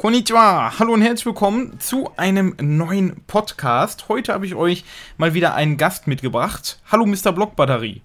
Konnichiwa, 0.00 0.78
hallo 0.78 0.92
und 0.92 1.02
herzlich 1.02 1.26
willkommen 1.26 1.80
zu 1.80 2.12
einem 2.16 2.54
neuen 2.60 3.24
Podcast. 3.26 4.08
Heute 4.08 4.32
habe 4.32 4.46
ich 4.46 4.54
euch 4.54 4.84
mal 5.16 5.34
wieder 5.34 5.56
einen 5.56 5.76
Gast 5.76 6.06
mitgebracht. 6.06 6.78
Hallo 6.92 7.04
Mr. 7.04 7.32
Blockbatterie. 7.32 8.00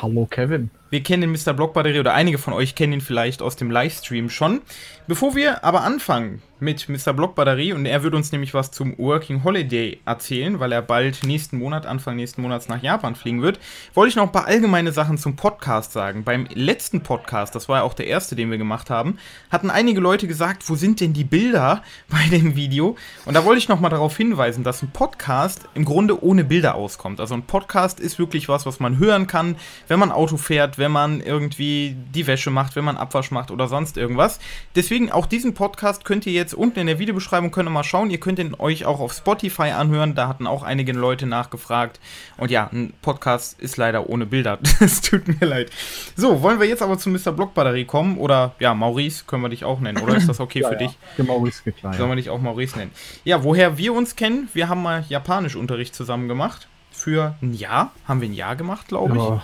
Hallo 0.00 0.26
Kevin. 0.26 0.70
Wir 0.90 1.04
kennen 1.04 1.20
den 1.20 1.30
Mr. 1.30 1.52
Blockbatterie 1.54 2.00
oder 2.00 2.14
einige 2.14 2.38
von 2.38 2.52
euch 2.52 2.74
kennen 2.74 2.94
ihn 2.94 3.00
vielleicht 3.00 3.42
aus 3.42 3.54
dem 3.54 3.70
Livestream 3.70 4.28
schon. 4.28 4.60
Bevor 5.06 5.36
wir 5.36 5.64
aber 5.64 5.82
anfangen 5.82 6.42
mit 6.60 6.88
Mr. 6.88 7.12
Blockbatterie 7.12 7.72
und 7.72 7.86
er 7.86 8.02
wird 8.02 8.14
uns 8.14 8.32
nämlich 8.32 8.54
was 8.54 8.70
zum 8.70 8.96
Working 8.98 9.44
Holiday 9.44 9.98
erzählen, 10.04 10.60
weil 10.60 10.72
er 10.72 10.82
bald 10.82 11.24
nächsten 11.24 11.58
Monat, 11.58 11.86
Anfang 11.86 12.16
nächsten 12.16 12.42
Monats 12.42 12.68
nach 12.68 12.82
Japan 12.82 13.14
fliegen 13.14 13.42
wird, 13.42 13.58
wollte 13.94 14.10
ich 14.10 14.16
noch 14.16 14.24
ein 14.24 14.32
paar 14.32 14.46
allgemeine 14.46 14.92
Sachen 14.92 15.16
zum 15.16 15.36
Podcast 15.36 15.92
sagen. 15.92 16.22
Beim 16.22 16.46
letzten 16.52 17.02
Podcast, 17.02 17.54
das 17.54 17.68
war 17.68 17.78
ja 17.78 17.82
auch 17.82 17.94
der 17.94 18.06
erste, 18.06 18.36
den 18.36 18.50
wir 18.50 18.58
gemacht 18.58 18.90
haben, 18.90 19.18
hatten 19.50 19.70
einige 19.70 20.00
Leute 20.00 20.28
gesagt, 20.28 20.68
wo 20.68 20.74
sind 20.74 21.00
denn 21.00 21.12
die 21.12 21.24
Bilder 21.24 21.82
bei 22.08 22.28
dem 22.30 22.56
Video? 22.56 22.96
Und 23.24 23.34
da 23.34 23.44
wollte 23.44 23.58
ich 23.58 23.68
noch 23.68 23.80
mal 23.80 23.88
darauf 23.88 24.16
hinweisen, 24.16 24.64
dass 24.64 24.82
ein 24.82 24.90
Podcast 24.90 25.62
im 25.74 25.84
Grunde 25.84 26.22
ohne 26.22 26.44
Bilder 26.44 26.74
auskommt. 26.74 27.20
Also 27.20 27.34
ein 27.34 27.44
Podcast 27.44 28.00
ist 28.00 28.18
wirklich 28.18 28.48
was, 28.48 28.66
was 28.66 28.80
man 28.80 28.98
hören 28.98 29.26
kann, 29.26 29.56
wenn 29.88 29.98
man 29.98 30.12
Auto 30.12 30.36
fährt, 30.36 30.78
wenn 30.80 30.90
man 30.90 31.20
irgendwie 31.20 31.94
die 32.12 32.26
Wäsche 32.26 32.50
macht, 32.50 32.74
wenn 32.74 32.84
man 32.84 32.96
Abwasch 32.96 33.30
macht 33.30 33.52
oder 33.52 33.68
sonst 33.68 33.96
irgendwas. 33.96 34.40
Deswegen 34.74 35.12
auch 35.12 35.26
diesen 35.26 35.54
Podcast 35.54 36.04
könnt 36.04 36.26
ihr 36.26 36.32
jetzt 36.32 36.54
unten 36.54 36.80
in 36.80 36.88
der 36.88 36.98
Videobeschreibung 36.98 37.52
könnt 37.52 37.68
ihr 37.68 37.72
mal 37.72 37.84
schauen. 37.84 38.10
Ihr 38.10 38.18
könnt 38.18 38.40
ihn 38.40 38.56
euch 38.58 38.84
auch 38.84 38.98
auf 38.98 39.12
Spotify 39.12 39.70
anhören. 39.70 40.16
Da 40.16 40.26
hatten 40.26 40.48
auch 40.48 40.64
einige 40.64 40.92
Leute 40.92 41.26
nachgefragt. 41.26 42.00
Und 42.36 42.50
ja, 42.50 42.68
ein 42.72 42.92
Podcast 43.02 43.60
ist 43.60 43.76
leider 43.76 44.08
ohne 44.08 44.26
Bilder. 44.26 44.58
Es 44.80 45.02
tut 45.02 45.28
mir 45.28 45.46
leid. 45.46 45.70
So, 46.16 46.40
wollen 46.42 46.58
wir 46.58 46.66
jetzt 46.66 46.82
aber 46.82 46.98
zu 46.98 47.10
Mr. 47.10 47.32
Blockbatterie 47.32 47.84
kommen? 47.84 48.16
Oder 48.16 48.54
ja, 48.58 48.74
Maurice 48.74 49.24
können 49.26 49.42
wir 49.42 49.50
dich 49.50 49.64
auch 49.64 49.78
nennen. 49.78 49.98
Oder 49.98 50.16
ist 50.16 50.28
das 50.28 50.40
okay 50.40 50.60
ja, 50.62 50.68
für 50.68 50.74
ja. 50.74 50.86
dich? 50.86 50.98
Der 51.18 51.26
Maurice 51.26 51.62
geht 51.62 51.76
klar. 51.76 51.92
Sollen 51.94 52.08
wir 52.08 52.16
dich 52.16 52.30
auch 52.30 52.40
Maurice 52.40 52.78
nennen? 52.78 52.92
Ja, 53.24 53.44
woher 53.44 53.76
wir 53.76 53.92
uns 53.92 54.16
kennen, 54.16 54.48
wir 54.54 54.68
haben 54.68 54.82
mal 54.82 55.04
Japanischunterricht 55.08 55.94
zusammen 55.94 56.28
gemacht. 56.28 56.68
Für 56.90 57.34
ein 57.42 57.54
Jahr. 57.54 57.92
Haben 58.08 58.20
wir 58.20 58.28
ein 58.28 58.34
Jahr 58.34 58.56
gemacht, 58.56 58.88
glaube 58.88 59.16
ich. 59.16 59.22
Ja. 59.22 59.42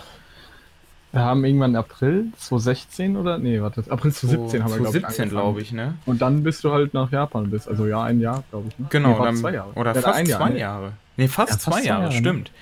Wir 1.16 1.24
haben 1.24 1.42
irgendwann 1.46 1.74
April 1.76 2.26
2016 2.36 3.16
oder? 3.16 3.38
Nee, 3.38 3.62
warte, 3.62 3.82
April 3.88 4.12
2017 4.12 4.62
haben 4.62 4.70
wir, 4.70 4.76
glaube 4.80 4.98
ich. 4.98 5.02
2017, 5.04 5.30
glaube 5.30 5.60
ich, 5.62 5.72
ne? 5.72 5.94
Und 6.04 6.20
dann 6.20 6.42
bist 6.42 6.62
du 6.62 6.72
halt 6.72 6.92
nach 6.92 7.10
Japan 7.10 7.48
bist. 7.48 7.68
Also 7.68 7.86
ja, 7.86 8.02
ein 8.02 8.20
Jahr, 8.20 8.44
glaube 8.50 8.68
ich. 8.68 8.78
Ne? 8.78 8.86
Genau, 8.90 9.18
nee, 9.18 9.24
dann, 9.24 9.36
zwei 9.36 9.54
Jahre. 9.54 9.72
oder 9.76 9.94
Ja, 9.94 10.02
fast 10.02 10.18
ein 10.18 10.26
Jahr, 10.26 10.40
zwei 10.40 10.50
ne? 10.50 10.58
Jahre. 10.58 10.92
Nee, 11.16 11.28
fast, 11.28 11.48
Ja, 11.48 11.56
fast 11.56 11.62
zwei 11.64 11.82
Jahre, 11.84 12.02
Jahre, 12.02 12.12
ne? 12.12 12.18
stimmt. 12.18 12.52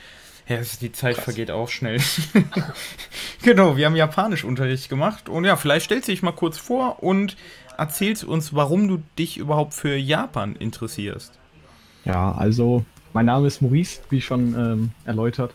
Ja, 0.47 0.58
die 0.80 0.92
Zeit 0.92 1.16
vergeht 1.16 1.50
auch 1.50 1.69
schnell. 1.69 1.98
genau, 3.42 3.77
wir 3.77 3.86
haben 3.86 3.97
Japanischunterricht 3.97 4.88
gemacht. 4.88 5.28
Und 5.28 5.44
ja, 5.44 5.56
vielleicht 5.56 5.86
stellst 5.86 6.06
du 6.06 6.12
dich 6.12 6.22
mal 6.22 6.30
kurz 6.30 6.56
vor 6.56 7.02
und 7.02 7.36
erzählst 7.77 8.22
uns, 8.22 8.55
warum 8.55 8.86
du 8.86 9.02
dich 9.19 9.36
überhaupt 9.36 9.75
für 9.75 9.97
Japan 9.97 10.55
interessierst. 10.55 11.32
Ja, 12.05 12.30
also 12.30 12.84
mein 13.14 13.27
Name 13.27 13.48
ist 13.48 13.62
Maurice, 13.62 14.00
wie 14.10 14.20
schon 14.20 14.55
ähm, 14.55 14.91
erläutert. 15.05 15.52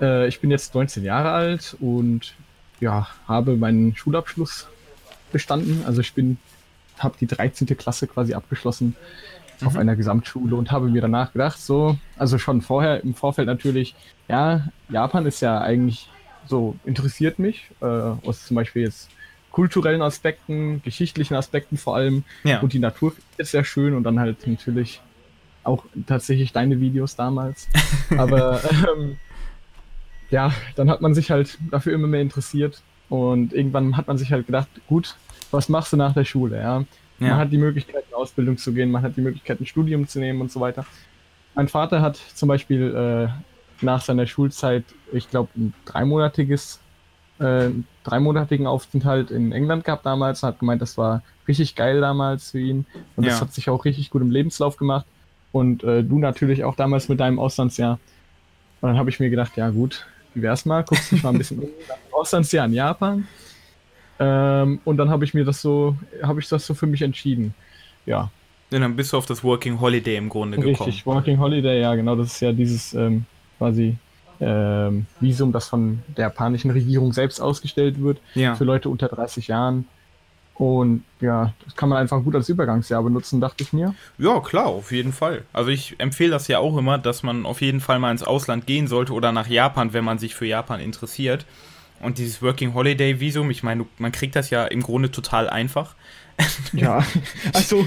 Äh, 0.00 0.28
ich 0.28 0.40
bin 0.40 0.50
jetzt 0.50 0.74
19 0.74 1.04
Jahre 1.04 1.30
alt 1.30 1.76
und 1.80 2.34
ja, 2.80 3.08
habe 3.28 3.56
meinen 3.56 3.94
Schulabschluss 3.96 4.68
bestanden. 5.32 5.82
Also 5.86 6.00
ich 6.00 6.12
bin, 6.14 6.38
habe 6.98 7.16
die 7.20 7.26
13. 7.26 7.66
Klasse 7.76 8.06
quasi 8.06 8.34
abgeschlossen 8.34 8.96
auf 9.64 9.74
Mhm. 9.74 9.80
einer 9.80 9.96
Gesamtschule 9.96 10.56
und 10.56 10.72
habe 10.72 10.88
mir 10.88 11.02
danach 11.02 11.32
gedacht, 11.32 11.60
so, 11.60 11.98
also 12.16 12.38
schon 12.38 12.62
vorher 12.62 13.02
im 13.02 13.14
Vorfeld 13.14 13.46
natürlich, 13.46 13.94
ja, 14.28 14.68
Japan 14.88 15.26
ist 15.26 15.40
ja 15.42 15.60
eigentlich 15.60 16.08
so, 16.46 16.76
interessiert 16.84 17.38
mich, 17.38 17.70
äh, 17.82 17.84
aus 17.84 18.46
zum 18.46 18.54
Beispiel 18.54 18.82
jetzt 18.82 19.10
kulturellen 19.52 20.00
Aspekten, 20.00 20.80
geschichtlichen 20.82 21.34
Aspekten 21.34 21.76
vor 21.76 21.96
allem. 21.96 22.24
Ja. 22.44 22.60
Und 22.60 22.72
die 22.72 22.78
Natur 22.78 23.12
ist 23.36 23.50
sehr 23.50 23.64
schön 23.64 23.94
und 23.94 24.04
dann 24.04 24.18
halt 24.18 24.46
natürlich 24.46 25.00
auch 25.64 25.84
tatsächlich 26.06 26.52
deine 26.52 26.80
Videos 26.80 27.16
damals. 27.16 27.68
Aber 28.16 28.62
ähm, 28.64 29.18
ja, 30.30 30.52
dann 30.76 30.90
hat 30.90 31.00
man 31.00 31.14
sich 31.14 31.30
halt 31.30 31.58
dafür 31.70 31.92
immer 31.94 32.06
mehr 32.08 32.20
interessiert 32.22 32.84
und 33.08 33.52
irgendwann 33.52 33.96
hat 33.96 34.06
man 34.08 34.18
sich 34.18 34.32
halt 34.32 34.46
gedacht, 34.46 34.70
gut, 34.86 35.20
was 35.50 35.68
machst 35.68 35.92
du 35.92 35.96
nach 35.96 36.14
der 36.14 36.24
Schule? 36.24 36.58
Ja? 36.60 36.78
Man 36.78 36.88
Ja. 37.30 37.38
hat 37.38 37.52
die 37.52 37.58
Möglichkeit, 37.58 38.04
in 38.08 38.14
Ausbildung 38.14 38.56
zu 38.56 38.72
gehen, 38.72 38.90
man 38.90 39.02
hat 39.02 39.16
die 39.16 39.20
Möglichkeit, 39.22 39.60
ein 39.60 39.66
Studium 39.66 40.06
zu 40.08 40.20
nehmen 40.20 40.40
und 40.40 40.50
so 40.50 40.60
weiter. 40.60 40.86
Mein 41.54 41.68
Vater 41.68 42.00
hat 42.02 42.16
zum 42.16 42.48
Beispiel 42.48 42.94
äh, 42.94 43.28
nach 43.80 44.02
seiner 44.02 44.26
Schulzeit, 44.26 44.94
ich 45.12 45.28
glaube, 45.28 45.52
ein 45.58 45.74
dreimonatiges, 45.84 46.84
äh, 47.38 47.70
dreimonatigen 48.02 48.66
Aufenthalt 48.66 49.30
in 49.30 49.52
England 49.52 49.84
gehabt 49.84 50.06
damals, 50.06 50.42
hat 50.42 50.58
gemeint, 50.58 50.82
das 50.82 50.96
war 50.96 51.22
richtig 51.48 51.74
geil 51.76 52.00
damals 52.00 52.50
für 52.50 52.60
ihn 52.60 52.86
und 53.16 53.24
das 53.26 53.40
Ja. 53.40 53.40
hat 53.40 53.52
sich 53.52 53.68
auch 53.70 53.84
richtig 53.84 54.10
gut 54.10 54.22
im 54.22 54.30
Lebenslauf 54.30 54.76
gemacht. 54.76 55.06
Und 55.52 55.82
äh, 55.84 56.04
du 56.04 56.18
natürlich 56.20 56.64
auch 56.64 56.76
damals 56.76 57.08
mit 57.08 57.18
deinem 57.20 57.38
Auslandsjahr. 57.40 58.00
Und 58.80 58.88
dann 58.90 58.98
habe 58.98 59.10
ich 59.10 59.20
mir 59.20 59.30
gedacht, 59.30 59.56
ja 59.56 59.70
gut, 59.70 60.06
wie 60.34 60.42
wär's 60.42 60.64
mal, 60.64 60.82
guckst 60.84 61.12
dich 61.12 61.22
mal 61.22 61.30
ein 61.30 61.38
bisschen 61.38 61.58
um, 61.60 61.68
Auslandsjahr 62.12 62.66
in 62.66 62.72
Japan. 62.74 63.26
Ähm, 64.18 64.80
und 64.84 64.96
dann 64.98 65.08
habe 65.10 65.24
ich 65.24 65.34
mir 65.34 65.44
das 65.44 65.62
so, 65.62 65.96
habe 66.22 66.40
ich 66.40 66.48
das 66.48 66.66
so 66.66 66.74
für 66.74 66.86
mich 66.86 67.02
entschieden. 67.02 67.54
Ja, 68.06 68.30
Und 68.72 68.80
dann 68.80 68.96
bist 68.96 69.12
du 69.12 69.16
auf 69.16 69.26
das 69.26 69.42
Working 69.42 69.80
Holiday 69.80 70.16
im 70.16 70.28
Grunde 70.28 70.58
gekommen. 70.58 70.76
richtig. 70.76 71.06
Working 71.06 71.38
Holiday, 71.38 71.80
ja 71.80 71.94
genau, 71.94 72.16
das 72.16 72.28
ist 72.34 72.40
ja 72.40 72.52
dieses 72.52 72.92
ähm, 72.94 73.24
quasi 73.58 73.96
ähm, 74.40 75.06
Visum, 75.20 75.52
das 75.52 75.68
von 75.68 76.02
der 76.16 76.24
japanischen 76.26 76.70
Regierung 76.70 77.12
selbst 77.12 77.40
ausgestellt 77.40 78.00
wird 78.00 78.18
Ja. 78.34 78.54
für 78.54 78.64
Leute 78.64 78.88
unter 78.88 79.08
30 79.08 79.48
Jahren. 79.48 79.86
Und 80.60 81.04
ja, 81.22 81.54
das 81.64 81.74
kann 81.74 81.88
man 81.88 81.96
einfach 81.96 82.22
gut 82.22 82.34
als 82.34 82.50
Übergangsjahr 82.50 83.02
benutzen, 83.02 83.40
dachte 83.40 83.64
ich 83.64 83.72
mir. 83.72 83.94
Ja, 84.18 84.40
klar, 84.40 84.66
auf 84.66 84.92
jeden 84.92 85.14
Fall. 85.14 85.44
Also 85.54 85.70
ich 85.70 85.94
empfehle 85.96 86.32
das 86.32 86.48
ja 86.48 86.58
auch 86.58 86.76
immer, 86.76 86.98
dass 86.98 87.22
man 87.22 87.46
auf 87.46 87.62
jeden 87.62 87.80
Fall 87.80 87.98
mal 87.98 88.10
ins 88.10 88.22
Ausland 88.22 88.66
gehen 88.66 88.86
sollte 88.86 89.14
oder 89.14 89.32
nach 89.32 89.46
Japan, 89.46 89.94
wenn 89.94 90.04
man 90.04 90.18
sich 90.18 90.34
für 90.34 90.44
Japan 90.44 90.80
interessiert. 90.80 91.46
Und 92.00 92.18
dieses 92.18 92.42
Working 92.42 92.74
Holiday 92.74 93.20
Visum, 93.20 93.50
ich 93.50 93.62
meine, 93.62 93.86
man 93.96 94.12
kriegt 94.12 94.36
das 94.36 94.50
ja 94.50 94.66
im 94.66 94.82
Grunde 94.82 95.10
total 95.10 95.48
einfach. 95.48 95.94
Ja, 96.72 97.04
also 97.52 97.86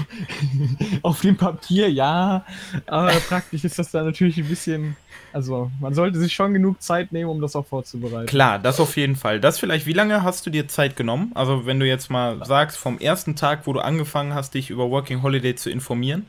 auf 1.02 1.20
dem 1.20 1.36
Papier 1.36 1.90
ja, 1.90 2.44
aber 2.86 3.12
praktisch 3.28 3.64
ist 3.64 3.78
das 3.78 3.90
dann 3.90 4.06
natürlich 4.06 4.38
ein 4.38 4.48
bisschen. 4.48 4.96
Also 5.32 5.70
man 5.80 5.94
sollte 5.94 6.18
sich 6.18 6.32
schon 6.32 6.54
genug 6.54 6.80
Zeit 6.80 7.10
nehmen, 7.10 7.28
um 7.28 7.40
das 7.40 7.56
auch 7.56 7.66
vorzubereiten. 7.66 8.26
Klar, 8.26 8.60
das 8.60 8.78
auf 8.78 8.96
jeden 8.96 9.16
Fall. 9.16 9.40
Das 9.40 9.58
vielleicht, 9.58 9.86
wie 9.86 9.92
lange 9.92 10.22
hast 10.22 10.46
du 10.46 10.50
dir 10.50 10.68
Zeit 10.68 10.94
genommen? 10.94 11.32
Also 11.34 11.66
wenn 11.66 11.80
du 11.80 11.86
jetzt 11.86 12.08
mal 12.08 12.44
sagst, 12.44 12.76
vom 12.76 12.98
ersten 12.98 13.34
Tag, 13.34 13.66
wo 13.66 13.72
du 13.72 13.80
angefangen 13.80 14.34
hast, 14.34 14.54
dich 14.54 14.70
über 14.70 14.90
Working 14.90 15.22
Holiday 15.22 15.56
zu 15.56 15.70
informieren. 15.70 16.26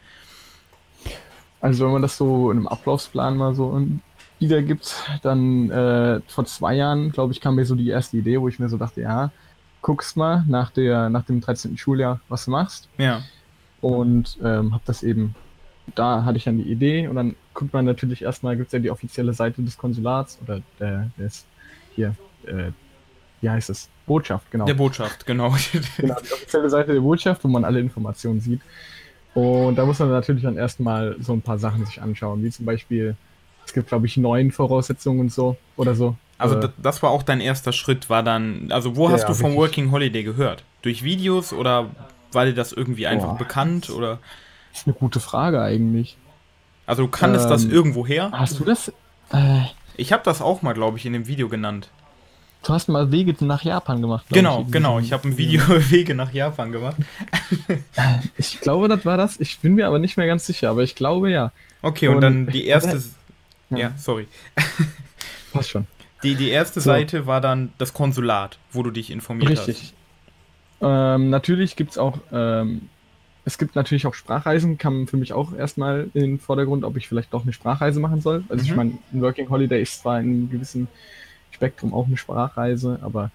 Also 1.61 1.85
wenn 1.85 1.93
man 1.93 2.01
das 2.01 2.17
so 2.17 2.49
in 2.51 2.57
einem 2.57 2.67
Ablaufsplan 2.67 3.37
mal 3.37 3.53
so 3.53 3.79
wiedergibt, 4.39 4.95
dann 5.21 5.69
äh, 5.69 6.21
vor 6.27 6.45
zwei 6.45 6.75
Jahren, 6.75 7.11
glaube 7.11 7.33
ich, 7.33 7.41
kam 7.41 7.55
mir 7.55 7.65
so 7.65 7.75
die 7.75 7.89
erste 7.89 8.17
Idee, 8.17 8.39
wo 8.41 8.47
ich 8.47 8.59
mir 8.59 8.69
so 8.69 8.77
dachte, 8.77 9.01
ja, 9.01 9.31
guckst 9.85 10.17
mal 10.17 10.43
nach 10.47 10.71
der 10.71 11.11
nach 11.11 11.25
dem 11.25 11.41
13. 11.41 11.77
Schuljahr, 11.77 12.19
was 12.27 12.45
du 12.45 12.51
machst. 12.51 12.89
Ja, 12.97 13.21
und 13.81 14.39
ähm, 14.43 14.73
habe 14.73 14.81
das 14.87 15.03
eben, 15.03 15.35
da 15.93 16.25
hatte 16.25 16.37
ich 16.37 16.45
dann 16.45 16.57
die 16.57 16.71
Idee 16.71 17.07
und 17.07 17.15
dann 17.15 17.35
guckt 17.53 17.71
man 17.71 17.85
natürlich 17.85 18.23
erstmal, 18.23 18.57
gibt 18.57 18.69
es 18.69 18.73
ja 18.73 18.79
die 18.79 18.89
offizielle 18.89 19.31
Seite 19.31 19.61
des 19.61 19.77
Konsulats 19.77 20.39
oder 20.41 20.63
der, 20.79 21.11
des, 21.19 21.45
hier, 21.93 22.15
äh, 22.47 22.71
wie 23.41 23.49
heißt 23.51 23.69
es? 23.69 23.87
Botschaft, 24.07 24.49
genau. 24.49 24.65
der 24.65 24.73
Botschaft, 24.73 25.27
genau. 25.27 25.55
genau, 25.97 26.15
die 26.19 26.33
offizielle 26.33 26.69
Seite 26.71 26.93
der 26.93 27.01
Botschaft, 27.01 27.43
wo 27.43 27.47
man 27.47 27.63
alle 27.63 27.79
Informationen 27.79 28.39
sieht. 28.39 28.61
Und 29.35 29.75
da 29.75 29.85
muss 29.85 29.99
man 29.99 30.09
natürlich 30.09 30.41
dann 30.41 30.57
erstmal 30.57 31.15
so 31.19 31.33
ein 31.33 31.43
paar 31.43 31.59
Sachen 31.59 31.85
sich 31.85 32.01
anschauen, 32.01 32.43
wie 32.43 32.49
zum 32.49 32.65
Beispiel, 32.65 33.15
es 33.65 33.73
gibt, 33.73 33.87
glaube 33.89 34.05
ich, 34.05 34.17
neun 34.17 34.51
Voraussetzungen 34.51 35.19
und 35.19 35.31
so 35.33 35.57
oder 35.77 35.95
so. 35.95 36.15
Also 36.37 36.55
Äh, 36.57 36.59
das, 36.61 36.71
das 36.81 37.03
war 37.03 37.09
auch 37.11 37.23
dein 37.23 37.41
erster 37.41 37.71
Schritt, 37.73 38.09
war 38.09 38.23
dann, 38.23 38.71
also 38.71 38.95
wo 38.95 39.07
Ja, 39.07 39.13
hast 39.15 39.27
du 39.29 39.33
vom. 39.33 39.55
Working 39.55 39.91
Holiday 39.91 40.23
gehört? 40.23 40.63
Durch 40.81 41.03
Videos 41.03 41.53
oder 41.53 41.87
war 42.31 42.45
dir 42.45 42.53
das 42.53 42.71
irgendwie 42.73 43.07
einfach 43.07 43.29
Boah. 43.29 43.37
bekannt 43.37 43.89
oder? 43.89 44.19
das 44.71 44.81
ist 44.81 44.87
eine 44.87 44.95
gute 44.95 45.19
Frage 45.21 45.61
eigentlich. 45.61 46.17
Also 46.85 47.03
du 47.03 47.09
kanntest 47.09 47.49
das 47.49 47.63
Ähm, 47.63 47.71
irgendwo 47.71 48.05
her? 48.05 48.29
Hast 48.33 48.59
du 48.59 48.65
das? 48.65 48.89
Äh, 49.31 49.61
Ich 49.97 50.11
habe 50.11 50.21
das 50.25 50.41
auch 50.41 50.61
mal, 50.61 50.73
glaube 50.73 50.97
ich, 50.97 51.05
in 51.05 51.13
dem 51.13 51.25
Video 51.27 51.47
genannt. 51.47 51.89
du 52.63 52.73
hast 52.73 52.89
mal 52.89 53.11
Wege 53.11 53.33
nach 53.45 53.63
Japan 53.63 54.01
gemacht. 54.01 54.25
Genau, 54.29 54.63
ich, 54.67 54.71
genau. 54.73 54.99
Ich 54.99 55.13
habe 55.13 55.27
ein 55.29 55.37
Video 55.37 55.61
Wege 55.89 56.13
nach 56.13 56.33
Japan 56.33 56.71
gemacht. 56.73 56.97
Ich 58.37 58.59
glaube, 58.61 58.87
das 58.87 59.05
war 59.05 59.17
das. 59.17 59.39
Ich 59.39 59.59
bin 59.59 59.75
mir 59.75 59.87
aber 59.87 59.99
nicht 59.99 60.17
mehr 60.17 60.27
ganz 60.27 60.45
sicher, 60.45 60.69
aber 60.69 60.83
ich 60.83 60.95
glaube 60.95 61.31
ja. 61.31 61.51
Okay, 61.81 62.07
und, 62.07 62.15
Und- 62.15 62.21
dann 62.21 62.47
die 62.47 62.65
erste, 62.67 63.01
Ja. 63.69 63.77
ja, 63.77 63.93
sorry. 63.97 64.27
Passt 65.51 65.69
schon. 65.71 65.87
Die, 66.23 66.35
die 66.35 66.49
erste 66.49 66.81
So. 66.81 66.89
Seite 66.89 67.27
war 67.27 67.41
dann 67.41 67.73
das 67.77 67.93
Konsulat, 67.93 68.57
wo 68.71 68.83
du 68.83 68.91
dich 68.91 69.11
informiert 69.11 69.49
Richtig. 69.67 69.93
Ähm, 70.81 71.29
natürlich 71.29 71.75
gibt 71.75 71.91
es 71.91 71.97
auch, 71.97 72.19
ähm, 72.31 72.89
es 73.45 73.57
gibt 73.57 73.75
natürlich 73.75 74.07
auch 74.07 74.13
Sprachreisen, 74.13 74.77
kam 74.77 75.07
für 75.07 75.17
mich 75.17 75.33
auch 75.33 75.53
erstmal 75.53 76.09
in 76.13 76.21
den 76.21 76.39
Vordergrund, 76.39 76.83
ob 76.83 76.97
ich 76.97 77.07
vielleicht 77.07 77.33
doch 77.33 77.43
eine 77.43 77.53
Sprachreise 77.53 77.99
machen 77.99 78.21
soll. 78.21 78.43
Also 78.49 78.63
ich 78.63 78.71
Mhm. 78.71 78.75
meine, 78.75 78.91
ein 79.13 79.21
Working 79.21 79.49
Holiday 79.49 79.81
ist 79.81 80.01
zwar 80.01 80.19
in 80.19 80.25
einem 80.27 80.49
gewissen 80.49 80.89
Spektrum 81.51 81.93
auch 81.93 82.07
eine 82.07 82.17
Sprachreise, 82.17 82.99
aber 83.01 83.31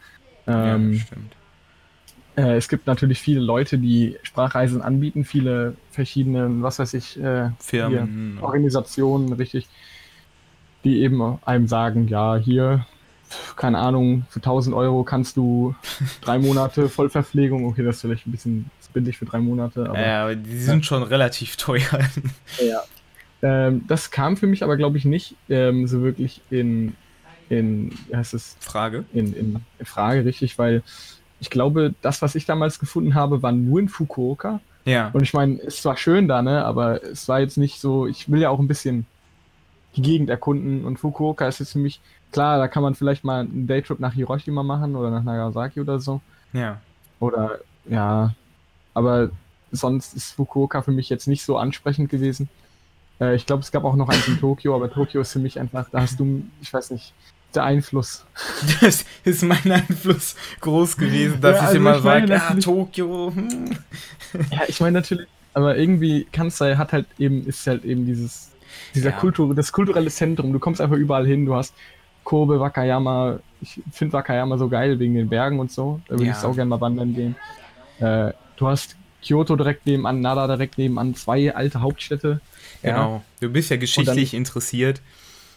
hast. 0.47 0.55
ähm, 0.55 0.93
ja, 0.93 0.99
stimmt. 0.99 1.37
Äh, 2.37 2.56
es 2.56 2.69
gibt 2.69 2.87
natürlich 2.87 3.21
viele 3.21 3.41
Leute, 3.41 3.79
die 3.79 4.17
Sprachreisen 4.23 4.82
anbieten, 4.82 5.25
viele 5.25 5.77
verschiedene, 5.91 6.62
was 6.62 6.79
weiß 6.79 6.94
ich, 6.94 7.19
äh, 7.19 7.50
Firmen. 7.59 8.37
hier, 8.37 8.43
Organisationen, 8.43 9.32
richtig, 9.32 9.69
die 10.85 11.00
eben 11.03 11.38
einem 11.44 11.67
sagen, 11.67 12.09
ja, 12.09 12.37
hier, 12.37 12.87
keine 13.56 13.79
Ahnung, 13.79 14.25
für 14.29 14.38
1000 14.38 14.75
Euro 14.75 15.05
kannst 15.05 15.37
du 15.37 15.75
drei 16.21 16.38
Monate 16.38 16.88
Vollverpflegung, 16.88 17.67
okay, 17.67 17.82
das 17.82 17.97
ist 17.97 18.03
vielleicht 18.03 18.27
ein 18.27 18.32
bisschen 18.32 18.71
billig 18.93 19.19
für 19.19 19.25
drei 19.25 19.38
Monate, 19.38 19.88
aber. 19.88 20.00
Ja, 20.00 20.23
aber 20.25 20.37
die 20.37 20.59
sind 20.59 20.79
ja. 20.79 20.82
schon 20.85 21.03
relativ 21.03 21.56
teuer. 21.56 21.81
Ja. 22.61 22.82
Ähm, 23.43 23.85
das 23.87 24.11
kam 24.11 24.37
für 24.37 24.47
mich 24.47 24.62
aber, 24.62 24.77
glaube 24.77 24.99
ich, 24.99 25.06
nicht 25.06 25.35
ähm, 25.49 25.87
so 25.87 26.03
wirklich 26.03 26.43
in, 26.50 26.94
in, 27.49 27.91
wie 28.09 28.17
heißt 28.17 28.35
es? 28.35 28.56
Frage. 28.61 29.05
In, 29.15 29.32
in, 29.32 29.65
in 29.79 29.87
Frage, 29.87 30.27
richtig, 30.27 30.59
weil 30.59 30.82
ich 31.41 31.49
glaube, 31.49 31.94
das, 32.03 32.21
was 32.21 32.35
ich 32.35 32.44
damals 32.44 32.79
gefunden 32.79 33.15
habe, 33.15 33.43
war 33.43 33.53
nur 33.53 33.81
in 33.81 33.88
Fukuoka. 33.88 34.61
Ja. 34.85 35.09
Und 35.15 35.23
ich 35.23 35.32
meine, 35.32 35.59
es 35.62 35.82
war 35.85 35.97
schön 35.97 36.29
da, 36.29 36.43
ne, 36.43 36.65
aber 36.65 37.03
es 37.03 37.29
war 37.29 37.41
jetzt 37.41 37.56
nicht 37.56 37.81
so, 37.81 38.06
ich 38.06 38.31
will 38.31 38.41
ja 38.41 38.50
auch 38.50 38.59
ein 38.59 38.69
bisschen 38.69 39.06
die 39.97 40.03
Gegend 40.03 40.31
erkunden 40.31 40.85
und 40.85 40.99
Fukuoka 40.99 41.49
ist 41.49 41.59
jetzt 41.59 41.73
für 41.73 41.79
mich, 41.79 42.01
klar, 42.33 42.59
da 42.59 42.69
kann 42.69 42.83
man 42.83 42.95
vielleicht 42.95 43.25
mal 43.25 43.41
einen 43.41 43.67
Daytrip 43.67 44.01
nach 44.01 44.15
Hiroshima 44.15 44.63
machen 44.63 44.97
oder 44.97 45.11
nach 45.11 45.25
Nagasaki 45.25 45.81
oder 45.81 45.99
so. 45.99 46.21
Ja. 46.53 46.81
Oder, 47.19 47.59
ja, 47.89 48.35
aber 48.95 49.31
sonst 49.73 50.15
ist 50.15 50.33
Fukuoka 50.33 50.83
für 50.83 50.93
mich 50.93 51.09
jetzt 51.09 51.27
nicht 51.27 51.45
so 51.45 51.57
ansprechend 51.57 52.09
gewesen. 52.09 52.49
Äh, 53.21 53.35
ich 53.35 53.47
glaube, 53.47 53.63
es 53.63 53.73
gab 53.73 53.85
auch 53.85 53.97
noch 53.97 54.09
eins 54.09 54.27
in 54.29 54.39
Tokio, 54.39 54.75
aber 54.75 54.91
Tokio 54.91 55.21
ist 55.21 55.33
für 55.33 55.39
mich 55.39 55.59
einfach, 55.59 55.89
da 55.91 56.01
hast 56.01 56.19
du, 56.19 56.45
ich 56.61 56.73
weiß 56.73 56.91
nicht, 56.91 57.13
der 57.55 57.65
Einfluss. 57.65 58.25
Das 58.81 59.05
ist 59.25 59.43
mein 59.43 59.71
Einfluss 59.71 60.37
groß 60.61 60.97
gewesen, 60.97 61.41
dass 61.41 61.57
ja, 61.57 61.63
also 61.63 61.73
ich 61.73 61.77
immer 61.79 62.01
sage, 62.01 62.33
ja, 62.33 62.55
Tokio. 62.55 63.33
Hm. 63.35 63.77
Ja, 64.51 64.61
ich 64.69 64.81
meine 64.81 65.01
natürlich, 65.01 65.27
aber 65.53 65.77
irgendwie 65.77 66.27
Kansai 66.33 66.77
hat 66.77 66.93
halt 66.93 67.07
eben, 67.19 67.45
ist 67.47 67.67
halt 67.67 67.85
eben 67.85 68.07
dieses, 68.07 68.51
dieser 68.94 69.11
ja. 69.11 69.17
Kultur, 69.17 69.55
das 69.55 69.73
kulturelle 69.73 70.11
Zentrum. 70.11 70.53
Du 70.53 70.59
kommst 70.59 70.81
einfach 70.81 70.97
überall 70.97 71.27
hin, 71.27 71.47
du 71.47 71.55
hast 71.55 71.75
Kobe, 72.25 72.61
Wakayama. 72.61 73.41
Ich 73.61 73.81
finde 73.93 74.12
Wakayama 74.15 74.59
so 74.59 74.69
geil 74.69 74.99
wegen 74.99 75.15
den 75.15 75.29
Bergen 75.29 75.59
und 75.59 75.71
so. 75.73 76.00
Da 76.09 76.15
würde 76.15 76.27
ja. 76.27 76.37
ich 76.38 76.44
auch 76.44 76.55
gerne 76.55 76.69
mal 76.69 76.81
wandern 76.81 77.15
gehen. 77.15 77.37
Äh, 77.99 78.32
du 78.56 78.67
hast 78.69 78.97
Kyoto 79.23 79.56
direkt 79.56 79.87
nebenan, 79.87 80.21
Nara 80.21 80.47
direkt 80.47 80.79
nebenan, 80.79 81.15
zwei 81.15 81.55
alte 81.55 81.81
Hauptstädte. 81.81 82.41
Genau. 82.82 83.15
Ja. 83.17 83.23
Du 83.41 83.50
bist 83.50 83.71
ja 83.71 83.77
geschichtlich 83.77 84.31
dann, 84.31 84.38
interessiert. 84.38 85.00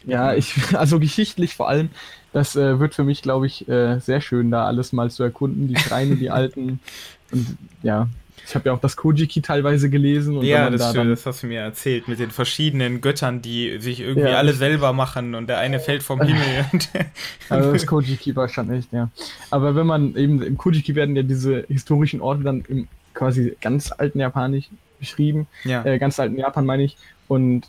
Ja, 0.06 0.34
ich, 0.34 0.54
also 0.78 1.00
geschichtlich 1.00 1.56
vor 1.56 1.70
allem, 1.70 1.90
das 2.34 2.56
äh, 2.56 2.80
wird 2.80 2.96
für 2.96 3.04
mich, 3.04 3.22
glaube 3.22 3.48
ich, 3.48 3.68
äh, 3.70 4.00
sehr 4.00 4.22
schön, 4.22 4.52
da 4.52 4.66
alles 4.66 4.92
mal 4.92 5.12
zu 5.12 5.24
erkunden, 5.24 5.68
die 5.68 5.78
Schreine, 5.78 6.16
die 6.16 6.30
alten. 6.32 6.80
Und 7.32 7.58
ja, 7.82 8.08
ich 8.46 8.56
habe 8.56 8.70
ja 8.70 8.74
auch 8.74 8.80
das 8.80 8.96
Kojiki 8.96 9.42
teilweise 9.42 9.90
gelesen. 9.90 10.42
ja, 10.42 10.70
das, 10.70 10.82
da 10.82 10.90
stimmt, 10.90 11.12
das 11.12 11.26
hast 11.26 11.44
du 11.44 11.48
mir 11.48 11.62
erzählt, 11.62 12.08
mit 12.08 12.20
den 12.20 12.32
verschiedenen 12.32 13.02
Göttern, 13.02 13.42
die 13.42 13.80
sich 13.80 14.02
irgendwie 14.02 14.30
ja, 14.30 14.38
alle 14.38 14.54
selber 14.54 14.94
machen 14.94 15.36
und 15.36 15.48
der 15.48 15.60
eine 15.60 15.80
fällt 15.80 16.04
vom 16.04 16.22
Himmel. 16.22 16.66
also 17.50 17.72
das 17.72 17.86
Kojiki 17.86 18.36
war 18.36 18.50
schon 18.50 18.72
echt, 18.72 18.92
ja. 18.92 19.10
Aber 19.50 19.76
wenn 19.76 19.88
man 19.88 20.16
eben, 20.16 20.42
im 20.42 20.58
Kojiki 20.58 20.96
werden 20.96 21.16
ja 21.16 21.24
diese 21.24 21.66
historischen 21.68 22.22
Orte 22.22 22.44
dann 22.44 22.64
im 22.68 22.88
quasi 23.14 23.56
ganz 23.62 23.92
alten 23.92 24.20
Japanisch 24.20 24.70
beschrieben. 25.00 25.48
Ja. 25.64 25.86
Äh, 25.86 26.00
ganz 26.00 26.20
alten 26.20 26.38
Japan 26.38 26.66
meine 26.66 26.84
ich. 26.84 26.98
Und 27.28 27.68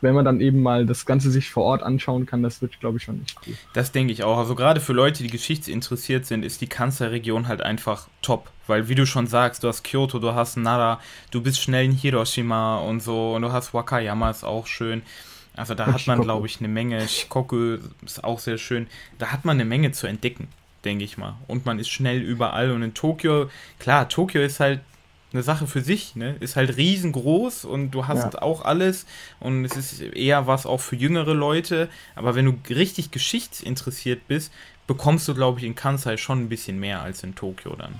wenn 0.00 0.14
man 0.14 0.24
dann 0.24 0.40
eben 0.40 0.62
mal 0.62 0.86
das 0.86 1.06
Ganze 1.06 1.30
sich 1.30 1.50
vor 1.50 1.64
Ort 1.64 1.82
anschauen 1.82 2.26
kann, 2.26 2.42
das 2.42 2.62
wird, 2.62 2.78
glaube 2.80 2.98
ich, 2.98 3.04
schon 3.04 3.22
echt 3.22 3.36
cool. 3.46 3.54
Das 3.72 3.92
denke 3.92 4.12
ich 4.12 4.24
auch. 4.24 4.38
Also 4.38 4.54
gerade 4.54 4.80
für 4.80 4.92
Leute, 4.92 5.22
die 5.22 5.30
geschichtsinteressiert 5.30 6.26
sind, 6.26 6.44
ist 6.44 6.60
die 6.60 6.66
Kanzlerregion 6.66 7.48
halt 7.48 7.62
einfach 7.62 8.08
top. 8.22 8.50
Weil, 8.66 8.88
wie 8.88 8.94
du 8.94 9.06
schon 9.06 9.26
sagst, 9.26 9.62
du 9.62 9.68
hast 9.68 9.84
Kyoto, 9.84 10.18
du 10.18 10.34
hast 10.34 10.56
Nara, 10.56 11.00
du 11.30 11.40
bist 11.40 11.60
schnell 11.60 11.84
in 11.84 11.92
Hiroshima 11.92 12.78
und 12.78 13.00
so, 13.00 13.34
und 13.34 13.42
du 13.42 13.52
hast 13.52 13.72
Wakayama, 13.74 14.30
ist 14.30 14.44
auch 14.44 14.66
schön. 14.66 15.02
Also 15.56 15.74
da 15.74 15.86
und 15.86 15.94
hat 15.94 16.06
man, 16.06 16.20
glaube 16.20 16.46
ich, 16.46 16.58
eine 16.58 16.68
Menge. 16.68 17.06
Shikoku 17.08 17.78
ist 18.04 18.22
auch 18.22 18.38
sehr 18.38 18.58
schön. 18.58 18.86
Da 19.18 19.28
hat 19.28 19.44
man 19.44 19.56
eine 19.56 19.64
Menge 19.64 19.92
zu 19.92 20.06
entdecken, 20.06 20.48
denke 20.84 21.04
ich 21.04 21.16
mal. 21.16 21.36
Und 21.46 21.64
man 21.64 21.78
ist 21.78 21.88
schnell 21.88 22.20
überall. 22.20 22.70
Und 22.70 22.82
in 22.82 22.94
Tokio, 22.94 23.48
klar, 23.78 24.08
Tokio 24.08 24.42
ist 24.42 24.60
halt 24.60 24.80
eine 25.36 25.42
Sache 25.42 25.66
für 25.66 25.82
sich, 25.82 26.16
ne? 26.16 26.36
Ist 26.40 26.56
halt 26.56 26.76
riesengroß 26.76 27.64
und 27.64 27.90
du 27.90 28.06
hast 28.06 28.34
ja. 28.34 28.42
auch 28.42 28.64
alles 28.64 29.06
und 29.38 29.64
es 29.64 29.76
ist 29.76 30.00
eher 30.00 30.46
was 30.46 30.66
auch 30.66 30.80
für 30.80 30.96
jüngere 30.96 31.34
Leute. 31.34 31.88
Aber 32.14 32.34
wenn 32.34 32.46
du 32.46 32.54
richtig 32.74 33.10
geschichtsinteressiert 33.10 34.26
bist, 34.26 34.52
bekommst 34.86 35.28
du, 35.28 35.34
glaube 35.34 35.60
ich, 35.60 35.66
in 35.66 35.74
Kansai 35.74 36.16
schon 36.16 36.40
ein 36.40 36.48
bisschen 36.48 36.80
mehr 36.80 37.02
als 37.02 37.22
in 37.22 37.34
Tokio 37.34 37.76
dann. 37.76 37.96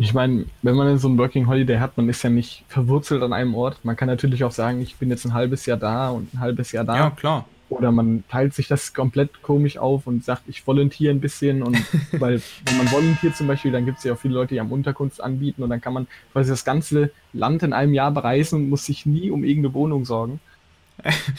Ich 0.00 0.14
meine, 0.14 0.44
wenn 0.62 0.76
man 0.76 0.98
so 0.98 1.08
ein 1.08 1.18
Working 1.18 1.48
Holiday 1.48 1.78
hat, 1.78 1.96
man 1.96 2.08
ist 2.08 2.22
ja 2.22 2.30
nicht 2.30 2.64
verwurzelt 2.68 3.22
an 3.22 3.32
einem 3.32 3.54
Ort. 3.54 3.84
Man 3.84 3.96
kann 3.96 4.06
natürlich 4.06 4.44
auch 4.44 4.52
sagen, 4.52 4.80
ich 4.80 4.96
bin 4.96 5.10
jetzt 5.10 5.24
ein 5.24 5.34
halbes 5.34 5.66
Jahr 5.66 5.76
da 5.76 6.10
und 6.10 6.32
ein 6.34 6.40
halbes 6.40 6.70
Jahr 6.70 6.84
da. 6.84 6.96
Ja, 6.96 7.10
klar. 7.10 7.46
Oder 7.70 7.92
man 7.92 8.24
teilt 8.28 8.54
sich 8.54 8.66
das 8.66 8.94
komplett 8.94 9.42
komisch 9.42 9.76
auf 9.76 10.06
und 10.06 10.24
sagt, 10.24 10.42
ich 10.46 10.66
volontiere 10.66 11.12
ein 11.12 11.20
bisschen. 11.20 11.62
Und 11.62 11.76
weil, 12.12 12.40
wenn 12.64 12.76
man 12.78 12.90
volontiert 12.90 13.36
zum 13.36 13.46
Beispiel, 13.46 13.72
dann 13.72 13.84
gibt 13.84 13.98
es 13.98 14.04
ja 14.04 14.14
auch 14.14 14.18
viele 14.18 14.34
Leute, 14.34 14.54
die 14.54 14.60
am 14.60 14.72
Unterkunft 14.72 15.20
anbieten 15.20 15.62
und 15.62 15.70
dann 15.70 15.80
kann 15.80 15.92
man 15.92 16.06
quasi 16.32 16.50
das 16.50 16.64
ganze 16.64 17.10
Land 17.32 17.62
in 17.62 17.72
einem 17.72 17.94
Jahr 17.94 18.10
bereisen 18.10 18.56
und 18.56 18.68
muss 18.70 18.86
sich 18.86 19.06
nie 19.06 19.30
um 19.30 19.44
irgendeine 19.44 19.74
Wohnung 19.74 20.04
sorgen. 20.04 20.40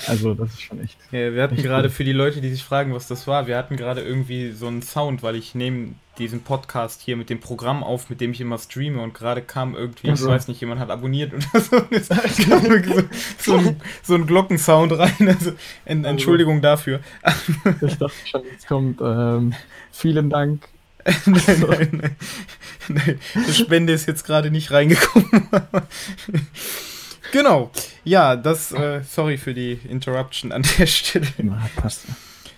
Also, 0.08 0.34
das 0.34 0.52
ist 0.52 0.62
schon 0.62 0.82
echt. 0.82 0.98
Ja, 1.12 1.34
wir 1.34 1.44
hatten 1.44 1.58
gerade 1.58 1.90
für 1.90 2.04
die 2.04 2.14
Leute, 2.14 2.42
die 2.42 2.50
sich 2.50 2.64
fragen, 2.64 2.94
was 2.94 3.08
das 3.08 3.28
war, 3.28 3.48
wir 3.48 3.58
hatten 3.58 3.76
gerade 3.76 4.02
irgendwie 4.02 4.52
so 4.52 4.68
einen 4.68 4.82
Sound, 4.82 5.22
weil 5.22 5.36
ich 5.36 5.54
nehme 5.54 5.96
diesen 6.18 6.42
Podcast 6.42 7.02
hier 7.02 7.16
mit 7.16 7.30
dem 7.30 7.40
Programm 7.40 7.84
auf, 7.84 8.10
mit 8.10 8.22
dem 8.22 8.32
ich 8.32 8.42
immer 8.42 8.58
streame 8.58 9.02
und 9.02 9.14
gerade 9.14 9.42
kam 9.42 9.76
irgendwie, 9.76 10.10
also. 10.10 10.28
ich 10.28 10.32
weiß 10.32 10.48
nicht, 10.50 10.62
jemand 10.62 10.80
hat 10.80 10.90
abonniert 10.90 11.34
oder 11.34 11.62
so. 11.62 11.82
Kam 11.82 12.84
so, 12.84 13.04
so, 13.38 13.58
ein, 13.58 13.82
so 14.04 14.16
ein 14.16 14.28
Glockensound 14.28 14.92
rein. 14.98 15.28
Also, 15.28 15.52
en, 15.86 16.00
also. 16.00 16.10
Entschuldigung 16.10 16.62
dafür. 16.62 17.00
Ich 17.82 17.98
dachte 17.98 18.16
schon, 18.26 18.44
jetzt 18.52 18.68
kommt 18.68 19.00
ähm, 19.02 19.54
vielen 19.92 20.30
Dank. 20.30 20.68
nein, 21.26 21.42
nein, 21.46 21.90
nein, 21.92 22.16
nein. 22.90 23.20
Die 23.48 23.54
Spende 23.54 23.94
ist 23.94 24.08
jetzt 24.08 24.26
gerade 24.26 24.52
nicht 24.52 24.72
reingekommen. 24.72 25.48
Genau. 27.32 27.72
Ja, 28.04 28.36
das, 28.36 28.72
äh, 28.72 29.02
sorry 29.04 29.38
für 29.38 29.54
die 29.54 29.80
Interruption 29.88 30.52
an 30.52 30.64
der 30.78 30.86
Stelle. 30.86 31.28
Ja, 31.38 31.70
passt. 31.76 32.06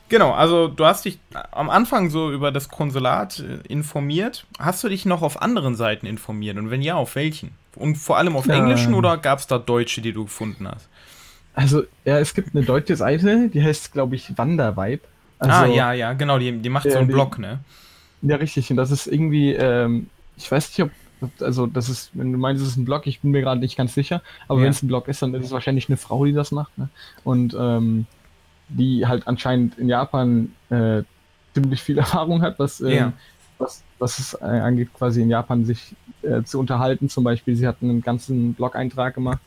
Genau, 0.09 0.31
also 0.33 0.67
du 0.67 0.85
hast 0.85 1.05
dich 1.05 1.19
am 1.51 1.69
Anfang 1.69 2.09
so 2.09 2.31
über 2.33 2.51
das 2.51 2.67
Konsulat 2.67 3.39
äh, 3.39 3.65
informiert. 3.69 4.45
Hast 4.59 4.83
du 4.83 4.89
dich 4.89 5.05
noch 5.05 5.21
auf 5.21 5.41
anderen 5.41 5.75
Seiten 5.75 6.05
informiert? 6.05 6.57
Und 6.57 6.69
wenn 6.69 6.81
ja, 6.81 6.95
auf 6.95 7.15
welchen? 7.15 7.51
Und 7.75 7.95
vor 7.95 8.17
allem 8.17 8.35
auf 8.35 8.47
englischen 8.47 8.89
ähm, 8.89 8.95
oder 8.95 9.17
gab 9.17 9.39
es 9.39 9.47
da 9.47 9.57
deutsche, 9.57 10.01
die 10.01 10.11
du 10.11 10.25
gefunden 10.25 10.67
hast? 10.67 10.89
Also, 11.53 11.83
ja, 12.03 12.19
es 12.19 12.33
gibt 12.33 12.53
eine 12.53 12.65
deutsche 12.65 12.97
Seite, 12.97 13.49
die 13.49 13.63
heißt, 13.63 13.93
glaube 13.93 14.15
ich, 14.15 14.37
Wandervibe. 14.37 15.03
Also, 15.39 15.53
ah, 15.53 15.65
ja, 15.65 15.93
ja, 15.93 16.13
genau, 16.13 16.37
die, 16.37 16.51
die 16.57 16.69
macht 16.69 16.91
so 16.91 16.97
einen 16.97 17.07
Blog, 17.07 17.39
ne? 17.39 17.59
Ja, 18.21 18.35
richtig. 18.35 18.69
Und 18.69 18.77
das 18.77 18.91
ist 18.91 19.07
irgendwie, 19.07 19.53
ähm, 19.53 20.09
ich 20.35 20.51
weiß 20.51 20.69
nicht, 20.69 20.81
ob 20.81 20.91
also 21.39 21.67
das 21.67 21.89
ist, 21.89 22.11
wenn 22.13 22.31
du 22.31 22.37
meinst, 22.37 22.61
es 22.61 22.69
ist 22.69 22.77
ein 22.77 22.85
Blog, 22.85 23.07
ich 23.07 23.21
bin 23.21 23.31
mir 23.31 23.41
gerade 23.41 23.59
nicht 23.59 23.77
ganz 23.77 23.93
sicher, 23.93 24.21
aber 24.47 24.59
ja. 24.59 24.65
wenn 24.65 24.71
es 24.71 24.81
ein 24.81 24.87
Blog 24.87 25.07
ist, 25.07 25.21
dann 25.21 25.33
ist 25.33 25.45
es 25.45 25.51
wahrscheinlich 25.51 25.89
eine 25.89 25.97
Frau, 25.97 26.25
die 26.25 26.33
das 26.33 26.51
macht. 26.51 26.77
Ne? 26.77 26.89
Und 27.23 27.55
ähm, 27.59 28.05
die 28.69 29.05
halt 29.05 29.27
anscheinend 29.27 29.77
in 29.77 29.89
Japan 29.89 30.53
äh, 30.69 31.03
ziemlich 31.53 31.81
viel 31.81 31.97
Erfahrung 31.99 32.41
hat, 32.41 32.57
was, 32.59 32.81
äh, 32.81 32.95
ja. 32.95 33.13
was, 33.57 33.83
was 33.99 34.19
es 34.19 34.33
äh, 34.35 34.45
angeht, 34.45 34.89
quasi 34.93 35.21
in 35.21 35.29
Japan 35.29 35.65
sich 35.65 35.95
äh, 36.21 36.43
zu 36.43 36.59
unterhalten. 36.59 37.09
Zum 37.09 37.23
Beispiel, 37.23 37.55
sie 37.55 37.67
hat 37.67 37.77
einen 37.81 38.01
ganzen 38.01 38.53
Blog-Eintrag 38.53 39.15
gemacht 39.15 39.39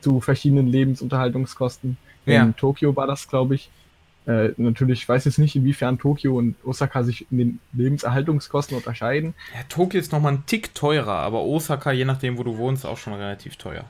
zu 0.00 0.20
verschiedenen 0.20 0.66
Lebensunterhaltungskosten. 0.66 1.96
Ja. 2.26 2.42
In 2.42 2.56
Tokio 2.56 2.94
war 2.96 3.06
das, 3.06 3.28
glaube 3.28 3.54
ich. 3.54 3.70
Äh, 4.26 4.50
natürlich, 4.56 5.00
ich 5.00 5.08
weiß 5.08 5.24
jetzt 5.24 5.38
nicht, 5.38 5.56
inwiefern 5.56 5.98
Tokio 5.98 6.36
und 6.36 6.54
Osaka 6.64 7.02
sich 7.02 7.26
in 7.30 7.38
den 7.38 7.60
Lebenserhaltungskosten 7.72 8.76
unterscheiden. 8.76 9.34
Ja, 9.54 9.62
Tokio 9.68 9.98
ist 9.98 10.12
nochmal 10.12 10.34
ein 10.34 10.46
Tick 10.46 10.74
teurer, 10.74 11.14
aber 11.14 11.42
Osaka, 11.42 11.90
je 11.92 12.04
nachdem, 12.04 12.38
wo 12.38 12.44
du 12.44 12.56
wohnst, 12.56 12.86
auch 12.86 12.98
schon 12.98 13.14
relativ 13.14 13.56
teuer. 13.56 13.84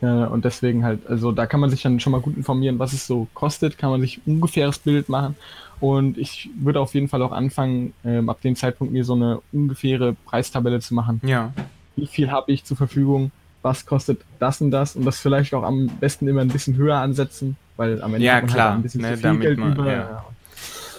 Ja, 0.00 0.26
und 0.26 0.44
deswegen 0.44 0.84
halt, 0.84 1.06
also 1.06 1.32
da 1.32 1.46
kann 1.46 1.60
man 1.60 1.70
sich 1.70 1.82
dann 1.82 2.00
schon 2.00 2.12
mal 2.12 2.20
gut 2.20 2.36
informieren, 2.36 2.78
was 2.78 2.92
es 2.92 3.06
so 3.06 3.28
kostet, 3.34 3.78
kann 3.78 3.90
man 3.90 4.00
sich 4.00 4.18
ein 4.18 4.34
ungefähres 4.34 4.78
Bild 4.78 5.08
machen. 5.08 5.36
Und 5.80 6.18
ich 6.18 6.50
würde 6.58 6.80
auf 6.80 6.94
jeden 6.94 7.08
Fall 7.08 7.22
auch 7.22 7.32
anfangen, 7.32 7.94
ähm, 8.04 8.28
ab 8.28 8.40
dem 8.40 8.56
Zeitpunkt 8.56 8.92
mir 8.92 9.04
so 9.04 9.14
eine 9.14 9.40
ungefähre 9.52 10.14
Preistabelle 10.26 10.80
zu 10.80 10.94
machen. 10.94 11.20
Ja. 11.24 11.52
Wie 11.96 12.06
viel 12.06 12.30
habe 12.30 12.52
ich 12.52 12.64
zur 12.64 12.76
Verfügung? 12.76 13.30
Was 13.62 13.86
kostet 13.86 14.20
das 14.38 14.60
und 14.60 14.70
das? 14.70 14.96
Und 14.96 15.04
das 15.04 15.18
vielleicht 15.18 15.54
auch 15.54 15.62
am 15.62 15.86
besten 16.00 16.28
immer 16.28 16.42
ein 16.42 16.48
bisschen 16.48 16.76
höher 16.76 16.96
ansetzen, 16.96 17.56
weil 17.76 18.02
am 18.02 18.14
Ende 18.14 18.26
ja, 18.26 18.34
hat 18.34 18.42
man 18.44 18.52
klar, 18.52 18.68
halt 18.70 18.78
ein 18.78 18.82
bisschen 18.82 19.02
ne, 19.02 19.14
zu 19.14 19.20
viel 19.20 19.38
Geld 19.38 19.58
man, 19.58 19.72
über. 19.74 19.92
Ja. 19.92 20.24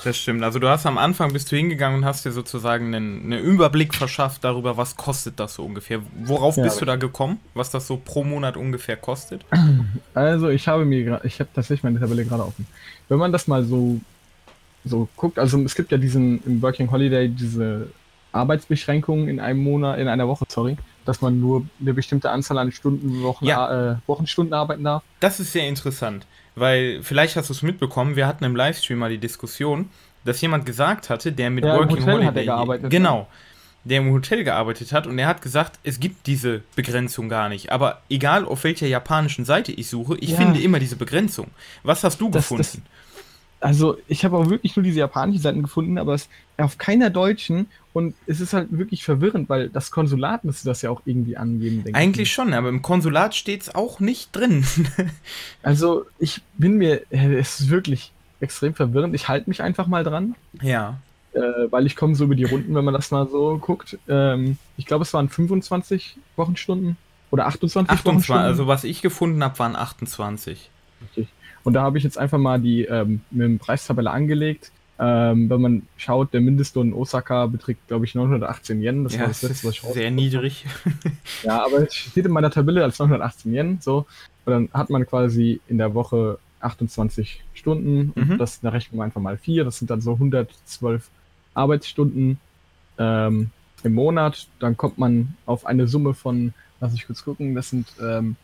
Das 0.03 0.15
stimmt. 0.17 0.43
Also 0.43 0.59
du 0.59 0.69
hast 0.69 0.85
am 0.85 0.97
Anfang 0.97 1.33
bist 1.33 1.51
du 1.51 1.55
hingegangen 1.57 1.99
und 1.99 2.05
hast 2.05 2.23
dir 2.23 2.31
sozusagen 2.31 2.93
einen, 2.95 3.23
einen 3.23 3.43
Überblick 3.43 3.93
verschafft 3.93 4.43
darüber, 4.43 4.77
was 4.77 4.95
kostet 4.95 5.39
das 5.39 5.55
so 5.55 5.65
ungefähr. 5.65 5.99
Worauf 6.23 6.55
ja, 6.55 6.63
bist 6.63 6.79
du 6.79 6.85
da 6.85 6.95
gekommen? 6.95 7.39
Was 7.55 7.71
das 7.71 7.87
so 7.87 7.97
pro 7.97 8.23
Monat 8.23 8.55
ungefähr 8.57 8.95
kostet? 8.95 9.43
Also 10.13 10.49
ich 10.49 10.67
habe 10.67 10.85
mir 10.85 11.03
gerade, 11.03 11.27
ich 11.27 11.39
habe 11.39 11.49
tatsächlich 11.53 11.83
meine 11.83 11.99
Tabelle 11.99 12.25
gerade 12.25 12.43
offen. 12.43 12.65
Wenn 13.07 13.19
man 13.19 13.31
das 13.31 13.47
mal 13.47 13.63
so 13.63 13.99
so 14.83 15.07
guckt, 15.15 15.37
also 15.37 15.61
es 15.63 15.75
gibt 15.75 15.91
ja 15.91 15.97
diesen 15.97 16.41
im 16.45 16.61
Working 16.61 16.89
Holiday 16.89 17.27
diese 17.27 17.89
Arbeitsbeschränkungen 18.31 19.27
in 19.27 19.39
einem 19.39 19.59
Monat, 19.59 19.99
in 19.99 20.07
einer 20.07 20.27
Woche, 20.27 20.45
sorry, 20.47 20.77
dass 21.05 21.21
man 21.21 21.39
nur 21.39 21.65
eine 21.79 21.93
bestimmte 21.93 22.29
Anzahl 22.29 22.57
an 22.57 22.71
Stunden, 22.71 23.23
Wochen, 23.23 23.45
Ja. 23.45 23.91
äh, 23.91 23.95
Wochenstunden 24.07 24.53
arbeiten 24.53 24.83
darf. 24.83 25.03
Das 25.19 25.39
ist 25.39 25.51
sehr 25.51 25.67
interessant, 25.67 26.25
weil 26.57 26.99
vielleicht 27.03 27.35
hast 27.35 27.49
du 27.49 27.53
es 27.53 27.61
mitbekommen, 27.61 28.15
wir 28.15 28.27
hatten 28.27 28.43
im 28.43 28.55
Livestream 28.55 28.97
mal 28.99 29.09
die 29.09 29.17
Diskussion, 29.17 29.89
dass 30.25 30.41
jemand 30.41 30.65
gesagt 30.65 31.09
hatte, 31.09 31.31
der 31.31 31.49
mit 31.49 31.63
Ja, 31.63 31.73
im 31.75 31.79
Working 31.79 32.01
Hotel 32.01 32.13
hat 32.13 32.19
er 32.19 32.25
Holiday 32.25 32.45
gearbeitet, 32.45 32.83
ne? 32.83 32.89
genau, 32.89 33.27
der 33.83 33.99
im 33.99 34.11
Hotel 34.11 34.43
gearbeitet 34.43 34.91
hat 34.91 35.07
und 35.07 35.17
er 35.17 35.27
hat 35.27 35.41
gesagt, 35.41 35.79
es 35.83 35.99
gibt 35.99 36.27
diese 36.27 36.61
Begrenzung 36.75 37.29
gar 37.29 37.47
nicht. 37.47 37.71
Aber 37.71 38.01
egal 38.09 38.43
auf 38.43 38.63
welcher 38.65 38.87
japanischen 38.87 39.45
Seite 39.45 39.71
ich 39.71 39.87
suche, 39.89 40.17
ich 40.17 40.31
Ja. 40.31 40.37
finde 40.37 40.59
immer 40.59 40.79
diese 40.79 40.97
Begrenzung. 40.97 41.47
Was 41.83 42.03
hast 42.03 42.19
du 42.19 42.29
Das- 42.29 42.43
gefunden? 42.49 42.63
das- 42.63 42.81
Also, 43.59 43.97
ich 44.07 44.23
habe 44.23 44.37
auch 44.37 44.49
wirklich 44.49 44.75
nur 44.75 44.83
diese 44.83 44.99
japanischen 44.99 45.41
Seiten 45.41 45.63
gefunden, 45.63 45.97
aber 45.97 46.13
es 46.13 46.29
auf 46.57 46.77
keiner 46.77 47.09
deutschen 47.09 47.67
und 47.93 48.13
es 48.27 48.39
ist 48.39 48.53
halt 48.53 48.67
wirklich 48.71 49.03
verwirrend, 49.03 49.49
weil 49.49 49.69
das 49.69 49.89
Konsulat 49.89 50.43
müsste 50.43 50.67
das 50.67 50.83
ja 50.83 50.91
auch 50.91 51.01
irgendwie 51.05 51.37
angeben, 51.37 51.83
denke 51.83 51.97
Eigentlich 51.97 52.29
ich. 52.29 52.33
schon, 52.33 52.53
aber 52.53 52.69
im 52.69 52.83
Konsulat 52.83 53.33
steht 53.33 53.61
es 53.63 53.73
auch 53.73 53.99
nicht 53.99 54.35
drin. 54.35 54.65
Also, 55.63 56.05
ich 56.19 56.41
bin 56.57 56.77
mir, 56.77 57.01
äh, 57.11 57.35
es 57.35 57.59
ist 57.59 57.69
wirklich 57.69 58.11
extrem 58.39 58.75
verwirrend. 58.75 59.15
Ich 59.15 59.27
halte 59.27 59.49
mich 59.49 59.61
einfach 59.61 59.87
mal 59.87 60.03
dran. 60.03 60.35
ja. 60.61 60.99
äh, 61.33 61.39
weil 61.71 61.85
ich 61.85 61.95
komme 61.95 62.15
so 62.15 62.25
über 62.25 62.35
die 62.35 62.43
Runden, 62.45 62.75
wenn 62.75 62.85
man 62.85 62.93
das 62.93 63.11
mal 63.11 63.27
so 63.27 63.57
guckt. 63.57 63.97
Ähm, 64.07 64.57
ich 64.77 64.85
glaube, 64.85 65.03
es 65.03 65.13
waren 65.13 65.29
25 65.29 66.17
Wochenstunden 66.35 66.97
oder 67.31 67.47
28, 67.47 67.89
28, 67.89 68.05
Wochenstunden. 68.05 68.45
also 68.45 68.67
was 68.67 68.83
ich 68.83 69.01
gefunden 69.01 69.43
habe, 69.43 69.57
waren 69.59 69.75
28. 69.75 70.69
Richtig. 71.01 71.27
Und 71.67 71.73
da 71.73 71.81
habe 71.81 71.97
ich 71.97 72.05
jetzt 72.05 72.17
einfach 72.17 72.37
mal 72.37 72.61
die 72.61 72.85
ähm, 72.85 73.19
mit 73.29 73.43
dem 73.43 73.59
Preistabelle 73.59 74.09
angelegt. 74.09 74.71
Ähm, 74.99 75.49
wenn 75.49 75.59
man 75.59 75.81
schaut, 75.97 76.33
der 76.33 76.39
Mindestlohn 76.39 76.87
in 76.87 76.93
Osaka 76.93 77.45
beträgt, 77.47 77.85
glaube 77.89 78.05
ich, 78.05 78.15
918 78.15 78.81
Yen. 78.81 79.03
Das 79.03 79.15
ja, 79.15 79.19
war 79.19 79.27
das 79.27 79.43
ist 79.43 79.49
letzte, 79.49 79.67
was 79.67 79.73
ich 79.75 79.81
sehr 79.81 80.09
niedrig. 80.09 80.65
Ja, 81.43 81.65
aber 81.65 81.85
es 81.85 81.93
steht 81.93 82.25
in 82.25 82.31
meiner 82.31 82.51
Tabelle 82.51 82.85
als 82.85 82.99
918 82.99 83.53
Yen. 83.53 83.79
So. 83.81 84.05
Und 84.45 84.53
dann 84.53 84.69
hat 84.71 84.89
man 84.89 85.05
quasi 85.05 85.59
in 85.67 85.77
der 85.77 85.93
Woche 85.93 86.39
28 86.61 87.43
Stunden. 87.53 88.13
Und 88.15 88.29
Mhm. 88.29 88.37
das 88.37 88.61
da 88.61 88.69
rechnen 88.69 88.97
wir 88.97 89.03
einfach 89.03 89.19
mal 89.19 89.37
vier. 89.37 89.65
Das 89.65 89.77
sind 89.77 89.89
dann 89.91 89.99
so 89.99 90.13
112 90.13 91.09
Arbeitsstunden 91.53 92.39
ähm, 92.97 93.49
im 93.83 93.93
Monat. 93.93 94.47
Dann 94.61 94.77
kommt 94.77 94.97
man 94.99 95.35
auf 95.45 95.65
eine 95.65 95.89
Summe 95.89 96.13
von, 96.13 96.53
lass 96.79 96.93
ich 96.93 97.05
kurz 97.05 97.25
gucken, 97.25 97.55
das 97.55 97.71
sind 97.71 97.87
ähm, 98.01 98.37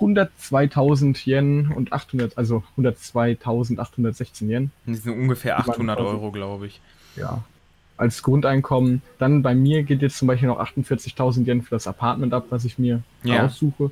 102.000 0.00 1.26
Yen 1.26 1.72
und 1.74 1.92
800, 1.92 2.36
also 2.38 2.62
102.816 2.76 4.48
Yen. 4.48 4.70
Das 4.86 5.02
sind 5.02 5.12
ungefähr 5.18 5.56
Die 5.56 5.66
waren 5.68 5.70
800 5.74 5.98
quasi- 5.98 6.08
Euro, 6.10 6.30
glaube 6.32 6.66
ich. 6.66 6.80
Ja. 7.16 7.42
Als 7.96 8.22
Grundeinkommen. 8.22 9.02
Dann 9.18 9.42
bei 9.42 9.54
mir 9.54 9.82
geht 9.82 10.00
jetzt 10.02 10.16
zum 10.16 10.28
Beispiel 10.28 10.48
noch 10.48 10.58
48.000 10.58 11.46
Yen 11.46 11.62
für 11.62 11.70
das 11.70 11.86
Apartment 11.86 12.32
ab, 12.32 12.46
was 12.50 12.64
ich 12.64 12.78
mir 12.78 13.02
Ja. 13.24 13.44
aussuche. 13.46 13.90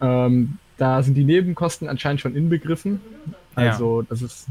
Ähm, 0.00 0.58
da 0.76 1.02
sind 1.02 1.14
die 1.14 1.24
Nebenkosten 1.24 1.88
anscheinend 1.88 2.20
schon 2.20 2.34
inbegriffen. 2.36 3.00
Ja. 3.56 3.70
Also 3.70 4.02
das 4.02 4.22
ist, 4.22 4.46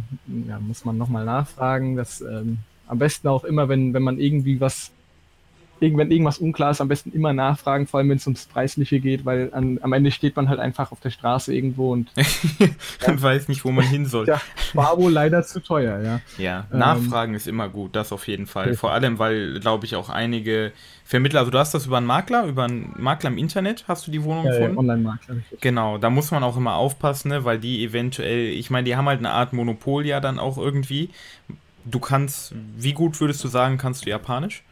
ja, 0.48 0.60
muss 0.60 0.84
man 0.86 0.98
nochmal 0.98 1.26
nachfragen. 1.26 1.96
Das 1.96 2.22
ähm, 2.22 2.60
am 2.88 3.00
besten 3.00 3.28
auch 3.28 3.44
immer, 3.44 3.68
wenn, 3.70 3.94
wenn 3.94 4.04
man 4.04 4.20
irgendwie 4.20 4.60
was, 4.62 4.92
wenn 5.80 6.12
irgendwas 6.12 6.38
unklar 6.40 6.72
ist, 6.72 6.82
am 6.82 6.88
besten 6.88 7.12
immer 7.12 7.34
nachfragen, 7.34 7.88
vor 7.88 8.00
allem 8.00 8.10
wenn 8.10 8.18
es 8.18 8.26
ums 8.28 8.46
Preisliche 8.46 9.00
geht, 9.00 9.26
weil 9.26 9.54
an, 9.54 9.80
am 9.82 9.94
Ende 9.94 10.12
steht 10.12 10.36
man 10.36 10.50
halt 10.50 10.60
einfach 10.60 10.92
auf 10.92 11.00
der 11.00 11.10
Straße 11.12 11.54
irgendwo 11.54 11.94
und 11.94 12.10
Man 13.08 13.22
weiß 13.22 13.48
nicht, 13.48 13.64
wo 13.66 13.72
man 13.72 13.86
hin 13.86 14.06
soll. 14.06 14.28
Ja. 14.28 14.42
war 14.74 14.98
wohl 14.98 15.12
leider 15.12 15.44
zu 15.44 15.60
teuer, 15.62 16.00
ja. 16.02 16.20
Ja, 16.38 16.68
Ähm, 16.72 16.80
Nachfragen 16.80 17.34
ist 17.34 17.48
immer 17.48 17.70
gut, 17.70 17.96
das 17.96 18.12
auf 18.12 18.28
jeden 18.28 18.48
Fall. 18.48 18.66
Richtig. 18.66 18.80
Vor 18.80 18.92
allem, 18.92 19.20
weil, 19.20 19.60
glaube 19.60 19.86
ich, 19.86 19.96
auch 19.96 20.10
einige 20.10 20.72
Vermittler, 21.06 21.40
also 21.40 21.52
du 21.52 21.58
hast 21.58 21.74
das 21.74 21.86
über 21.86 21.98
einen 21.98 22.06
Makler, 22.06 22.46
über 22.46 22.66
einen 22.66 22.94
Makler 22.98 23.30
im 23.30 23.38
Internet, 23.38 23.86
hast 23.88 24.08
du 24.08 24.12
die 24.12 24.24
Wohnung 24.24 24.46
Äh, 24.48 24.50
gefunden? 24.52 24.78
Online-Markt. 24.78 25.30
richtig. 25.30 25.62
Genau, 25.62 25.98
da 25.98 26.10
muss 26.10 26.32
man 26.32 26.44
auch 26.44 26.58
immer 26.58 26.76
aufpassen, 26.76 27.30
ne, 27.30 27.46
weil 27.46 27.60
die 27.60 27.84
eventuell, 27.84 28.48
ich 28.50 28.70
meine, 28.70 28.86
die 28.86 28.96
haben 28.96 29.08
halt 29.08 29.20
eine 29.20 29.32
Art 29.32 29.54
Monopol 29.54 30.06
ja 30.06 30.20
dann 30.20 30.40
auch 30.40 30.58
irgendwie. 30.58 31.10
Du 31.86 32.00
kannst, 32.00 32.54
wie 32.76 32.92
gut 32.92 33.22
würdest 33.22 33.42
du 33.44 33.48
sagen, 33.48 33.78
kannst 33.78 34.06
du 34.06 34.10
Japanisch? 34.10 34.64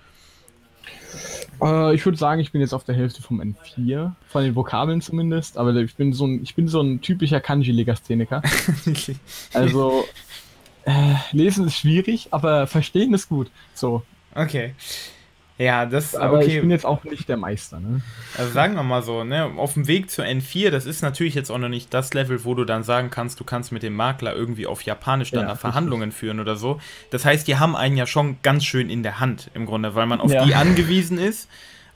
Äh, 1.62 1.96
ich 1.96 2.06
würde 2.06 2.18
sagen, 2.18 2.42
ich 2.42 2.52
bin 2.52 2.62
jetzt 2.62 2.74
auf 2.74 2.84
der 2.84 2.96
Hälfte 2.96 3.22
vom 3.22 3.42
N4, 3.42 4.12
von 4.28 4.44
den 4.44 4.56
Vokabeln 4.56 5.02
zumindest, 5.02 5.58
aber 5.58 5.76
ich 5.76 5.96
bin 5.96 6.14
so 6.14 6.26
ein, 6.26 6.44
ich 6.44 6.56
bin 6.56 6.68
so 6.68 6.82
ein 6.82 7.02
typischer 7.02 7.40
Kanji-Legastheniker. 7.40 8.42
Also 9.54 10.06
äh, 10.86 11.16
lesen 11.32 11.66
ist 11.68 11.78
schwierig, 11.78 12.28
aber 12.32 12.68
verstehen 12.68 13.14
ist 13.14 13.30
gut. 13.30 13.50
So, 13.74 14.04
okay. 14.36 14.74
Ja, 15.58 15.86
das, 15.86 16.16
aber 16.16 16.42
ich 16.42 16.48
okay. 16.48 16.60
bin 16.62 16.72
jetzt 16.72 16.86
auch 16.86 17.04
nicht 17.06 17.30
der 17.30 17.38
Meister. 17.38 17.80
Ne? 17.80 18.02
Also 18.38 18.52
sagen 18.52 18.76
wir 18.76 18.84
mal 18.84 19.02
so, 19.02 19.24
ne, 19.24 19.46
auf 19.58 19.76
dem 19.76 19.88
Weg 19.88 20.10
zur 20.10 20.26
N4, 20.26 20.70
das 20.70 20.86
ist 20.86 21.02
natürlich 21.02 21.34
jetzt 21.34 21.50
auch 21.50 21.58
noch 21.58 21.70
nicht 21.70 21.94
das 21.94 22.14
Level, 22.14 22.44
wo 22.44 22.56
du 22.56 22.66
dann 22.66 22.84
sagen 22.84 23.10
kannst, 23.10 23.40
du 23.40 23.46
kannst 23.46 23.72
mit 23.72 23.82
dem 23.82 23.96
Makler 23.96 24.36
irgendwie 24.36 24.68
auf 24.68 24.82
Japanisch 24.82 25.32
dann 25.32 25.44
Ja, 25.44 25.48
da 25.50 25.56
Verhandlungen 25.56 26.12
führen 26.12 26.42
oder 26.42 26.58
so. 26.58 26.82
Das 27.10 27.24
heißt, 27.24 27.48
die 27.48 27.56
haben 27.56 27.76
einen 27.78 27.96
ja 27.96 28.06
schon 28.06 28.38
ganz 28.44 28.66
schön 28.66 28.90
in 28.90 29.02
der 29.02 29.22
Hand 29.22 29.50
im 29.54 29.66
Grunde, 29.66 29.96
weil 29.96 30.08
man 30.08 30.20
auf 30.20 30.32
Ja. 30.32 30.44
die 30.46 30.56
angewiesen 30.56 31.18
ist 31.18 31.48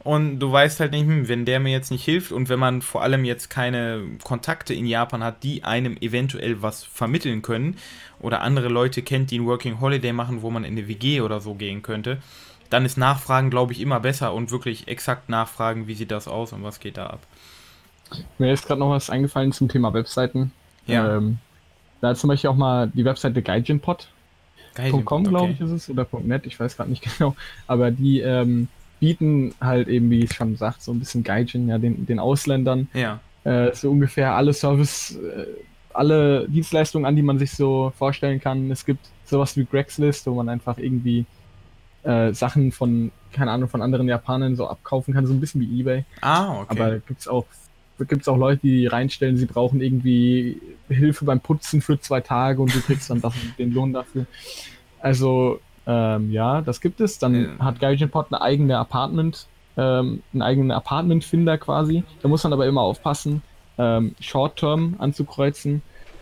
und 0.06 0.39
du 0.39 0.50
weißt 0.50 0.80
halt 0.80 0.94
nicht, 0.94 1.06
hm, 1.06 1.28
wenn 1.28 1.44
der 1.44 1.60
mir 1.60 1.72
jetzt 1.74 1.92
nicht 1.92 2.06
hilft 2.06 2.32
und 2.32 2.48
wenn 2.48 2.60
man 2.60 2.82
vor 2.82 3.04
allem 3.04 3.25
jetzt 3.25 3.50
keine 3.50 4.04
Kontakte 4.24 4.74
in 4.74 4.86
Japan 4.86 5.22
hat, 5.22 5.44
die 5.44 5.66
einem 5.66 5.98
eventuell 6.00 6.62
was 6.62 6.86
vermitteln 6.86 7.42
können 7.42 7.75
oder 8.22 8.42
andere 8.42 8.70
Leute 8.70 9.01
kennt, 9.01 9.32
die 9.32 9.39
ein 9.39 9.46
Working 9.46 9.82
Holiday 9.82 10.13
machen, 10.13 10.42
wo 10.42 10.50
man 10.50 10.63
in 10.63 10.78
eine 10.78 10.88
WG 10.88 11.20
oder 11.20 11.42
so 11.42 11.56
gehen 11.56 11.82
könnte, 11.82 12.20
dann 12.70 12.86
ist 12.86 12.98
Nachfragen, 12.98 13.50
glaube 13.50 13.74
ich, 13.74 13.82
immer 13.82 14.00
besser 14.00 14.34
und 14.34 14.52
wirklich 14.52 14.88
exakt 14.88 15.30
nachfragen, 15.30 15.88
wie 15.88 15.96
sieht 15.96 16.12
das 16.12 16.28
aus 16.28 16.54
und 16.54 16.64
was 16.64 16.80
geht 16.80 16.98
da 16.98 17.08
ab. 17.08 17.20
Mir 18.38 18.52
ist 18.54 18.66
gerade 18.68 18.80
noch 18.80 18.90
was 18.92 19.10
eingefallen 19.10 19.52
zum 19.52 19.70
Thema 19.70 19.94
Webseiten. 19.94 20.52
Ja. 20.88 21.18
Ähm, 21.18 21.38
da 22.02 22.12
ist 22.12 22.22
zum 22.22 22.28
Beispiel 22.30 22.50
auch 22.50 22.56
mal 22.56 22.88
die 22.94 23.06
Webseite 23.06 23.42
gaijinpod.com, 23.42 24.04
Geil. 24.76 25.24
glaube 25.24 25.52
ich, 25.52 25.62
ist 25.62 25.72
es, 25.72 25.90
oder 25.90 26.08
.net, 26.24 26.46
ich 26.46 26.60
weiß 26.60 26.78
gerade 26.78 26.90
nicht 26.90 27.04
genau. 27.18 27.36
Aber 27.68 27.92
die 27.92 28.20
ähm, 28.22 28.68
bieten 29.00 29.54
halt 29.62 29.88
eben, 29.88 30.10
wie 30.10 30.24
es 30.24 30.34
schon 30.34 30.56
sagt, 30.56 30.82
so 30.82 30.92
ein 30.92 31.00
bisschen 31.00 31.24
Gaijin, 31.24 31.70
ja, 31.70 31.78
den, 31.78 32.06
den 32.06 32.20
Ausländern 32.20 32.88
Ja. 32.94 33.20
äh, 33.44 33.74
so 33.74 33.92
ungefähr 33.92 34.34
alle 34.36 34.54
Service, 34.54 35.16
äh, 35.18 35.46
alle 35.94 36.48
Dienstleistungen 36.50 37.06
an, 37.06 37.16
die 37.16 37.22
man 37.22 37.40
sich 37.40 37.52
so 37.52 37.92
vorstellen 37.98 38.40
kann. 38.40 38.72
Es 38.72 38.86
gibt 38.86 39.06
sowas 39.26 39.56
wie 39.58 39.66
Craigslist, 39.66 40.26
wo 40.28 40.34
man 40.36 40.50
einfach 40.50 40.78
irgendwie 40.78 41.26
äh, 42.10 42.34
Sachen 42.34 42.72
von, 42.72 43.12
keine 43.34 43.51
Ahnung, 43.51 43.70
von 43.70 43.82
anderen 43.82 44.08
Japanern 44.08 44.56
so 44.56 44.68
abkaufen 44.68 45.13
kann, 45.13 45.28
so 45.28 45.34
ein 45.34 45.39
bisschen 45.39 45.62
wie 45.62 45.80
Ebay. 45.80 46.06
Ah, 46.22 46.62
okay. 46.62 46.68
Aber 46.70 47.00
gibt's 47.00 47.28
auch 47.28 47.46
gibt's 48.08 48.30
auch 48.30 48.38
Leute, 48.38 48.62
die 48.63 48.88
reinstellen, 48.88 49.36
sie 49.38 49.46
brauchen 49.46 49.82
irgendwie 49.82 50.62
Hilfe 50.88 51.25
beim 51.25 51.42
Putzen 51.42 51.82
für 51.82 52.00
zwei 52.00 52.22
Tage 52.22 52.62
und 52.62 52.74
du 52.74 52.82
kriegst 52.82 53.10
dann 53.10 53.22
das, 53.22 53.34
den 53.60 53.74
Lohn 53.74 53.92
dafür. 53.94 54.25
Also 55.00 55.60
ähm, 55.86 56.32
ja, 56.32 56.62
das 56.62 56.82
gibt 56.82 57.01
es. 57.01 57.20
Dann 57.20 57.51
Ja. 57.60 57.66
hat 57.66 57.80
Gaijinpod 57.80 58.28
eine 58.32 58.42
eigene 58.42 58.78
Apartment, 58.78 59.48
ähm, 59.78 60.24
einen 60.34 60.42
eigenen 60.42 60.72
Apartment-Finder 60.72 61.58
quasi. 61.58 62.04
Da 62.22 62.28
muss 62.30 62.44
man 62.44 62.54
aber 62.54 62.68
immer 62.68 62.82
aufpassen, 62.82 63.42
ähm, 63.78 64.16
Short-Term 64.20 64.96
anzukreuzen 65.00 65.82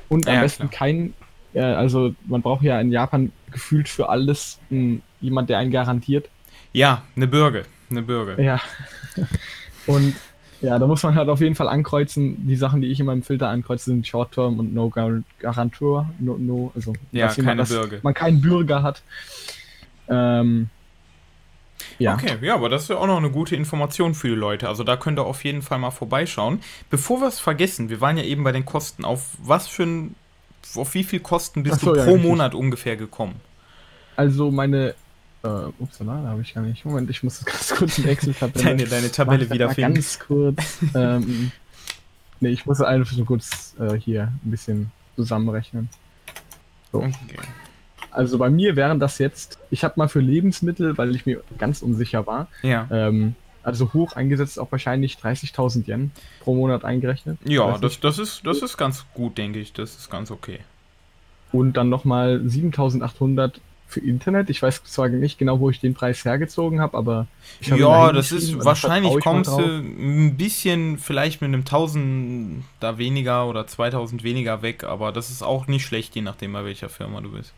und 0.09 0.27
am 0.27 0.33
Ja, 0.35 0.41
besten 0.41 0.69
kein, 0.69 1.13
äh, 1.53 1.61
also 1.61 2.13
man 2.25 2.41
braucht 2.41 2.63
ja 2.63 2.79
in 2.79 2.91
Japan 2.91 3.31
gefühlt 3.51 3.89
für 3.89 4.09
alles 4.09 4.59
m, 4.69 5.01
jemand, 5.21 5.49
der 5.49 5.57
einen 5.59 5.71
garantiert. 5.71 6.29
ja, 6.73 7.03
eine 7.15 7.27
Bürger. 7.27 7.63
Eine 7.89 8.01
Bürger. 8.01 8.39
Ja. 8.41 8.59
Und 9.87 10.13
ja, 10.61 10.77
da 10.79 10.87
muss 10.87 11.03
man 11.03 11.15
halt 11.15 11.29
auf 11.29 11.39
jeden 11.39 11.55
Fall 11.55 11.67
ankreuzen. 11.69 12.47
Die 12.47 12.55
Sachen, 12.55 12.81
die 12.81 12.87
ich 12.87 12.99
in 12.99 13.05
meinem 13.05 13.23
Filter 13.23 13.47
ankreuze, 13.49 13.85
sind 13.85 14.05
Short 14.07 14.33
Term 14.33 14.57
und 14.59 14.73
No 14.73 14.89
Gar- 14.89 15.21
Garantor. 15.39 16.09
No, 16.19 16.35
no, 16.37 16.71
also 16.75 16.93
Ja, 17.11 17.27
keine 17.33 17.57
dass 17.57 17.69
Bürger. 17.69 17.99
Man 18.01 18.13
keinen 18.15 18.41
Bürger 18.41 18.81
hat. 18.83 19.03
Ähm, 20.09 20.69
ja. 21.99 22.15
Okay, 22.15 22.37
ja, 22.41 22.55
aber 22.55 22.69
das 22.69 22.83
ist 22.83 22.89
ja 22.89 22.97
auch 22.97 23.07
noch 23.07 23.17
eine 23.17 23.29
gute 23.29 23.55
Information 23.55 24.13
für 24.15 24.29
die 24.29 24.35
Leute. 24.35 24.67
Also 24.67 24.83
da 24.83 24.97
könnt 24.97 25.19
ihr 25.19 25.25
auf 25.25 25.43
jeden 25.43 25.61
Fall 25.61 25.77
mal 25.79 25.91
vorbeischauen. 25.91 26.59
Bevor 26.89 27.21
wir 27.21 27.27
es 27.27 27.39
vergessen, 27.39 27.89
wir 27.89 28.01
waren 28.01 28.17
ja 28.17 28.23
eben 28.23 28.43
bei 28.43 28.51
den 28.51 28.65
Kosten. 28.65 29.05
Auf 29.05 29.29
was 29.41 29.67
für 29.67 29.83
ein, 29.83 30.15
auf 30.75 30.93
wie 30.95 31.03
viel 31.03 31.19
Kosten 31.19 31.63
bist 31.63 31.81
so, 31.81 31.93
du 31.93 31.99
ja, 31.99 32.05
pro. 32.05 32.17
Monat 32.17 32.55
ungefähr 32.55 32.97
gekommen? 32.97 33.35
Also 34.15 34.51
meine. 34.51 34.95
Äh, 35.43 35.47
upsala, 35.79 36.21
da 36.23 36.29
habe 36.29 36.41
ich 36.41 36.53
gar 36.53 36.61
nicht. 36.61 36.83
Moment, 36.85 37.09
ich 37.09 37.23
muss 37.23 37.39
das 37.39 37.45
ganz 37.45 37.75
kurz 37.75 37.97
in 37.99 38.07
Excel-Tabelle. 38.07 38.63
Deine, 38.65 38.85
deine 38.85 39.11
Tabelle 39.11 39.49
wiederfinden. 39.49 39.93
Ganz 39.95 40.19
kurz. 40.19 40.79
ähm, 40.95 41.51
nee, 42.39 42.49
ich 42.49 42.65
muss 42.65 42.81
einfach 42.81 43.13
so 43.13 43.23
kurz 43.23 43.75
äh, 43.79 43.93
hier 43.95 44.31
ein 44.43 44.51
bisschen 44.51 44.91
zusammenrechnen. 45.15 45.89
Okay. 46.91 47.13
Also 48.11 48.37
bei 48.39 48.49
mir 48.49 48.75
wären 48.75 48.99
das 48.99 49.19
jetzt, 49.19 49.59
ich 49.69 49.83
habe 49.83 49.93
mal 49.97 50.07
für 50.07 50.21
Lebensmittel, 50.21 50.97
weil 50.97 51.15
ich 51.15 51.25
mir 51.25 51.43
ganz 51.59 51.81
unsicher 51.81 52.25
war, 52.25 52.47
Ja. 52.63 52.87
ähm, 52.89 53.35
also 53.61 53.93
hoch 53.93 54.13
eingesetzt 54.13 54.59
auch 54.59 54.71
wahrscheinlich 54.71 55.17
30.000 55.17 55.87
Yen 55.87 56.11
pro 56.39 56.55
Monat 56.55 56.85
eingerechnet. 56.85 57.37
Ja, 57.43 57.77
das, 57.77 57.99
das, 57.99 58.17
ist, 58.17 58.47
das 58.47 58.61
ist 58.61 58.77
ganz 58.77 59.05
gut, 59.13 59.37
denke 59.37 59.59
ich. 59.59 59.73
Das 59.73 59.97
ist 59.97 60.09
ganz 60.09 60.31
okay. 60.31 60.59
Und 61.51 61.73
dann 61.75 61.89
nochmal 61.89 62.37
7.800 62.45 63.55
für 63.87 64.01
Internet. 64.01 64.49
Ich 64.49 64.61
weiß 64.61 64.83
zwar 64.83 65.07
nicht 65.07 65.39
genau, 65.39 65.59
wo 65.59 65.69
ich 65.69 65.79
den 65.79 65.93
Preis 65.93 66.23
hergezogen 66.25 66.81
habe, 66.81 66.97
aber 66.97 67.27
ich 67.61 67.71
hab 67.71 67.79
Ja, 67.79 68.11
das 68.11 68.31
ist 68.31 68.63
wahrscheinlich 68.63 69.17
kommst 69.21 69.49
du 69.49 69.59
ein 69.59 70.35
bisschen 70.35 70.97
vielleicht 70.97 71.41
mit 71.41 71.47
einem 71.47 71.61
1000 71.61 72.63
da 72.79 72.97
weniger 72.97 73.47
oder 73.47 73.65
2000 73.65 74.23
weniger 74.23 74.61
weg, 74.61 74.83
aber 74.83 75.11
das 75.11 75.29
ist 75.29 75.41
auch 75.41 75.67
nicht 75.67 75.85
schlecht, 75.85 76.15
je 76.15 76.21
nachdem 76.21 76.53
bei 76.53 76.65
welcher 76.65 76.89
Firma 76.89 77.21
du 77.21 77.31
bist. 77.31 77.53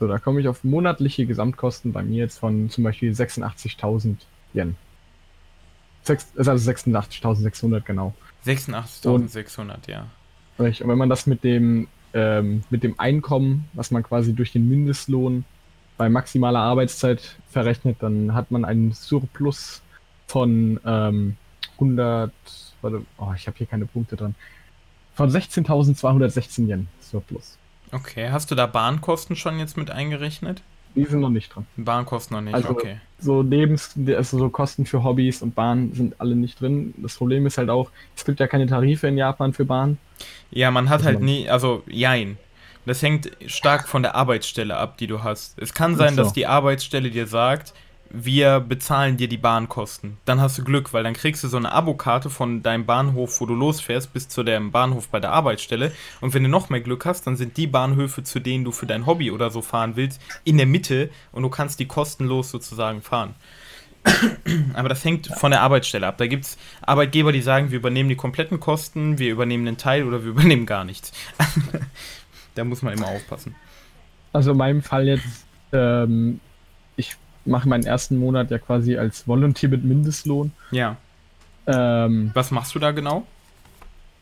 So, 0.00 0.06
da 0.06 0.18
komme 0.18 0.40
ich 0.40 0.48
auf 0.48 0.64
monatliche 0.64 1.26
Gesamtkosten 1.26 1.92
bei 1.92 2.02
mir 2.02 2.18
jetzt 2.18 2.38
von 2.38 2.70
zum 2.70 2.84
Beispiel 2.84 3.12
86.000 3.12 4.16
Yen. 4.54 4.76
Sechs, 6.02 6.28
also 6.36 6.52
86.600 6.52 7.80
genau. 7.80 8.14
86.600, 8.46 9.90
ja. 9.90 10.06
Und 10.56 10.80
wenn 10.80 10.98
man 10.98 11.10
das 11.10 11.26
mit 11.26 11.44
dem 11.44 11.88
ähm, 12.14 12.62
mit 12.70 12.82
dem 12.82 12.98
Einkommen, 12.98 13.68
was 13.74 13.90
man 13.90 14.02
quasi 14.02 14.34
durch 14.34 14.52
den 14.52 14.68
Mindestlohn 14.68 15.44
bei 15.98 16.08
maximaler 16.08 16.60
Arbeitszeit 16.60 17.36
verrechnet, 17.50 17.98
dann 18.00 18.32
hat 18.32 18.50
man 18.50 18.64
einen 18.64 18.92
Surplus 18.92 19.82
von 20.26 20.80
ähm, 20.86 21.36
100, 21.74 22.32
warte, 22.80 23.02
oh, 23.18 23.32
ich 23.36 23.46
habe 23.46 23.58
hier 23.58 23.66
keine 23.66 23.84
Punkte 23.84 24.16
dran, 24.16 24.34
von 25.14 25.30
16.216 25.30 26.68
Yen 26.68 26.88
Surplus. 27.00 27.58
Okay, 27.92 28.30
hast 28.30 28.50
du 28.50 28.54
da 28.54 28.66
Bahnkosten 28.66 29.36
schon 29.36 29.58
jetzt 29.58 29.76
mit 29.76 29.90
eingerechnet? 29.90 30.62
Die 30.94 31.04
sind 31.04 31.20
noch 31.20 31.30
nicht 31.30 31.54
dran. 31.54 31.66
Bahnkosten 31.76 32.36
noch 32.36 32.42
nicht, 32.42 32.54
also, 32.54 32.70
okay. 32.70 33.00
So 33.18 33.42
Lebens, 33.42 33.94
also 34.16 34.38
so 34.38 34.48
Kosten 34.48 34.86
für 34.86 35.02
Hobbys 35.02 35.42
und 35.42 35.54
Bahn 35.54 35.92
sind 35.92 36.20
alle 36.20 36.36
nicht 36.36 36.60
drin. 36.60 36.94
Das 36.98 37.16
Problem 37.16 37.46
ist 37.46 37.58
halt 37.58 37.70
auch, 37.70 37.90
es 38.16 38.24
gibt 38.24 38.40
ja 38.40 38.46
keine 38.46 38.66
Tarife 38.66 39.08
in 39.08 39.16
Japan 39.18 39.52
für 39.52 39.64
Bahn. 39.64 39.98
Ja, 40.50 40.70
man 40.70 40.88
hat 40.88 41.00
also 41.00 41.06
halt 41.06 41.20
nie, 41.20 41.48
also 41.48 41.82
jein. 41.86 42.38
Das 42.88 43.02
hängt 43.02 43.30
stark 43.46 43.86
von 43.86 44.02
der 44.02 44.14
Arbeitsstelle 44.14 44.76
ab, 44.76 44.96
die 44.96 45.06
du 45.06 45.22
hast. 45.22 45.58
Es 45.58 45.74
kann 45.74 45.96
sein, 45.96 46.16
so. 46.16 46.22
dass 46.22 46.32
die 46.32 46.46
Arbeitsstelle 46.46 47.10
dir 47.10 47.26
sagt, 47.26 47.74
wir 48.10 48.60
bezahlen 48.60 49.18
dir 49.18 49.28
die 49.28 49.36
Bahnkosten. 49.36 50.16
Dann 50.24 50.40
hast 50.40 50.56
du 50.56 50.64
Glück, 50.64 50.94
weil 50.94 51.04
dann 51.04 51.12
kriegst 51.12 51.44
du 51.44 51.48
so 51.48 51.58
eine 51.58 51.70
Abokarte 51.70 52.30
von 52.30 52.62
deinem 52.62 52.86
Bahnhof, 52.86 53.40
wo 53.42 53.46
du 53.46 53.54
losfährst, 53.54 54.14
bis 54.14 54.28
zu 54.28 54.42
dem 54.42 54.72
Bahnhof 54.72 55.08
bei 55.08 55.20
der 55.20 55.32
Arbeitsstelle. 55.32 55.92
Und 56.22 56.32
wenn 56.32 56.42
du 56.42 56.48
noch 56.48 56.70
mehr 56.70 56.80
Glück 56.80 57.04
hast, 57.04 57.26
dann 57.26 57.36
sind 57.36 57.58
die 57.58 57.66
Bahnhöfe, 57.66 58.22
zu 58.22 58.40
denen 58.40 58.64
du 58.64 58.72
für 58.72 58.86
dein 58.86 59.04
Hobby 59.04 59.30
oder 59.30 59.50
so 59.50 59.60
fahren 59.60 59.96
willst, 59.96 60.22
in 60.44 60.56
der 60.56 60.66
Mitte 60.66 61.10
und 61.32 61.42
du 61.42 61.50
kannst 61.50 61.80
die 61.80 61.86
kostenlos 61.86 62.50
sozusagen 62.50 63.02
fahren. 63.02 63.34
Aber 64.74 64.88
das 64.88 65.04
hängt 65.04 65.26
von 65.26 65.50
der 65.50 65.60
Arbeitsstelle 65.60 66.06
ab. 66.06 66.18
Da 66.18 66.26
gibt 66.26 66.44
es 66.44 66.58
Arbeitgeber, 66.82 67.32
die 67.32 67.42
sagen, 67.42 67.70
wir 67.70 67.78
übernehmen 67.78 68.08
die 68.08 68.16
kompletten 68.16 68.60
Kosten, 68.60 69.18
wir 69.18 69.30
übernehmen 69.30 69.66
einen 69.68 69.76
Teil 69.76 70.04
oder 70.04 70.22
wir 70.22 70.30
übernehmen 70.30 70.64
gar 70.64 70.84
nichts. 70.84 71.12
da 72.58 72.64
muss 72.64 72.82
man 72.82 72.92
immer 72.92 73.08
aufpassen. 73.08 73.54
Also 74.32 74.50
in 74.52 74.56
meinem 74.56 74.82
Fall 74.82 75.06
jetzt, 75.06 75.46
ähm, 75.72 76.40
ich 76.96 77.16
mache 77.44 77.68
meinen 77.68 77.86
ersten 77.86 78.18
Monat 78.18 78.50
ja 78.50 78.58
quasi 78.58 78.96
als 78.98 79.26
Volunteer 79.26 79.70
mit 79.70 79.84
Mindestlohn. 79.84 80.52
Ja. 80.70 80.96
Ähm, 81.66 82.30
Was 82.34 82.50
machst 82.50 82.74
du 82.74 82.78
da 82.78 82.90
genau? 82.90 83.26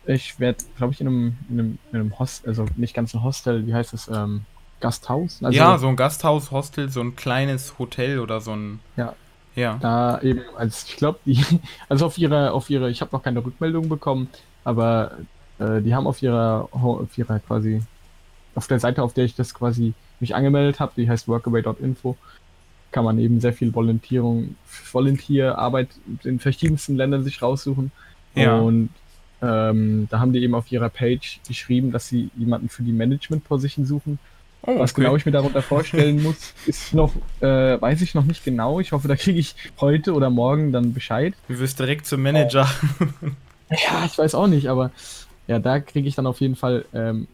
Ich 0.05 0.39
werde, 0.39 0.59
glaube 0.77 0.93
ich, 0.93 1.01
in 1.01 1.09
einem, 1.09 1.39
in 1.49 1.59
einem, 1.59 1.79
in 1.91 2.01
einem 2.01 2.19
Hostel, 2.19 2.49
also 2.51 2.67
nicht 2.77 2.95
ganz 2.95 3.15
ein 3.15 3.23
Hostel, 3.23 3.67
wie 3.67 3.75
heißt 3.75 3.93
es, 3.93 4.09
ähm, 4.09 4.43
Gasthaus? 4.81 5.43
Also, 5.43 5.57
ja, 5.57 5.79
so 5.79 5.89
ein 5.89 5.97
Gasthaus, 5.97 6.51
Hostel, 6.51 6.91
so 6.91 7.01
ein 7.01 7.17
kleines 7.17 7.79
Hotel 7.79 8.21
oder 8.21 8.41
so 8.41 8.53
ein. 8.53 8.81
Ja, 8.97 9.15
ja. 9.55 9.79
Da 9.81 10.21
eben, 10.21 10.43
als 10.57 10.85
ich 10.85 10.97
glaube, 10.97 11.19
die, 11.25 11.43
also 11.89 12.07
auf 12.07 12.19
ihrer, 12.19 12.53
auf 12.53 12.71
ihre, 12.71 12.91
ich 12.91 13.01
habe 13.01 13.11
noch 13.13 13.23
keine 13.23 13.45
Rückmeldung 13.45 13.89
bekommen, 13.89 14.29
aber 14.65 15.13
äh, 15.59 15.81
die 15.81 15.95
haben 15.95 16.07
auf 16.07 16.23
ihrer, 16.23 16.69
auf 16.73 17.17
ihrer 17.17 17.39
quasi, 17.41 17.83
auf 18.57 18.67
der 18.67 18.81
Seite, 18.81 19.03
auf 19.03 19.13
der 19.13 19.25
ich 19.25 19.35
das 19.35 19.55
quasi 19.55 19.95
mich 20.19 20.35
angemeldet 20.35 20.81
habe, 20.81 20.93
die 20.97 21.09
heißt 21.09 21.29
workaway.info, 21.29 22.17
kann 22.91 23.05
man 23.05 23.19
eben 23.19 23.41
sehr 23.41 23.53
viel 23.53 23.75
Volontierung, 23.75 24.57
Volontierarbeit 24.91 25.89
in 26.25 26.41
verschiedensten 26.41 26.97
Ländern 26.97 27.23
sich 27.23 27.43
raussuchen. 27.43 27.93
Ja. 28.35 28.59
Und 28.59 28.89
ähm, 29.43 30.09
da 30.11 30.21
haben 30.21 30.33
die 30.33 30.43
eben 30.43 30.55
auf 30.55 30.73
ihrer 30.73 30.89
Page 30.89 31.41
geschrieben, 31.47 31.93
dass 31.93 32.09
sie 32.09 32.31
jemanden 32.37 32.69
für 32.69 32.83
die 32.83 32.93
Management-Position 32.93 33.85
suchen. 33.85 34.19
Oh, 34.63 34.79
Was 34.79 34.95
genau 34.95 35.15
ich 35.15 35.27
mir 35.27 35.33
darunter 35.33 35.63
vorstellen 35.63 36.23
muss, 36.23 36.55
ist 36.67 36.95
noch, 36.95 37.13
äh, 37.41 37.81
weiß 37.81 38.01
ich 38.01 38.15
noch 38.15 38.25
nicht 38.25 38.45
genau. 38.45 38.81
Ich 38.81 38.93
hoffe, 38.93 39.07
da 39.07 39.15
kriege 39.15 39.39
ich 39.39 39.55
heute 39.81 40.15
oder 40.15 40.31
morgen 40.31 40.73
dann 40.73 40.95
Bescheid. 40.95 41.35
Du 41.49 41.59
wirst 41.59 41.79
direkt 41.79 42.07
zum 42.07 42.23
Manager. 42.23 42.69
Äh, 43.69 43.77
ja, 43.85 44.05
ich 44.07 44.17
weiß 44.17 44.35
auch 44.35 44.47
nicht, 44.47 44.69
aber 44.69 44.91
ja, 45.47 45.59
da 45.59 45.81
kriege 45.81 46.09
ich 46.09 46.15
dann 46.15 46.27
auf 46.27 46.41
jeden 46.41 46.57
Fall 46.57 46.85
ähm, 46.95 47.29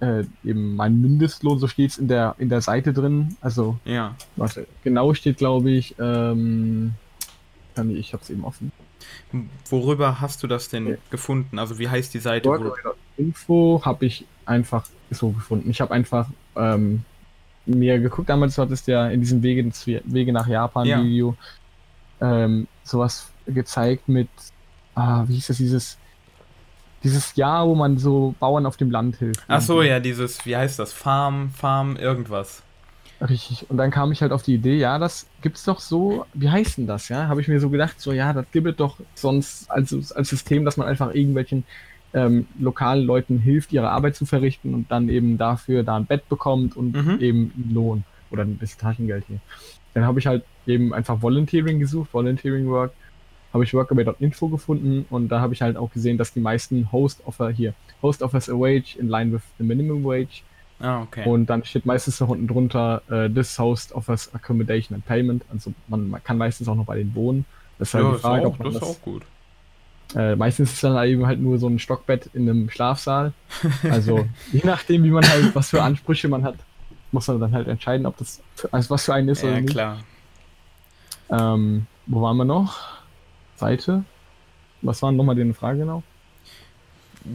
äh, 0.00 0.24
eben 0.44 0.76
meinen 0.76 1.00
Mindestlohn, 1.00 1.58
so 1.58 1.66
steht 1.66 1.90
es 1.90 1.98
in 1.98 2.08
der, 2.08 2.34
in 2.38 2.48
der 2.48 2.60
Seite 2.60 2.92
drin. 2.92 3.36
Also, 3.40 3.78
ja. 3.84 4.14
warte, 4.36 4.66
genau 4.84 5.14
steht, 5.14 5.38
glaube 5.38 5.70
ich, 5.70 5.94
ähm, 5.98 6.94
ich 7.76 8.12
habe 8.12 8.22
es 8.22 8.30
eben 8.30 8.44
offen. 8.44 8.72
Worüber 9.68 10.20
hast 10.20 10.42
du 10.42 10.46
das 10.46 10.68
denn 10.68 10.86
okay. 10.86 10.98
gefunden? 11.10 11.58
Also 11.58 11.78
wie 11.78 11.88
heißt 11.88 12.12
die 12.14 12.18
Seite? 12.18 12.48
Info 13.16 13.80
habe 13.84 14.06
ich 14.06 14.24
einfach 14.46 14.86
so 15.10 15.30
gefunden. 15.30 15.70
Ich 15.70 15.80
habe 15.80 15.92
einfach 15.92 16.28
ähm, 16.56 17.04
mir 17.66 18.00
geguckt, 18.00 18.28
damals 18.28 18.58
hattest 18.58 18.88
du 18.88 18.92
ja 18.92 19.08
in 19.08 19.20
diesem 19.20 19.42
Wege, 19.42 19.70
Wege 20.04 20.32
nach 20.32 20.46
Japan-Video 20.46 21.36
ja. 22.20 22.44
ähm, 22.44 22.66
sowas 22.84 23.30
gezeigt 23.46 24.08
mit, 24.08 24.28
ah, 24.94 25.24
wie 25.28 25.34
hieß 25.34 25.48
das, 25.48 25.56
dieses, 25.58 25.98
dieses 27.04 27.36
Jahr, 27.36 27.66
wo 27.66 27.74
man 27.74 27.98
so 27.98 28.34
Bauern 28.40 28.66
auf 28.66 28.76
dem 28.76 28.90
Land 28.90 29.16
hilft. 29.16 29.42
Ach 29.48 29.60
so, 29.60 29.82
ja, 29.82 30.00
dieses, 30.00 30.44
wie 30.46 30.56
heißt 30.56 30.78
das, 30.78 30.92
Farm, 30.92 31.50
Farm, 31.50 31.96
irgendwas. 31.96 32.62
Richtig. 33.20 33.66
Und 33.68 33.78
dann 33.78 33.90
kam 33.90 34.12
ich 34.12 34.22
halt 34.22 34.30
auf 34.30 34.42
die 34.42 34.54
Idee, 34.54 34.76
ja, 34.76 34.98
das 34.98 35.26
gibt's 35.42 35.64
doch 35.64 35.80
so, 35.80 36.24
wie 36.34 36.50
heißt 36.50 36.78
denn 36.78 36.86
das, 36.86 37.08
ja? 37.08 37.26
Habe 37.26 37.40
ich 37.40 37.48
mir 37.48 37.58
so 37.58 37.68
gedacht, 37.68 38.00
so, 38.00 38.12
ja, 38.12 38.32
das 38.32 38.46
gibt 38.52 38.68
es 38.68 38.76
doch 38.76 38.96
sonst 39.14 39.70
als, 39.70 40.12
als 40.12 40.28
System, 40.28 40.64
dass 40.64 40.76
man 40.76 40.86
einfach 40.86 41.12
irgendwelchen 41.14 41.64
ähm, 42.14 42.46
lokalen 42.58 43.04
Leuten 43.04 43.38
hilft, 43.38 43.72
ihre 43.72 43.90
Arbeit 43.90 44.14
zu 44.14 44.24
verrichten 44.24 44.72
und 44.72 44.90
dann 44.90 45.08
eben 45.08 45.36
dafür 45.36 45.82
da 45.82 45.96
ein 45.96 46.06
Bett 46.06 46.28
bekommt 46.28 46.76
und 46.76 46.94
mhm. 46.94 47.20
eben 47.20 47.52
einen 47.56 47.74
Lohn 47.74 48.04
oder 48.30 48.42
ein 48.42 48.56
bisschen 48.56 48.80
Taschengeld 48.80 49.24
hier. 49.26 49.40
Dann 49.94 50.04
habe 50.04 50.20
ich 50.20 50.26
halt 50.26 50.44
eben 50.66 50.94
einfach 50.94 51.20
Volunteering 51.20 51.80
gesucht, 51.80 52.12
Volunteering 52.12 52.68
Work, 52.68 52.92
habe 53.52 53.64
ich 53.64 53.74
Workaway.info 53.74 54.48
gefunden 54.48 55.06
und 55.10 55.28
da 55.28 55.40
habe 55.40 55.54
ich 55.54 55.62
halt 55.62 55.76
auch 55.76 55.90
gesehen, 55.90 56.18
dass 56.18 56.32
die 56.32 56.40
meisten 56.40 56.92
Host 56.92 57.22
offer 57.24 57.50
hier, 57.50 57.74
Host 58.02 58.22
offers 58.22 58.48
a 58.48 58.52
wage 58.52 58.96
in 58.98 59.08
line 59.08 59.32
with 59.32 59.42
the 59.58 59.64
minimum 59.64 60.04
wage. 60.04 60.42
Ah, 60.80 61.02
okay. 61.02 61.28
Und 61.28 61.46
dann 61.46 61.64
steht 61.64 61.86
meistens 61.86 62.20
noch 62.20 62.28
unten 62.28 62.46
drunter, 62.46 63.02
uh, 63.10 63.28
this 63.28 63.58
host 63.58 63.92
offers 63.92 64.32
accommodation 64.32 64.94
and 64.94 65.04
payment. 65.06 65.44
Also 65.50 65.72
man, 65.88 66.08
man, 66.08 66.22
kann 66.22 66.38
meistens 66.38 66.68
auch 66.68 66.76
noch 66.76 66.84
bei 66.84 66.96
denen 66.96 67.14
wohnen. 67.14 67.44
Das 67.78 67.88
ist 67.88 67.94
halt 67.94 68.04
ja, 68.04 68.12
die 68.12 68.18
Frage, 68.18 68.46
auch, 68.46 68.52
ob 68.52 68.58
man 68.58 68.72
das, 68.72 68.80
das 68.80 68.88
ist 68.90 68.96
auch 68.96 69.02
gut. 69.02 69.22
Äh, 70.14 70.36
meistens 70.36 70.72
ist 70.72 70.84
dann 70.84 71.06
eben 71.06 71.26
halt 71.26 71.40
nur 71.40 71.58
so 71.58 71.68
ein 71.68 71.78
Stockbett 71.78 72.30
in 72.32 72.48
einem 72.48 72.70
Schlafsaal. 72.70 73.32
Also 73.90 74.26
je 74.52 74.62
nachdem, 74.64 75.02
wie 75.04 75.10
man 75.10 75.28
halt, 75.28 75.54
was 75.54 75.70
für 75.70 75.82
Ansprüche 75.82 76.28
man 76.28 76.44
hat, 76.44 76.56
muss 77.12 77.26
man 77.26 77.40
dann 77.40 77.52
halt 77.52 77.68
entscheiden, 77.68 78.06
ob 78.06 78.16
das 78.16 78.40
für, 78.54 78.72
also 78.72 78.90
was 78.90 79.04
für 79.04 79.14
einen 79.14 79.28
ist 79.28 79.42
ja, 79.42 79.50
oder 79.50 79.60
nicht. 79.60 79.72
klar. 79.72 79.98
Ähm, 81.30 81.86
wo 82.06 82.22
waren 82.22 82.36
wir 82.36 82.44
noch? 82.44 82.97
Seite. 83.58 84.04
Was 84.82 85.02
war 85.02 85.12
nochmal 85.12 85.34
die 85.34 85.52
Frage 85.52 85.80
genau? 85.80 86.02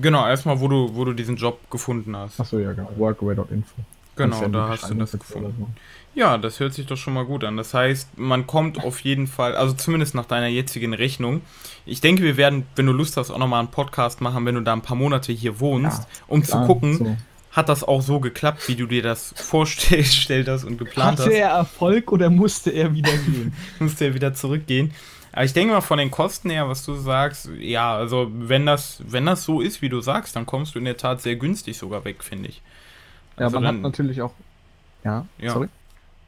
Genau, 0.02 0.28
erstmal, 0.28 0.60
wo 0.60 0.68
du, 0.68 0.96
wo 0.96 1.06
du 1.06 1.14
diesen 1.14 1.36
Job 1.36 1.60
gefunden 1.70 2.16
hast. 2.16 2.40
Achso, 2.40 2.58
ja, 2.58 2.72
genau. 2.72 2.90
Workaway.info. 2.96 3.82
Genau, 4.16 4.48
da 4.48 4.70
hast 4.70 4.90
du 4.90 4.94
das 4.94 5.12
gefunden. 5.12 5.56
So. 5.58 5.68
Ja, 6.16 6.38
das 6.38 6.60
hört 6.60 6.74
sich 6.74 6.86
doch 6.86 6.98
schon 6.98 7.14
mal 7.14 7.26
gut 7.26 7.44
an. 7.44 7.58
Das 7.58 7.74
heißt, 7.74 8.20
man 8.20 8.46
kommt 8.46 8.84
auf 8.84 9.00
jeden 9.00 9.26
Fall, 9.26 9.56
also 9.56 9.74
zumindest 9.74 10.14
nach 10.14 10.26
deiner 10.26 10.48
jetzigen 10.48 10.94
Rechnung. 10.94 11.42
Ich 11.86 12.02
denke, 12.02 12.22
wir 12.22 12.38
werden, 12.38 12.68
wenn 12.76 12.86
du 12.86 12.92
Lust 12.92 13.18
hast, 13.18 13.32
auch 13.32 13.40
nochmal 13.40 13.60
einen 13.60 13.72
Podcast 13.72 14.22
machen, 14.22 14.46
wenn 14.46 14.56
du 14.56 14.62
da 14.62 14.74
ein 14.74 14.82
paar 14.82 14.96
Monate 14.96 15.32
hier 15.34 15.60
wohnst, 15.60 16.04
ja, 16.04 16.08
um 16.28 16.44
klar, 16.44 16.62
zu 16.62 16.68
gucken, 16.68 16.98
so. 16.98 17.18
hat 17.52 17.70
das 17.70 17.84
auch 17.84 18.04
so 18.04 18.20
geklappt, 18.20 18.68
wie 18.68 18.76
du 18.76 18.86
dir 18.86 19.02
das 19.02 19.34
vorgestellt 19.36 20.48
hast 20.48 20.64
und 20.64 20.78
geplant 20.78 21.20
Hatte 21.20 21.24
hast. 21.24 21.28
Hatte 21.30 21.38
er 21.38 21.50
Erfolg 21.50 22.12
oder 22.12 22.30
musste 22.30 22.70
er 22.70 22.94
wieder 22.94 23.18
gehen? 23.26 23.54
musste 23.80 24.06
er 24.06 24.14
wieder 24.14 24.36
zurückgehen. 24.36 24.94
Aber 25.34 25.46
ich 25.46 25.54
denke 25.54 25.74
mal 25.74 25.82
von 25.82 25.98
den 25.98 26.12
Kosten 26.12 26.52
her, 26.52 26.70
was 26.70 26.86
du 26.86 26.94
sagst, 26.94 27.50
ja, 27.60 27.96
also 27.96 28.32
wenn 28.32 28.68
das, 28.68 29.02
wenn 29.06 29.26
das 29.26 29.44
so 29.44 29.62
ist, 29.62 29.82
wie 29.82 29.90
du 29.90 30.00
sagst, 30.00 30.36
dann 30.36 30.46
kommst 30.46 30.76
du 30.76 30.80
in 30.80 30.86
der 30.86 30.96
Tat 30.96 31.22
sehr 31.22 31.36
günstig 31.36 31.76
sogar 31.78 32.06
weg, 32.06 32.24
finde 32.24 32.50
ich. 32.50 32.62
Also 33.36 33.58
ja, 33.58 33.62
man 33.62 33.64
dann, 33.64 33.76
hat 33.78 33.82
natürlich 33.82 34.22
auch. 34.22 34.34
Ja, 35.04 35.26
ja. 35.40 35.52
sorry. 35.52 35.70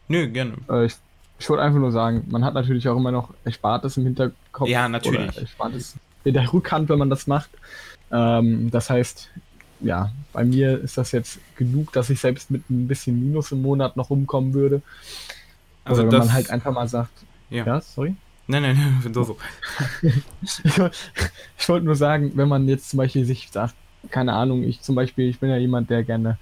Nö, 0.08 0.28
gerne. 0.28 0.54
Äh, 0.68 0.86
ich, 0.86 0.96
ich 1.38 1.48
wollte 1.50 1.64
einfach 1.64 1.80
nur 1.80 1.92
sagen, 1.92 2.26
man 2.30 2.44
hat 2.44 2.56
natürlich 2.56 2.90
auch 2.90 2.98
immer 2.98 3.12
noch 3.12 3.32
Erspartes 3.44 3.96
im 3.98 4.06
Hinterkopf. 4.06 4.68
Ja, 4.68 4.90
natürlich. 4.90 5.38
Erspartes 5.38 5.96
in 6.24 6.34
der 6.34 6.52
Rückhand, 6.52 6.90
wenn 6.90 6.98
man 6.98 7.12
das 7.12 7.28
macht. 7.28 7.52
Ähm, 8.12 8.72
das 8.72 8.90
heißt, 8.90 9.30
ja, 9.82 10.12
bei 10.34 10.44
mir 10.44 10.80
ist 10.82 10.98
das 10.98 11.12
jetzt 11.12 11.40
genug, 11.56 11.94
dass 11.94 12.10
ich 12.10 12.20
selbst 12.20 12.50
mit 12.50 12.68
ein 12.72 12.88
bisschen 12.88 13.20
Minus 13.20 13.52
im 13.52 13.62
Monat 13.62 13.98
noch 13.98 14.10
rumkommen 14.10 14.56
würde. 14.56 14.82
Also 15.84 16.02
Oder 16.02 16.12
wenn 16.12 16.20
man 16.20 16.34
halt 16.34 16.50
einfach 16.50 16.74
mal 16.74 16.88
sagt, 16.88 17.12
ja, 17.52 17.66
ja 17.66 17.82
sorry. 17.82 18.16
Nein, 18.48 18.62
nein, 18.62 19.00
nein, 19.04 19.14
so, 19.14 19.24
so. 19.24 19.38
ich, 20.42 20.62
ich 21.58 21.70
wollte 21.70 21.86
nur 21.86 21.96
sagen, 21.96 22.32
wenn 22.36 22.48
man 22.48 22.68
jetzt 22.68 22.90
zum 22.90 22.98
Beispiel 22.98 23.26
sich 23.26 23.50
sagt, 23.52 23.76
keine 24.10 24.34
Ahnung, 24.34 24.64
ich 24.64 24.82
zum 24.82 24.96
Beispiel, 24.96 25.30
ich 25.30 25.40
bin 25.40 25.50
ja 25.50 25.58
jemand, 25.58 25.90
der 25.90 26.04
gerne 26.04 26.38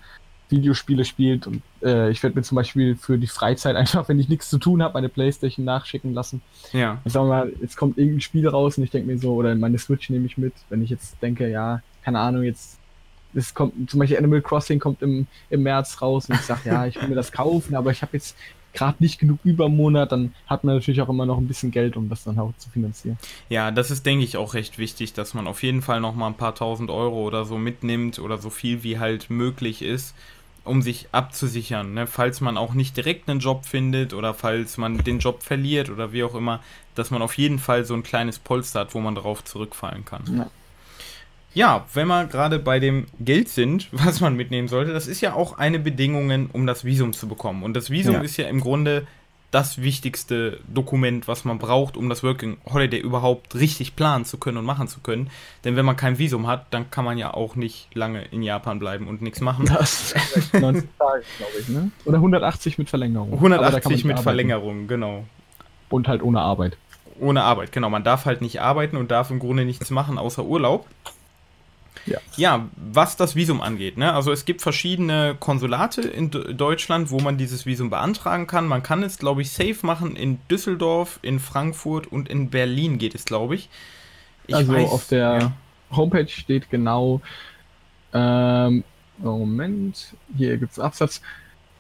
Videospiele 0.50 1.06
spielt 1.06 1.48
und 1.48 1.62
äh, 1.82 2.12
ich 2.12 2.22
werde 2.22 2.36
mir 2.36 2.44
zum 2.44 2.56
Beispiel 2.56 2.96
für 2.96 3.18
die 3.18 3.28
Freizeit 3.28 3.76
einfach, 3.78 4.08
wenn 4.10 4.20
ich 4.20 4.30
nichts 4.30 4.50
zu 4.50 4.58
tun 4.58 4.84
habe, 4.84 4.94
meine 4.94 5.10
Playstation 5.10 5.66
nachschicken 5.66 6.14
lassen. 6.14 6.42
Ja. 6.72 7.02
Ich 7.06 7.14
sag 7.14 7.26
mal, 7.28 7.52
jetzt 7.62 7.78
kommt 7.78 7.98
irgendein 7.98 8.22
Spiel 8.22 8.48
raus 8.48 8.78
und 8.78 8.84
ich 8.84 8.92
denke 8.92 9.12
mir 9.12 9.18
so, 9.18 9.34
oder 9.34 9.56
meine 9.56 9.78
Switch 9.78 10.10
nehme 10.10 10.26
ich 10.26 10.38
mit, 10.38 10.54
wenn 10.70 10.84
ich 10.84 10.90
jetzt 10.90 11.22
denke, 11.22 11.50
ja, 11.50 11.82
keine 12.04 12.20
Ahnung, 12.20 12.44
jetzt 12.44 12.80
es 13.36 13.54
kommt 13.54 13.90
zum 13.90 14.00
Beispiel 14.00 14.18
Animal 14.18 14.42
Crossing 14.42 14.80
kommt 14.80 15.02
im, 15.02 15.26
im 15.50 15.64
März 15.64 16.02
raus 16.02 16.30
und 16.30 16.36
ich 16.36 16.42
sage, 16.42 16.62
ja, 16.66 16.86
ich 16.86 17.02
will 17.02 17.10
mir 17.10 17.16
das 17.16 17.32
kaufen, 17.32 17.76
aber 17.76 17.90
ich 17.90 18.04
habe 18.04 18.12
jetzt 18.14 18.36
gerade 18.74 18.98
nicht 19.00 19.20
genug 19.20 19.40
über 19.44 19.70
Monat, 19.70 20.12
dann 20.12 20.34
hat 20.48 20.64
man 20.64 20.76
natürlich 20.76 21.02
auch 21.02 21.10
immer 21.10 21.26
noch 21.26 21.38
ein 21.38 21.48
bisschen 21.48 21.72
Geld, 21.72 21.96
um 21.96 22.10
das 22.10 22.24
dann 22.24 22.38
auch 22.40 22.54
zu 22.58 22.70
finanzieren. 22.70 23.18
Ja, 23.50 23.72
das 23.72 23.92
ist, 23.92 24.06
denke 24.06 24.26
ich, 24.26 24.38
auch 24.38 24.54
recht 24.54 24.78
wichtig, 24.78 25.14
dass 25.14 25.34
man 25.34 25.48
auf 25.48 25.64
jeden 25.64 25.82
Fall 25.82 26.02
noch 26.02 26.16
mal 26.16 26.28
ein 26.28 26.38
paar 26.38 26.56
tausend 26.56 26.90
Euro 26.90 27.24
oder 27.24 27.46
so 27.46 27.58
mitnimmt 27.58 28.20
oder 28.20 28.38
so 28.38 28.50
viel 28.50 28.84
wie 28.84 29.00
halt 29.00 29.30
möglich 29.30 29.82
ist, 29.82 30.16
um 30.66 30.82
sich 30.82 31.08
abzusichern, 31.12 31.94
ne? 31.94 32.08
falls 32.08 32.42
man 32.42 32.58
auch 32.58 32.74
nicht 32.74 32.96
direkt 32.96 33.30
einen 33.30 33.40
Job 33.40 33.66
findet 33.66 34.14
oder 34.14 34.34
falls 34.34 34.78
man 34.78 34.98
den 34.98 35.20
Job 35.20 35.44
verliert 35.44 35.90
oder 35.90 36.14
wie 36.14 36.24
auch 36.24 36.36
immer, 36.36 36.62
dass 36.96 37.12
man 37.12 37.22
auf 37.22 37.38
jeden 37.38 37.60
Fall 37.60 37.86
so 37.86 37.94
ein 37.94 38.04
kleines 38.04 38.40
Polster 38.40 38.82
hat, 38.82 38.96
wo 38.96 39.00
man 39.00 39.16
darauf 39.16 39.44
zurückfallen 39.44 40.06
kann. 40.06 40.24
Ja. 40.38 40.50
Ja, 41.54 41.86
wenn 41.94 42.08
wir 42.08 42.26
gerade 42.26 42.60
bei 42.60 42.80
dem 42.80 43.06
Geld 43.20 43.50
sind, 43.50 43.88
was 43.92 44.22
man 44.22 44.36
mitnehmen 44.36 44.68
sollte, 44.68 44.94
das 44.94 45.08
ist 45.08 45.22
ja 45.22 45.34
auch 45.34 45.58
eine 45.58 45.80
Bedingung, 45.80 46.50
um 46.52 46.68
das 46.68 46.86
Visum 46.86 47.14
zu 47.14 47.28
bekommen. 47.28 47.64
Und 47.64 47.74
das 47.76 47.90
Visum 47.90 48.16
ja. 48.16 48.22
ist 48.22 48.38
ja 48.38 48.48
im 48.48 48.60
Grunde 48.60 49.08
das 49.54 49.80
wichtigste 49.80 50.60
Dokument, 50.68 51.28
was 51.28 51.46
man 51.46 51.60
braucht, 51.60 51.96
um 51.96 52.10
das 52.10 52.24
Working 52.24 52.58
Holiday 52.66 53.00
überhaupt 53.00 53.54
richtig 53.54 53.96
planen 53.96 54.26
zu 54.26 54.40
können 54.40 54.58
und 54.58 54.66
machen 54.66 54.88
zu 54.88 55.00
können. 55.00 55.30
Denn 55.64 55.76
wenn 55.76 55.86
man 55.86 55.96
kein 55.96 56.18
Visum 56.18 56.48
hat, 56.48 56.66
dann 56.72 56.90
kann 56.90 57.06
man 57.06 57.20
ja 57.20 57.32
auch 57.36 57.56
nicht 57.56 57.88
lange 57.94 58.24
in 58.32 58.42
Japan 58.42 58.80
bleiben 58.80 59.08
und 59.08 59.22
nichts 59.22 59.42
machen. 59.42 59.68
Das 59.68 60.14
ist 60.36 60.54
90 60.60 60.90
Tage, 60.98 61.24
glaube 61.38 61.54
ich, 61.60 61.70
ne? 61.70 61.92
Oder 62.06 62.18
180 62.18 62.80
mit 62.80 62.90
Verlängerung. 62.90 63.32
180 63.32 64.06
mit 64.06 64.20
Verlängerung, 64.20 64.88
genau. 64.88 65.26
Und 65.90 66.08
halt 66.08 66.24
ohne 66.24 66.42
Arbeit. 66.42 66.76
Ohne 67.20 67.44
Arbeit, 67.44 67.72
genau. 67.72 67.92
Man 67.92 68.04
darf 68.04 68.26
halt 68.26 68.42
nicht 68.42 68.60
arbeiten 68.60 68.98
und 68.98 69.12
darf 69.12 69.30
im 69.30 69.38
Grunde 69.38 69.66
nichts 69.66 69.92
machen 69.92 70.18
außer 70.18 70.44
Urlaub. 70.44 70.88
Ja. 72.06 72.18
ja, 72.36 72.70
was 72.76 73.16
das 73.16 73.36
Visum 73.36 73.62
angeht. 73.62 73.98
Ne? 73.98 74.14
Also 74.14 74.32
es 74.32 74.46
gibt 74.46 74.62
verschiedene 74.62 75.36
Konsulate 75.40 76.02
in 76.02 76.32
D 76.32 76.54
Deutschland, 76.54 77.12
wo 77.12 77.20
man 77.20 77.38
dieses 77.38 77.66
Visum 77.66 77.90
beantragen 77.90 78.48
kann. 78.48 78.68
Man 78.68 78.84
kann 78.84 79.04
es, 79.04 79.18
glaube 79.18 79.42
ich, 79.42 79.52
safe 79.52 79.78
machen 79.84 80.16
in 80.16 80.40
Düsseldorf, 80.50 81.20
in 81.22 81.40
Frankfurt 81.40 82.08
und 82.08 82.30
in 82.30 82.50
Berlin 82.50 82.98
geht 82.98 83.16
es, 83.16 83.26
glaube 83.26 83.56
ich. 83.56 83.70
ich. 84.48 84.56
Also 84.56 84.74
weiß, 84.74 84.92
auf 84.92 85.08
der 85.08 85.40
ja. 85.40 85.52
Homepage 85.96 86.28
steht 86.28 86.70
genau, 86.70 87.22
ähm, 88.14 88.84
Moment, 89.18 90.14
hier 90.36 90.58
gibt 90.58 90.74
es 90.74 90.80
Absatz. 90.80 91.22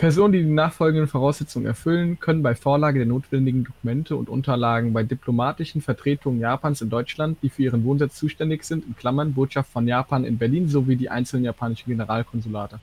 Personen, 0.04 0.34
die 0.34 0.44
die 0.44 0.50
nachfolgenden 0.50 1.08
Voraussetzungen 1.08 1.66
erfüllen, 1.66 2.20
können 2.20 2.44
bei 2.44 2.56
Vorlage 2.56 3.00
der 3.00 3.08
notwendigen 3.08 3.64
Dokumente 3.64 4.18
und 4.18 4.28
Unterlagen 4.28 4.92
bei 4.92 5.04
diplomatischen 5.04 5.80
Vertretungen 5.80 6.42
Japans 6.42 6.82
in 6.82 6.90
Deutschland, 6.90 7.38
die 7.42 7.48
für 7.48 7.64
ihren 7.64 7.86
Wohnsitz 7.86 8.16
zuständig 8.16 8.66
sind, 8.66 8.86
in 8.86 8.98
Klammern 8.98 9.34
Botschaft 9.34 9.72
von 9.72 9.88
Japan 9.88 10.26
in 10.26 10.38
Berlin 10.38 10.68
sowie 10.68 10.98
die 10.98 11.10
einzelnen 11.10 11.46
japanischen 11.46 11.90
Generalkonsulate. 11.90 12.82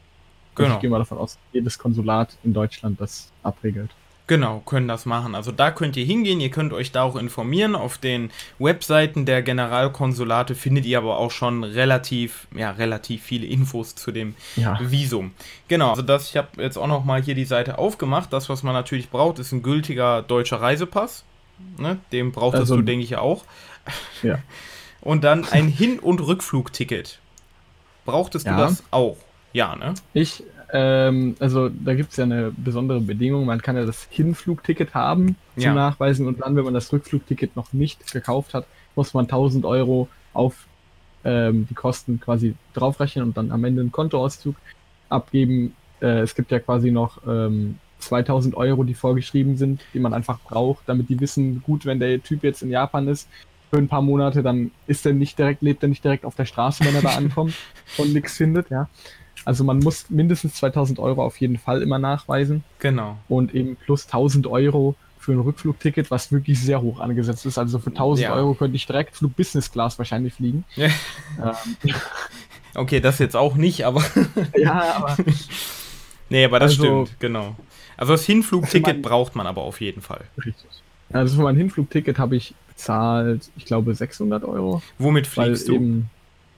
Genau. 0.55 0.75
Ich 0.77 0.81
gehe 0.81 0.89
mal 0.89 0.97
davon 0.97 1.19
aus, 1.19 1.37
jedes 1.53 1.79
Konsulat 1.79 2.39
in 2.43 2.55
Deutschland 2.55 2.99
das 2.99 3.31
abregelt. 3.43 3.91
Genau, 4.31 4.63
können 4.65 4.87
das 4.87 5.07
machen. 5.07 5.35
Also 5.35 5.51
da 5.51 5.73
könnt 5.73 5.97
ihr 5.97 6.05
hingehen, 6.05 6.39
ihr 6.39 6.53
könnt 6.53 6.73
euch 6.73 6.93
da 6.93 7.03
auch 7.03 7.17
informieren. 7.17 7.75
Auf 7.75 7.99
den 7.99 8.31
Webseiten 8.61 9.27
der 9.27 9.43
Generalkonsulate 9.43 10.55
findet 10.55 10.87
ihr 10.87 10.99
aber 10.99 11.19
auch 11.19 11.33
schon 11.33 11.65
relativ, 11.65 12.47
ja, 12.55 12.71
relativ 12.71 13.25
viele 13.25 13.47
Infos 13.47 13.97
zu 13.97 14.13
dem 14.13 14.37
ja. 14.55 14.79
Visum. 14.81 15.33
Genau, 15.67 15.91
also 15.91 16.03
das, 16.03 16.31
ich 16.31 16.37
habe 16.37 16.63
jetzt 16.63 16.77
auch 16.77 16.87
noch 16.87 17.05
mal 17.05 17.21
hier 17.21 17.35
die 17.35 17.45
Seite 17.45 17.79
aufgemacht. 17.79 18.33
Das, 18.33 18.49
was 18.49 18.63
man 18.63 18.73
natürlich 18.73 19.11
braucht, 19.11 19.41
ist 19.41 19.51
ein 19.51 19.65
gültiger 19.65 20.23
deutscher 20.23 20.61
Reisepass. 20.61 21.25
Ne? 21.79 21.99
Den 22.13 22.31
brauchtest 22.31 22.61
also, 22.61 22.77
du, 22.77 22.83
denke 22.83 23.03
ich, 23.03 23.17
auch. 23.17 23.43
Ja. 24.23 24.39
Und 25.01 25.25
dann 25.25 25.45
ein 25.51 25.67
Hin- 25.67 25.99
und 25.99 26.21
Rückflugticket. 26.21 27.19
Brauchtest 28.05 28.47
ja. 28.47 28.53
du 28.53 28.63
das 28.63 28.85
auch? 28.93 29.17
Ja, 29.53 29.75
ne? 29.75 29.95
Ich 30.15 30.45
ähm, 30.73 31.37
also 31.39 31.69
da 31.69 31.95
gibt 31.95 32.11
es 32.11 32.17
ja 32.17 32.25
eine 32.25 32.53
besondere 32.57 33.01
Bedingung. 33.01 33.45
Man 33.47 33.63
kann 33.63 33.77
ja 33.77 33.85
das 33.85 34.07
Hinflugticket 34.11 34.95
haben 34.95 35.37
zum 35.55 35.63
ja. 35.63 35.75
Nachweisen 35.75 36.27
und 36.27 36.41
dann, 36.43 36.57
wenn 36.57 36.65
man 36.65 36.75
das 36.75 36.93
Rückflugticket 36.93 37.57
noch 37.57 37.73
nicht 37.73 38.13
gekauft 38.13 38.55
hat, 38.55 38.67
muss 38.95 39.15
man 39.15 39.25
1000 39.25 39.65
Euro 39.65 40.09
auf 40.33 40.67
ähm, 41.25 41.67
die 41.69 41.75
Kosten 41.75 42.21
quasi 42.21 42.55
draufrechnen 42.75 43.25
und 43.25 43.37
dann 43.37 43.51
am 43.53 43.65
Ende 43.65 43.81
einen 43.81 43.93
Kontoauszug 43.93 44.57
abgeben. 45.09 45.75
Äh, 46.01 46.21
es 46.21 46.35
gibt 46.35 46.51
ja 46.51 46.61
quasi 46.61 46.91
noch 46.91 47.19
ähm, 47.27 47.79
2000 47.99 48.55
Euro, 48.55 48.85
die 48.85 48.95
vorgeschrieben 48.95 49.57
sind, 49.57 49.83
die 49.93 49.99
man 49.99 50.15
einfach 50.15 50.41
braucht, 50.41 50.89
damit 50.89 51.09
die 51.09 51.21
wissen, 51.21 51.63
gut, 51.63 51.85
wenn 51.85 52.01
der 52.01 52.23
Typ 52.23 52.43
jetzt 52.43 52.63
in 52.63 52.71
Japan 52.71 53.09
ist, 53.09 53.29
für 53.71 53.79
ein 53.79 53.89
paar 53.89 54.03
Monate, 54.03 54.43
dann 54.43 54.73
ist 54.87 55.07
er 55.07 55.13
nicht 55.13 55.39
direkt, 55.39 55.63
lebt 55.63 55.83
er 55.83 55.89
nicht 55.89 56.03
direkt 56.03 56.25
auf 56.25 56.35
der 56.35 56.45
Straße, 56.45 56.85
wenn 56.85 56.95
er 56.95 57.03
da 57.03 57.11
ankommt 57.17 57.55
und 57.99 58.13
nichts 58.13 58.37
findet, 58.37 58.71
ja. 58.71 58.89
Also 59.45 59.65
man 59.65 59.79
muss 59.79 60.11
mindestens 60.11 60.55
2000 60.55 60.99
Euro 60.99 61.25
auf 61.25 61.41
jeden 61.41 61.59
Fall 61.59 61.83
immer 61.83 61.99
nachweisen. 61.99 62.65
Genau. 62.79 63.17
Und 63.29 63.55
eben 63.55 63.77
plus 63.77 64.07
1000 64.07 64.47
Euro 64.47 64.97
für 65.19 65.33
ein 65.33 65.41
Rückflugticket, 65.41 66.11
was 66.11 66.33
wirklich 66.33 66.59
sehr 66.61 66.81
hoch 66.81 67.01
angesetzt 67.01 67.45
ist. 67.47 67.59
Also 67.59 67.79
für 67.79 67.91
1000 67.91 68.29
ja. 68.29 68.35
Euro 68.35 68.55
könnte 68.55 68.77
ich 68.77 68.87
direkt 68.87 69.17
Flug 69.17 69.37
Business 69.37 69.71
Class 69.71 69.99
wahrscheinlich 69.99 70.35
fliegen. 70.35 70.65
Ja. 70.77 70.89
Ähm. 71.39 71.95
Okay, 72.75 73.01
das 73.01 73.19
jetzt 73.19 73.37
auch 73.37 73.57
nicht, 73.57 73.85
aber. 73.85 74.03
ja, 74.57 74.97
aber. 74.97 75.17
nee, 76.31 76.45
aber 76.45 76.59
das 76.61 76.73
also, 76.73 77.07
stimmt, 77.07 77.21
genau. 77.21 77.57
Also 77.97 78.13
das 78.13 78.25
Hinflugticket 78.25 78.97
mein, 78.97 79.03
braucht 79.03 79.37
man 79.37 79.47
aber 79.47 79.63
auf 79.63 79.81
jeden 79.81 80.01
Fall. 80.01 80.25
Richtig. 80.39 80.67
Also 81.13 81.37
für 81.37 81.43
mein 81.43 81.57
Hinflugticket 81.57 82.19
habe 82.19 82.37
ich 82.37 82.55
bezahlt, 82.69 83.51
ich 83.57 83.65
glaube, 83.65 83.95
600 83.95 84.45
Euro. 84.45 84.83
Womit 84.99 85.27
fliegst 85.27 85.69
du? 85.69 85.75
Eben, 85.75 86.11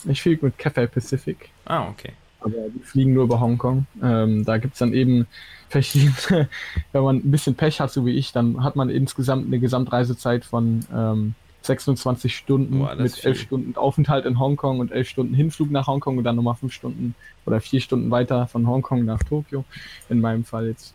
ich 0.05 0.23
fliege 0.23 0.45
mit 0.45 0.59
Cathay 0.59 0.87
Pacific. 0.87 1.49
Ah, 1.65 1.89
okay 1.89 2.13
aber 2.45 2.69
die 2.75 2.81
fliegen 2.81 3.15
nur 3.15 3.25
über 3.25 3.41
Hongkong. 3.41 3.87
Ähm, 4.03 4.45
da 4.45 4.59
gibt 4.59 4.75
es 4.75 4.79
dann 4.79 4.93
eben 4.93 5.27
verschiedene, 5.69 6.49
wenn 6.93 7.03
man 7.03 7.17
ein 7.17 7.31
bisschen 7.31 7.55
Pech 7.55 7.81
hat, 7.81 7.93
so 7.93 8.07
wie 8.07 8.17
ich, 8.17 8.33
dann 8.33 8.63
hat 8.63 8.77
man 8.77 8.91
insgesamt 8.91 9.47
eine 9.47 9.59
Gesamtreisezeit 9.59 10.45
von 10.45 10.81
ähm, 10.95 11.35
26 11.63 12.37
Stunden 12.37 12.81
Boah, 12.81 12.95
mit 12.95 13.25
11 13.25 13.41
Stunden 13.41 13.77
Aufenthalt 13.77 14.27
in 14.27 14.39
Hongkong 14.39 14.81
und 14.81 14.91
11 14.93 15.09
Stunden 15.09 15.35
Hinflug 15.35 15.71
nach 15.71 15.87
Hongkong 15.87 16.19
und 16.19 16.25
dann 16.25 16.37
nochmal 16.37 16.57
5 16.57 16.73
Stunden 16.73 17.15
oder 17.47 17.61
4 17.61 17.81
Stunden 17.81 18.11
weiter 18.11 18.47
von 18.49 18.67
Hongkong 18.67 19.05
nach 19.05 19.23
Tokio, 19.23 19.65
in 20.09 20.21
meinem 20.21 20.45
Fall 20.45 20.69
jetzt. 20.69 20.95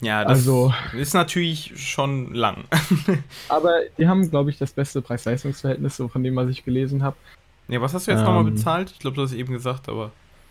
Ja, 0.00 0.24
das 0.24 0.38
also, 0.38 0.72
ist 0.96 1.12
natürlich 1.12 1.72
schon 1.76 2.32
lang. 2.34 2.64
aber 3.48 3.80
die 3.98 4.08
haben, 4.08 4.30
glaube 4.30 4.50
ich, 4.50 4.56
das 4.56 4.72
beste 4.72 5.02
Preis-Leistungs-Verhältnis, 5.02 5.96
so 5.96 6.08
von 6.08 6.22
dem, 6.22 6.36
was 6.36 6.48
ich 6.48 6.64
gelesen 6.64 7.02
habe. 7.02 7.16
Ja, 7.68 7.80
was 7.80 7.92
hast 7.92 8.06
du 8.06 8.10
jetzt 8.10 8.20
ähm, 8.20 8.26
nochmal 8.26 8.44
bezahlt? 8.44 8.90
Ich 8.92 8.98
glaube, 8.98 9.16
du 9.16 9.22
hast 9.22 9.32
eben 9.32 9.52
gesagt, 9.52 9.88
aber. 9.88 10.10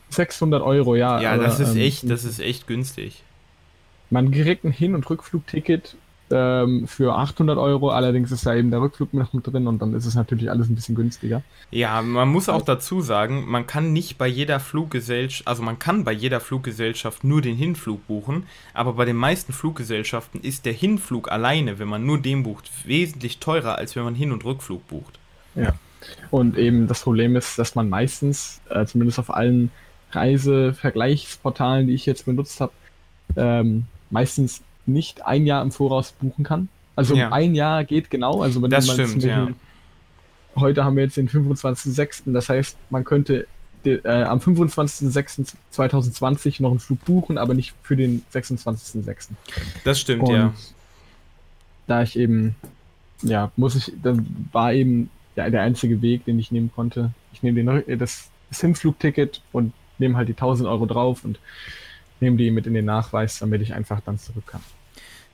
600 0.10 0.62
Euro, 0.62 0.96
ja. 0.96 1.22
Ja, 1.22 1.34
aber, 1.34 1.44
das 1.44 1.60
ist 1.60 1.76
ähm, 1.76 1.82
echt, 1.82 2.10
das 2.10 2.24
ist 2.24 2.40
echt 2.40 2.68
günstig. 2.68 3.24
Man 4.10 4.32
kriegt 4.32 4.64
ein 4.64 4.72
Hin- 4.72 4.96
und 4.96 5.08
Rückflugticket 5.10 5.96
ähm, 6.32 6.88
für 6.88 7.16
800 7.16 7.58
Euro, 7.58 7.90
allerdings 7.90 8.32
ist 8.32 8.46
da 8.46 8.56
eben 8.56 8.72
der 8.72 8.82
Rückflug 8.82 9.14
noch 9.14 9.34
mit 9.34 9.46
drin 9.48 9.68
und 9.68 9.82
dann 9.82 9.94
ist 9.94 10.06
es 10.06 10.16
natürlich 10.16 10.50
alles 10.50 10.70
ein 10.70 10.76
bisschen 10.76 10.96
günstiger. 10.96 11.42
Ja, 11.72 12.02
man 12.02 12.30
muss 12.30 12.50
auch 12.50 12.62
dazu 12.62 13.02
sagen, 13.02 13.46
man 13.48 13.68
kann 13.68 13.94
nicht 13.94 14.18
bei 14.18 14.28
jeder 14.28 14.60
Fluggesellschaft, 14.60 15.48
also 15.48 15.64
man 15.64 15.80
kann 15.80 16.04
bei 16.04 16.12
jeder 16.12 16.40
Fluggesellschaft 16.40 17.24
nur 17.24 17.42
den 17.42 17.56
Hinflug 17.56 18.06
buchen, 18.08 18.44
aber 18.74 18.94
bei 18.94 19.06
den 19.06 19.16
meisten 19.16 19.54
Fluggesellschaften 19.54 20.42
ist 20.42 20.66
der 20.66 20.74
Hinflug 20.74 21.32
alleine, 21.32 21.80
wenn 21.80 21.88
man 21.88 22.06
nur 22.06 22.20
den 22.20 22.44
bucht, 22.44 22.70
wesentlich 22.86 23.40
teurer, 23.40 23.78
als 23.78 23.96
wenn 23.96 24.04
man 24.04 24.16
Hin- 24.16 24.32
und 24.32 24.46
Rückflug 24.46 24.88
bucht. 24.88 25.20
Ja. 25.56 25.74
Und 26.32 26.58
eben 26.58 26.88
das 26.88 27.02
Problem 27.02 27.36
ist, 27.36 27.60
dass 27.60 27.76
man 27.76 27.90
meistens, 27.90 28.62
äh, 28.70 28.86
zumindest 28.86 29.20
auf 29.20 29.34
allen 29.34 29.72
Reisevergleichsportalen, 30.12 31.88
die 31.88 31.94
ich 31.94 32.06
jetzt 32.06 32.26
benutzt 32.26 32.62
habe, 32.62 32.72
ähm, 33.36 33.86
meistens 34.10 34.62
nicht 34.86 35.26
ein 35.26 35.46
Jahr 35.46 35.62
im 35.62 35.72
Voraus 35.72 36.14
buchen 36.14 36.44
kann. 36.44 36.70
Also 36.96 37.16
ja. 37.16 37.32
ein 37.32 37.56
Jahr 37.56 37.86
geht 37.86 38.10
genau. 38.10 38.42
Also 38.42 38.62
wenn 38.62 38.70
das 38.70 38.88
man 38.88 38.96
stimmt, 38.96 39.24
ja. 39.24 39.48
Heute 40.56 40.84
haben 40.84 40.98
wir 40.98 41.04
jetzt 41.04 41.16
den 41.16 41.30
25.06. 41.30 42.34
Das 42.34 42.50
heißt, 42.50 42.76
man 42.90 43.06
könnte 43.06 43.48
de, 43.86 44.02
äh, 44.04 44.24
am 44.24 44.40
25.06.2020 44.40 46.62
noch 46.62 46.72
einen 46.72 46.80
Flug 46.80 47.06
buchen, 47.06 47.38
aber 47.38 47.54
nicht 47.54 47.76
für 47.84 47.96
den 47.96 48.24
26.06. 48.34 49.30
Das 49.84 50.00
stimmt, 50.00 50.24
Und 50.24 50.36
ja. 50.36 50.52
Da 51.88 52.02
ich 52.04 52.18
eben, 52.20 52.56
ja, 53.22 53.52
muss 53.56 53.76
ich, 53.76 53.94
dann 54.04 54.50
war 54.52 54.74
eben 54.74 55.10
ja, 55.36 55.48
der 55.50 55.62
einzige 55.62 56.02
Weg, 56.02 56.26
den 56.26 56.40
ich 56.40 56.52
nehmen 56.52 56.72
konnte. 56.76 57.12
Ich 57.34 57.42
nehme 57.42 57.64
den, 57.64 57.98
das, 57.98 58.28
das 58.50 58.60
Hinflugticket 58.62 59.42
und 59.52 59.74
nehme 60.00 60.18
halt 60.18 60.28
die 60.28 60.34
1000 60.34 60.68
Euro 60.68 60.86
drauf 60.86 61.24
und 61.24 61.40
nehme 62.20 62.38
die 62.38 62.52
mit 62.52 62.68
in 62.68 62.74
den 62.74 62.86
Nachweis, 62.86 63.40
damit 63.40 63.62
ich 63.62 63.74
einfach 63.74 64.02
dann 64.02 64.18
zurück 64.18 64.48
kann. 64.48 64.64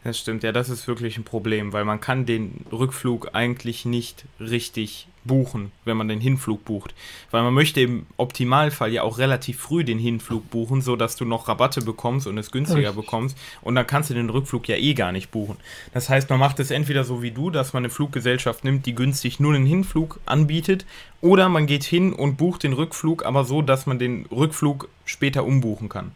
Das 0.05 0.19
stimmt, 0.19 0.43
ja, 0.43 0.51
das 0.51 0.69
ist 0.69 0.87
wirklich 0.87 1.17
ein 1.17 1.23
Problem, 1.23 1.73
weil 1.73 1.83
man 1.83 1.99
kann 1.99 2.27
den 2.27 2.63
Rückflug 2.71 3.29
eigentlich 3.33 3.85
nicht 3.85 4.25
richtig 4.39 5.07
buchen, 5.23 5.71
wenn 5.83 5.97
man 5.97 6.07
den 6.07 6.21
Hinflug 6.21 6.63
bucht. 6.63 6.93
Weil 7.31 7.41
man 7.41 7.55
möchte 7.55 7.81
im 7.81 8.05
Optimalfall 8.15 8.93
ja 8.93 9.01
auch 9.01 9.17
relativ 9.17 9.57
früh 9.57 9.83
den 9.83 9.97
Hinflug 9.97 10.51
buchen, 10.51 10.83
sodass 10.83 11.15
du 11.15 11.25
noch 11.25 11.47
Rabatte 11.47 11.81
bekommst 11.81 12.27
und 12.27 12.37
es 12.37 12.51
günstiger 12.51 12.89
Richtig. 12.89 13.03
bekommst. 13.03 13.37
Und 13.63 13.73
dann 13.73 13.87
kannst 13.87 14.11
du 14.11 14.13
den 14.13 14.29
Rückflug 14.29 14.67
ja 14.67 14.75
eh 14.75 14.93
gar 14.93 15.11
nicht 15.11 15.31
buchen. 15.31 15.57
Das 15.91 16.07
heißt, 16.07 16.29
man 16.29 16.37
macht 16.37 16.59
es 16.59 16.69
entweder 16.69 17.03
so 17.03 17.23
wie 17.23 17.31
du, 17.31 17.49
dass 17.49 17.73
man 17.73 17.81
eine 17.81 17.89
Fluggesellschaft 17.89 18.63
nimmt, 18.63 18.85
die 18.85 18.93
günstig 18.93 19.39
nur 19.39 19.53
den 19.53 19.65
Hinflug 19.65 20.19
anbietet, 20.27 20.85
oder 21.21 21.49
man 21.49 21.65
geht 21.65 21.83
hin 21.83 22.13
und 22.13 22.37
bucht 22.37 22.61
den 22.61 22.73
Rückflug, 22.73 23.25
aber 23.25 23.43
so, 23.43 23.63
dass 23.63 23.87
man 23.87 23.97
den 23.97 24.27
Rückflug 24.27 24.87
später 25.03 25.45
umbuchen 25.45 25.89
kann. 25.89 26.11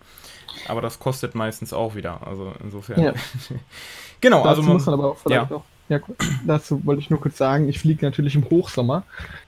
Aber 0.67 0.81
das 0.81 0.99
kostet 0.99 1.35
meistens 1.35 1.73
auch 1.73 1.95
wieder. 1.95 2.25
Also 2.25 2.53
insofern. 2.63 3.01
Ja. 3.01 3.13
genau, 4.21 4.37
Dazu 4.37 4.49
also 4.49 4.61
man, 4.63 4.73
muss 4.73 4.85
man 4.85 4.93
aber 4.95 5.11
auch 5.11 5.17
vielleicht 5.17 5.51
ja. 5.51 5.57
auch. 5.57 5.63
Ja, 5.89 5.99
dazu 6.45 6.85
wollte 6.85 7.01
ich 7.01 7.09
nur 7.09 7.19
kurz 7.19 7.37
sagen, 7.37 7.67
ich 7.67 7.79
fliege 7.79 8.05
natürlich 8.05 8.35
im 8.35 8.47
Hochsommer, 8.49 9.03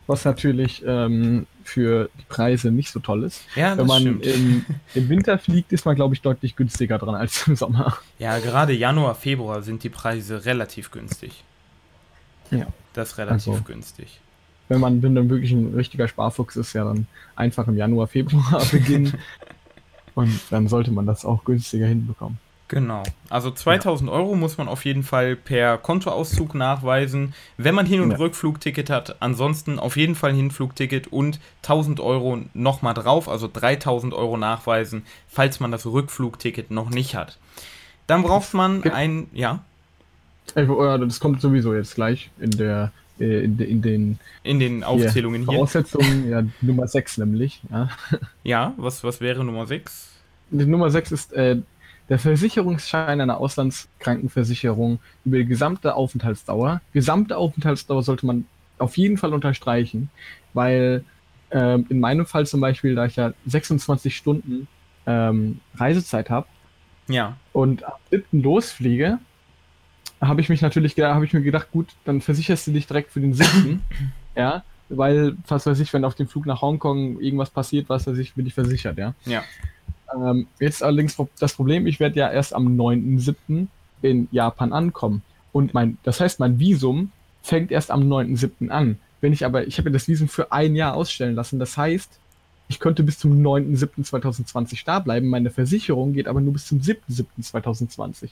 was 0.07 0.25
natürlich 0.25 0.83
ähm, 0.85 1.45
für 1.63 2.09
die 2.19 2.25
Preise 2.27 2.71
nicht 2.71 2.91
so 2.91 2.99
toll 2.99 3.23
ist. 3.23 3.43
Ja, 3.55 3.77
Wenn 3.77 3.85
man 3.85 4.05
im, 4.21 4.65
im, 4.95 5.09
Winter 5.09 5.37
fliegt, 5.37 5.71
ist 5.71 5.85
man, 5.85 5.95
glaube 5.95 6.15
ich, 6.15 6.21
deutlich 6.21 6.55
günstiger 6.55 6.97
dran 6.97 7.15
als 7.15 7.47
im 7.47 7.55
Sommer. 7.55 7.97
Ja, 8.17 8.39
gerade 8.39 8.73
Januar, 8.73 9.15
Februar 9.15 9.61
sind 9.61 9.83
die 9.83 9.89
Preise 9.89 10.43
relativ 10.45 10.89
günstig. 10.89 11.43
Ja. 12.49 12.65
Das 12.93 13.11
ist 13.11 13.17
relativ 13.17 13.53
also, 13.53 13.63
günstig. 13.63 14.19
Wenn 14.67 14.79
man, 14.79 15.01
wenn 15.03 15.15
dann 15.15 15.29
wirklich 15.29 15.51
ein 15.51 15.73
richtiger 15.75 16.07
Sparfuchs 16.07 16.55
ist, 16.55 16.73
ja 16.73 16.83
dann 16.83 17.07
einfach 17.35 17.67
im 17.67 17.77
Januar, 17.77 18.07
Februar 18.07 18.63
beginnen. 18.71 19.13
Und 20.15 20.39
dann 20.49 20.67
sollte 20.67 20.91
man 20.91 21.05
das 21.05 21.25
auch 21.25 21.43
günstiger 21.43 21.87
hinbekommen. 21.87 22.37
Genau. 22.71 23.03
Also 23.29 23.51
2000 23.51 24.09
ja. 24.09 24.15
Euro 24.15 24.35
muss 24.35 24.57
man 24.57 24.69
auf 24.69 24.85
jeden 24.85 25.03
Fall 25.03 25.35
per 25.35 25.77
Kontoauszug 25.77 26.55
nachweisen, 26.55 27.33
wenn 27.57 27.75
man 27.75 27.85
Hin- 27.85 27.99
und 27.99 28.11
ja. 28.11 28.17
Rückflugticket 28.17 28.89
hat. 28.89 29.17
Ansonsten 29.21 29.77
auf 29.77 29.97
jeden 29.97 30.15
Fall 30.15 30.31
Hinflugticket 30.33 31.07
und 31.07 31.41
1000 31.63 31.99
Euro 31.99 32.39
nochmal 32.53 32.93
drauf, 32.93 33.27
also 33.27 33.49
3000 33.51 34.13
Euro 34.13 34.37
nachweisen, 34.37 35.03
falls 35.27 35.59
man 35.59 35.73
das 35.73 35.85
Rückflugticket 35.85 36.71
noch 36.71 36.89
nicht 36.89 37.13
hat. 37.13 37.37
Dann 38.07 38.23
braucht 38.23 38.53
man 38.53 38.83
ein, 38.83 39.27
ja. 39.33 39.59
Das 40.55 41.19
kommt 41.19 41.41
sowieso 41.41 41.75
jetzt 41.75 41.95
gleich 41.95 42.29
in 42.39 42.51
der 42.51 42.93
äh, 43.21 43.43
in, 43.43 43.59
in, 43.59 43.81
den 43.81 44.19
in 44.43 44.59
den 44.59 44.83
Aufzählungen 44.83 45.41
hier. 45.41 45.53
Voraussetzungen, 45.53 46.29
ja, 46.29 46.43
Nummer 46.61 46.87
6 46.87 47.19
nämlich. 47.19 47.61
Ja, 47.69 47.89
ja 48.43 48.73
was, 48.77 49.03
was 49.03 49.21
wäre 49.21 49.43
Nummer 49.43 49.67
6? 49.67 50.09
Die 50.49 50.65
Nummer 50.65 50.89
6 50.89 51.11
ist 51.11 51.33
äh, 51.33 51.57
der 52.09 52.19
Versicherungsschein 52.19 53.21
einer 53.21 53.37
Auslandskrankenversicherung 53.37 54.99
über 55.23 55.37
die 55.37 55.45
gesamte 55.45 55.95
Aufenthaltsdauer. 55.95 56.81
Gesamte 56.93 57.37
Aufenthaltsdauer 57.37 58.03
sollte 58.03 58.25
man 58.25 58.45
auf 58.79 58.97
jeden 58.97 59.17
Fall 59.17 59.33
unterstreichen, 59.33 60.09
weil 60.53 61.05
ähm, 61.51 61.85
in 61.89 61.99
meinem 61.99 62.25
Fall 62.25 62.45
zum 62.45 62.59
Beispiel, 62.59 62.95
da 62.95 63.05
ich 63.05 63.15
ja 63.15 63.33
26 63.45 64.15
Stunden 64.15 64.67
ähm, 65.05 65.59
Reisezeit 65.75 66.29
habe 66.29 66.47
ja. 67.07 67.37
und 67.53 67.83
am 67.83 67.93
7. 68.09 68.41
losfliege, 68.41 69.19
habe 70.21 70.41
ich 70.41 70.49
mich 70.49 70.61
natürlich, 70.61 70.97
habe 70.99 71.25
ich 71.25 71.33
mir 71.33 71.41
gedacht, 71.41 71.71
gut, 71.71 71.87
dann 72.05 72.21
versicherst 72.21 72.67
du 72.67 72.71
dich 72.71 72.87
direkt 72.87 73.11
für 73.11 73.19
den 73.19 73.33
siebten, 73.33 73.81
ja, 74.35 74.63
weil, 74.89 75.35
was 75.47 75.65
weiß 75.65 75.79
ich, 75.79 75.91
wenn 75.93 76.05
auf 76.05 76.15
dem 76.15 76.27
Flug 76.27 76.45
nach 76.45 76.61
Hongkong 76.61 77.19
irgendwas 77.19 77.49
passiert, 77.49 77.89
was 77.89 78.07
weiß 78.07 78.17
ich, 78.17 78.33
bin 78.35 78.45
ich 78.45 78.53
versichert, 78.53 78.97
ja. 78.97 79.13
Ja. 79.25 79.43
Ähm, 80.13 80.47
jetzt 80.59 80.83
allerdings 80.83 81.17
das 81.39 81.53
Problem, 81.53 81.87
ich 81.87 81.99
werde 81.99 82.19
ja 82.19 82.29
erst 82.29 82.53
am 82.53 82.67
9.7. 82.79 83.67
in 84.01 84.27
Japan 84.31 84.73
ankommen. 84.73 85.23
Und 85.53 85.73
mein, 85.73 85.97
das 86.03 86.19
heißt, 86.19 86.39
mein 86.39 86.59
Visum 86.59 87.11
fängt 87.41 87.71
erst 87.71 87.91
am 87.91 88.01
9.7. 88.01 88.69
an. 88.69 88.99
Wenn 89.21 89.33
ich 89.33 89.45
aber, 89.45 89.67
ich 89.67 89.77
habe 89.77 89.89
ja 89.89 89.93
das 89.93 90.07
Visum 90.07 90.27
für 90.27 90.51
ein 90.51 90.75
Jahr 90.75 90.95
ausstellen 90.95 91.35
lassen. 91.35 91.59
Das 91.59 91.77
heißt, 91.77 92.19
ich 92.71 92.79
könnte 92.79 93.03
bis 93.03 93.19
zum 93.19 93.33
9.7.2020 93.45 94.83
da 94.85 94.99
bleiben. 94.99 95.27
Meine 95.27 95.49
Versicherung 95.49 96.13
geht 96.13 96.29
aber 96.29 96.39
nur 96.39 96.53
bis 96.53 96.67
zum 96.67 96.79
7.7.2020. 96.79 98.29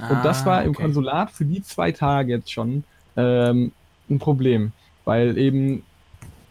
Ah, 0.00 0.08
und 0.08 0.24
das 0.24 0.46
war 0.46 0.60
okay. 0.60 0.68
im 0.68 0.74
Konsulat 0.74 1.30
für 1.30 1.44
die 1.44 1.62
zwei 1.62 1.92
Tage 1.92 2.32
jetzt 2.32 2.50
schon 2.50 2.84
ähm, 3.18 3.72
ein 4.08 4.18
Problem, 4.18 4.72
weil 5.04 5.36
eben 5.36 5.82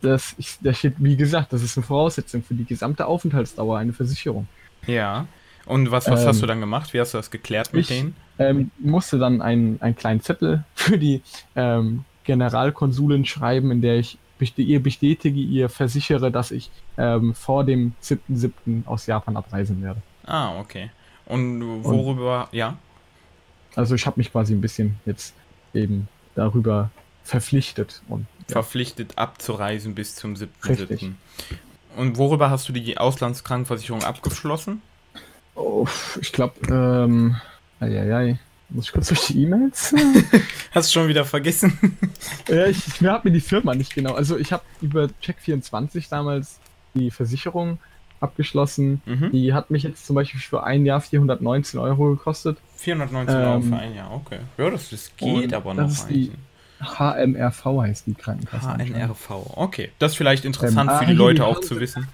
das, 0.02 0.36
ich, 0.38 0.60
da 0.62 0.72
steht, 0.72 0.96
wie 1.00 1.18
gesagt, 1.18 1.52
das 1.52 1.64
ist 1.64 1.76
eine 1.78 1.84
Voraussetzung 1.84 2.44
für 2.44 2.54
die 2.54 2.66
gesamte 2.66 3.08
Aufenthaltsdauer, 3.08 3.80
eine 3.80 3.94
Versicherung. 3.94 4.48
Ja. 4.86 5.26
Und 5.66 5.90
was, 5.90 6.08
was 6.12 6.22
ähm, 6.22 6.28
hast 6.28 6.44
du 6.44 6.46
dann 6.46 6.60
gemacht? 6.60 6.94
Wie 6.94 7.00
hast 7.00 7.16
du 7.16 7.18
das 7.18 7.32
geklärt 7.32 7.74
mit 7.74 7.82
ich, 7.82 7.88
denen? 7.88 8.16
Ähm, 8.38 8.70
musste 8.78 9.18
dann 9.18 9.42
einen, 9.42 9.82
einen 9.82 9.96
kleinen 9.96 10.22
Zettel 10.22 10.64
für 10.76 11.00
die 11.00 11.24
ähm, 11.56 12.06
Generalkonsulin 12.24 13.26
schreiben, 13.26 13.72
in 13.72 13.82
der 13.82 13.98
ich 13.98 14.20
ihr 14.64 14.82
bestätige, 14.82 15.40
ihr 15.40 15.70
versichere, 15.70 16.32
dass 16.32 16.52
ich 16.52 16.70
ähm, 16.98 17.34
vor 17.36 17.64
dem 17.64 17.94
7.7. 18.04 18.86
aus 18.86 19.06
Japan 19.06 19.38
abreisen 19.38 19.82
werde. 19.82 20.02
Ah, 20.26 20.60
okay. 20.60 20.90
Und 21.26 21.84
worüber, 21.84 22.48
Und, 22.52 22.54
ja? 22.54 22.78
Also 23.76 23.96
ich 23.96 24.06
habe 24.06 24.20
mich 24.20 24.32
quasi 24.32 24.54
ein 24.54 24.62
bisschen 24.62 25.00
jetzt 25.06 25.34
eben 25.74 26.08
darüber 26.36 26.92
verpflichtet. 27.24 28.02
Und, 28.10 28.26
ja. 28.48 28.54
Verpflichtet 28.54 29.18
abzureisen 29.18 29.96
bis 29.96 30.16
zum 30.16 30.34
7.7. 30.34 31.14
Und 31.96 32.18
worüber 32.18 32.50
hast 32.50 32.68
du 32.70 32.74
die 32.74 32.98
Auslandskrankenversicherung 32.98 34.04
abgeschlossen? 34.04 34.82
Oh, 35.56 35.88
ich 36.20 36.32
glaube, 36.32 36.56
ähm, 36.70 37.36
ei, 37.80 38.40
muss 38.72 38.86
ich 38.86 38.92
kurz 38.92 39.10
durch 39.10 39.28
die 39.28 39.44
E-Mails? 39.44 39.94
Hast 40.72 40.90
du 40.90 41.00
schon 41.00 41.08
wieder 41.08 41.26
vergessen? 41.26 41.98
ja, 42.48 42.68
ich, 42.68 42.88
ich 42.88 43.04
habe 43.04 43.30
mir 43.30 43.34
die 43.34 43.42
Firma 43.42 43.76
nicht 43.76 43.94
genau. 43.94 44.14
Also 44.14 44.38
ich 44.38 44.52
habe 44.54 44.64
über 44.82 45.10
Check24 45.24 46.10
damals 46.10 46.60
die 46.94 47.12
Versicherung 47.12 47.80
abgeschlossen. 48.20 49.02
Mhm. 49.06 49.32
Die 49.32 49.54
hat 49.54 49.72
mich 49.72 49.84
jetzt 49.84 50.06
zum 50.06 50.16
Beispiel 50.16 50.40
für 50.40 50.64
ein 50.64 50.86
Jahr 50.86 51.02
419 51.02 51.80
Euro 51.80 52.12
gekostet. 52.12 52.58
419 52.78 53.36
ähm, 53.36 53.44
Euro 53.44 53.62
für 53.62 53.76
ein 53.76 53.96
Jahr, 53.96 54.12
okay. 54.12 54.40
Ja, 54.58 54.70
das, 54.70 54.90
das 54.90 55.12
geht 55.18 55.54
aber 55.54 55.74
noch. 55.74 55.84
Das 55.84 56.00
ist 56.00 56.10
die 56.10 56.32
HMRV 56.82 57.66
heißt 57.66 58.08
die 58.08 58.16
Krankenkasse. 58.16 58.68
HNRV, 58.68 59.30
okay. 59.56 59.92
Das 60.00 60.14
ist 60.14 60.18
vielleicht 60.18 60.46
interessant 60.46 60.90
ähm, 60.92 60.98
für 60.98 61.06
die 61.06 61.14
Leute 61.14 61.46
auch 61.46 61.60
zu 61.60 61.80
wissen. 61.80 62.08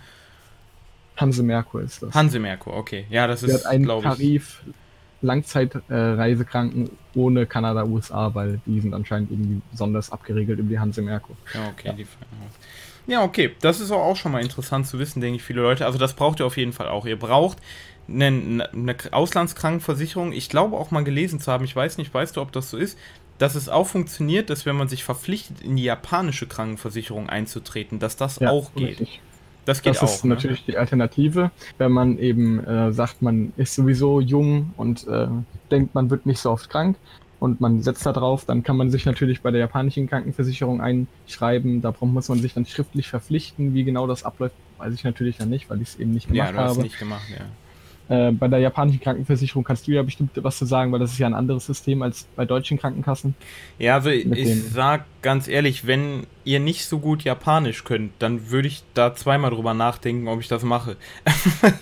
Hanse 1.15 1.41
Merkur 1.43 1.82
ist 1.82 2.04
das. 2.04 2.13
Hanse 2.13 2.39
Merkur, 2.39 2.76
okay. 2.76 3.06
Ja, 3.10 3.28
das 3.28 3.43
ist, 3.43 3.67
glaube 3.70 4.08
ich. 4.08 4.13
Tarif 4.13 4.62
Langzeitreisekranken 5.21 6.89
ohne 7.15 7.45
Kanada, 7.45 7.86
USA, 7.86 8.34
weil 8.34 8.60
die 8.65 8.80
sind 8.80 8.93
anscheinend 8.93 9.32
irgendwie 9.32 9.62
besonders 9.71 10.12
abgeregelt 10.12 10.60
über 10.60 10.69
die 10.69 10.80
Hanse 10.80 11.01
Merkur. 11.01 11.36
Ja, 11.53 11.67
okay, 11.69 11.88
ja. 11.88 11.93
die 11.93 12.08
ja, 13.08 13.23
okay. 13.23 13.56
Das 13.62 13.80
ist 13.80 13.89
auch 13.89 14.15
schon 14.17 14.34
mal 14.34 14.41
interessant 14.41 14.86
zu 14.86 14.99
wissen, 14.99 15.21
denke 15.21 15.38
ich, 15.38 15.43
viele 15.43 15.62
Leute. 15.62 15.86
Also 15.86 15.97
das 15.97 16.13
braucht 16.13 16.41
ihr 16.41 16.45
auf 16.45 16.58
jeden 16.58 16.73
Fall 16.73 16.89
auch. 16.89 17.06
Ihr 17.06 17.17
braucht 17.17 17.58
eine, 18.10 18.69
eine 18.73 18.95
Auslandskrankenversicherung. 19.12 20.34
Ich 20.34 20.49
glaube 20.49 20.77
auch 20.77 20.91
mal 20.91 21.06
gelesen 21.06 21.39
zu 21.39 21.51
haben, 21.51 21.63
ich 21.63 21.75
weiß 21.75 21.97
nicht, 21.97 22.13
weißt 22.13 22.36
du, 22.36 22.41
ob 22.41 22.51
das 22.51 22.69
so 22.69 22.77
ist, 22.77 22.97
dass 23.38 23.56
es 23.56 23.69
auch 23.69 23.88
funktioniert, 23.88 24.49
dass 24.49 24.65
wenn 24.65 24.75
man 24.75 24.89
sich 24.89 25.03
verpflichtet, 25.03 25.62
in 25.62 25.77
die 25.77 25.84
japanische 25.84 26.47
Krankenversicherung 26.47 27.30
einzutreten, 27.30 27.99
dass 27.99 28.17
das 28.17 28.39
ja, 28.39 28.49
auch 28.49 28.73
geht. 28.73 28.99
Richtig. 28.99 29.21
Das 29.67 29.82
geht 29.82 29.95
das 29.95 29.97
auch. 29.97 30.01
Das 30.03 30.15
ist 30.15 30.23
ne? 30.23 30.34
natürlich 30.34 30.63
die 30.65 30.77
Alternative, 30.77 31.51
wenn 31.77 31.91
man 31.91 32.17
eben 32.17 32.63
äh, 32.63 32.93
sagt, 32.93 33.21
man 33.21 33.51
ist 33.58 33.75
sowieso 33.75 34.21
jung 34.21 34.73
und 34.77 35.06
äh, 35.08 35.27
denkt, 35.69 35.93
man 35.93 36.10
wird 36.10 36.25
nicht 36.25 36.39
so 36.39 36.51
oft 36.51 36.69
krank 36.69 36.95
und 37.41 37.60
man 37.60 37.84
setzt 37.84 38.06
da 38.06 38.13
drauf, 38.13 38.45
dann 38.45 38.63
kann 38.63 38.77
man 38.77 38.89
sich 38.89 39.06
natürlich 39.06 39.41
bei 39.41 39.51
der 39.51 39.60
japanischen 39.60 40.08
Krankenversicherung 40.08 40.82
einschreiben. 40.82 41.82
Da 41.82 41.93
muss 41.99 42.30
man 42.30 42.39
sich 42.39 42.53
dann 42.53 42.65
schriftlich 42.65 43.10
verpflichten. 43.10 43.73
Wie 43.73 43.84
genau 43.84 44.08
das 44.08 44.23
abläuft, 44.23 44.56
weiß 44.77 44.93
ich 44.93 45.03
natürlich 45.03 45.38
dann 45.38 45.49
nicht, 45.49 45.69
weil 45.69 45.82
ich 45.82 45.89
es 45.89 45.99
eben 45.99 46.13
nicht 46.13 46.30
gemacht 46.30 46.47
habe. 46.47 46.58
Ja, 46.58 46.63
du 46.63 46.69
hast 46.69 46.77
es 46.77 46.84
nicht 46.84 46.99
gemacht, 46.99 47.30
ja. 47.30 47.45
Äh, 48.10 48.32
bei 48.32 48.48
der 48.48 48.60
japanischen 48.60 49.02
Krankenversicherung 49.02 49.65
kannst 49.65 49.88
du 49.88 49.91
ja 49.91 50.02
bestimmt 50.02 50.32
was 50.36 50.58
zu 50.58 50.65
sagen, 50.65 50.91
weil 50.91 51.00
das 51.00 51.12
ist 51.12 51.20
ja 51.20 51.28
ein 51.28 51.34
anderes 51.34 51.65
System 51.65 52.02
als 52.02 52.26
bei 52.36 52.46
deutschen 52.46 52.78
Krankenkassen. 52.78 53.36
Ja, 53.80 53.96
also 53.96 54.10
ich, 54.10 54.26
ich 54.32 54.63
sag 54.72 55.06
ganz 55.22 55.50
ehrlich, 55.50 55.88
wenn 55.88 56.26
ihr 56.46 56.62
nicht 56.62 56.86
so 56.86 57.00
gut 57.00 57.26
Japanisch 57.26 57.84
könnt, 57.84 58.13
dann 58.20 58.50
würde 58.50 58.70
ich 58.70 58.84
da 58.93 59.13
zweimal 59.13 59.52
drüber 59.52 59.74
nachdenken, 59.74 60.30
ob 60.30 60.39
ich 60.39 60.48
das 60.48 60.63
mache. 60.63 60.96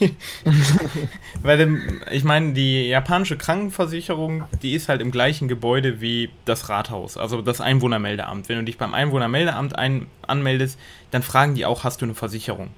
weil 1.44 1.80
ich 2.12 2.24
meine, 2.24 2.54
die 2.54 2.88
japanische 2.88 3.38
Krankenversicherung, 3.38 4.46
die 4.64 4.74
ist 4.74 4.90
halt 4.90 5.02
im 5.02 5.12
gleichen 5.12 5.48
Gebäude 5.48 6.02
wie 6.02 6.32
das 6.46 6.70
Rathaus, 6.70 7.18
also 7.18 7.44
das 7.44 7.62
Einwohnermeldeamt. 7.62 8.50
Wenn 8.50 8.58
du 8.58 8.64
dich 8.64 8.80
beim 8.80 8.96
Einwohnermeldeamt 8.96 9.78
ein 9.78 10.08
anmeldest, 10.26 10.80
dann 11.12 11.22
fragen 11.22 11.54
die 11.54 11.68
auch, 11.68 11.84
hast 11.84 12.02
du 12.02 12.06
eine 12.06 12.16
Versicherung? 12.16 12.70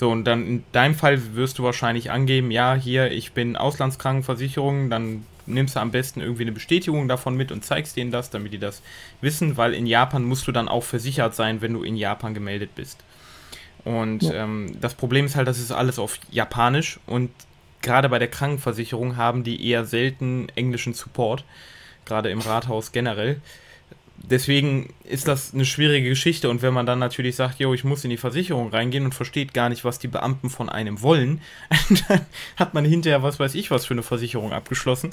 So, 0.00 0.10
und 0.10 0.24
dann 0.24 0.46
in 0.46 0.64
deinem 0.72 0.94
Fall 0.94 1.34
wirst 1.34 1.58
du 1.58 1.62
wahrscheinlich 1.62 2.10
angeben, 2.10 2.50
ja, 2.50 2.74
hier, 2.74 3.12
ich 3.12 3.32
bin 3.32 3.54
Auslandskrankenversicherung, 3.54 4.88
dann 4.88 5.26
nimmst 5.44 5.76
du 5.76 5.80
am 5.80 5.90
besten 5.90 6.22
irgendwie 6.22 6.44
eine 6.44 6.52
Bestätigung 6.52 7.06
davon 7.06 7.36
mit 7.36 7.52
und 7.52 7.66
zeigst 7.66 7.98
denen 7.98 8.10
das, 8.10 8.30
damit 8.30 8.54
die 8.54 8.58
das 8.58 8.80
wissen, 9.20 9.58
weil 9.58 9.74
in 9.74 9.84
Japan 9.84 10.24
musst 10.24 10.48
du 10.48 10.52
dann 10.52 10.68
auch 10.68 10.84
versichert 10.84 11.34
sein, 11.34 11.60
wenn 11.60 11.74
du 11.74 11.82
in 11.82 11.96
Japan 11.96 12.32
gemeldet 12.32 12.70
bist. 12.74 13.04
Und 13.84 14.22
ja. 14.22 14.44
ähm, 14.44 14.74
das 14.80 14.94
Problem 14.94 15.26
ist 15.26 15.36
halt, 15.36 15.46
das 15.46 15.58
ist 15.58 15.70
alles 15.70 15.98
auf 15.98 16.18
Japanisch 16.30 16.98
und 17.06 17.30
gerade 17.82 18.08
bei 18.08 18.18
der 18.18 18.28
Krankenversicherung 18.28 19.18
haben 19.18 19.44
die 19.44 19.68
eher 19.68 19.84
selten 19.84 20.48
englischen 20.54 20.94
Support, 20.94 21.44
gerade 22.06 22.30
im 22.30 22.40
Rathaus 22.40 22.92
generell. 22.92 23.42
Deswegen 24.22 24.92
ist 25.04 25.28
das 25.28 25.54
eine 25.54 25.64
schwierige 25.64 26.10
Geschichte 26.10 26.50
und 26.50 26.62
wenn 26.62 26.74
man 26.74 26.86
dann 26.86 26.98
natürlich 26.98 27.36
sagt, 27.36 27.58
jo, 27.58 27.72
ich 27.72 27.84
muss 27.84 28.04
in 28.04 28.10
die 28.10 28.16
Versicherung 28.16 28.70
reingehen 28.70 29.04
und 29.04 29.14
versteht 29.14 29.54
gar 29.54 29.68
nicht, 29.68 29.84
was 29.84 29.98
die 29.98 30.08
Beamten 30.08 30.50
von 30.50 30.68
einem 30.68 31.00
wollen, 31.00 31.40
dann 32.08 32.20
hat 32.56 32.74
man 32.74 32.84
hinterher 32.84 33.22
was 33.22 33.40
weiß 33.40 33.54
ich 33.54 33.70
was 33.70 33.86
für 33.86 33.94
eine 33.94 34.02
Versicherung 34.02 34.52
abgeschlossen. 34.52 35.12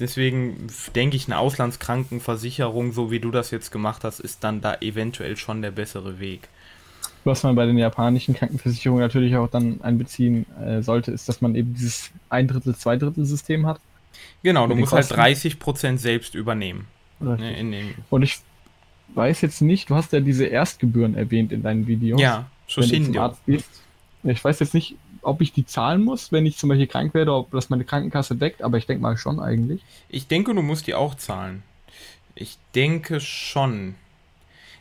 Deswegen 0.00 0.66
denke 0.96 1.16
ich, 1.16 1.26
eine 1.26 1.38
Auslandskrankenversicherung, 1.38 2.92
so 2.92 3.10
wie 3.10 3.20
du 3.20 3.30
das 3.30 3.50
jetzt 3.50 3.70
gemacht 3.70 4.02
hast, 4.02 4.20
ist 4.20 4.42
dann 4.42 4.60
da 4.60 4.76
eventuell 4.80 5.36
schon 5.36 5.62
der 5.62 5.70
bessere 5.70 6.18
Weg. 6.18 6.48
Was 7.24 7.44
man 7.44 7.54
bei 7.54 7.66
den 7.66 7.78
japanischen 7.78 8.34
Krankenversicherungen 8.34 9.02
natürlich 9.02 9.36
auch 9.36 9.48
dann 9.48 9.80
einbeziehen 9.82 10.46
äh, 10.60 10.82
sollte, 10.82 11.12
ist, 11.12 11.28
dass 11.28 11.40
man 11.40 11.54
eben 11.54 11.74
dieses 11.74 12.10
ein 12.30 12.48
Drittel, 12.48 12.74
zwei 12.74 12.96
Drittel 12.96 13.24
System 13.24 13.66
hat. 13.66 13.80
Genau, 14.42 14.66
du 14.66 14.74
musst 14.74 14.92
halt 14.92 15.08
Kosten. 15.08 15.20
halt 15.20 15.36
30% 15.36 15.98
selbst 15.98 16.34
übernehmen. 16.34 16.86
Ne, 17.22 17.94
Und 18.10 18.22
ich 18.22 18.40
weiß 19.14 19.40
jetzt 19.42 19.60
nicht, 19.62 19.90
du 19.90 19.94
hast 19.94 20.12
ja 20.12 20.20
diese 20.20 20.46
Erstgebühren 20.46 21.14
erwähnt 21.14 21.52
in 21.52 21.62
deinen 21.62 21.86
Videos. 21.86 22.20
Ja, 22.20 22.46
schon 22.66 22.90
wenn 22.90 23.04
du 23.04 23.12
zum 23.12 23.22
Arzt 23.22 23.44
gehst. 23.46 23.68
Ich 24.24 24.44
weiß 24.44 24.60
jetzt 24.60 24.74
nicht, 24.74 24.96
ob 25.22 25.40
ich 25.40 25.52
die 25.52 25.66
zahlen 25.66 26.02
muss, 26.02 26.32
wenn 26.32 26.46
ich 26.46 26.56
zum 26.56 26.68
Beispiel 26.68 26.86
krank 26.86 27.14
werde, 27.14 27.32
ob 27.34 27.50
das 27.50 27.70
meine 27.70 27.84
Krankenkasse 27.84 28.36
deckt, 28.36 28.62
aber 28.62 28.78
ich 28.78 28.86
denke 28.86 29.02
mal 29.02 29.16
schon 29.16 29.40
eigentlich. 29.40 29.82
Ich 30.08 30.26
denke, 30.26 30.54
du 30.54 30.62
musst 30.62 30.86
die 30.86 30.94
auch 30.94 31.14
zahlen. 31.14 31.62
Ich 32.34 32.58
denke 32.74 33.20
schon. 33.20 33.94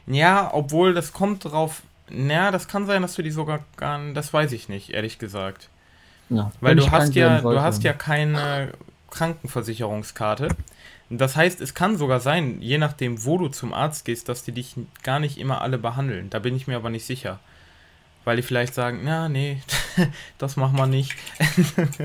Ja, 0.07 0.49
obwohl 0.53 0.93
das 0.93 1.13
kommt 1.13 1.45
drauf. 1.45 1.83
Na, 2.09 2.51
das 2.51 2.67
kann 2.67 2.85
sein, 2.85 3.01
dass 3.01 3.15
du 3.15 3.21
die 3.21 3.31
sogar 3.31 3.63
gar. 3.77 3.99
Das 4.13 4.33
weiß 4.33 4.51
ich 4.51 4.69
nicht, 4.69 4.89
ehrlich 4.89 5.19
gesagt. 5.19 5.69
Ja, 6.29 6.51
Weil 6.61 6.75
du 6.75 6.89
hast 6.91 7.15
ja, 7.15 7.41
du 7.41 7.61
hast 7.61 7.83
ja 7.83 7.93
keine 7.93 8.71
Krankenversicherungskarte. 9.09 10.49
Das 11.13 11.35
heißt, 11.35 11.59
es 11.59 11.73
kann 11.73 11.97
sogar 11.97 12.21
sein, 12.21 12.61
je 12.61 12.77
nachdem, 12.77 13.25
wo 13.25 13.37
du 13.37 13.49
zum 13.49 13.73
Arzt 13.73 14.05
gehst, 14.05 14.29
dass 14.29 14.43
die 14.43 14.53
dich 14.53 14.75
gar 15.03 15.19
nicht 15.19 15.37
immer 15.37 15.59
alle 15.59 15.77
behandeln. 15.77 16.29
Da 16.29 16.39
bin 16.39 16.55
ich 16.55 16.67
mir 16.67 16.77
aber 16.77 16.89
nicht 16.89 17.05
sicher. 17.05 17.41
Weil 18.23 18.37
die 18.37 18.43
vielleicht 18.43 18.73
sagen, 18.73 19.01
na, 19.03 19.27
nee, 19.27 19.61
das 20.37 20.55
machen 20.55 20.77
wir 20.77 20.87
nicht. 20.87 21.13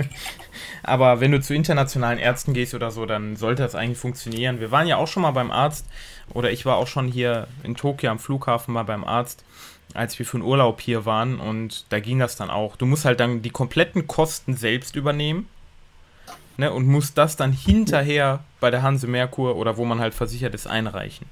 aber 0.82 1.20
wenn 1.20 1.30
du 1.30 1.40
zu 1.40 1.54
internationalen 1.54 2.18
Ärzten 2.18 2.52
gehst 2.52 2.74
oder 2.74 2.90
so, 2.90 3.06
dann 3.06 3.36
sollte 3.36 3.62
das 3.62 3.76
eigentlich 3.76 3.98
funktionieren. 3.98 4.58
Wir 4.58 4.72
waren 4.72 4.88
ja 4.88 4.96
auch 4.96 5.06
schon 5.06 5.22
mal 5.22 5.30
beim 5.30 5.52
Arzt, 5.52 5.86
oder 6.34 6.50
ich 6.50 6.66
war 6.66 6.76
auch 6.76 6.88
schon 6.88 7.06
hier 7.06 7.46
in 7.62 7.76
Tokio 7.76 8.10
am 8.10 8.18
Flughafen 8.18 8.74
mal 8.74 8.82
beim 8.82 9.04
Arzt, 9.04 9.44
als 9.94 10.18
wir 10.18 10.26
für 10.26 10.38
einen 10.38 10.46
Urlaub 10.46 10.80
hier 10.80 11.04
waren 11.04 11.38
und 11.38 11.86
da 11.90 12.00
ging 12.00 12.18
das 12.18 12.34
dann 12.34 12.50
auch. 12.50 12.74
Du 12.74 12.86
musst 12.86 13.04
halt 13.04 13.20
dann 13.20 13.42
die 13.42 13.50
kompletten 13.50 14.08
Kosten 14.08 14.56
selbst 14.56 14.96
übernehmen 14.96 15.48
ne, 16.56 16.72
und 16.72 16.86
muss 16.86 17.14
das 17.14 17.36
dann 17.36 17.52
hinterher 17.52 18.40
bei 18.60 18.70
der 18.70 18.82
Hanse 18.82 19.06
Merkur 19.06 19.56
oder 19.56 19.76
wo 19.76 19.84
man 19.84 20.00
halt 20.00 20.14
versichert 20.14 20.54
ist 20.54 20.66
einreichen. 20.66 21.26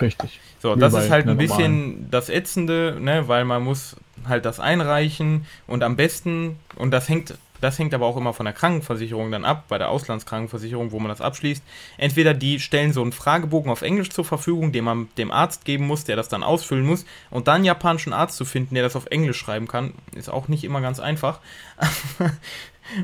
Richtig. 0.00 0.40
So, 0.60 0.76
Wie 0.76 0.80
das 0.80 0.94
ist 0.94 1.10
halt 1.10 1.28
ein 1.28 1.36
bisschen 1.36 1.80
normalen. 1.80 2.10
das 2.10 2.28
Ätzende, 2.28 2.96
ne, 3.00 3.28
weil 3.28 3.44
man 3.44 3.62
muss 3.62 3.96
halt 4.26 4.44
das 4.44 4.60
einreichen 4.60 5.46
und 5.66 5.82
am 5.82 5.96
besten, 5.96 6.58
und 6.76 6.90
das 6.90 7.08
hängt, 7.08 7.34
das 7.60 7.78
hängt 7.78 7.94
aber 7.94 8.06
auch 8.06 8.16
immer 8.16 8.34
von 8.34 8.44
der 8.44 8.52
Krankenversicherung 8.52 9.30
dann 9.30 9.44
ab, 9.44 9.64
bei 9.68 9.78
der 9.78 9.88
Auslandskrankenversicherung, 9.88 10.92
wo 10.92 10.98
man 10.98 11.08
das 11.08 11.20
abschließt. 11.20 11.62
Entweder 11.96 12.34
die 12.34 12.60
stellen 12.60 12.92
so 12.92 13.02
einen 13.02 13.12
Fragebogen 13.12 13.70
auf 13.70 13.82
Englisch 13.82 14.10
zur 14.10 14.24
Verfügung, 14.24 14.72
den 14.72 14.84
man 14.84 15.08
dem 15.16 15.30
Arzt 15.30 15.64
geben 15.64 15.86
muss, 15.86 16.04
der 16.04 16.16
das 16.16 16.28
dann 16.28 16.42
ausfüllen 16.42 16.84
muss, 16.84 17.06
und 17.30 17.48
dann 17.48 17.56
einen 17.56 17.64
japanischen 17.64 18.12
Arzt 18.12 18.36
zu 18.36 18.44
finden, 18.44 18.74
der 18.74 18.84
das 18.84 18.96
auf 18.96 19.06
Englisch 19.06 19.38
schreiben 19.38 19.68
kann, 19.68 19.94
ist 20.14 20.28
auch 20.28 20.48
nicht 20.48 20.64
immer 20.64 20.80
ganz 20.80 21.00
einfach. 21.00 21.40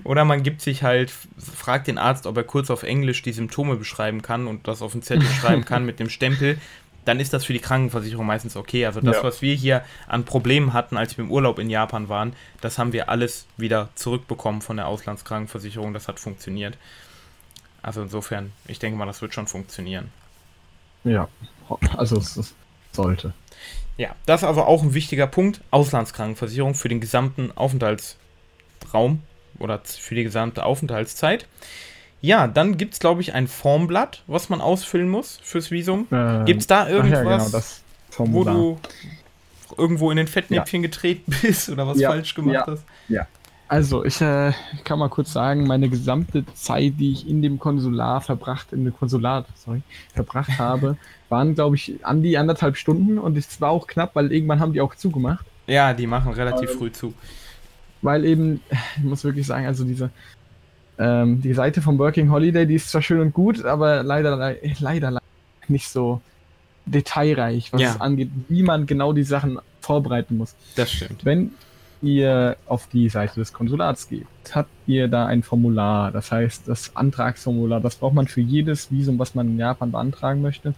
Oder 0.04 0.24
man 0.24 0.42
gibt 0.42 0.60
sich 0.62 0.82
halt, 0.82 1.12
fragt 1.38 1.86
den 1.86 1.98
Arzt, 1.98 2.26
ob 2.26 2.36
er 2.36 2.44
kurz 2.44 2.70
auf 2.70 2.82
Englisch 2.82 3.22
die 3.22 3.32
Symptome 3.32 3.76
beschreiben 3.76 4.22
kann 4.22 4.46
und 4.46 4.68
das 4.68 4.82
auf 4.82 4.92
den 4.92 5.02
Zettel 5.02 5.28
schreiben 5.40 5.64
kann 5.64 5.84
mit 5.84 5.98
dem 5.98 6.08
Stempel. 6.08 6.58
Dann 7.04 7.18
ist 7.18 7.32
das 7.32 7.44
für 7.44 7.52
die 7.52 7.58
Krankenversicherung 7.58 8.24
meistens 8.24 8.56
okay. 8.56 8.86
Also 8.86 9.00
das, 9.00 9.16
ja. 9.16 9.22
was 9.24 9.42
wir 9.42 9.54
hier 9.54 9.84
an 10.06 10.24
Problemen 10.24 10.72
hatten, 10.72 10.96
als 10.96 11.16
wir 11.16 11.24
im 11.24 11.32
Urlaub 11.32 11.58
in 11.58 11.68
Japan 11.68 12.08
waren, 12.08 12.34
das 12.60 12.78
haben 12.78 12.92
wir 12.92 13.08
alles 13.08 13.46
wieder 13.56 13.88
zurückbekommen 13.96 14.62
von 14.62 14.76
der 14.76 14.86
Auslandskrankenversicherung. 14.86 15.94
Das 15.94 16.06
hat 16.06 16.20
funktioniert. 16.20 16.78
Also 17.82 18.02
insofern, 18.02 18.52
ich 18.68 18.78
denke 18.78 18.96
mal, 18.96 19.06
das 19.06 19.20
wird 19.20 19.34
schon 19.34 19.48
funktionieren. 19.48 20.12
Ja, 21.02 21.28
also 21.96 22.16
es, 22.16 22.36
es 22.36 22.54
sollte. 22.92 23.34
Ja, 23.96 24.14
das 24.26 24.42
ist 24.42 24.48
also 24.48 24.62
auch 24.62 24.82
ein 24.82 24.94
wichtiger 24.94 25.26
Punkt. 25.26 25.60
Auslandskrankenversicherung 25.70 26.74
für 26.74 26.88
den 26.88 27.00
gesamten 27.00 27.50
Aufenthaltsraum 27.56 29.22
oder 29.62 29.80
für 29.84 30.14
die 30.14 30.24
gesamte 30.24 30.64
Aufenthaltszeit. 30.64 31.46
Ja, 32.20 32.46
dann 32.46 32.76
gibt 32.76 32.94
es, 32.94 33.00
glaube 33.00 33.20
ich, 33.20 33.34
ein 33.34 33.48
Formblatt, 33.48 34.22
was 34.28 34.48
man 34.48 34.60
ausfüllen 34.60 35.08
muss 35.08 35.40
fürs 35.42 35.70
Visum. 35.70 36.06
Ähm, 36.12 36.44
gibt 36.44 36.60
es 36.60 36.66
da 36.68 36.88
irgendwas, 36.88 37.82
ja, 38.16 38.24
genau, 38.24 38.32
wo 38.32 38.44
du 38.44 38.78
irgendwo 39.76 40.10
in 40.10 40.16
den 40.16 40.28
Fettnäpfchen 40.28 40.82
ja. 40.82 40.88
getreten 40.88 41.34
bist 41.42 41.68
oder 41.68 41.86
was 41.86 41.98
ja, 41.98 42.10
falsch 42.10 42.34
gemacht 42.34 42.66
hast? 42.66 42.84
Ja. 43.08 43.26
Also, 43.66 44.04
ich 44.04 44.20
äh, 44.20 44.52
kann 44.84 44.98
mal 44.98 45.08
kurz 45.08 45.32
sagen, 45.32 45.66
meine 45.66 45.88
gesamte 45.88 46.44
Zeit, 46.54 46.92
die 46.98 47.12
ich 47.12 47.26
in 47.26 47.40
dem 47.40 47.58
Konsular 47.58 48.20
verbracht, 48.20 48.72
in 48.72 48.84
dem 48.84 48.94
Konsulat, 48.94 49.46
sorry, 49.54 49.80
verbracht 50.12 50.50
habe, 50.58 50.98
waren, 51.30 51.54
glaube 51.54 51.76
ich, 51.76 52.04
an 52.04 52.22
die 52.22 52.36
anderthalb 52.36 52.76
Stunden 52.76 53.18
und 53.18 53.36
es 53.36 53.60
war 53.62 53.70
auch 53.70 53.86
knapp, 53.86 54.14
weil 54.14 54.30
irgendwann 54.30 54.60
haben 54.60 54.74
die 54.74 54.82
auch 54.82 54.94
zugemacht. 54.94 55.46
Ja, 55.66 55.94
die 55.94 56.06
machen 56.06 56.34
relativ 56.34 56.70
ähm, 56.70 56.78
früh 56.78 56.92
zu 56.92 57.14
weil 58.02 58.24
eben, 58.24 58.60
ich 58.96 59.04
muss 59.04 59.24
wirklich 59.24 59.46
sagen, 59.46 59.66
also 59.66 59.84
diese, 59.84 60.10
ähm, 60.98 61.40
die 61.40 61.54
Seite 61.54 61.80
vom 61.80 61.98
Working 61.98 62.30
Holiday, 62.30 62.66
die 62.66 62.74
ist 62.74 62.90
zwar 62.90 63.02
schön 63.02 63.20
und 63.20 63.32
gut, 63.32 63.64
aber 63.64 64.02
leider, 64.02 64.36
leider, 64.36 64.58
leider 64.80 65.22
nicht 65.68 65.88
so 65.88 66.20
detailreich, 66.84 67.72
was 67.72 67.80
ja. 67.80 67.90
es 67.90 68.00
angeht, 68.00 68.30
wie 68.48 68.62
man 68.62 68.86
genau 68.86 69.12
die 69.12 69.22
Sachen 69.22 69.58
vorbereiten 69.80 70.36
muss. 70.36 70.54
Das 70.76 70.90
stimmt. 70.90 71.24
Wenn 71.24 71.52
ihr 72.02 72.56
auf 72.66 72.88
die 72.88 73.08
Seite 73.08 73.36
des 73.36 73.52
Konsulats 73.52 74.08
geht, 74.08 74.26
habt 74.52 74.70
ihr 74.86 75.06
da 75.06 75.26
ein 75.26 75.44
Formular, 75.44 76.10
das 76.10 76.32
heißt 76.32 76.66
das 76.66 76.96
Antragsformular, 76.96 77.80
das 77.80 77.96
braucht 77.96 78.14
man 78.14 78.26
für 78.26 78.40
jedes 78.40 78.90
Visum, 78.90 79.18
was 79.18 79.34
man 79.34 79.46
in 79.46 79.58
Japan 79.58 79.92
beantragen 79.92 80.42
möchte. 80.42 80.74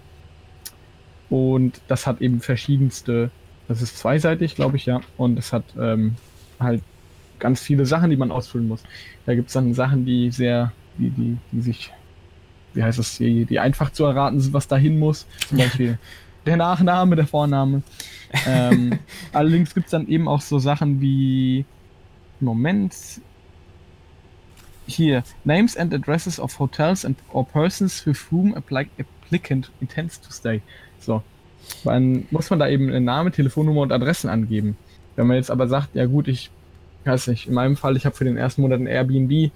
Und 1.30 1.80
das 1.88 2.06
hat 2.06 2.20
eben 2.20 2.40
verschiedenste, 2.40 3.30
das 3.66 3.80
ist 3.80 3.98
zweiseitig, 3.98 4.54
glaube 4.54 4.76
ich, 4.76 4.84
ja, 4.84 5.00
und 5.16 5.38
es 5.38 5.54
hat 5.54 5.64
ähm, 5.80 6.16
halt 6.60 6.82
ganz 7.44 7.60
viele 7.60 7.84
Sachen, 7.84 8.08
die 8.08 8.16
man 8.16 8.30
ausfüllen 8.30 8.66
muss. 8.66 8.82
Da 9.26 9.34
gibt 9.34 9.48
es 9.48 9.52
dann 9.52 9.74
Sachen, 9.74 10.06
die 10.06 10.30
sehr, 10.30 10.72
die, 10.96 11.10
die, 11.10 11.36
die 11.52 11.60
sich, 11.60 11.92
wie 12.72 12.82
heißt 12.82 12.98
das, 12.98 13.18
die, 13.18 13.44
die 13.44 13.58
einfach 13.60 13.90
zu 13.92 14.06
erraten 14.06 14.40
sind, 14.40 14.54
was 14.54 14.66
dahin 14.66 14.98
muss. 14.98 15.26
Zum 15.50 15.58
Beispiel 15.58 15.98
der 16.46 16.56
Nachname, 16.56 17.16
der 17.16 17.26
Vorname. 17.26 17.82
ähm, 18.46 18.98
allerdings 19.34 19.74
gibt 19.74 19.88
es 19.88 19.90
dann 19.90 20.08
eben 20.08 20.26
auch 20.26 20.40
so 20.40 20.58
Sachen 20.58 21.02
wie, 21.02 21.66
Moment, 22.40 22.94
hier, 24.86 25.22
Names 25.44 25.76
and 25.76 25.92
Addresses 25.92 26.40
of 26.40 26.58
Hotels 26.58 27.04
and 27.04 27.18
or 27.30 27.46
Persons 27.46 28.06
with 28.06 28.32
whom 28.32 28.54
applicant 28.54 29.70
intends 29.82 30.18
to 30.18 30.32
stay. 30.32 30.62
So. 30.98 31.22
Dann 31.84 32.26
muss 32.30 32.48
man 32.48 32.58
da 32.58 32.68
eben 32.70 32.88
einen 32.88 33.04
Namen, 33.04 33.32
Telefonnummer 33.32 33.82
und 33.82 33.92
Adressen 33.92 34.30
angeben. 34.30 34.78
Wenn 35.14 35.26
man 35.26 35.36
jetzt 35.36 35.50
aber 35.50 35.68
sagt, 35.68 35.94
ja 35.94 36.06
gut, 36.06 36.26
ich 36.26 36.50
weiß 37.06 37.28
nicht, 37.28 37.46
in 37.46 37.54
meinem 37.54 37.76
Fall, 37.76 37.96
ich 37.96 38.06
habe 38.06 38.16
für 38.16 38.24
den 38.24 38.36
ersten 38.36 38.62
Monat 38.62 38.80
ein 38.80 38.86
Airbnb, 38.86 39.50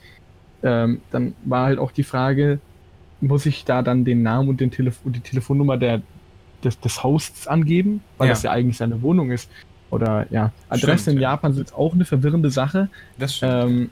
ähm, 0.63 1.01
dann 1.11 1.35
war 1.45 1.67
halt 1.67 1.79
auch 1.79 1.93
die 1.93 2.03
Frage, 2.03 2.59
muss 3.21 3.47
ich 3.47 3.65
da 3.65 3.83
dann 3.83 4.05
den 4.05 4.23
Namen 4.23 4.49
und, 4.49 4.61
den 4.61 4.71
Telef 4.71 4.99
und 5.05 5.17
die 5.17 5.21
Telefonnummer 5.21 5.77
der, 5.77 6.03
des, 6.63 6.79
des 6.81 7.03
Hosts 7.03 7.47
angeben, 7.47 8.03
weil 8.17 8.29
ja. 8.29 8.35
das 8.35 8.43
ja 8.43 8.51
eigentlich 8.51 8.77
seine 8.77 9.03
Wohnung 9.03 9.31
ist. 9.31 9.51
Oder 9.91 10.27
ja, 10.31 10.53
Adressen 10.69 10.99
stimmt, 10.99 11.17
in 11.17 11.23
ja. 11.23 11.31
Japan 11.31 11.55
sind 11.55 11.75
auch 11.75 11.95
eine 11.95 12.05
verwirrende 12.05 12.51
Sache. 12.51 12.89
Das 13.19 13.37
stimmt. 13.37 13.53
Ähm, 13.53 13.91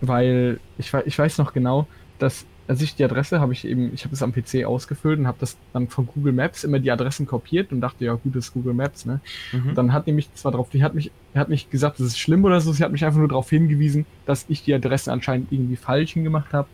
weil 0.00 0.60
ich, 0.78 0.92
ich 1.04 1.18
weiß 1.18 1.38
noch 1.38 1.52
genau, 1.52 1.86
dass 2.18 2.46
also 2.68 2.84
ich 2.84 2.94
die 2.94 3.04
Adresse 3.04 3.40
habe 3.40 3.54
ich 3.54 3.66
eben, 3.66 3.92
ich 3.94 4.04
habe 4.04 4.14
es 4.14 4.22
am 4.22 4.32
PC 4.32 4.64
ausgefüllt 4.66 5.18
und 5.18 5.26
habe 5.26 5.38
das 5.40 5.56
dann 5.72 5.88
von 5.88 6.06
Google 6.06 6.34
Maps 6.34 6.64
immer 6.64 6.78
die 6.78 6.90
Adressen 6.90 7.26
kopiert 7.26 7.72
und 7.72 7.80
dachte, 7.80 8.04
ja 8.04 8.12
gut, 8.12 8.36
das 8.36 8.46
ist 8.46 8.52
Google 8.52 8.74
Maps, 8.74 9.06
ne? 9.06 9.20
Mhm. 9.52 9.74
dann 9.74 9.92
hat 9.94 10.06
nämlich 10.06 10.32
zwar 10.34 10.52
drauf, 10.52 10.68
die 10.70 10.82
hat 10.82 10.94
mich, 10.94 11.10
hat 11.34 11.48
nicht 11.48 11.70
gesagt, 11.70 11.98
das 11.98 12.06
ist 12.08 12.18
schlimm 12.18 12.44
oder 12.44 12.60
so, 12.60 12.72
sie 12.72 12.84
hat 12.84 12.92
mich 12.92 13.04
einfach 13.04 13.18
nur 13.18 13.28
darauf 13.28 13.48
hingewiesen, 13.48 14.04
dass 14.26 14.44
ich 14.48 14.62
die 14.64 14.74
Adresse 14.74 15.10
anscheinend 15.10 15.50
irgendwie 15.50 15.76
falsch 15.76 16.12
hingemacht 16.12 16.52
habe. 16.52 16.68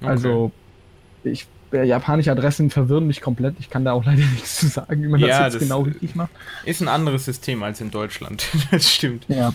Okay. 0.00 0.10
Also 0.10 0.52
ich 1.24 1.48
äh, 1.72 1.84
japanische 1.84 2.30
Adressen 2.30 2.70
verwirren 2.70 3.06
mich 3.06 3.20
komplett. 3.20 3.56
Ich 3.58 3.68
kann 3.68 3.84
da 3.84 3.92
auch 3.92 4.04
leider 4.06 4.22
nichts 4.22 4.56
zu 4.58 4.68
sagen, 4.68 5.02
wie 5.02 5.08
man 5.08 5.20
ja, 5.20 5.26
das 5.26 5.38
jetzt 5.38 5.54
das 5.54 5.62
genau 5.62 5.82
richtig 5.82 6.14
macht. 6.14 6.30
Ist 6.64 6.80
ein 6.80 6.88
anderes 6.88 7.24
System 7.24 7.64
als 7.64 7.80
in 7.80 7.90
Deutschland. 7.90 8.46
das 8.70 8.92
stimmt. 8.92 9.24
Ja. 9.28 9.52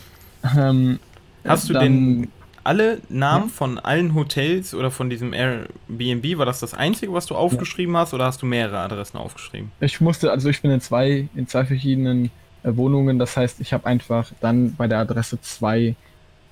Ähm, 0.57 0.99
Hast 1.45 1.69
du 1.69 1.73
dann, 1.73 1.83
den 1.83 2.27
alle 2.67 3.01
Namen 3.07 3.45
ja. 3.45 3.53
von 3.53 3.79
allen 3.79 4.13
Hotels 4.13 4.73
oder 4.73 4.91
von 4.91 5.09
diesem 5.09 5.33
Airbnb, 5.33 6.37
war 6.37 6.45
das 6.45 6.59
das 6.59 6.73
einzige, 6.73 7.13
was 7.13 7.25
du 7.25 7.33
aufgeschrieben 7.33 7.93
ja. 7.93 8.01
hast 8.01 8.13
oder 8.13 8.25
hast 8.25 8.41
du 8.41 8.45
mehrere 8.45 8.79
Adressen 8.79 9.17
aufgeschrieben? 9.17 9.71
Ich 9.79 10.01
musste, 10.01 10.31
also 10.31 10.49
ich 10.49 10.61
bin 10.61 10.71
in 10.71 10.81
zwei, 10.81 11.29
in 11.33 11.47
zwei 11.47 11.63
verschiedenen 11.63 12.29
äh, 12.63 12.75
Wohnungen, 12.75 13.19
das 13.19 13.37
heißt, 13.37 13.61
ich 13.61 13.71
habe 13.71 13.85
einfach 13.85 14.31
dann 14.41 14.75
bei 14.75 14.87
der 14.87 14.99
Adresse 14.99 15.39
zwei 15.39 15.95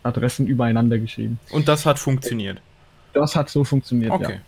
Adressen 0.04 0.48
übereinander 0.48 0.98
geschrieben. 1.00 1.38
Und 1.50 1.68
das 1.68 1.86
hat 1.86 2.00
funktioniert. 2.00 2.62
Das 3.12 3.36
hat 3.36 3.50
so 3.50 3.66
funktioniert, 3.66 4.12
Okay. 4.12 4.40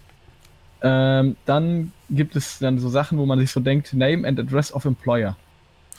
ja. 0.83 1.19
Ähm, 1.19 1.35
dann 1.45 1.91
gibt 2.09 2.37
es 2.37 2.59
dann 2.59 2.79
so 2.79 2.87
Sachen, 2.87 3.17
wo 3.17 3.25
man 3.25 3.39
sich 3.39 3.51
so 3.51 3.59
denkt, 3.59 3.93
Name 3.93 4.25
and 4.25 4.39
Address 4.39 4.71
of 4.71 4.85
Employer. 4.85 5.35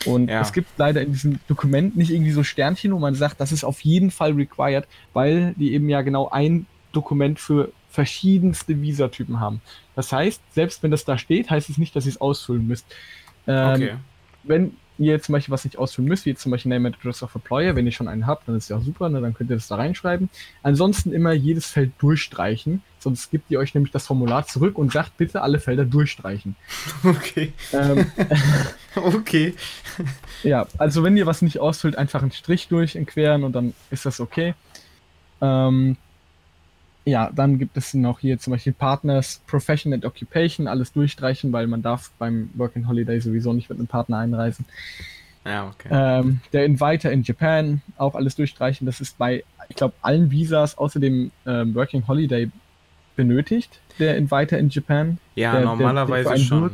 Und 0.06 0.28
Ja. 0.28 0.40
es 0.40 0.52
gibt 0.52 0.68
leider 0.76 1.02
in 1.02 1.12
diesem 1.12 1.40
Dokument 1.48 1.96
nicht 1.96 2.10
irgendwie 2.10 2.30
so 2.30 2.42
Sternchen, 2.44 2.92
wo 2.92 2.98
man 2.98 3.14
sagt, 3.14 3.40
das 3.40 3.52
ist 3.52 3.64
auf 3.64 3.80
jeden 3.80 4.10
Fall 4.10 4.32
required, 4.32 4.86
weil 5.12 5.54
die 5.56 5.72
eben 5.74 5.88
ja 5.88 6.02
genau 6.02 6.28
ein 6.28 6.66
Dokument 6.92 7.38
für 7.40 7.72
verschiedenste 7.90 8.80
Visatypen 8.80 9.40
haben. 9.40 9.60
Das 9.96 10.12
heißt, 10.12 10.40
selbst 10.52 10.82
wenn 10.82 10.90
das 10.90 11.04
da 11.04 11.18
steht, 11.18 11.50
heißt 11.50 11.68
es 11.68 11.78
nicht, 11.78 11.96
dass 11.96 12.06
ihr 12.06 12.12
es 12.12 12.20
ausfüllen 12.20 12.66
müsst. 12.66 12.86
Ähm, 13.46 13.72
Okay. 13.74 13.94
wenn 14.44 14.72
ihr 14.98 15.20
zum 15.22 15.32
Beispiel 15.32 15.52
was 15.52 15.64
nicht 15.64 15.78
ausfüllen 15.78 16.08
müsst, 16.08 16.26
wie 16.26 16.34
zum 16.34 16.50
Beispiel 16.50 16.70
Name 16.70 16.88
and 16.88 16.96
Address 16.96 17.22
of 17.22 17.34
Employer, 17.34 17.76
wenn 17.76 17.86
ihr 17.86 17.92
schon 17.92 18.08
einen 18.08 18.26
habt, 18.26 18.48
dann 18.48 18.56
ist 18.56 18.68
ja 18.68 18.76
auch 18.76 18.82
super, 18.82 19.08
ne, 19.08 19.20
dann 19.20 19.34
könnt 19.34 19.50
ihr 19.50 19.56
das 19.56 19.68
da 19.68 19.76
reinschreiben. 19.76 20.28
Ansonsten 20.62 21.12
immer 21.12 21.32
jedes 21.32 21.66
Feld 21.66 21.92
durchstreichen, 21.98 22.82
sonst 22.98 23.30
gibt 23.30 23.50
ihr 23.50 23.58
euch 23.58 23.74
nämlich 23.74 23.92
das 23.92 24.06
Formular 24.06 24.46
zurück 24.46 24.76
und 24.78 24.92
sagt 24.92 25.16
bitte 25.16 25.42
alle 25.42 25.60
Felder 25.60 25.84
durchstreichen. 25.84 26.56
Okay. 27.04 27.52
ähm, 27.72 28.06
Okay. 29.04 29.54
ja, 30.42 30.66
also 30.78 31.02
wenn 31.02 31.16
ihr 31.16 31.26
was 31.26 31.42
nicht 31.42 31.58
ausfüllt, 31.58 31.96
einfach 31.96 32.22
einen 32.22 32.32
Strich 32.32 32.68
durch 32.68 32.96
entqueren 32.96 33.44
und 33.44 33.52
dann 33.52 33.74
ist 33.90 34.06
das 34.06 34.20
okay. 34.20 34.54
Ähm, 35.40 35.96
ja, 37.08 37.30
dann 37.34 37.58
gibt 37.58 37.76
es 37.76 37.94
noch 37.94 38.20
hier 38.20 38.38
zum 38.38 38.52
Beispiel 38.52 38.72
Partners, 38.72 39.40
Profession 39.46 39.92
and 39.92 40.04
Occupation, 40.04 40.66
alles 40.68 40.92
durchstreichen, 40.92 41.52
weil 41.52 41.66
man 41.66 41.82
darf 41.82 42.10
beim 42.18 42.50
Working 42.54 42.86
Holiday 42.86 43.20
sowieso 43.20 43.52
nicht 43.52 43.68
mit 43.70 43.78
einem 43.78 43.88
Partner 43.88 44.18
einreisen. 44.18 44.64
Ja, 45.44 45.68
okay. 45.68 45.88
Ähm, 45.90 46.40
der 46.52 46.66
Inviter 46.66 47.10
in 47.10 47.22
Japan, 47.22 47.80
auch 47.96 48.14
alles 48.14 48.36
durchstreichen. 48.36 48.86
Das 48.86 49.00
ist 49.00 49.16
bei, 49.16 49.44
ich 49.68 49.76
glaube, 49.76 49.94
allen 50.02 50.30
Visas 50.30 50.76
außer 50.76 51.00
dem 51.00 51.30
ähm, 51.46 51.74
Working 51.74 52.06
Holiday 52.06 52.50
benötigt, 53.16 53.80
der 53.98 54.16
Inviter 54.16 54.58
in 54.58 54.68
Japan. 54.68 55.18
ja, 55.34 55.52
der- 55.52 55.62
normalerweise 55.62 56.30
der 56.30 56.36
schon. 56.38 56.70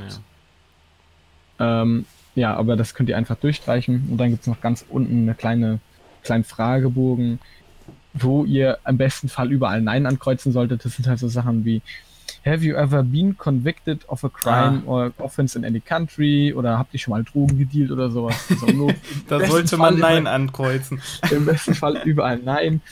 Ja. 1.58 1.82
Ähm, 1.82 2.06
ja, 2.34 2.54
aber 2.56 2.76
das 2.76 2.94
könnt 2.94 3.08
ihr 3.08 3.16
einfach 3.16 3.36
durchstreichen. 3.36 4.08
Und 4.10 4.16
dann 4.18 4.30
gibt 4.30 4.42
es 4.42 4.46
noch 4.48 4.60
ganz 4.60 4.84
unten 4.88 5.22
eine 5.22 5.34
kleine, 5.34 5.78
kleinen 6.22 6.44
Fragebogen, 6.44 7.38
wo 8.14 8.44
ihr 8.44 8.78
im 8.86 8.96
besten 8.96 9.28
Fall 9.28 9.50
überall 9.52 9.82
Nein 9.82 10.06
ankreuzen 10.06 10.52
solltet. 10.52 10.84
Das 10.84 10.94
sind 10.96 11.06
halt 11.06 11.18
so 11.18 11.28
Sachen 11.28 11.64
wie 11.64 11.82
Have 12.46 12.62
you 12.62 12.74
ever 12.74 13.02
been 13.02 13.36
convicted 13.38 14.06
of 14.08 14.22
a 14.22 14.28
crime 14.28 14.82
Ah. 14.86 14.90
or 14.90 15.12
offense 15.18 15.58
in 15.58 15.64
any 15.64 15.80
country? 15.80 16.52
Oder 16.54 16.78
habt 16.78 16.92
ihr 16.92 17.00
schon 17.00 17.12
mal 17.12 17.24
Drogen 17.24 17.58
gedealt 17.58 17.90
oder 17.90 18.10
sowas? 18.10 18.36
Also 18.50 18.90
Da 19.28 19.44
sollte 19.46 19.76
man 19.78 19.98
Fall 19.98 20.14
Nein 20.14 20.26
ankreuzen. 20.26 21.00
Im 21.30 21.46
besten 21.46 21.74
Fall 21.74 22.00
überall 22.04 22.38
Nein. 22.38 22.82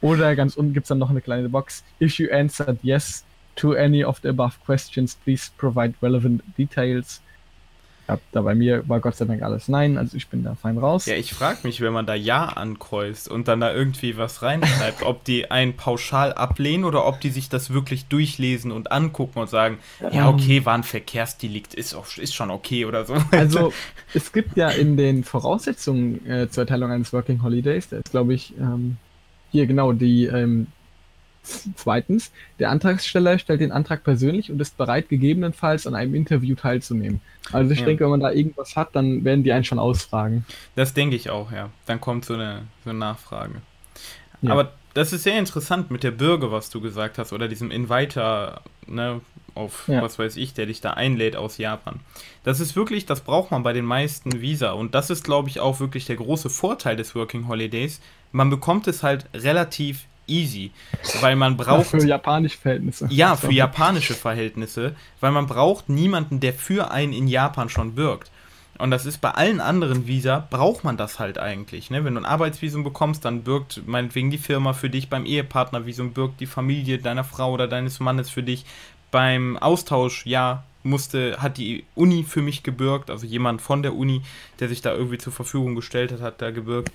Oder 0.00 0.36
ganz 0.36 0.56
unten 0.56 0.72
gibt 0.72 0.84
es 0.84 0.88
dann 0.88 0.98
noch 0.98 1.10
eine 1.10 1.20
kleine 1.20 1.48
Box. 1.48 1.82
If 2.00 2.18
you 2.18 2.30
answered 2.32 2.78
yes 2.82 3.24
to 3.56 3.72
any 3.72 4.04
of 4.04 4.20
the 4.22 4.28
above 4.28 4.54
questions, 4.64 5.16
please 5.24 5.50
provide 5.58 5.94
relevant 6.00 6.42
details. 6.56 7.20
Ja, 8.12 8.18
da 8.32 8.42
bei 8.42 8.54
mir 8.54 8.86
war 8.88 9.00
Gott 9.00 9.16
sei 9.16 9.24
Dank 9.24 9.42
alles 9.42 9.68
Nein, 9.68 9.96
also 9.96 10.16
ich 10.16 10.28
bin 10.28 10.44
da 10.44 10.54
fein 10.54 10.76
raus. 10.76 11.06
Ja, 11.06 11.14
ich 11.14 11.32
frage 11.32 11.60
mich, 11.62 11.80
wenn 11.80 11.92
man 11.92 12.04
da 12.04 12.14
Ja 12.14 12.44
ankreuzt 12.44 13.28
und 13.28 13.48
dann 13.48 13.60
da 13.60 13.72
irgendwie 13.72 14.16
was 14.16 14.42
reinschreibt, 14.42 15.02
ob 15.02 15.24
die 15.24 15.50
einen 15.50 15.76
pauschal 15.76 16.32
ablehnen 16.34 16.84
oder 16.84 17.06
ob 17.06 17.20
die 17.20 17.30
sich 17.30 17.48
das 17.48 17.72
wirklich 17.72 18.06
durchlesen 18.06 18.70
und 18.70 18.92
angucken 18.92 19.38
und 19.38 19.48
sagen, 19.48 19.78
ja, 20.12 20.28
okay, 20.28 20.64
war 20.64 20.74
ein 20.74 20.82
Verkehrsdelikt, 20.82 21.74
ist, 21.74 21.94
auch, 21.94 22.06
ist 22.18 22.34
schon 22.34 22.50
okay 22.50 22.84
oder 22.84 23.04
so. 23.04 23.14
Also 23.30 23.72
es 24.14 24.32
gibt 24.32 24.56
ja 24.56 24.68
in 24.68 24.96
den 24.96 25.24
Voraussetzungen 25.24 26.26
äh, 26.26 26.48
zur 26.48 26.64
Erteilung 26.64 26.90
eines 26.90 27.12
Working 27.12 27.42
Holidays, 27.42 27.88
da 27.88 27.98
ist 27.98 28.10
glaube 28.10 28.34
ich 28.34 28.52
ähm, 28.58 28.96
hier 29.50 29.66
genau 29.66 29.92
die 29.92 30.26
ähm, 30.26 30.66
zweitens, 31.42 32.30
der 32.58 32.70
Antragsteller 32.70 33.38
stellt 33.38 33.60
den 33.60 33.72
Antrag 33.72 34.04
persönlich 34.04 34.50
und 34.50 34.60
ist 34.60 34.76
bereit, 34.76 35.08
gegebenenfalls 35.08 35.86
an 35.86 35.94
einem 35.94 36.14
Interview 36.14 36.54
teilzunehmen. 36.54 37.20
Also 37.52 37.72
ich 37.72 37.80
Ja. 37.80 37.86
denke, 37.86 38.04
wenn 38.04 38.10
man 38.10 38.20
da 38.20 38.30
irgendwas 38.30 38.76
hat, 38.76 38.94
dann 38.94 39.24
werden 39.24 39.42
die 39.42 39.52
einen 39.52 39.64
schon 39.64 39.78
ausfragen. 39.78 40.44
Das 40.76 40.94
denke 40.94 41.16
ich 41.16 41.30
auch, 41.30 41.50
ja. 41.52 41.70
Dann 41.86 42.00
kommt 42.00 42.24
so 42.24 42.34
eine, 42.34 42.62
so 42.84 42.90
eine 42.90 42.98
Nachfrage. 42.98 43.54
Ja. 44.42 44.52
Aber 44.52 44.72
das 44.94 45.12
ist 45.12 45.22
sehr 45.24 45.38
interessant 45.38 45.90
mit 45.90 46.02
der 46.02 46.10
Bürger, 46.10 46.52
was 46.52 46.70
du 46.70 46.80
gesagt 46.80 47.18
hast, 47.18 47.32
oder 47.32 47.48
diesem 47.48 47.70
Inviter, 47.70 48.60
ne, 48.86 49.20
auf 49.54 49.88
Ja. 49.88 50.00
was 50.02 50.18
weiß 50.18 50.36
ich, 50.36 50.54
der 50.54 50.66
dich 50.66 50.80
da 50.80 50.92
einlädt 50.92 51.36
aus 51.36 51.58
Japan. 51.58 52.00
Das 52.44 52.60
ist 52.60 52.74
wirklich, 52.76 53.04
das 53.06 53.20
braucht 53.20 53.50
man 53.50 53.62
bei 53.62 53.72
den 53.72 53.84
meisten 53.84 54.40
Visa. 54.40 54.72
Und 54.72 54.94
das 54.94 55.10
ist, 55.10 55.24
glaube 55.24 55.48
ich, 55.48 55.60
auch 55.60 55.78
wirklich 55.80 56.06
der 56.06 56.16
große 56.16 56.50
Vorteil 56.50 56.96
des 56.96 57.14
Working 57.14 57.48
Holidays. 57.48 58.00
Man 58.32 58.48
bekommt 58.48 58.86
es 58.88 59.02
halt 59.02 59.26
relativ 59.34 60.04
easy, 60.26 60.70
weil 61.20 61.36
man 61.36 61.56
braucht 61.56 61.86
für 61.86 62.04
japanische 62.04 62.58
Verhältnisse. 62.58 63.08
ja, 63.10 63.36
für 63.36 63.52
japanische 63.52 64.14
Verhältnisse, 64.14 64.94
weil 65.20 65.32
man 65.32 65.46
braucht 65.46 65.88
niemanden, 65.88 66.40
der 66.40 66.54
für 66.54 66.90
einen 66.90 67.12
in 67.12 67.28
Japan 67.28 67.68
schon 67.68 67.94
birgt. 67.94 68.30
Und 68.78 68.90
das 68.90 69.06
ist 69.06 69.20
bei 69.20 69.30
allen 69.30 69.60
anderen 69.60 70.06
Visa, 70.06 70.46
braucht 70.50 70.82
man 70.82 70.96
das 70.96 71.18
halt 71.18 71.38
eigentlich. 71.38 71.90
Ne? 71.90 72.04
Wenn 72.04 72.14
du 72.14 72.20
ein 72.20 72.26
Arbeitsvisum 72.26 72.82
bekommst, 72.82 73.24
dann 73.24 73.42
birgt 73.42 73.82
meinetwegen 73.86 74.30
die 74.30 74.38
Firma 74.38 74.72
für 74.72 74.90
dich, 74.90 75.08
beim 75.08 75.26
Ehepartnervisum 75.26 76.12
birgt 76.12 76.40
die 76.40 76.46
Familie 76.46 76.98
deiner 76.98 77.22
Frau 77.22 77.52
oder 77.52 77.68
deines 77.68 78.00
Mannes 78.00 78.30
für 78.30 78.42
dich. 78.42 78.64
Beim 79.10 79.56
Austausch, 79.58 80.26
ja, 80.26 80.64
musste, 80.82 81.40
hat 81.40 81.58
die 81.58 81.84
Uni 81.94 82.24
für 82.24 82.42
mich 82.42 82.62
gebürgt, 82.62 83.10
also 83.10 83.26
jemand 83.26 83.62
von 83.62 83.82
der 83.82 83.94
Uni, 83.94 84.22
der 84.58 84.68
sich 84.68 84.82
da 84.82 84.92
irgendwie 84.92 85.18
zur 85.18 85.32
Verfügung 85.32 85.74
gestellt 85.74 86.12
hat, 86.12 86.20
hat 86.20 86.42
da 86.42 86.50
gebürgt. 86.50 86.90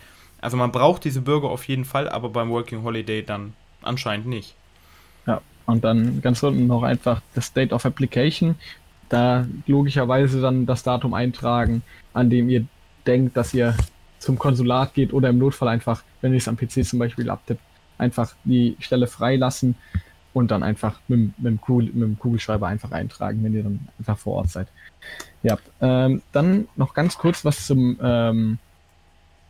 Also 0.48 0.56
man 0.56 0.72
braucht 0.72 1.04
diese 1.04 1.20
Bürger 1.20 1.50
auf 1.50 1.68
jeden 1.68 1.84
Fall, 1.84 2.08
aber 2.08 2.30
beim 2.30 2.50
Working 2.50 2.82
Holiday 2.84 3.22
dann 3.22 3.52
anscheinend 3.82 4.28
nicht. 4.28 4.56
Ja, 5.26 5.42
und 5.66 5.84
dann 5.84 6.22
ganz 6.22 6.42
unten 6.42 6.68
noch 6.68 6.84
einfach 6.84 7.22
das 7.36 7.52
Date 7.52 7.74
of 7.74 7.86
Application. 7.86 8.56
Da 9.10 9.46
logischerweise 9.66 10.40
dann 10.40 10.66
das 10.66 10.84
Datum 10.84 11.14
eintragen, 11.14 11.84
an 12.14 12.30
dem 12.30 12.48
ihr 12.48 12.66
denkt, 13.06 13.36
dass 13.36 13.54
ihr 13.54 13.76
zum 14.20 14.40
Konsulat 14.40 14.94
geht 14.94 15.12
oder 15.12 15.28
im 15.28 15.38
Notfall 15.38 15.68
einfach, 15.68 16.02
wenn 16.22 16.32
ihr 16.32 16.38
es 16.38 16.48
am 16.48 16.56
PC 16.56 16.86
zum 16.86 17.00
Beispiel 17.00 17.30
abtippt, 17.30 17.60
einfach 17.98 18.34
die 18.46 18.78
Stelle 18.80 19.08
freilassen 19.08 19.76
und 20.34 20.50
dann 20.50 20.64
einfach 20.64 21.02
mit, 21.10 21.20
dem- 21.20 21.34
mit, 21.40 21.46
dem 21.52 21.60
Kugel, 21.60 21.88
mit 21.88 22.04
dem 22.04 22.18
Kugelschreiber 22.20 22.68
einfach 22.68 22.92
eintragen, 22.92 23.44
wenn 23.44 23.54
ihr 23.54 23.64
dann 23.64 23.86
einfach 24.00 24.18
vor 24.18 24.36
Ort 24.36 24.50
seid. 24.52 24.70
Ja, 25.44 25.58
ähm, 25.82 26.22
dann 26.32 26.70
noch 26.78 26.94
ganz 26.94 27.18
kurz 27.18 27.44
was 27.44 27.66
zum, 27.68 28.00
ähm, 28.02 28.60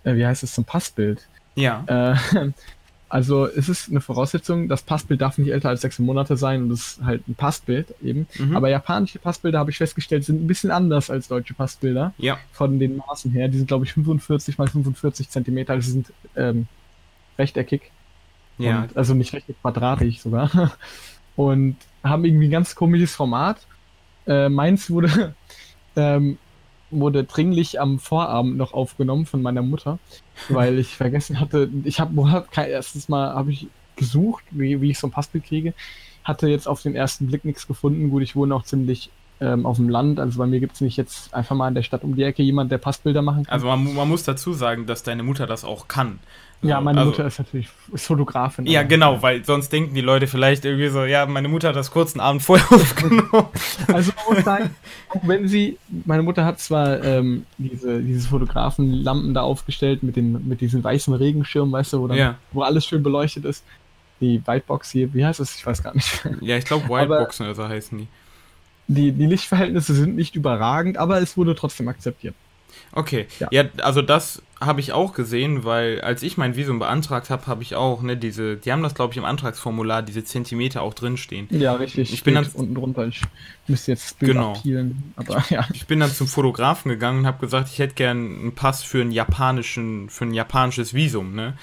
äh, 0.08 0.16
wie 0.16 0.26
heißt 0.26 0.44
es, 0.44 0.54
zum 0.54 0.64
Passbild. 0.64 1.28
Ja. 1.56 1.84
Äh, 1.88 2.52
also 3.10 3.46
es 3.46 3.68
ist 3.70 3.90
eine 3.90 4.02
Voraussetzung, 4.02 4.68
das 4.70 4.82
Passbild 4.82 5.22
darf 5.22 5.38
nicht 5.38 5.52
älter 5.52 5.70
als 5.70 5.82
sechs 5.82 6.00
Monate 6.00 6.38
sein 6.38 6.64
und 6.64 6.72
es 6.72 6.94
ist 6.94 7.04
halt 7.04 7.28
ein 7.28 7.36
Passbild 7.36 7.94
eben. 8.02 8.28
Mhm. 8.38 8.56
Aber 8.56 8.70
japanische 8.70 9.20
Passbilder, 9.20 9.60
habe 9.60 9.72
ich 9.72 9.78
festgestellt, 9.78 10.24
sind 10.24 10.44
ein 10.44 10.48
bisschen 10.48 10.72
anders 10.72 11.10
als 11.10 11.28
deutsche 11.28 11.54
Passbilder 11.54 12.14
Ja. 12.18 12.38
von 12.52 12.80
den 12.80 12.98
Maßen 12.98 13.32
her. 13.32 13.50
Die 13.50 13.58
sind, 13.58 13.68
glaube 13.68 13.86
ich, 13.86 13.94
45 13.94 14.58
mal 14.58 14.68
45 14.68 15.30
Zentimeter, 15.30 15.74
also 15.74 15.86
sie 15.86 15.92
sind 15.92 16.14
ähm, 16.36 16.68
rechteckig. 17.38 17.92
Ja. 18.58 18.84
Und, 18.84 18.98
also 18.98 19.14
nicht 19.14 19.34
rechteckig, 19.34 19.62
quadratisch 19.62 20.20
sogar. 20.20 20.50
Und 21.36 21.76
haben 22.04 22.26
irgendwie 22.26 22.48
ein 22.48 22.52
ganz 22.52 22.74
komisches 22.74 23.14
Format. 23.16 23.58
Äh, 24.26 24.50
meins 24.50 24.90
wurde, 24.90 25.36
ähm, 25.96 26.38
wurde 26.90 27.24
dringlich 27.24 27.80
am 27.80 28.00
Vorabend 28.00 28.58
noch 28.58 28.74
aufgenommen 28.74 29.26
von 29.26 29.42
meiner 29.42 29.62
Mutter, 29.62 30.00
weil 30.50 30.80
ich 30.80 30.96
vergessen 30.96 31.40
hatte, 31.40 31.70
ich 31.84 32.00
habe 32.00 32.32
hab 32.32 32.52
kein 32.52 32.70
erstes 32.70 33.10
Mal 33.10 33.34
habe 33.34 33.52
ich 33.52 33.68
gesucht, 33.96 34.44
wie, 34.52 34.80
wie 34.82 34.92
ich 34.92 35.00
so 35.00 35.08
ein 35.08 35.12
Passbild 35.12 35.46
kriege, 35.46 35.74
hatte 36.24 36.48
jetzt 36.48 36.68
auf 36.68 36.82
den 36.82 36.96
ersten 36.96 37.28
Blick 37.28 37.46
nichts 37.46 37.68
gefunden. 37.68 38.10
Gut, 38.10 38.22
ich 38.22 38.36
wohne 38.36 38.56
auch 38.56 38.64
ziemlich 38.64 39.10
ähm, 39.40 39.66
auf 39.66 39.78
dem 39.78 39.90
Land, 39.90 40.20
also 40.20 40.40
bei 40.40 40.48
mir 40.48 40.60
gibt 40.60 40.76
es 40.76 40.82
nicht 40.82 40.98
jetzt 40.98 41.34
einfach 41.34 41.56
mal 41.56 41.68
in 41.68 41.76
der 41.76 41.84
Stadt 41.84 42.04
um 42.04 42.16
die 42.16 42.24
Ecke 42.24 42.42
jemand, 42.42 42.72
der 42.72 42.80
Passbilder 42.80 43.22
machen 43.22 43.46
kann. 43.46 43.54
Also 43.54 43.68
man, 43.68 43.94
man 43.94 44.08
muss 44.08 44.24
dazu 44.24 44.54
sagen, 44.54 44.86
dass 44.86 45.04
deine 45.04 45.24
Mutter 45.24 45.46
das 45.46 45.64
auch 45.64 45.88
kann. 45.88 46.20
Ja, 46.64 46.82
meine 46.82 47.00
also, 47.00 47.12
Mutter 47.12 47.28
ist 47.28 47.38
natürlich 47.38 47.70
ist 47.94 48.08
Fotografin. 48.08 48.66
Ja, 48.66 48.82
genau, 48.82 49.22
weil 49.22 49.46
sonst 49.46 49.70
denken 49.70 49.94
die 49.94 50.02
Leute 50.02 50.26
vielleicht 50.26 50.66
irgendwie 50.66 50.88
so, 50.90 51.06
ja, 51.06 51.26
meine 51.28 51.48
Mutter 51.48 51.70
hat 51.70 51.76
das 51.76 51.92
kurzen 51.92 52.20
Abend 52.20 52.42
vorher 52.42 52.66
aufgenommen. 52.72 53.48
Also 53.88 54.12
man 54.16 54.36
muss 54.36 54.44
sagen, 54.44 54.76
auch 55.10 55.22
wenn 55.28 55.48
sie, 55.48 55.78
meine 56.06 56.24
Mutter 56.24 56.46
hat 56.46 56.60
zwar 56.60 57.04
ähm, 57.04 57.46
diese, 57.60 58.02
diese 58.02 58.28
Fotografenlampen 58.28 59.36
da 59.36 59.42
aufgestellt 59.42 60.02
mit 60.02 60.16
den, 60.16 60.48
mit 60.48 60.62
diesen 60.62 60.84
weißen 60.84 61.14
Regenschirmen, 61.14 61.72
weißt 61.72 61.94
du, 61.94 62.02
wo, 62.02 62.08
dann, 62.08 62.18
Ja. 62.18 62.36
wo 62.52 62.64
alles 62.64 62.86
schön 62.86 63.04
beleuchtet 63.04 63.46
ist. 63.46 63.64
Die 64.20 64.42
Whitebox 64.46 64.90
hier, 64.90 65.14
wie 65.14 65.24
heißt 65.24 65.40
es? 65.40 65.56
Ich 65.56 65.66
weiß 65.66 65.84
gar 65.84 65.94
nicht. 65.94 66.28
ja, 66.42 66.58
ich 66.58 66.66
glaube 66.66 66.90
Whiteboxen 66.90 67.46
oder 67.46 67.54
so 67.54 67.68
heißen 67.68 68.00
die. 68.00 68.08
Die, 68.88 69.12
die 69.12 69.26
Lichtverhältnisse 69.28 69.94
sind 69.94 70.16
nicht 70.16 70.36
überragend, 70.36 70.98
aber 70.98 71.22
es 71.22 71.38
wurde 71.38 71.54
trotzdem 71.54 71.88
akzeptiert. 71.88 72.34
Okay, 72.98 73.28
ja, 73.40 73.48
Ja. 73.52 73.64
also 73.82 74.02
das 74.02 74.42
habe 74.60 74.80
ich 74.80 74.92
auch 74.92 75.14
gesehen, 75.14 75.64
weil 75.66 76.02
als 76.02 76.24
ich 76.24 76.36
mein 76.38 76.56
Visum 76.56 76.80
beantragt 76.80 77.30
habe, 77.30 77.46
habe 77.46 77.62
ich 77.62 77.76
auch, 77.76 78.02
ne, 78.02 78.18
diese, 78.18 78.58
die 78.58 78.72
haben 78.72 78.82
das 78.82 78.96
glaube 78.96 79.14
ich 79.14 79.18
im 79.18 79.26
Antragsformular, 79.26 80.02
diese 80.02 80.24
Zentimeter 80.24 80.82
auch 80.82 80.96
drinstehen. 80.96 81.48
Ja, 81.52 81.74
richtig. 81.76 82.12
Ich 82.12 82.24
bin 82.24 82.34
dann- 82.36 82.48
unten 82.56 82.74
drunter. 82.74 83.06
Ich 83.08 83.22
müsste 83.68 83.92
jetzt 83.92 84.18
Bild 84.18 84.32
Genau. 84.34 84.54
abpeelen, 84.54 85.14
aber 85.16 85.44
ja. 85.50 85.68
Ich 85.74 85.86
bin 85.86 86.00
dann 86.00 86.12
zum 86.12 86.28
Fotografen 86.28 86.90
gegangen 86.90 87.20
und 87.20 87.28
habe 87.28 87.40
gesagt, 87.40 87.70
ich 87.72 87.78
hätte 87.78 87.94
gern 87.94 88.18
einen 88.18 88.56
Pass 88.56 88.82
für 88.84 89.02
einen 89.02 89.12
japanischen, 89.12 90.10
für 90.10 90.26
ein 90.26 90.34
japanisches 90.34 90.94
Visum, 90.94 91.36
ne? 91.36 91.54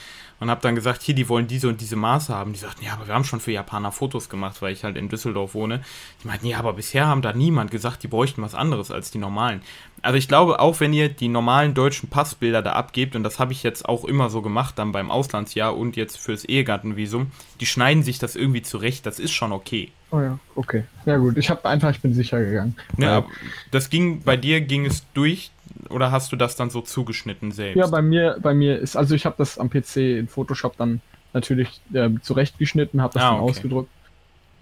und 0.40 0.50
habe 0.50 0.60
dann 0.60 0.74
gesagt, 0.74 1.00
hier, 1.02 1.14
die 1.14 1.28
wollen 1.28 1.46
diese 1.46 1.68
und 1.68 1.80
diese 1.80 1.96
Maße 1.96 2.34
haben. 2.34 2.52
Die 2.52 2.58
sagten, 2.58 2.84
ja, 2.84 2.92
aber 2.92 3.06
wir 3.06 3.14
haben 3.14 3.24
schon 3.24 3.40
für 3.40 3.52
Japaner 3.52 3.92
Fotos 3.92 4.28
gemacht, 4.28 4.60
weil 4.60 4.72
ich 4.74 4.84
halt 4.84 4.96
in 4.96 5.08
Düsseldorf 5.08 5.54
wohne. 5.54 5.82
Die 6.22 6.26
meinten, 6.26 6.46
ja, 6.46 6.58
aber 6.58 6.74
bisher 6.74 7.06
haben 7.06 7.22
da 7.22 7.32
niemand 7.32 7.70
gesagt, 7.70 8.02
die 8.02 8.08
bräuchten 8.08 8.42
was 8.42 8.54
anderes 8.54 8.90
als 8.90 9.10
die 9.10 9.18
normalen. 9.18 9.62
Also 10.04 10.18
ich 10.18 10.28
glaube, 10.28 10.60
auch 10.60 10.80
wenn 10.80 10.92
ihr 10.92 11.08
die 11.08 11.28
normalen 11.28 11.72
deutschen 11.72 12.10
Passbilder 12.10 12.60
da 12.60 12.72
abgebt, 12.72 13.16
und 13.16 13.22
das 13.22 13.38
habe 13.38 13.52
ich 13.52 13.62
jetzt 13.62 13.88
auch 13.88 14.04
immer 14.04 14.28
so 14.28 14.42
gemacht, 14.42 14.78
dann 14.78 14.92
beim 14.92 15.10
Auslandsjahr 15.10 15.76
und 15.76 15.96
jetzt 15.96 16.18
fürs 16.18 16.44
Ehegattenvisum, 16.44 17.30
die 17.60 17.66
schneiden 17.66 18.02
sich 18.02 18.18
das 18.18 18.36
irgendwie 18.36 18.60
zurecht, 18.60 19.06
das 19.06 19.18
ist 19.18 19.32
schon 19.32 19.50
okay. 19.50 19.90
Oh 20.10 20.20
ja, 20.20 20.38
okay. 20.54 20.84
Ja 21.06 21.16
gut, 21.16 21.38
ich 21.38 21.48
habe 21.48 21.64
einfach, 21.64 21.90
ich 21.90 22.00
bin 22.00 22.12
sicher 22.12 22.38
gegangen. 22.44 22.76
Ja, 22.98 23.24
das 23.70 23.88
ging, 23.88 24.20
bei 24.22 24.36
dir 24.36 24.60
ging 24.60 24.84
es 24.84 25.04
durch 25.14 25.50
oder 25.88 26.12
hast 26.12 26.30
du 26.32 26.36
das 26.36 26.54
dann 26.54 26.68
so 26.68 26.82
zugeschnitten 26.82 27.50
selbst? 27.50 27.78
Ja, 27.78 27.86
bei 27.86 28.02
mir, 28.02 28.36
bei 28.42 28.52
mir 28.52 28.78
ist, 28.78 28.96
also 28.96 29.14
ich 29.14 29.24
habe 29.24 29.36
das 29.38 29.58
am 29.58 29.70
PC 29.70 29.96
in 29.96 30.28
Photoshop 30.28 30.76
dann 30.76 31.00
natürlich 31.32 31.80
äh, 31.94 32.10
zurechtgeschnitten, 32.20 33.00
habe 33.00 33.14
das 33.14 33.22
ah, 33.22 33.30
dann 33.30 33.40
okay. 33.40 33.50
ausgedruckt. 33.50 33.90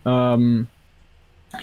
Ähm, 0.07 0.69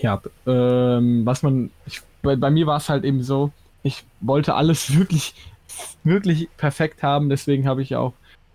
ja, 0.02 0.22
ähm, 0.46 1.26
was 1.26 1.44
man, 1.44 1.72
ich, 1.86 2.02
bei, 2.22 2.36
bei 2.36 2.52
mir 2.52 2.68
war 2.68 2.78
es 2.78 2.90
halt 2.90 3.06
eben 3.06 3.24
so, 3.24 3.52
ich 3.84 4.04
wollte 4.22 4.56
alles 4.56 4.96
wirklich, 4.98 5.34
wirklich 6.04 6.50
perfekt 6.58 7.04
haben, 7.04 7.30
deswegen 7.30 7.68
habe 7.68 7.82
ich 7.82 7.92
ja 7.92 8.00
auch 8.00 8.14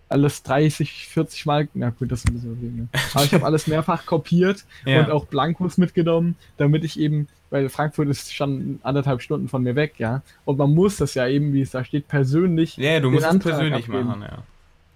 alles 0.09 0.43
30, 0.43 1.09
40 1.09 1.47
Mal, 1.47 1.68
na 1.75 1.91
gut, 1.91 2.12
das 2.12 2.20
ist 2.20 2.29
ein 2.29 2.35
bisschen 2.35 2.59
viel, 2.59 2.70
ne? 2.70 2.89
Aber 3.14 3.25
ich 3.25 3.35
habe 3.35 3.45
alles 3.45 3.66
mehrfach 3.66 4.07
kopiert 4.07 4.64
ja. 4.85 5.01
und 5.01 5.11
auch 5.11 5.27
Blankos 5.27 5.79
mitgenommen, 5.79 6.37
damit 6.57 6.85
ich 6.85 7.01
eben, 7.01 7.27
weil 7.51 7.68
Frankfurt 7.68 8.09
ist 8.09 8.35
schon 8.35 8.79
anderthalb 8.83 9.22
Stunden 9.22 9.49
von 9.49 9.62
mir 9.62 9.75
weg, 9.75 9.95
ja. 9.99 10.22
Und 10.45 10.59
man 10.59 10.72
muss 10.75 10.99
das 10.99 11.14
ja 11.14 11.27
eben, 11.27 11.53
wie 11.53 11.62
es 11.62 11.70
da 11.70 11.85
steht, 11.85 12.07
persönlich. 12.07 12.77
Ja, 12.77 13.01
du 13.01 13.11
musst 13.11 13.27
es 13.27 13.39
persönlich 13.39 13.87
abgeben. 13.87 14.07
machen, 14.07 14.22
ja. 14.22 14.43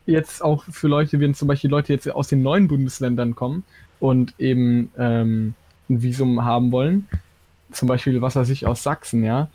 Jetzt 0.07 0.43
auch 0.43 0.65
für 0.65 0.89
Leute, 0.89 1.21
wenn 1.21 1.35
zum 1.35 1.49
Beispiel 1.49 1.71
Leute 1.71 1.93
jetzt 1.93 2.09
aus 2.11 2.29
den 2.29 2.43
neuen 2.43 2.69
Bundesländern 2.69 3.35
kommen 3.35 3.65
und 4.01 4.35
eben 4.39 4.91
ähm, 4.97 5.55
ein 5.91 6.03
Visum 6.03 6.45
haben 6.45 6.71
wollen, 6.71 7.09
zum 7.73 7.89
Beispiel, 7.89 8.21
was 8.23 8.37
weiß 8.37 8.49
ich, 8.51 8.67
aus 8.67 8.83
Sachsen, 8.83 9.25
ja, 9.25 9.49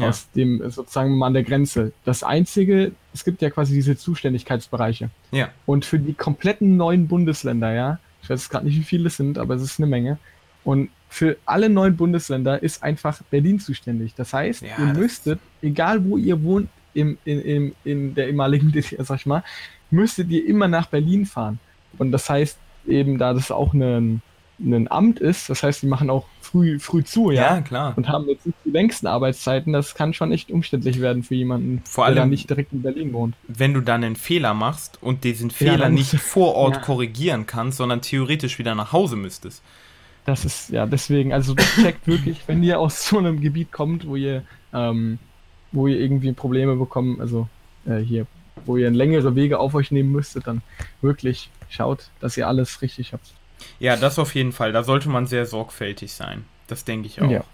ja. 0.00 0.08
aus 0.08 0.30
dem 0.32 0.68
sozusagen 0.70 1.16
mal 1.16 1.28
an 1.28 1.34
der 1.34 1.42
Grenze. 1.42 1.92
Das 2.04 2.22
einzige, 2.22 2.92
es 3.12 3.24
gibt 3.24 3.42
ja 3.42 3.50
quasi 3.50 3.74
diese 3.74 3.96
Zuständigkeitsbereiche. 3.96 5.10
Ja. 5.30 5.48
Und 5.66 5.84
für 5.84 5.98
die 5.98 6.14
kompletten 6.14 6.76
neuen 6.76 7.08
Bundesländer, 7.08 7.72
ja, 7.72 7.98
ich 8.22 8.30
weiß 8.30 8.48
gerade 8.50 8.66
nicht, 8.66 8.78
wie 8.78 8.84
viele 8.84 9.08
es 9.08 9.16
sind, 9.16 9.38
aber 9.38 9.54
es 9.54 9.62
ist 9.62 9.78
eine 9.78 9.86
Menge. 9.86 10.18
Und 10.64 10.90
für 11.08 11.36
alle 11.46 11.68
neuen 11.68 11.96
Bundesländer 11.96 12.62
ist 12.62 12.82
einfach 12.82 13.20
Berlin 13.30 13.58
zuständig. 13.58 14.14
Das 14.14 14.32
heißt, 14.32 14.62
ja, 14.62 14.78
ihr 14.78 14.94
müsstet, 14.94 15.40
egal 15.62 16.04
wo 16.04 16.16
ihr 16.16 16.42
wohnt, 16.42 16.68
im, 16.92 17.18
in, 17.24 17.40
in, 17.40 17.74
in 17.84 18.14
der 18.14 18.28
ehemaligen 18.28 18.72
DDR, 18.72 19.04
sag 19.04 19.20
ich 19.20 19.26
mal, 19.26 19.42
müsstet 19.90 20.30
ihr 20.30 20.46
immer 20.46 20.68
nach 20.68 20.86
Berlin 20.86 21.26
fahren. 21.26 21.58
Und 21.98 22.12
das 22.12 22.28
heißt 22.28 22.58
eben, 22.86 23.18
da 23.18 23.34
das 23.34 23.50
auch 23.50 23.74
ein, 23.74 24.22
ein 24.62 24.90
Amt 24.90 25.20
ist, 25.20 25.48
das 25.48 25.62
heißt, 25.62 25.82
die 25.82 25.86
machen 25.86 26.10
auch 26.10 26.26
früh, 26.40 26.78
früh 26.78 27.04
zu, 27.04 27.30
ja. 27.30 27.56
Ja, 27.56 27.60
klar. 27.60 27.94
Und 27.96 28.08
haben 28.08 28.28
jetzt 28.28 28.46
nicht 28.46 28.58
die 28.64 28.70
längsten 28.70 29.06
Arbeitszeiten. 29.06 29.72
Das 29.72 29.94
kann 29.94 30.12
schon 30.12 30.32
echt 30.32 30.50
umständlich 30.50 31.00
werden 31.00 31.22
für 31.22 31.34
jemanden, 31.34 31.82
Vor 31.84 32.04
allem, 32.04 32.16
der 32.16 32.26
nicht 32.26 32.50
direkt 32.50 32.72
in 32.72 32.82
Berlin 32.82 33.12
wohnt. 33.12 33.34
Wenn 33.48 33.74
du 33.74 33.80
dann 33.80 34.04
einen 34.04 34.16
Fehler 34.16 34.54
machst 34.54 34.98
und 35.00 35.24
diesen 35.24 35.50
Fehler 35.50 35.84
ja, 35.84 35.88
nicht 35.88 36.10
vor 36.20 36.54
Ort 36.54 36.76
ja. 36.76 36.82
korrigieren 36.82 37.46
kannst, 37.46 37.78
sondern 37.78 38.02
theoretisch 38.02 38.58
wieder 38.58 38.74
nach 38.74 38.92
Hause 38.92 39.16
müsstest. 39.16 39.62
Das 40.26 40.44
ist, 40.44 40.70
ja, 40.70 40.86
deswegen, 40.86 41.32
also 41.32 41.54
checkt 41.54 42.06
wirklich, 42.06 42.42
wenn 42.46 42.62
ihr 42.62 42.78
aus 42.78 43.06
so 43.08 43.18
einem 43.18 43.40
Gebiet 43.40 43.72
kommt, 43.72 44.06
wo 44.06 44.16
ihr, 44.16 44.42
ähm, 44.74 45.18
wo 45.72 45.86
ihr 45.86 45.98
irgendwie 45.98 46.32
Probleme 46.32 46.76
bekommt, 46.76 47.20
also 47.20 47.48
äh, 47.86 47.98
hier, 47.98 48.26
wo 48.66 48.76
ihr 48.76 48.90
längere 48.90 49.34
Wege 49.34 49.58
auf 49.58 49.74
euch 49.74 49.90
nehmen 49.90 50.12
müsstet, 50.12 50.46
dann 50.46 50.60
wirklich 51.00 51.50
schaut, 51.70 52.10
dass 52.20 52.36
ihr 52.36 52.46
alles 52.46 52.82
richtig 52.82 53.14
habt. 53.14 53.32
Ja, 53.78 53.96
das 53.96 54.18
auf 54.18 54.34
jeden 54.34 54.52
Fall. 54.52 54.72
Da 54.72 54.82
sollte 54.82 55.08
man 55.08 55.26
sehr 55.26 55.46
sorgfältig 55.46 56.12
sein. 56.12 56.44
Das 56.66 56.84
denke 56.84 57.06
ich 57.06 57.20
auch. 57.20 57.30
Ja, 57.30 57.44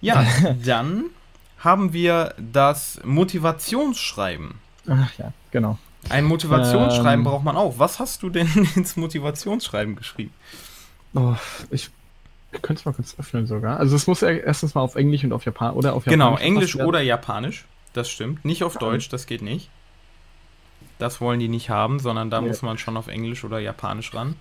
ja 0.00 0.26
dann 0.64 1.04
haben 1.58 1.92
wir 1.92 2.34
das 2.38 3.00
Motivationsschreiben. 3.04 4.54
Ach 4.88 5.18
ja, 5.18 5.32
genau. 5.50 5.78
Ein 6.08 6.24
Motivationsschreiben 6.24 7.20
ähm, 7.20 7.24
braucht 7.24 7.44
man 7.44 7.56
auch. 7.56 7.78
Was 7.78 7.98
hast 7.98 8.22
du 8.22 8.30
denn 8.30 8.48
ins 8.74 8.96
Motivationsschreiben 8.96 9.96
geschrieben? 9.96 10.32
Oh, 11.14 11.34
ich, 11.70 11.90
könnte 12.52 12.80
es 12.80 12.84
mal 12.84 12.92
kurz 12.92 13.16
öffnen 13.18 13.46
sogar. 13.46 13.78
Also 13.78 13.96
es 13.96 14.06
muss 14.06 14.20
ja 14.20 14.30
erstens 14.30 14.74
mal 14.74 14.82
auf 14.82 14.94
Englisch 14.94 15.24
und 15.24 15.32
auf 15.32 15.44
Japan 15.44 15.74
oder 15.74 15.94
auf 15.94 16.04
genau, 16.04 16.32
Japanisch. 16.32 16.40
Genau, 16.40 16.54
Englisch 16.54 16.76
oder 16.76 17.00
Japanisch. 17.00 17.64
Das 17.92 18.08
stimmt. 18.10 18.44
Nicht 18.44 18.64
auf 18.64 18.76
Deutsch, 18.76 19.08
das 19.08 19.26
geht 19.26 19.42
nicht. 19.42 19.70
Das 20.98 21.20
wollen 21.20 21.40
die 21.40 21.48
nicht 21.48 21.70
haben, 21.70 22.00
sondern 22.00 22.30
da 22.30 22.40
nee. 22.40 22.48
muss 22.48 22.62
man 22.62 22.78
schon 22.78 22.96
auf 22.96 23.08
Englisch 23.08 23.44
oder 23.44 23.58
Japanisch 23.58 24.14
ran. 24.14 24.36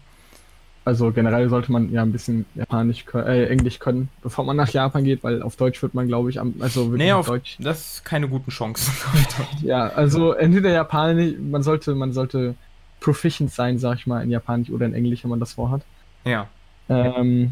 Also 0.88 1.12
generell 1.12 1.50
sollte 1.50 1.70
man 1.70 1.92
ja 1.92 2.02
ein 2.02 2.14
bisschen 2.14 2.46
Japanisch, 2.56 3.04
äh, 3.14 3.48
Englisch 3.50 3.78
können, 3.78 4.08
bevor 4.22 4.46
man 4.46 4.56
nach 4.56 4.70
Japan 4.70 5.04
geht, 5.04 5.22
weil 5.22 5.42
auf 5.42 5.58
Deutsch 5.58 5.82
wird 5.82 5.94
man, 5.94 6.08
glaube 6.08 6.30
ich, 6.30 6.40
am, 6.40 6.54
also 6.62 6.92
wirklich 6.92 7.08
nee, 7.08 7.12
auf 7.12 7.28
Deutsch. 7.28 7.58
Das 7.60 7.96
ist 7.96 8.06
keine 8.06 8.30
guten 8.30 8.50
Chancen. 8.52 8.94
ja, 9.64 9.90
also 9.90 10.32
entweder 10.32 10.72
Japanisch, 10.72 11.36
man 11.42 11.62
sollte, 11.62 11.94
man 11.94 12.14
sollte 12.14 12.56
proficient 13.02 13.52
sein, 13.52 13.80
sag 13.80 13.98
ich 13.98 14.08
mal, 14.08 14.24
in 14.24 14.32
Japanisch 14.32 14.70
oder 14.70 14.86
in 14.86 14.94
Englisch, 14.94 15.26
wenn 15.26 15.30
man 15.30 15.42
das 15.42 15.52
vorhat. 15.52 15.82
Ja. 16.24 16.48
Ähm, 16.88 17.52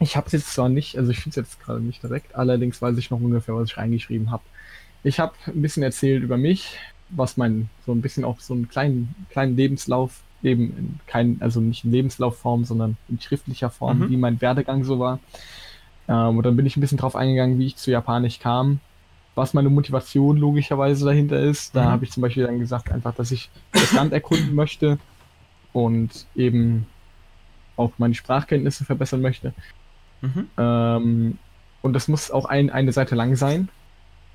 ich 0.00 0.16
habe 0.16 0.26
es 0.26 0.32
jetzt 0.32 0.52
zwar 0.52 0.68
nicht, 0.68 0.98
also 0.98 1.12
ich 1.12 1.20
finde 1.20 1.40
es 1.40 1.46
jetzt 1.46 1.64
gerade 1.64 1.80
nicht 1.80 2.02
direkt, 2.02 2.34
allerdings 2.34 2.82
weiß 2.82 2.98
ich 2.98 3.12
noch 3.12 3.20
ungefähr, 3.20 3.54
was 3.54 3.70
ich 3.70 3.76
reingeschrieben 3.76 4.32
habe. 4.32 4.42
Ich 5.04 5.20
habe 5.20 5.34
ein 5.46 5.62
bisschen 5.62 5.84
erzählt 5.84 6.24
über 6.24 6.36
mich, 6.36 6.76
was 7.08 7.36
mein, 7.36 7.70
so 7.86 7.92
ein 7.92 8.02
bisschen 8.02 8.24
auch 8.24 8.40
so 8.40 8.52
einen 8.52 8.68
kleinen, 8.68 9.14
kleinen 9.30 9.56
Lebenslauf 9.56 10.22
eben 10.42 10.64
in 10.76 11.00
kein, 11.06 11.38
also 11.40 11.60
nicht 11.60 11.84
in 11.84 11.92
Lebenslaufform, 11.92 12.64
sondern 12.64 12.96
in 13.08 13.20
schriftlicher 13.20 13.70
Form, 13.70 13.98
mhm. 14.00 14.10
wie 14.10 14.16
mein 14.16 14.40
Werdegang 14.40 14.84
so 14.84 14.98
war. 14.98 15.18
Ähm, 16.08 16.38
und 16.38 16.46
dann 16.46 16.56
bin 16.56 16.66
ich 16.66 16.76
ein 16.76 16.80
bisschen 16.80 16.98
drauf 16.98 17.16
eingegangen, 17.16 17.58
wie 17.58 17.66
ich 17.66 17.76
zu 17.76 17.90
Japanisch 17.90 18.38
kam, 18.38 18.80
was 19.34 19.54
meine 19.54 19.68
Motivation 19.68 20.36
logischerweise 20.36 21.04
dahinter 21.04 21.38
ist. 21.38 21.74
Da 21.74 21.84
mhm. 21.84 21.88
habe 21.88 22.04
ich 22.04 22.12
zum 22.12 22.22
Beispiel 22.22 22.44
dann 22.44 22.58
gesagt, 22.58 22.90
einfach, 22.90 23.14
dass 23.14 23.30
ich 23.30 23.50
das 23.72 23.92
Land 23.92 24.12
erkunden 24.12 24.54
möchte 24.54 24.98
und 25.72 26.26
eben 26.34 26.86
auch 27.76 27.92
meine 27.98 28.14
Sprachkenntnisse 28.14 28.84
verbessern 28.84 29.20
möchte. 29.20 29.52
Mhm. 30.20 30.48
Ähm, 30.56 31.38
und 31.82 31.92
das 31.92 32.08
muss 32.08 32.30
auch 32.30 32.46
ein, 32.46 32.70
eine 32.70 32.92
Seite 32.92 33.14
lang 33.14 33.36
sein. 33.36 33.68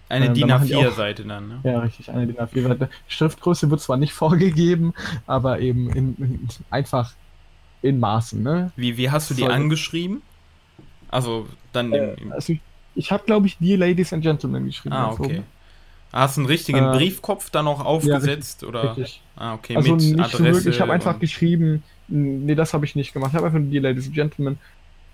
Eine 0.09 0.27
ähm, 0.27 0.33
DIN 0.33 0.51
A4-Seite 0.51 1.23
dann, 1.23 1.47
ne? 1.47 1.59
Ja, 1.63 1.79
richtig, 1.79 2.09
eine 2.09 2.27
DIN 2.27 2.37
A4-Seite. 2.37 2.89
Schriftgröße 3.07 3.69
wird 3.69 3.81
zwar 3.81 3.97
nicht 3.97 4.13
vorgegeben, 4.13 4.93
aber 5.27 5.59
eben 5.59 5.89
in, 5.89 6.15
in, 6.17 6.47
einfach 6.69 7.13
in 7.81 7.99
Maßen, 7.99 8.41
ne? 8.41 8.71
Wie, 8.75 8.97
wie 8.97 9.09
hast 9.09 9.29
du 9.29 9.33
die 9.33 9.41
Soll 9.41 9.51
angeschrieben? 9.51 10.21
Also, 11.09 11.47
dann 11.73 11.93
äh, 11.93 12.13
im, 12.15 12.31
also 12.31 12.53
ich, 12.53 12.61
ich 12.95 13.11
habe, 13.11 13.23
glaube 13.25 13.47
ich, 13.47 13.57
Dear 13.57 13.77
Ladies 13.77 14.13
and 14.13 14.23
Gentlemen 14.23 14.65
geschrieben. 14.65 14.95
Ah, 14.95 15.11
okay. 15.11 15.23
Oben. 15.23 15.43
Hast 16.13 16.37
du 16.37 16.41
einen 16.41 16.47
richtigen 16.47 16.77
äh, 16.77 16.95
Briefkopf 16.95 17.49
dann 17.49 17.67
auch 17.67 17.83
aufgesetzt? 17.83 18.61
Ja, 18.61 18.67
richtig, 18.67 18.69
oder? 18.69 18.97
Richtig. 18.97 19.21
Ah, 19.35 19.55
okay, 19.55 19.75
also 19.75 19.95
mit 19.95 20.01
nicht 20.01 20.19
Adresse 20.19 20.37
so 20.37 20.43
wirklich, 20.43 20.75
ich 20.75 20.81
habe 20.81 20.93
einfach 20.93 21.17
geschrieben, 21.17 21.83
nee, 22.07 22.53
das 22.53 22.73
habe 22.73 22.85
ich 22.85 22.95
nicht 22.95 23.13
gemacht. 23.13 23.31
Ich 23.31 23.35
habe 23.35 23.47
einfach 23.47 23.59
Dear 23.61 23.81
Ladies 23.81 24.05
and 24.05 24.13
Gentlemen. 24.13 24.59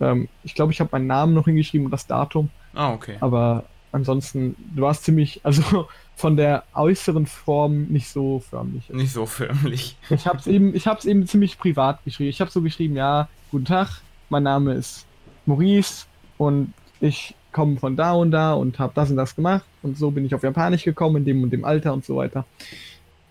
Ähm, 0.02 0.28
ich 0.44 0.56
glaube, 0.56 0.74
ich 0.74 0.80
habe 0.82 0.90
meinen 0.92 1.08
Namen 1.08 1.34
noch 1.34 1.46
hingeschrieben 1.46 1.86
und 1.86 1.92
das 1.92 2.06
Datum. 2.06 2.50
Ah, 2.74 2.92
okay. 2.92 3.16
Aber 3.22 3.64
ansonsten, 3.92 4.56
du 4.76 4.84
warst 4.84 5.04
ziemlich, 5.04 5.42
also 5.44 5.88
von 6.16 6.38
der 6.38 6.64
äußeren 6.74 7.26
Form 7.26 7.84
nicht 7.86 8.10
so 8.10 8.40
förmlich. 8.40 8.90
Nicht 8.90 9.14
so 9.14 9.26
förmlich. 9.26 9.98
Ich 10.10 10.28
habe 10.28 10.38
es 10.38 10.48
eben, 10.48 10.76
ich 10.76 10.88
habe 10.88 11.08
eben 11.08 11.28
ziemlich 11.28 11.58
privat 11.58 12.04
geschrieben. 12.04 12.30
Ich 12.30 12.42
habe 12.42 12.52
so 12.52 12.62
geschrieben, 12.62 12.96
ja, 12.96 13.30
guten 13.52 13.66
Tag, 13.66 14.02
mein 14.30 14.44
Name 14.44 14.74
ist 14.74 15.06
Maurice 15.46 16.06
und 16.38 16.74
ich 17.00 17.36
komme 17.52 17.78
von 17.78 17.96
da 17.96 18.14
und 18.14 18.32
da 18.32 18.54
und 18.54 18.78
habe 18.80 18.94
das 18.96 19.10
und 19.10 19.16
das 19.16 19.36
gemacht 19.36 19.66
und 19.82 19.98
so 19.98 20.12
bin 20.12 20.26
ich 20.26 20.36
auf 20.36 20.44
Japanisch 20.44 20.84
gekommen 20.84 21.18
in 21.18 21.26
dem 21.26 21.44
und 21.44 21.52
dem 21.52 21.66
Alter 21.66 21.94
und 21.94 22.06
so 22.06 22.18
weiter. 22.18 22.46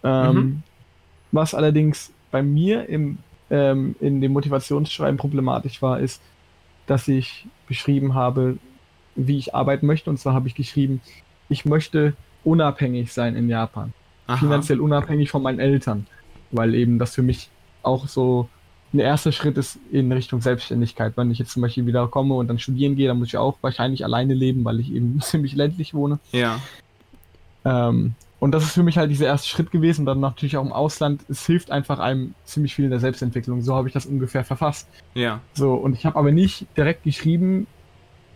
Ähm, 0.02 0.34
mhm. 0.34 0.62
Was 1.30 1.54
allerdings 1.54 2.12
bei 2.30 2.42
mir 2.42 2.88
im, 2.88 3.18
ähm, 3.50 3.94
in 4.00 4.20
dem 4.20 4.32
Motivationsschreiben 4.32 5.18
problematisch 5.18 5.82
war, 5.82 6.00
ist, 6.00 6.20
dass 6.86 7.06
ich 7.06 7.46
beschrieben 7.66 8.14
habe, 8.14 8.58
wie 9.18 9.38
ich 9.38 9.54
arbeiten 9.54 9.86
möchte. 9.86 10.08
Und 10.08 10.18
zwar 10.18 10.32
habe 10.32 10.48
ich 10.48 10.54
geschrieben, 10.54 11.00
ich 11.48 11.64
möchte 11.64 12.14
unabhängig 12.44 13.12
sein 13.12 13.36
in 13.36 13.48
Japan. 13.48 13.92
Aha. 14.26 14.38
Finanziell 14.38 14.80
unabhängig 14.80 15.30
von 15.30 15.42
meinen 15.42 15.58
Eltern. 15.58 16.06
Weil 16.50 16.74
eben 16.74 16.98
das 16.98 17.14
für 17.14 17.22
mich 17.22 17.50
auch 17.82 18.08
so 18.08 18.48
ein 18.94 19.00
erster 19.00 19.32
Schritt 19.32 19.58
ist 19.58 19.78
in 19.90 20.10
Richtung 20.12 20.40
Selbstständigkeit. 20.40 21.16
Wenn 21.16 21.30
ich 21.30 21.38
jetzt 21.38 21.52
zum 21.52 21.62
Beispiel 21.62 21.84
wieder 21.86 22.06
komme 22.08 22.34
und 22.34 22.48
dann 22.48 22.58
studieren 22.58 22.96
gehe, 22.96 23.08
dann 23.08 23.18
muss 23.18 23.28
ich 23.28 23.36
auch 23.36 23.58
wahrscheinlich 23.60 24.04
alleine 24.04 24.34
leben, 24.34 24.64
weil 24.64 24.80
ich 24.80 24.92
eben 24.92 25.20
ziemlich 25.22 25.54
ländlich 25.54 25.92
wohne. 25.94 26.18
Ja. 26.32 26.60
Ähm, 27.64 28.14
und 28.40 28.52
das 28.52 28.62
ist 28.62 28.72
für 28.72 28.84
mich 28.84 28.96
halt 28.96 29.10
dieser 29.10 29.26
erste 29.26 29.48
Schritt 29.48 29.70
gewesen. 29.70 30.02
Und 30.02 30.06
dann 30.06 30.20
natürlich 30.20 30.56
auch 30.56 30.64
im 30.64 30.72
Ausland. 30.72 31.22
Es 31.28 31.44
hilft 31.44 31.70
einfach 31.70 31.98
einem 31.98 32.34
ziemlich 32.44 32.74
viel 32.74 32.84
in 32.84 32.90
der 32.90 33.00
Selbstentwicklung. 33.00 33.62
So 33.62 33.74
habe 33.74 33.88
ich 33.88 33.94
das 33.94 34.06
ungefähr 34.06 34.44
verfasst. 34.44 34.88
Ja. 35.14 35.40
So, 35.54 35.74
und 35.74 35.94
ich 35.94 36.06
habe 36.06 36.16
aber 36.16 36.30
nicht 36.30 36.66
direkt 36.76 37.02
geschrieben, 37.02 37.66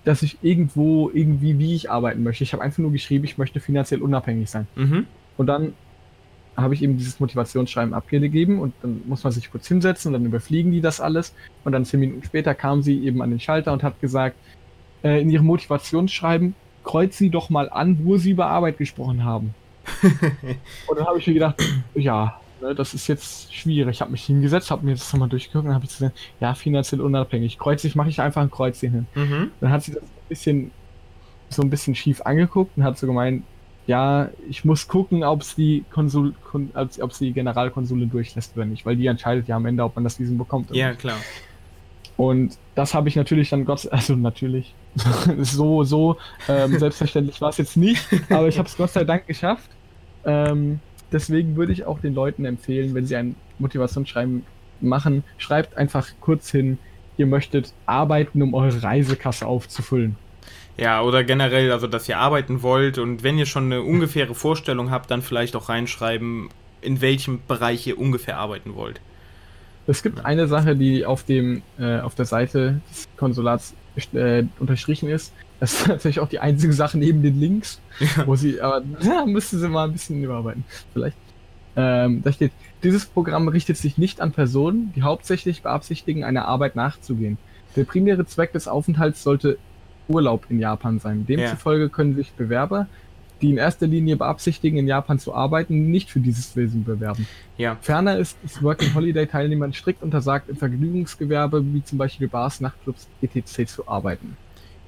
dass 0.04 0.22
ich 0.22 0.38
irgendwo 0.42 1.10
irgendwie 1.12 1.58
wie 1.58 1.74
ich 1.74 1.90
arbeiten 1.90 2.22
möchte. 2.22 2.44
Ich 2.44 2.52
habe 2.52 2.62
einfach 2.62 2.78
nur 2.78 2.92
geschrieben, 2.92 3.24
ich 3.24 3.38
möchte 3.38 3.60
finanziell 3.60 4.02
unabhängig 4.02 4.50
sein. 4.50 4.66
Mhm. 4.74 5.06
Und 5.36 5.46
dann 5.46 5.74
habe 6.56 6.74
ich 6.74 6.82
eben 6.82 6.98
dieses 6.98 7.18
Motivationsschreiben 7.20 7.94
abgegeben 7.94 8.58
und 8.58 8.74
dann 8.82 9.02
muss 9.06 9.24
man 9.24 9.32
sich 9.32 9.50
kurz 9.50 9.66
hinsetzen 9.68 10.08
und 10.08 10.20
dann 10.20 10.26
überfliegen 10.26 10.70
die 10.70 10.80
das 10.80 11.00
alles 11.00 11.34
und 11.64 11.72
dann 11.72 11.84
zehn 11.84 12.00
Minuten 12.00 12.24
später 12.24 12.54
kam 12.54 12.82
sie 12.82 13.04
eben 13.04 13.22
an 13.22 13.30
den 13.30 13.40
Schalter 13.40 13.72
und 13.72 13.82
hat 13.82 14.00
gesagt, 14.00 14.36
äh, 15.02 15.20
in 15.22 15.30
ihrem 15.30 15.46
Motivationsschreiben 15.46 16.54
kreuz 16.84 17.16
sie 17.16 17.30
doch 17.30 17.48
mal 17.48 17.70
an, 17.70 18.00
wo 18.04 18.18
sie 18.18 18.32
über 18.32 18.48
Arbeit 18.48 18.76
gesprochen 18.78 19.24
haben. 19.24 19.54
und 20.02 20.98
dann 20.98 21.06
habe 21.06 21.18
ich 21.18 21.26
mir 21.26 21.34
gedacht, 21.34 21.62
ja, 21.94 22.40
ne, 22.62 22.74
das 22.74 22.94
ist 22.94 23.08
jetzt 23.08 23.54
schwierig. 23.54 23.96
Ich 23.96 24.00
habe 24.00 24.10
mich 24.10 24.24
hingesetzt, 24.24 24.70
habe 24.70 24.86
mir 24.86 24.92
das 24.92 25.12
nochmal 25.12 25.28
durchgeguckt 25.28 25.66
und 25.66 25.74
habe 25.74 25.86
gesagt, 25.86 26.16
ja, 26.40 26.54
finanziell 26.54 27.00
unabhängig. 27.00 27.58
Kreuzig 27.58 27.94
mache 27.94 28.08
ich 28.08 28.20
einfach 28.20 28.42
ein 28.42 28.50
Kreuzchen 28.50 28.92
hin. 28.92 29.06
Mhm. 29.14 29.50
Dann 29.60 29.70
hat 29.70 29.82
sie 29.82 29.92
das 29.92 30.02
ein 30.02 30.28
bisschen 30.28 30.70
so 31.50 31.62
ein 31.62 31.70
bisschen 31.70 31.94
schief 31.94 32.22
angeguckt 32.22 32.76
und 32.76 32.84
hat 32.84 32.96
so 32.96 33.06
gemeint, 33.06 33.44
ja, 33.86 34.30
ich 34.48 34.64
muss 34.64 34.86
gucken, 34.86 35.24
ob 35.24 35.42
es 35.42 35.54
die 35.54 35.84
Konsul, 35.90 36.34
ob 36.54 37.18
die 37.18 37.32
Generalkonsule 37.32 38.06
durchlässt 38.06 38.56
oder 38.56 38.64
nicht, 38.64 38.86
weil 38.86 38.96
die 38.96 39.06
entscheidet 39.06 39.48
ja 39.48 39.56
am 39.56 39.66
Ende, 39.66 39.82
ob 39.82 39.96
man 39.96 40.04
das 40.04 40.18
Visum 40.20 40.38
bekommt. 40.38 40.74
ja, 40.74 40.90
nicht. 40.90 41.00
klar. 41.00 41.18
Und 42.16 42.58
das 42.74 42.94
habe 42.94 43.08
ich 43.08 43.16
natürlich 43.16 43.50
dann 43.50 43.64
Gott, 43.64 43.88
also 43.90 44.14
natürlich, 44.14 44.74
so, 45.40 45.82
so 45.84 46.16
ähm, 46.48 46.78
selbstverständlich 46.78 47.40
war 47.40 47.50
es 47.50 47.58
jetzt 47.58 47.76
nicht, 47.76 48.06
aber 48.30 48.48
ich 48.48 48.58
habe 48.58 48.68
es 48.68 48.76
Gott 48.76 48.90
sei 48.90 49.04
Dank 49.04 49.26
geschafft. 49.26 49.68
Ähm, 50.24 50.78
deswegen 51.12 51.56
würde 51.56 51.72
ich 51.72 51.84
auch 51.84 52.00
den 52.00 52.14
Leuten 52.14 52.44
empfehlen, 52.44 52.94
wenn 52.94 53.06
sie 53.06 53.16
ein 53.16 53.36
Motivationsschreiben 53.58 54.44
machen, 54.80 55.24
schreibt 55.38 55.76
einfach 55.76 56.08
kurz 56.20 56.50
hin, 56.50 56.78
ihr 57.16 57.26
möchtet 57.26 57.72
arbeiten, 57.86 58.42
um 58.42 58.54
eure 58.54 58.82
Reisekasse 58.82 59.46
aufzufüllen. 59.46 60.16
Ja, 60.76 61.02
oder 61.02 61.22
generell, 61.22 61.70
also 61.70 61.86
dass 61.86 62.08
ihr 62.08 62.18
arbeiten 62.18 62.62
wollt 62.62 62.98
und 62.98 63.22
wenn 63.22 63.38
ihr 63.38 63.46
schon 63.46 63.66
eine 63.66 63.82
ungefähre 63.82 64.34
Vorstellung 64.34 64.90
habt, 64.90 65.10
dann 65.10 65.22
vielleicht 65.22 65.54
auch 65.54 65.68
reinschreiben, 65.68 66.48
in 66.80 67.00
welchem 67.00 67.40
Bereich 67.46 67.86
ihr 67.86 67.98
ungefähr 67.98 68.38
arbeiten 68.38 68.74
wollt. 68.74 69.00
Es 69.86 70.02
gibt 70.02 70.24
eine 70.24 70.46
Sache, 70.46 70.76
die 70.76 71.04
auf 71.04 71.24
dem 71.24 71.62
äh, 71.78 71.98
auf 72.00 72.14
der 72.14 72.24
Seite 72.24 72.80
des 72.90 73.08
Konsulats 73.16 73.74
äh, 74.14 74.44
unterstrichen 74.58 75.08
ist. 75.08 75.32
Das 75.62 75.74
ist 75.74 75.86
natürlich 75.86 76.18
auch 76.18 76.26
die 76.26 76.40
einzige 76.40 76.72
Sache 76.72 76.98
neben 76.98 77.22
den 77.22 77.38
Links, 77.38 77.80
ja. 78.00 78.26
wo 78.26 78.34
sie, 78.34 78.60
aber 78.60 78.82
da 79.00 79.24
müssten 79.26 79.60
sie 79.60 79.68
mal 79.68 79.84
ein 79.84 79.92
bisschen 79.92 80.20
überarbeiten. 80.20 80.64
Vielleicht. 80.92 81.16
Ähm, 81.76 82.20
da 82.24 82.32
steht, 82.32 82.50
dieses 82.82 83.06
Programm 83.06 83.46
richtet 83.46 83.76
sich 83.76 83.96
nicht 83.96 84.20
an 84.20 84.32
Personen, 84.32 84.92
die 84.96 85.02
hauptsächlich 85.02 85.62
beabsichtigen, 85.62 86.24
einer 86.24 86.48
Arbeit 86.48 86.74
nachzugehen. 86.74 87.38
Der 87.76 87.84
primäre 87.84 88.26
Zweck 88.26 88.52
des 88.52 88.66
Aufenthalts 88.66 89.22
sollte 89.22 89.56
Urlaub 90.08 90.46
in 90.48 90.58
Japan 90.58 90.98
sein. 90.98 91.26
Demzufolge 91.26 91.84
ja. 91.84 91.88
können 91.88 92.16
sich 92.16 92.32
Bewerber, 92.32 92.88
die 93.40 93.50
in 93.50 93.56
erster 93.56 93.86
Linie 93.86 94.16
beabsichtigen, 94.16 94.78
in 94.78 94.88
Japan 94.88 95.20
zu 95.20 95.32
arbeiten, 95.32 95.92
nicht 95.92 96.10
für 96.10 96.18
dieses 96.18 96.56
Wesen 96.56 96.82
bewerben. 96.82 97.28
Ja. 97.56 97.76
Ferner 97.80 98.18
ist 98.18 98.36
es 98.44 98.60
Working 98.64 98.94
Holiday 98.94 99.28
Teilnehmern 99.28 99.72
strikt 99.72 100.02
untersagt, 100.02 100.48
im 100.48 100.56
Vergnügungsgewerbe 100.56 101.64
wie 101.72 101.84
zum 101.84 101.98
Beispiel 101.98 102.26
Bars, 102.26 102.60
Nachtclubs 102.60 103.06
etc. 103.22 103.72
zu 103.72 103.86
arbeiten. 103.86 104.36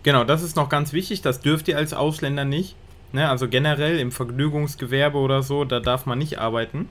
Genau, 0.04 0.22
das 0.22 0.42
ist 0.42 0.54
noch 0.54 0.68
ganz 0.68 0.92
wichtig. 0.92 1.22
Das 1.22 1.40
dürft 1.40 1.66
ihr 1.66 1.76
als 1.76 1.92
Ausländer 1.92 2.44
nicht. 2.44 2.76
Ne? 3.12 3.28
Also 3.28 3.48
generell 3.48 3.98
im 3.98 4.12
Vergnügungsgewerbe 4.12 5.18
oder 5.18 5.42
so, 5.42 5.64
da 5.64 5.80
darf 5.80 6.06
man 6.06 6.18
nicht 6.18 6.38
arbeiten. 6.38 6.88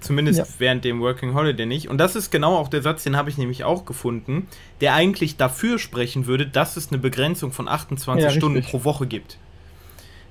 Zumindest 0.00 0.38
ja. 0.38 0.46
während 0.58 0.84
dem 0.84 1.00
Working 1.00 1.34
Holiday 1.34 1.66
nicht. 1.66 1.88
Und 1.88 1.98
das 1.98 2.14
ist 2.16 2.30
genau 2.30 2.56
auch 2.56 2.68
der 2.68 2.82
Satz, 2.82 3.04
den 3.04 3.16
habe 3.16 3.30
ich 3.30 3.38
nämlich 3.38 3.64
auch 3.64 3.84
gefunden, 3.84 4.46
der 4.80 4.94
eigentlich 4.94 5.36
dafür 5.36 5.78
sprechen 5.78 6.26
würde, 6.26 6.46
dass 6.46 6.76
es 6.76 6.90
eine 6.90 6.98
Begrenzung 6.98 7.52
von 7.52 7.66
28 7.68 8.24
ja, 8.24 8.30
Stunden 8.30 8.62
pro 8.62 8.84
Woche 8.84 9.06
gibt. 9.06 9.38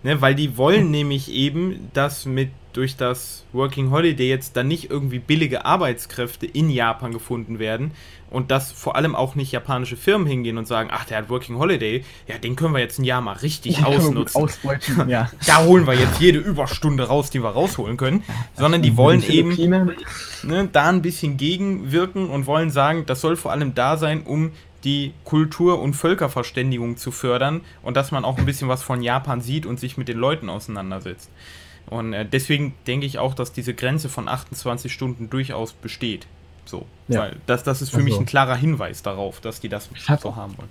Ne, 0.03 0.21
weil 0.21 0.35
die 0.35 0.57
wollen 0.57 0.83
hm. 0.83 0.91
nämlich 0.91 1.31
eben, 1.31 1.89
dass 1.93 2.25
mit 2.25 2.51
durch 2.73 2.95
das 2.95 3.43
Working 3.53 3.89
Holiday 3.89 4.29
jetzt 4.29 4.55
dann 4.55 4.67
nicht 4.67 4.91
irgendwie 4.91 5.19
billige 5.19 5.65
Arbeitskräfte 5.65 6.45
in 6.45 6.69
Japan 6.69 7.11
gefunden 7.11 7.57
werden 7.57 7.91
und 8.30 8.51
dass 8.51 8.71
vor 8.71 8.95
allem 8.95 9.15
auch 9.15 9.36
nicht 9.36 9.51
japanische 9.51 9.95
Firmen 9.95 10.28
hingehen 10.28 10.57
und 10.57 10.67
sagen, 10.67 10.89
ach, 10.91 11.05
der 11.05 11.17
hat 11.19 11.30
Working 11.30 11.57
Holiday, 11.57 12.03
ja, 12.28 12.38
den 12.38 12.55
können 12.55 12.73
wir 12.73 12.80
jetzt 12.80 12.99
ein 12.99 13.03
Jahr 13.03 13.21
mal 13.21 13.34
richtig 13.34 13.84
ausnutzen. 13.86 14.41
Ausbeuten, 14.41 15.07
ja. 15.09 15.32
Da 15.45 15.63
holen 15.63 15.88
wir 15.88 15.93
jetzt 15.93 16.19
jede 16.19 16.39
Überstunde 16.39 17.03
raus, 17.07 17.30
die 17.30 17.41
wir 17.41 17.49
rausholen 17.49 17.97
können, 17.97 18.23
sondern 18.55 18.82
die 18.82 18.97
wollen 18.97 19.23
eben 19.23 19.55
ne, 20.43 20.69
da 20.71 20.89
ein 20.89 21.01
bisschen 21.01 21.38
gegenwirken 21.38 22.30
und 22.30 22.47
wollen 22.47 22.69
sagen, 22.69 23.05
das 23.05 23.21
soll 23.21 23.36
vor 23.36 23.51
allem 23.51 23.73
da 23.75 23.97
sein, 23.97 24.23
um 24.23 24.51
die 24.84 25.13
Kultur- 25.23 25.82
und 25.82 25.95
Völkerverständigung 25.95 26.97
zu 26.97 27.11
fördern 27.11 27.61
und 27.82 27.97
dass 27.97 28.11
man 28.11 28.25
auch 28.25 28.38
ein 28.38 28.45
bisschen 28.45 28.67
was 28.67 28.84
von 28.84 29.01
Japan 29.01 29.41
sieht 29.41 29.65
und 29.65 29.80
sich 29.80 29.97
mit 29.97 30.07
den 30.07 30.17
Leuten 30.17 30.49
auseinandersetzt. 30.49 31.30
Und 31.89 32.13
äh, 32.13 32.25
deswegen 32.25 32.73
denke 32.86 33.05
ich 33.05 33.17
auch, 33.17 33.34
dass 33.34 33.53
diese 33.53 33.73
Grenze 33.73 34.09
von 34.09 34.28
28 34.28 34.91
Stunden 34.91 35.30
durchaus 35.30 35.73
besteht. 35.73 36.28
So. 36.68 36.86
Ja. 37.07 37.22
Weil 37.22 37.38
das, 37.45 37.63
das 37.63 37.82
ist 37.82 37.89
für 37.89 37.97
also. 37.97 38.05
mich 38.05 38.18
ein 38.18 38.26
klarer 38.26 38.55
Hinweis 38.55 39.01
darauf, 39.01 39.39
dass 39.39 39.59
die 39.59 39.70
das 39.70 39.89
so 40.22 40.36
haben 40.36 40.57
wollen 40.57 40.70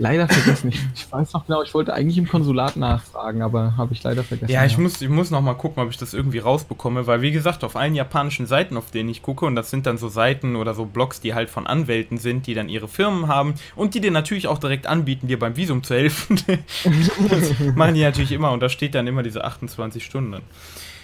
leider 0.00 0.28
vergessen. 0.28 0.70
Ich, 0.70 0.80
ich, 0.94 1.12
weiß 1.12 1.32
noch 1.34 1.46
genau, 1.46 1.62
ich 1.62 1.72
wollte 1.74 1.92
eigentlich 1.94 2.18
im 2.18 2.26
Konsulat 2.26 2.76
nachfragen, 2.76 3.42
aber 3.42 3.76
habe 3.76 3.92
ich 3.92 4.02
leider 4.02 4.24
vergessen. 4.24 4.50
Ja, 4.50 4.64
ich, 4.64 4.72
ja. 4.72 4.80
Muss, 4.80 5.00
ich 5.00 5.08
muss 5.08 5.30
noch 5.30 5.42
mal 5.42 5.54
gucken, 5.54 5.82
ob 5.82 5.90
ich 5.90 5.98
das 5.98 6.14
irgendwie 6.14 6.38
rausbekomme, 6.38 7.06
weil 7.06 7.22
wie 7.22 7.30
gesagt, 7.30 7.62
auf 7.62 7.76
allen 7.76 7.94
japanischen 7.94 8.46
Seiten, 8.46 8.76
auf 8.76 8.90
denen 8.90 9.10
ich 9.10 9.22
gucke, 9.22 9.44
und 9.44 9.54
das 9.54 9.70
sind 9.70 9.86
dann 9.86 9.98
so 9.98 10.08
Seiten 10.08 10.56
oder 10.56 10.74
so 10.74 10.86
Blogs, 10.86 11.20
die 11.20 11.34
halt 11.34 11.50
von 11.50 11.66
Anwälten 11.66 12.18
sind, 12.18 12.46
die 12.46 12.54
dann 12.54 12.68
ihre 12.68 12.88
Firmen 12.88 13.28
haben 13.28 13.54
und 13.76 13.94
die 13.94 14.00
dir 14.00 14.10
natürlich 14.10 14.48
auch 14.48 14.58
direkt 14.58 14.86
anbieten, 14.86 15.28
dir 15.28 15.38
beim 15.38 15.56
Visum 15.56 15.82
zu 15.82 15.94
helfen. 15.94 16.40
das 17.28 17.76
machen 17.76 17.94
die 17.94 18.02
natürlich 18.02 18.32
immer 18.32 18.50
und 18.50 18.60
da 18.60 18.68
steht 18.68 18.94
dann 18.94 19.06
immer 19.06 19.22
diese 19.22 19.44
28 19.44 20.04
Stunden. 20.04 20.40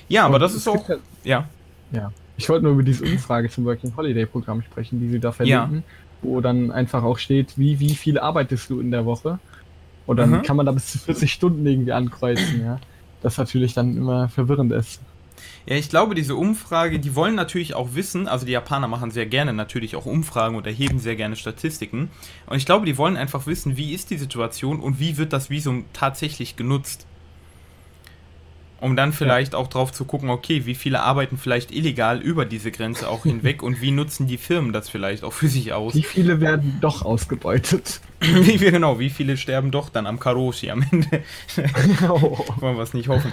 Ja, 0.08 0.24
aber 0.24 0.34
und 0.34 0.40
das 0.40 0.54
ist 0.54 0.66
auch. 0.68 0.88
Halt, 0.88 1.00
ja. 1.22 1.46
Ja. 1.92 2.10
Ich 2.36 2.48
wollte 2.48 2.64
nur 2.64 2.74
über 2.74 2.82
diese 2.82 3.04
Umfrage 3.04 3.48
zum 3.48 3.64
Working 3.64 3.96
Holiday 3.96 4.26
Programm 4.26 4.62
sprechen, 4.62 5.00
die 5.00 5.08
sie 5.08 5.20
da 5.20 5.32
verlinken. 5.32 5.76
Ja 5.76 5.82
wo 6.22 6.40
dann 6.40 6.70
einfach 6.70 7.02
auch 7.02 7.18
steht, 7.18 7.58
wie, 7.58 7.80
wie 7.80 7.94
viel 7.94 8.18
arbeitest 8.18 8.70
du 8.70 8.80
in 8.80 8.90
der 8.90 9.04
Woche. 9.04 9.38
Und 10.06 10.18
dann 10.18 10.30
mhm. 10.30 10.42
kann 10.42 10.56
man 10.56 10.66
da 10.66 10.72
bis 10.72 10.92
zu 10.92 10.98
40 10.98 11.32
Stunden 11.32 11.66
irgendwie 11.66 11.92
ankreuzen, 11.92 12.64
ja. 12.64 12.80
Das 13.22 13.38
natürlich 13.38 13.74
dann 13.74 13.96
immer 13.96 14.28
verwirrend 14.28 14.72
ist. 14.72 15.00
Ja, 15.66 15.74
ich 15.74 15.88
glaube, 15.88 16.14
diese 16.14 16.36
Umfrage, 16.36 17.00
die 17.00 17.16
wollen 17.16 17.34
natürlich 17.34 17.74
auch 17.74 17.94
wissen, 17.94 18.28
also 18.28 18.46
die 18.46 18.52
Japaner 18.52 18.88
machen 18.88 19.10
sehr 19.10 19.26
gerne 19.26 19.52
natürlich 19.52 19.96
auch 19.96 20.06
Umfragen 20.06 20.54
und 20.54 20.66
erheben 20.66 21.00
sehr 21.00 21.16
gerne 21.16 21.34
Statistiken. 21.34 22.10
Und 22.46 22.56
ich 22.56 22.66
glaube, 22.66 22.86
die 22.86 22.96
wollen 22.96 23.16
einfach 23.16 23.46
wissen, 23.46 23.76
wie 23.76 23.92
ist 23.92 24.10
die 24.10 24.18
Situation 24.18 24.80
und 24.80 25.00
wie 25.00 25.16
wird 25.16 25.32
das 25.32 25.50
Visum 25.50 25.86
tatsächlich 25.92 26.56
genutzt 26.56 27.06
um 28.80 28.96
dann 28.96 29.12
vielleicht 29.12 29.52
ja. 29.52 29.58
auch 29.58 29.68
drauf 29.68 29.92
zu 29.92 30.04
gucken, 30.04 30.30
okay, 30.30 30.66
wie 30.66 30.74
viele 30.74 31.00
arbeiten 31.00 31.38
vielleicht 31.38 31.70
illegal 31.70 32.20
über 32.20 32.44
diese 32.44 32.70
Grenze 32.70 33.08
auch 33.08 33.22
hinweg 33.24 33.62
und 33.62 33.80
wie 33.80 33.90
nutzen 33.90 34.26
die 34.26 34.38
Firmen 34.38 34.72
das 34.72 34.88
vielleicht 34.88 35.24
auch 35.24 35.32
für 35.32 35.48
sich 35.48 35.72
aus? 35.72 35.94
Wie 35.94 36.02
viele 36.02 36.40
werden 36.40 36.78
doch 36.80 37.02
ausgebeutet? 37.02 38.00
wie, 38.20 38.58
genau, 38.58 38.98
wie 38.98 39.10
viele 39.10 39.36
sterben 39.36 39.70
doch 39.70 39.88
dann 39.88 40.06
am 40.06 40.20
Karoshi 40.20 40.70
am 40.70 40.84
Ende? 40.90 41.22
oh. 42.08 42.44
Wollen 42.60 42.76
wir 42.76 42.82
es 42.82 42.94
nicht 42.94 43.08
hoffen. 43.08 43.32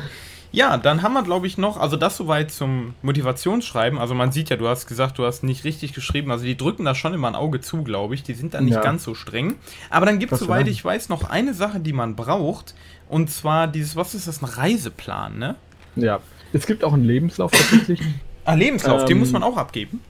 Ja, 0.52 0.78
dann 0.78 1.02
haben 1.02 1.14
wir, 1.14 1.24
glaube 1.24 1.48
ich, 1.48 1.58
noch, 1.58 1.78
also 1.78 1.98
das 1.98 2.16
soweit 2.16 2.52
zum 2.52 2.94
Motivationsschreiben. 3.02 3.98
Also 3.98 4.14
man 4.14 4.32
sieht 4.32 4.52
ja, 4.52 4.56
du 4.56 4.68
hast 4.68 4.86
gesagt, 4.86 5.18
du 5.18 5.26
hast 5.26 5.42
nicht 5.42 5.64
richtig 5.64 5.94
geschrieben. 5.94 6.30
Also 6.30 6.46
die 6.46 6.56
drücken 6.56 6.86
da 6.86 6.94
schon 6.94 7.16
immer 7.16 7.28
ein 7.28 7.34
Auge 7.34 7.60
zu, 7.60 7.84
glaube 7.84 8.14
ich. 8.14 8.22
Die 8.22 8.36
sind 8.36 8.54
da 8.54 8.62
nicht 8.62 8.76
ja. 8.76 8.82
ganz 8.82 9.04
so 9.04 9.16
streng. 9.16 9.56
Aber 9.90 10.06
dann 10.06 10.20
gibt 10.20 10.32
es, 10.32 10.40
soweit 10.40 10.68
ich 10.68 10.86
weiß, 10.86 11.10
noch 11.10 11.24
eine 11.24 11.56
Sache, 11.56 11.80
die 11.80 11.92
man 11.92 12.16
braucht. 12.16 12.76
Und 13.10 13.30
zwar 13.30 13.68
dieses, 13.68 13.96
was 13.96 14.16
ist 14.16 14.28
das, 14.28 14.42
ein 14.42 14.46
Reiseplan, 14.46 15.38
ne? 15.38 15.56
Ja, 15.96 16.20
es 16.54 16.66
gibt 16.66 16.84
auch 16.84 16.94
einen 16.94 17.06
Lebenslauf 17.06 17.52
tatsächlich. 17.52 18.02
ah, 18.46 18.54
Lebenslauf, 18.54 19.02
ähm, 19.02 19.08
den 19.08 19.20
muss 19.20 19.32
man 19.32 19.44
auch 19.44 19.58
abgeben. 19.58 20.02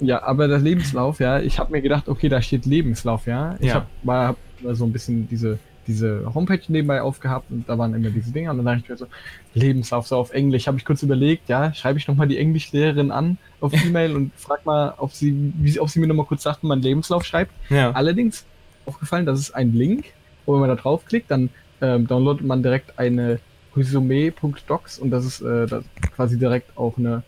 Ja, 0.00 0.22
aber 0.22 0.46
der 0.46 0.58
Lebenslauf, 0.58 1.18
ja, 1.18 1.40
ich 1.40 1.58
habe 1.58 1.72
mir 1.72 1.82
gedacht, 1.82 2.08
okay, 2.08 2.28
da 2.28 2.40
steht 2.40 2.66
Lebenslauf, 2.66 3.26
ja. 3.26 3.56
Ich 3.58 3.68
ja. 3.68 3.86
habe 4.04 4.12
hab 4.12 4.36
so 4.74 4.84
ein 4.84 4.92
bisschen 4.92 5.28
diese, 5.28 5.58
diese 5.88 6.32
Homepage 6.34 6.60
nebenbei 6.68 7.02
aufgehabt 7.02 7.50
und 7.50 7.68
da 7.68 7.76
waren 7.78 7.94
immer 7.94 8.10
diese 8.10 8.30
Dinger 8.30 8.52
und 8.52 8.58
dann 8.58 8.66
dachte 8.66 8.80
ich 8.84 8.88
mir 8.88 8.96
so, 8.96 9.06
Lebenslauf 9.54 10.06
so 10.06 10.16
auf 10.16 10.32
Englisch. 10.32 10.68
Habe 10.68 10.78
ich 10.78 10.84
kurz 10.84 11.02
überlegt, 11.02 11.48
ja, 11.48 11.72
schreibe 11.74 11.98
ich 11.98 12.06
nochmal 12.06 12.28
die 12.28 12.38
Englischlehrerin 12.38 13.10
an 13.10 13.38
auf 13.60 13.72
E-Mail 13.84 14.14
und 14.14 14.32
frag 14.36 14.64
mal, 14.64 14.94
ob 14.98 15.12
sie, 15.12 15.52
wie, 15.56 15.80
ob 15.80 15.88
sie 15.88 15.98
mir 15.98 16.06
nochmal 16.06 16.26
kurz 16.26 16.44
sagt, 16.44 16.62
wie 16.62 16.68
man 16.68 16.80
Lebenslauf 16.80 17.24
schreibt. 17.24 17.52
Ja. 17.68 17.90
Allerdings 17.92 18.44
aufgefallen, 18.86 19.26
das 19.26 19.40
ist 19.40 19.50
ein 19.52 19.72
Link, 19.72 20.06
wo 20.46 20.54
wenn 20.54 20.60
man 20.60 20.68
da 20.68 20.76
draufklickt, 20.76 21.30
dann 21.30 21.50
ähm, 21.80 22.06
downloadet 22.06 22.46
man 22.46 22.62
direkt 22.62 22.98
eine 22.98 23.40
Resumé.docs 23.76 24.98
und 24.98 25.10
das 25.10 25.24
ist 25.24 25.40
äh, 25.40 25.66
das 25.66 25.84
quasi 26.14 26.38
direkt 26.38 26.76
auch 26.76 26.98
eine, 26.98 27.22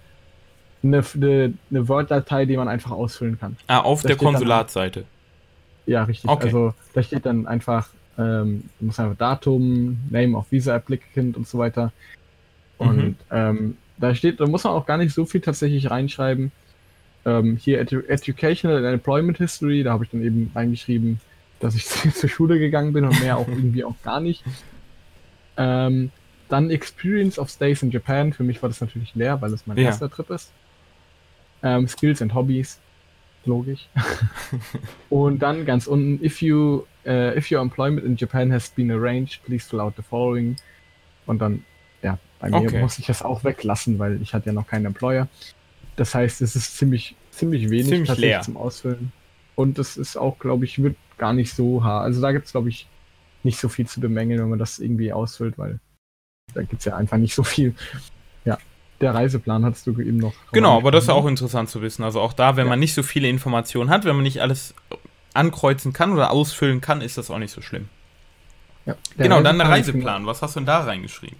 eine, 0.82 1.04
eine, 1.14 1.54
eine 1.70 1.88
Word-Datei, 1.88 2.46
die 2.46 2.56
man 2.56 2.68
einfach 2.68 2.90
ausfüllen 2.90 3.38
kann. 3.38 3.56
Ah, 3.66 3.80
auf 3.80 4.02
da 4.02 4.08
der 4.08 4.16
Konsulatseite. 4.16 5.04
Ja, 5.86 6.04
richtig. 6.04 6.30
Okay. 6.30 6.46
Also 6.46 6.74
da 6.94 7.02
steht 7.02 7.26
dann 7.26 7.46
einfach, 7.46 7.88
ähm, 8.18 8.64
muss 8.80 8.98
einfach 8.98 9.16
Datum, 9.16 9.98
Name 10.10 10.36
of 10.36 10.50
Visa 10.50 10.74
Applicant 10.74 11.36
und 11.36 11.46
so 11.46 11.58
weiter. 11.58 11.92
Und 12.78 12.96
mhm. 12.96 13.16
ähm, 13.30 13.76
da 13.98 14.14
steht, 14.14 14.40
da 14.40 14.46
muss 14.46 14.64
man 14.64 14.72
auch 14.72 14.86
gar 14.86 14.96
nicht 14.96 15.14
so 15.14 15.24
viel 15.24 15.40
tatsächlich 15.40 15.90
reinschreiben. 15.90 16.52
Ähm, 17.26 17.56
hier 17.56 17.80
Edu 17.80 18.00
Educational 18.00 18.78
and 18.78 18.94
Employment 18.94 19.36
History, 19.38 19.82
da 19.82 19.92
habe 19.92 20.04
ich 20.04 20.10
dann 20.10 20.22
eben 20.22 20.50
reingeschrieben, 20.54 21.20
dass 21.60 21.74
ich 21.74 21.86
zur 22.14 22.28
Schule 22.28 22.58
gegangen 22.58 22.92
bin 22.92 23.04
und 23.04 23.20
mehr 23.20 23.36
auch 23.38 23.48
irgendwie 23.48 23.84
auch 23.84 23.94
gar 24.02 24.20
nicht. 24.20 24.42
Ähm, 25.56 26.10
dann 26.48 26.70
Experience 26.70 27.38
of 27.38 27.48
Stays 27.50 27.82
in 27.82 27.90
Japan. 27.90 28.32
Für 28.32 28.42
mich 28.42 28.60
war 28.62 28.68
das 28.68 28.80
natürlich 28.80 29.14
leer, 29.14 29.40
weil 29.40 29.52
es 29.52 29.66
mein 29.66 29.76
Ja. 29.76 29.84
erster 29.84 30.10
Trip 30.10 30.28
ist. 30.30 30.50
Ähm, 31.62 31.86
Skills 31.86 32.20
and 32.22 32.34
Hobbies. 32.34 32.78
Logisch. 33.44 33.88
Und 35.10 35.40
dann 35.40 35.64
ganz 35.64 35.86
unten, 35.86 36.22
if 36.24 36.42
you, 36.42 36.82
äh, 37.06 37.36
if 37.38 37.50
your 37.50 37.60
employment 37.60 38.04
in 38.04 38.16
Japan 38.16 38.52
has 38.52 38.68
been 38.70 38.90
arranged, 38.90 39.42
please 39.44 39.66
fill 39.68 39.80
out 39.80 39.94
the 39.96 40.02
following. 40.02 40.56
Und 41.26 41.40
dann, 41.40 41.64
ja, 42.02 42.18
bei 42.40 42.50
mir 42.50 42.56
Okay. 42.68 42.80
muss 42.80 42.98
ich 42.98 43.06
das 43.06 43.22
auch 43.22 43.44
weglassen, 43.44 43.98
weil 43.98 44.20
ich 44.20 44.34
hatte 44.34 44.46
ja 44.46 44.52
noch 44.52 44.66
keinen 44.66 44.86
Employer. 44.86 45.28
Das 45.96 46.14
heißt, 46.14 46.40
es 46.42 46.56
ist 46.56 46.76
ziemlich, 46.76 47.14
ziemlich 47.30 47.70
wenig 47.70 47.86
Ziemlich 47.88 48.08
tatsächlich 48.08 48.30
leer. 48.32 48.40
zum 48.42 48.56
Ausfüllen. 48.56 49.12
Und 49.60 49.76
das 49.78 49.98
ist 49.98 50.16
auch, 50.16 50.38
glaube 50.38 50.64
ich, 50.64 50.82
wird 50.82 50.96
gar 51.18 51.34
nicht 51.34 51.52
so 51.54 51.84
hart. 51.84 52.04
Also 52.04 52.22
da 52.22 52.32
gibt 52.32 52.46
es, 52.46 52.52
glaube 52.52 52.70
ich, 52.70 52.86
nicht 53.42 53.58
so 53.60 53.68
viel 53.68 53.86
zu 53.86 54.00
bemängeln, 54.00 54.40
wenn 54.40 54.48
man 54.48 54.58
das 54.58 54.78
irgendwie 54.78 55.12
ausfüllt, 55.12 55.58
weil 55.58 55.78
da 56.54 56.62
gibt 56.62 56.80
es 56.80 56.86
ja 56.86 56.96
einfach 56.96 57.18
nicht 57.18 57.34
so 57.34 57.42
viel. 57.42 57.74
Ja, 58.46 58.56
der 59.02 59.14
Reiseplan 59.14 59.64
hattest 59.66 59.86
du 59.86 59.90
eben 60.00 60.16
noch. 60.16 60.32
Genau, 60.52 60.78
aber 60.78 60.90
das 60.90 61.04
ist 61.04 61.10
auch 61.10 61.26
interessant 61.26 61.68
zu 61.68 61.82
wissen. 61.82 62.02
Also 62.04 62.22
auch 62.22 62.32
da, 62.32 62.56
wenn 62.56 62.66
Ja. 62.66 62.70
man 62.70 62.80
nicht 62.80 62.94
so 62.94 63.02
viele 63.02 63.28
Informationen 63.28 63.90
hat, 63.90 64.06
wenn 64.06 64.16
man 64.16 64.22
nicht 64.22 64.40
alles 64.40 64.74
ankreuzen 65.34 65.92
kann 65.92 66.12
oder 66.12 66.30
ausfüllen 66.30 66.80
kann, 66.80 67.02
ist 67.02 67.18
das 67.18 67.30
auch 67.30 67.38
nicht 67.38 67.52
so 67.52 67.60
schlimm. 67.60 67.88
Ja, 68.86 68.96
genau, 69.18 69.42
dann 69.42 69.58
der 69.58 69.68
Reiseplan. 69.68 70.24
Was 70.24 70.40
hast 70.40 70.56
du 70.56 70.60
denn 70.60 70.66
da 70.66 70.80
reingeschrieben? 70.80 71.36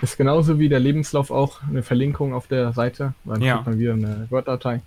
Ist 0.00 0.16
genauso 0.16 0.58
wie 0.58 0.70
der 0.70 0.80
Lebenslauf 0.80 1.30
auch 1.30 1.60
eine 1.68 1.82
Verlinkung 1.82 2.32
auf 2.32 2.46
der 2.46 2.72
Seite. 2.72 3.12
Dann 3.24 3.42
Ja. 3.42 3.56
kriegt 3.56 3.66
man 3.66 3.78
wieder 3.78 3.92
eine 3.92 4.26
Word-Datei. 4.30 4.80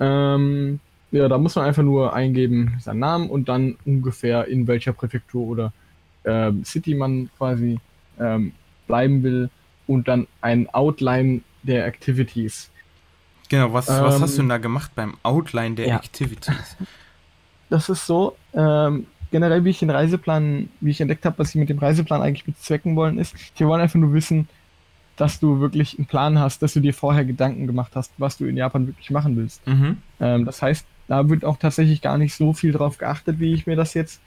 Ähm, 0.00 0.80
ja, 1.12 1.28
da 1.28 1.38
muss 1.38 1.54
man 1.54 1.66
einfach 1.66 1.82
nur 1.82 2.14
eingeben 2.14 2.76
seinen 2.80 3.00
Namen 3.00 3.30
und 3.30 3.48
dann 3.48 3.76
ungefähr 3.84 4.48
in 4.48 4.66
welcher 4.66 4.92
Präfektur 4.92 5.46
oder 5.46 5.72
ähm, 6.24 6.64
City 6.64 6.94
man 6.94 7.30
quasi 7.36 7.78
ähm, 8.18 8.52
bleiben 8.86 9.22
will 9.22 9.50
und 9.86 10.08
dann 10.08 10.26
ein 10.40 10.68
Outline 10.70 11.42
der 11.62 11.86
Activities. 11.86 12.70
Genau, 13.48 13.72
was, 13.72 13.88
was 13.88 14.16
Ähm, 14.16 14.22
hast 14.22 14.34
du 14.38 14.42
denn 14.42 14.48
da 14.48 14.58
gemacht 14.58 14.92
beim 14.94 15.16
Outline 15.22 15.74
der 15.74 15.86
ja. 15.86 15.96
Activities? 15.96 16.76
Das 17.70 17.88
ist 17.88 18.06
so, 18.06 18.36
ähm, 18.52 19.06
generell 19.30 19.64
wie 19.64 19.70
ich 19.70 19.78
den 19.78 19.88
Reiseplan, 19.88 20.68
wie 20.82 20.90
ich 20.90 21.00
entdeckt 21.00 21.24
habe, 21.24 21.38
was 21.38 21.52
sie 21.52 21.58
mit 21.58 21.70
dem 21.70 21.78
Reiseplan 21.78 22.20
eigentlich 22.20 22.44
bezwecken 22.44 22.96
wollen, 22.96 23.18
ist, 23.18 23.34
sie 23.56 23.66
wollen 23.66 23.80
einfach 23.80 23.98
nur 23.98 24.12
wissen, 24.12 24.46
dass 25.16 25.40
du 25.40 25.58
wirklich 25.60 25.98
einen 25.98 26.06
Plan 26.06 26.38
hast, 26.38 26.60
dass 26.60 26.74
du 26.74 26.80
dir 26.80 26.92
vorher 26.92 27.24
Gedanken 27.24 27.66
gemacht 27.66 27.92
hast, 27.94 28.12
was 28.18 28.36
du 28.36 28.44
in 28.44 28.58
Japan 28.58 28.86
wirklich 28.88 29.10
machen 29.10 29.36
willst. 29.36 29.66
Mhm. 29.66 29.96
Ähm, 30.20 30.44
das 30.44 30.60
heißt, 30.60 30.86
da 31.12 31.28
wird 31.28 31.44
auch 31.44 31.58
tatsächlich 31.58 32.00
gar 32.00 32.16
nicht 32.16 32.34
so 32.34 32.54
viel 32.54 32.72
drauf 32.72 32.96
geachtet, 32.96 33.38
wie 33.38 33.52
ich 33.52 33.66
mir 33.66 33.76
das 33.76 33.92
jetzt 33.92 34.22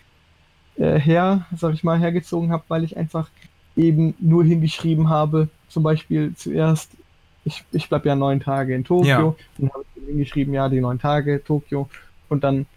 äh, 0.76 1.00
her, 1.00 1.48
sag 1.56 1.74
ich 1.74 1.84
mal, 1.84 1.98
hergezogen 2.00 2.52
habe, 2.52 2.64
weil 2.68 2.84
ich 2.84 2.96
einfach 2.96 3.32
eben 3.76 4.14
nur 4.20 4.44
hingeschrieben 4.44 5.10
habe, 5.10 5.50
zum 5.68 5.82
Beispiel 5.82 6.36
zuerst, 6.36 6.96
ich, 7.44 7.64
ich 7.72 7.90
bleibe 7.90 8.08
ja 8.10 8.16
neun 8.16 8.40
Tage 8.40 8.76
in 8.76 8.84
Tokio, 8.84 9.08
Ja. 9.08 9.36
dann 9.58 9.72
habe 9.74 9.84
ich 9.96 10.04
hingeschrieben, 10.06 10.54
ja, 10.54 10.70
die 10.70 10.80
neun 10.80 11.00
Tage 11.00 11.44
Tokio 11.44 11.90
und 12.30 12.44
dann 12.44 12.68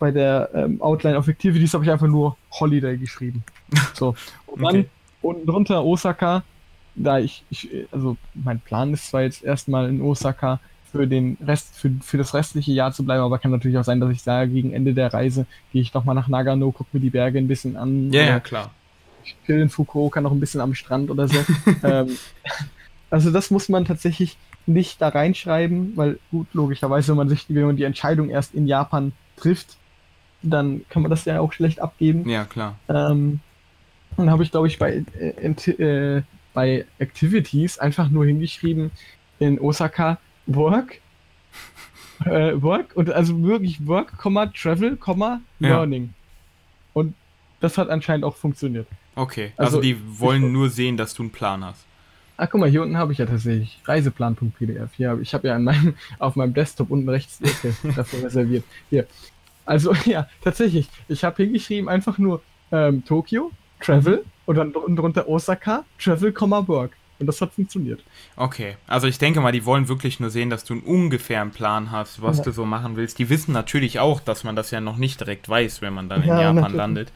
bei 0.00 0.10
der 0.10 0.50
ähm, 0.52 0.82
Outline 0.82 1.16
of 1.16 1.28
Activities 1.28 1.74
habe 1.74 1.84
ich 1.84 1.90
einfach 1.92 2.08
nur 2.08 2.36
Holiday 2.50 2.98
geschrieben. 2.98 3.44
So. 3.94 4.16
Und 4.46 4.62
dann 4.62 4.76
Okay. 4.76 4.90
unten 5.20 5.46
drunter 5.46 5.84
Osaka, 5.84 6.42
da 6.96 7.20
ich, 7.20 7.46
ich, 7.50 7.70
also 7.92 8.16
mein 8.34 8.60
Plan 8.60 8.92
ist 8.92 9.08
zwar 9.10 9.22
jetzt 9.22 9.44
erstmal 9.44 9.88
in 9.88 10.00
Osaka 10.02 10.60
für 10.94 11.08
den 11.08 11.36
Rest, 11.44 11.74
für, 11.76 11.90
für 12.02 12.18
das 12.18 12.34
restliche 12.34 12.70
Jahr 12.70 12.92
zu 12.92 13.04
bleiben, 13.04 13.24
aber 13.24 13.40
kann 13.40 13.50
natürlich 13.50 13.76
auch 13.78 13.84
sein, 13.84 13.98
dass 13.98 14.12
ich 14.12 14.22
sage, 14.22 14.52
gegen 14.52 14.72
Ende 14.72 14.94
der 14.94 15.12
Reise 15.12 15.44
gehe 15.72 15.82
ich 15.82 15.92
nochmal 15.92 16.14
nach 16.14 16.28
Nagano, 16.28 16.70
gucke 16.70 16.90
mir 16.92 17.00
die 17.00 17.10
Berge 17.10 17.38
ein 17.38 17.48
bisschen 17.48 17.76
an. 17.76 18.12
Ja, 18.12 18.22
ja, 18.22 18.38
klar. 18.38 18.70
ich 19.24 19.34
chill 19.44 19.60
in 19.60 19.70
Fukuoka 19.70 20.20
noch 20.20 20.30
ein 20.30 20.38
bisschen 20.38 20.60
am 20.60 20.72
Strand 20.72 21.10
oder 21.10 21.26
so. 21.26 21.36
ähm, 21.82 22.16
also 23.10 23.32
das 23.32 23.50
muss 23.50 23.68
man 23.68 23.86
tatsächlich 23.86 24.36
nicht 24.66 25.02
da 25.02 25.08
reinschreiben, 25.08 25.96
weil 25.96 26.20
gut, 26.30 26.46
logischerweise, 26.52 27.08
wenn 27.08 27.16
man 27.16 27.28
sich, 27.28 27.46
wenn 27.48 27.66
man 27.66 27.76
die 27.76 27.82
Entscheidung 27.82 28.30
erst 28.30 28.54
in 28.54 28.68
Japan 28.68 29.10
trifft, 29.36 29.76
dann 30.42 30.82
kann 30.90 31.02
man 31.02 31.10
das 31.10 31.24
ja 31.24 31.40
auch 31.40 31.52
schlecht 31.52 31.80
abgeben. 31.80 32.28
Ja, 32.28 32.44
klar. 32.44 32.78
Ähm, 32.88 33.40
dann 34.16 34.30
habe 34.30 34.44
ich, 34.44 34.52
glaube 34.52 34.68
ich, 34.68 34.78
bei, 34.78 35.04
äh, 35.18 35.72
äh, 35.72 36.22
bei 36.52 36.86
Activities 37.00 37.78
einfach 37.78 38.10
nur 38.10 38.26
hingeschrieben 38.26 38.92
in 39.40 39.58
Osaka 39.58 40.18
Work. 40.46 41.00
Äh, 42.24 42.62
work 42.62 42.92
und 42.94 43.10
also 43.10 43.42
wirklich 43.42 43.86
Work, 43.86 44.14
Travel, 44.54 44.96
Komma, 44.96 45.40
Ja. 45.58 45.70
Learning. 45.70 46.14
Und 46.92 47.14
das 47.60 47.76
hat 47.76 47.90
anscheinend 47.90 48.24
auch 48.24 48.36
funktioniert. 48.36 48.86
Okay, 49.16 49.52
also, 49.56 49.78
Also, 49.78 49.80
die 49.80 49.96
wollen 50.20 50.52
nur 50.52 50.70
sehen, 50.70 50.96
dass 50.96 51.12
du 51.12 51.24
einen 51.24 51.32
Plan 51.32 51.64
hast. 51.64 51.84
Ah, 52.36 52.46
guck 52.46 52.60
mal, 52.60 52.68
hier 52.70 52.82
unten 52.82 52.96
habe 52.96 53.12
ich 53.12 53.18
ja 53.18 53.26
tatsächlich 53.26 53.80
Reiseplan.pdf. 53.84 54.90
Hier, 54.96 55.18
ich 55.20 55.34
habe 55.34 55.48
ja 55.48 55.58
meinem, 55.58 55.94
auf 56.18 56.34
meinem 56.36 56.54
Desktop 56.54 56.90
unten 56.90 57.08
rechts 57.08 57.38
dafür 57.96 58.24
reserviert. 58.24 58.64
Hier. 58.90 59.06
Also 59.64 59.92
ja, 60.04 60.28
tatsächlich. 60.42 60.88
Ich 61.08 61.24
habe 61.24 61.42
hingeschrieben 61.42 61.88
einfach 61.88 62.18
nur 62.18 62.42
ähm, 62.72 63.04
Tokio, 63.04 63.50
Travel 63.80 64.24
und 64.46 64.56
dann 64.56 64.72
unten 64.72 64.96
drunter 64.96 65.28
Osaka, 65.28 65.84
Travel, 65.98 66.34
Work. 66.68 66.92
Und 67.18 67.26
das 67.26 67.40
hat 67.40 67.52
funktioniert. 67.52 68.02
Okay, 68.36 68.76
also 68.88 69.06
ich 69.06 69.18
denke 69.18 69.40
mal, 69.40 69.52
die 69.52 69.64
wollen 69.64 69.88
wirklich 69.88 70.18
nur 70.20 70.30
sehen, 70.30 70.50
dass 70.50 70.64
du 70.64 70.74
einen 70.74 70.82
ungefähren 70.82 71.50
Plan 71.52 71.90
hast, 71.92 72.20
was 72.22 72.38
Ja. 72.38 72.44
du 72.44 72.50
so 72.52 72.64
machen 72.66 72.96
willst. 72.96 73.18
Die 73.20 73.28
wissen 73.28 73.52
natürlich 73.52 74.00
auch, 74.00 74.20
dass 74.20 74.42
man 74.44 74.56
das 74.56 74.70
ja 74.72 74.80
noch 74.80 74.96
nicht 74.96 75.20
direkt 75.20 75.48
weiß, 75.48 75.80
wenn 75.80 75.92
man 75.94 76.08
dann 76.08 76.22
in 76.22 76.28
Ja, 76.28 76.40
Japan 76.40 76.54
natürlich. 76.56 76.76
landet. 76.76 77.12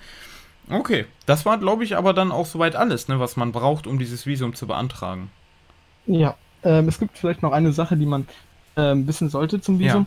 Okay, 0.70 1.06
das 1.26 1.44
war, 1.46 1.58
glaube 1.58 1.82
ich, 1.82 1.96
aber 1.96 2.12
dann 2.12 2.30
auch 2.30 2.46
soweit 2.46 2.76
alles, 2.76 3.08
ne, 3.08 3.18
was 3.18 3.36
man 3.36 3.52
braucht, 3.52 3.86
um 3.86 3.98
dieses 3.98 4.26
Visum 4.26 4.54
zu 4.54 4.66
beantragen. 4.66 5.30
Ja, 6.06 6.36
ähm, 6.62 6.88
es 6.88 6.98
gibt 6.98 7.18
vielleicht 7.18 7.42
noch 7.42 7.52
eine 7.52 7.72
Sache, 7.72 7.96
die 7.96 8.06
man 8.06 8.26
ähm, 8.76 9.06
wissen 9.06 9.28
sollte 9.30 9.60
zum 9.60 9.78
Visum. 9.78 10.06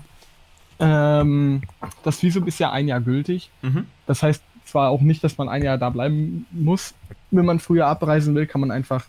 Ähm, 0.79 1.61
das 2.03 2.23
Visum 2.23 2.47
ist 2.47 2.59
ja 2.59 2.71
ein 2.71 2.87
Jahr 2.87 3.01
gültig. 3.01 3.49
Mhm. 3.61 3.85
Das 4.07 4.23
heißt 4.23 4.41
zwar 4.65 4.89
auch 4.89 5.01
nicht, 5.01 5.23
dass 5.23 5.37
man 5.37 5.49
ein 5.49 5.63
Jahr 5.63 5.77
da 5.77 5.89
bleiben 5.89 6.45
muss. 6.51 6.93
Wenn 7.29 7.45
man 7.45 7.59
früher 7.59 7.87
abreisen 7.87 8.33
will, 8.35 8.47
kann 8.47 8.61
man 8.61 8.71
einfach 8.71 9.05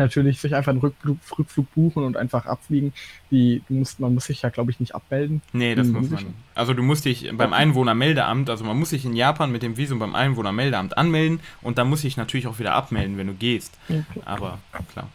natürlich 0.00 0.40
sich 0.40 0.54
einfach 0.54 0.70
einen 0.72 0.80
Rückflug, 0.80 1.18
Rückflug 1.38 1.72
buchen 1.74 2.02
und 2.04 2.16
einfach 2.16 2.46
abfliegen. 2.46 2.92
Die, 3.30 3.62
musst, 3.68 4.00
man 4.00 4.12
muss 4.14 4.24
sich 4.24 4.42
ja, 4.42 4.48
glaube 4.48 4.70
ich, 4.72 4.80
nicht 4.80 4.94
abmelden. 4.94 5.40
Nee, 5.52 5.74
das 5.76 5.86
Mhm, 5.86 5.92
muss 5.92 6.10
man. 6.10 6.34
Also 6.54 6.74
du 6.74 6.82
musst 6.82 7.04
dich 7.04 7.30
beim 7.34 7.52
Einwohnermeldeamt, 7.52 8.50
also 8.50 8.64
man 8.64 8.78
muss 8.78 8.90
sich 8.90 9.04
in 9.04 9.14
Japan 9.14 9.52
mit 9.52 9.62
dem 9.62 9.76
Visum 9.76 9.98
beim 10.00 10.14
Einwohnermeldeamt 10.14 10.98
anmelden 10.98 11.40
und 11.62 11.78
dann 11.78 11.88
muss 11.88 12.02
ich 12.04 12.16
natürlich 12.16 12.46
auch 12.48 12.58
wieder 12.58 12.74
abmelden, 12.74 13.16
wenn 13.16 13.28
du 13.28 13.34
gehst. 13.34 13.78
Aber 14.24 14.58
klar. 14.92 15.08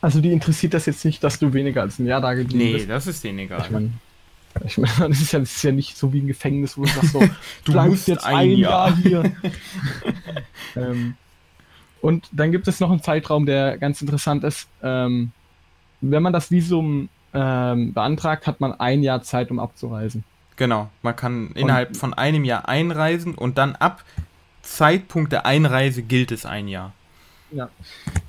Also 0.00 0.20
die 0.20 0.30
interessiert 0.32 0.74
das 0.74 0.86
jetzt 0.86 1.04
nicht, 1.04 1.22
dass 1.24 1.38
du 1.38 1.52
weniger 1.52 1.82
als 1.82 1.98
ein 1.98 2.06
Jahr 2.06 2.20
da 2.20 2.34
geblieben 2.34 2.58
Nee, 2.58 2.72
bist. 2.74 2.88
das 2.90 3.06
ist 3.06 3.24
denen 3.24 3.40
egal. 3.40 3.62
Ich 3.64 3.70
meine, 3.70 3.90
ich 4.64 4.78
mein, 4.78 4.90
das, 5.10 5.20
ist 5.20 5.32
ja, 5.32 5.38
das 5.40 5.50
ist 5.50 5.62
ja 5.64 5.72
nicht 5.72 5.96
so 5.96 6.12
wie 6.12 6.20
ein 6.20 6.26
Gefängnis, 6.28 6.76
wo 6.78 6.82
du 6.84 6.88
sagst 6.88 7.12
so, 7.12 7.20
Du 7.64 7.72
bleibst 7.72 7.90
musst 7.90 8.08
jetzt 8.08 8.24
ein 8.24 8.36
ein 8.36 8.50
Jahr. 8.58 8.90
Jahr, 8.90 8.96
hier. 8.96 9.32
ähm, 10.76 11.14
und 12.00 12.28
dann 12.32 12.52
gibt 12.52 12.68
es 12.68 12.80
noch 12.80 12.90
einen 12.90 13.02
Zeitraum, 13.02 13.46
der 13.46 13.78
ganz 13.78 14.00
interessant 14.00 14.44
ist. 14.44 14.68
Ähm, 14.82 15.32
wenn 16.00 16.22
man 16.22 16.32
das 16.32 16.50
Visum 16.50 17.08
ähm, 17.34 17.92
beantragt, 17.92 18.46
hat 18.46 18.60
man 18.60 18.78
ein 18.78 19.02
Jahr 19.02 19.22
Zeit, 19.22 19.50
um 19.50 19.58
abzureisen. 19.58 20.24
Genau, 20.56 20.88
man 21.02 21.14
kann 21.14 21.52
innerhalb 21.54 21.96
von 21.96 22.14
einem 22.14 22.44
Jahr 22.44 22.68
einreisen 22.68 23.34
und 23.34 23.58
dann 23.58 23.76
ab 23.76 24.04
Zeitpunkt 24.62 25.32
der 25.32 25.46
Einreise 25.46 26.02
gilt 26.02 26.32
es 26.32 26.44
ein 26.46 26.68
Jahr. 26.68 26.92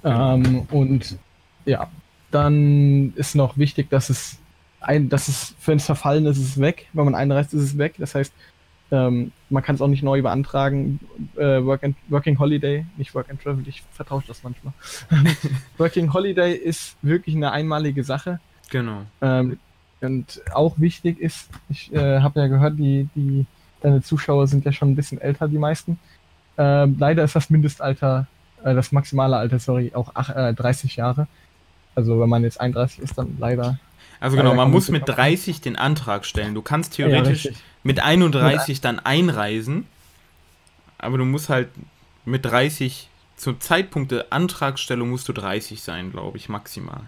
Ähm, 0.04 0.68
und 0.70 1.18
ja, 1.66 1.90
dann 2.32 3.14
ist 3.16 3.36
noch 3.36 3.58
wichtig, 3.58 3.90
dass 3.90 4.10
es 4.10 4.38
ein, 4.80 5.10
dass 5.10 5.28
es, 5.28 5.56
wenn 5.66 5.78
es 5.78 5.86
verfallen 5.86 6.26
ist, 6.26 6.38
ist 6.38 6.50
es 6.50 6.60
weg. 6.60 6.88
Wenn 6.94 7.06
man 7.06 7.16
einreist, 7.16 7.54
ist 7.54 7.64
es 7.64 7.78
weg. 7.78 7.96
Das 7.98 8.16
heißt, 8.16 8.34
ähm, 8.92 9.32
man 9.50 9.64
kann 9.64 9.76
es 9.76 9.82
auch 9.82 9.88
nicht 9.88 10.04
neu 10.04 10.22
beantragen. 10.22 11.00
Äh, 11.36 11.64
Work 11.64 11.84
and, 11.84 11.96
Working 12.08 12.40
Holiday, 12.40 12.86
nicht 12.98 13.14
Work 13.14 13.30
and 13.30 13.42
Travel, 13.42 13.68
ich 13.68 13.84
vertausche 13.92 14.28
das 14.28 14.44
manchmal. 14.44 14.74
Working 15.78 16.14
Holiday 16.14 16.54
ist 16.54 16.98
wirklich 17.02 17.36
eine 17.36 17.52
einmalige 17.52 18.04
Sache. 18.04 18.40
Genau. 18.70 19.04
Ähm, 19.22 19.60
und 20.02 20.42
auch 20.54 20.80
wichtig 20.80 21.20
ist, 21.20 21.50
ich 21.70 21.94
äh, 21.94 22.22
habe 22.22 22.40
ja 22.40 22.48
gehört, 22.48 22.78
die, 22.80 23.10
die, 23.16 23.46
deine 23.82 24.02
Zuschauer 24.02 24.48
sind 24.48 24.66
ja 24.66 24.72
schon 24.72 24.92
ein 24.92 24.96
bisschen 24.96 25.20
älter, 25.20 25.48
die 25.48 25.58
meisten. 25.58 26.00
Ähm, 26.58 26.96
leider 27.00 27.24
ist 27.24 27.36
das 27.36 27.50
Mindestalter, 27.50 28.28
äh, 28.64 28.74
das 28.74 28.92
maximale 28.92 29.38
Alter, 29.38 29.60
sorry, 29.60 29.92
auch 29.94 30.12
ach, 30.14 30.30
äh, 30.36 30.54
30 30.54 30.96
Jahre. 30.96 31.28
Also 31.96 32.20
wenn 32.20 32.30
man 32.30 32.44
jetzt 32.44 32.62
31 32.62 33.00
ist, 33.00 33.18
dann 33.18 33.38
leider. 33.40 33.78
Also 34.20 34.38
Ja, 34.38 34.44
genau, 34.44 34.56
man 34.56 34.72
muss 34.72 34.90
mit 34.90 35.06
sich 35.06 35.16
30 35.16 35.62
den 35.62 35.76
Antrag 35.76 36.26
stellen. 36.26 36.54
Du 36.54 36.62
kannst 36.62 36.98
Ja, 36.98 37.08
theoretisch 37.08 37.46
richtig. 37.48 37.64
Mit 37.84 38.00
31 38.00 38.82
dann 38.82 39.00
einreisen, 39.00 39.88
aber 40.98 41.18
du 41.18 41.26
musst 41.26 41.50
halt 41.50 41.70
mit 42.26 42.46
30 42.46 43.10
zum 43.40 43.60
Zeitpunkt 43.62 44.12
der 44.12 44.28
Antragstellung 44.32 45.10
musst 45.10 45.30
du 45.30 45.34
30 45.34 45.82
sein, 45.82 46.12
glaube 46.12 46.38
ich, 46.38 46.50
maximal. 46.50 47.04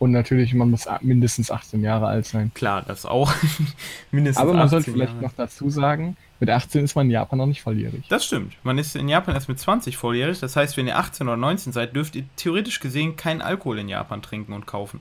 Und 0.00 0.10
natürlich, 0.10 0.52
man 0.52 0.68
muss 0.68 0.86
mindestens 1.00 1.52
18 1.52 1.80
Jahre 1.84 2.08
alt 2.08 2.26
sein. 2.26 2.50
Klar, 2.54 2.82
das 2.84 3.06
auch. 3.06 3.32
mindestens 4.10 4.42
Aber 4.42 4.52
man 4.52 4.68
sollte 4.68 4.90
vielleicht 4.90 5.12
Jahre. 5.12 5.26
noch 5.26 5.32
dazu 5.36 5.70
sagen, 5.70 6.16
mit 6.40 6.50
18 6.50 6.82
ist 6.82 6.96
man 6.96 7.06
in 7.06 7.12
Japan 7.12 7.38
noch 7.38 7.46
nicht 7.46 7.62
volljährig. 7.62 8.02
Das 8.08 8.26
stimmt. 8.26 8.54
Man 8.64 8.78
ist 8.78 8.96
in 8.96 9.08
Japan 9.08 9.36
erst 9.36 9.48
mit 9.48 9.60
20 9.60 9.96
volljährig. 9.96 10.40
Das 10.40 10.56
heißt, 10.56 10.76
wenn 10.76 10.88
ihr 10.88 10.98
18 10.98 11.28
oder 11.28 11.36
19 11.36 11.72
seid, 11.72 11.94
dürft 11.94 12.16
ihr 12.16 12.24
theoretisch 12.34 12.80
gesehen 12.80 13.14
keinen 13.14 13.42
Alkohol 13.42 13.78
in 13.78 13.88
Japan 13.88 14.22
trinken 14.22 14.54
und 14.54 14.66
kaufen. 14.66 14.98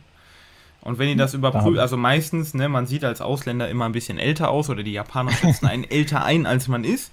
Und 0.84 0.98
wenn 0.98 1.10
ihr 1.10 1.16
das 1.16 1.34
überprüft, 1.34 1.80
also 1.80 1.96
meistens, 1.96 2.54
ne, 2.54 2.68
man 2.68 2.88
sieht 2.88 3.04
als 3.04 3.22
Ausländer 3.22 3.70
immer 3.70 3.86
ein 3.86 3.92
bisschen 3.92 4.18
älter 4.18 4.50
aus 4.50 4.70
oder 4.70 4.82
die 4.84 4.94
Japaner 4.94 5.32
schätzen 5.32 5.68
einen 5.68 5.84
älter 5.90 6.24
ein, 6.24 6.46
als 6.46 6.68
man 6.68 6.84
ist. 6.84 7.12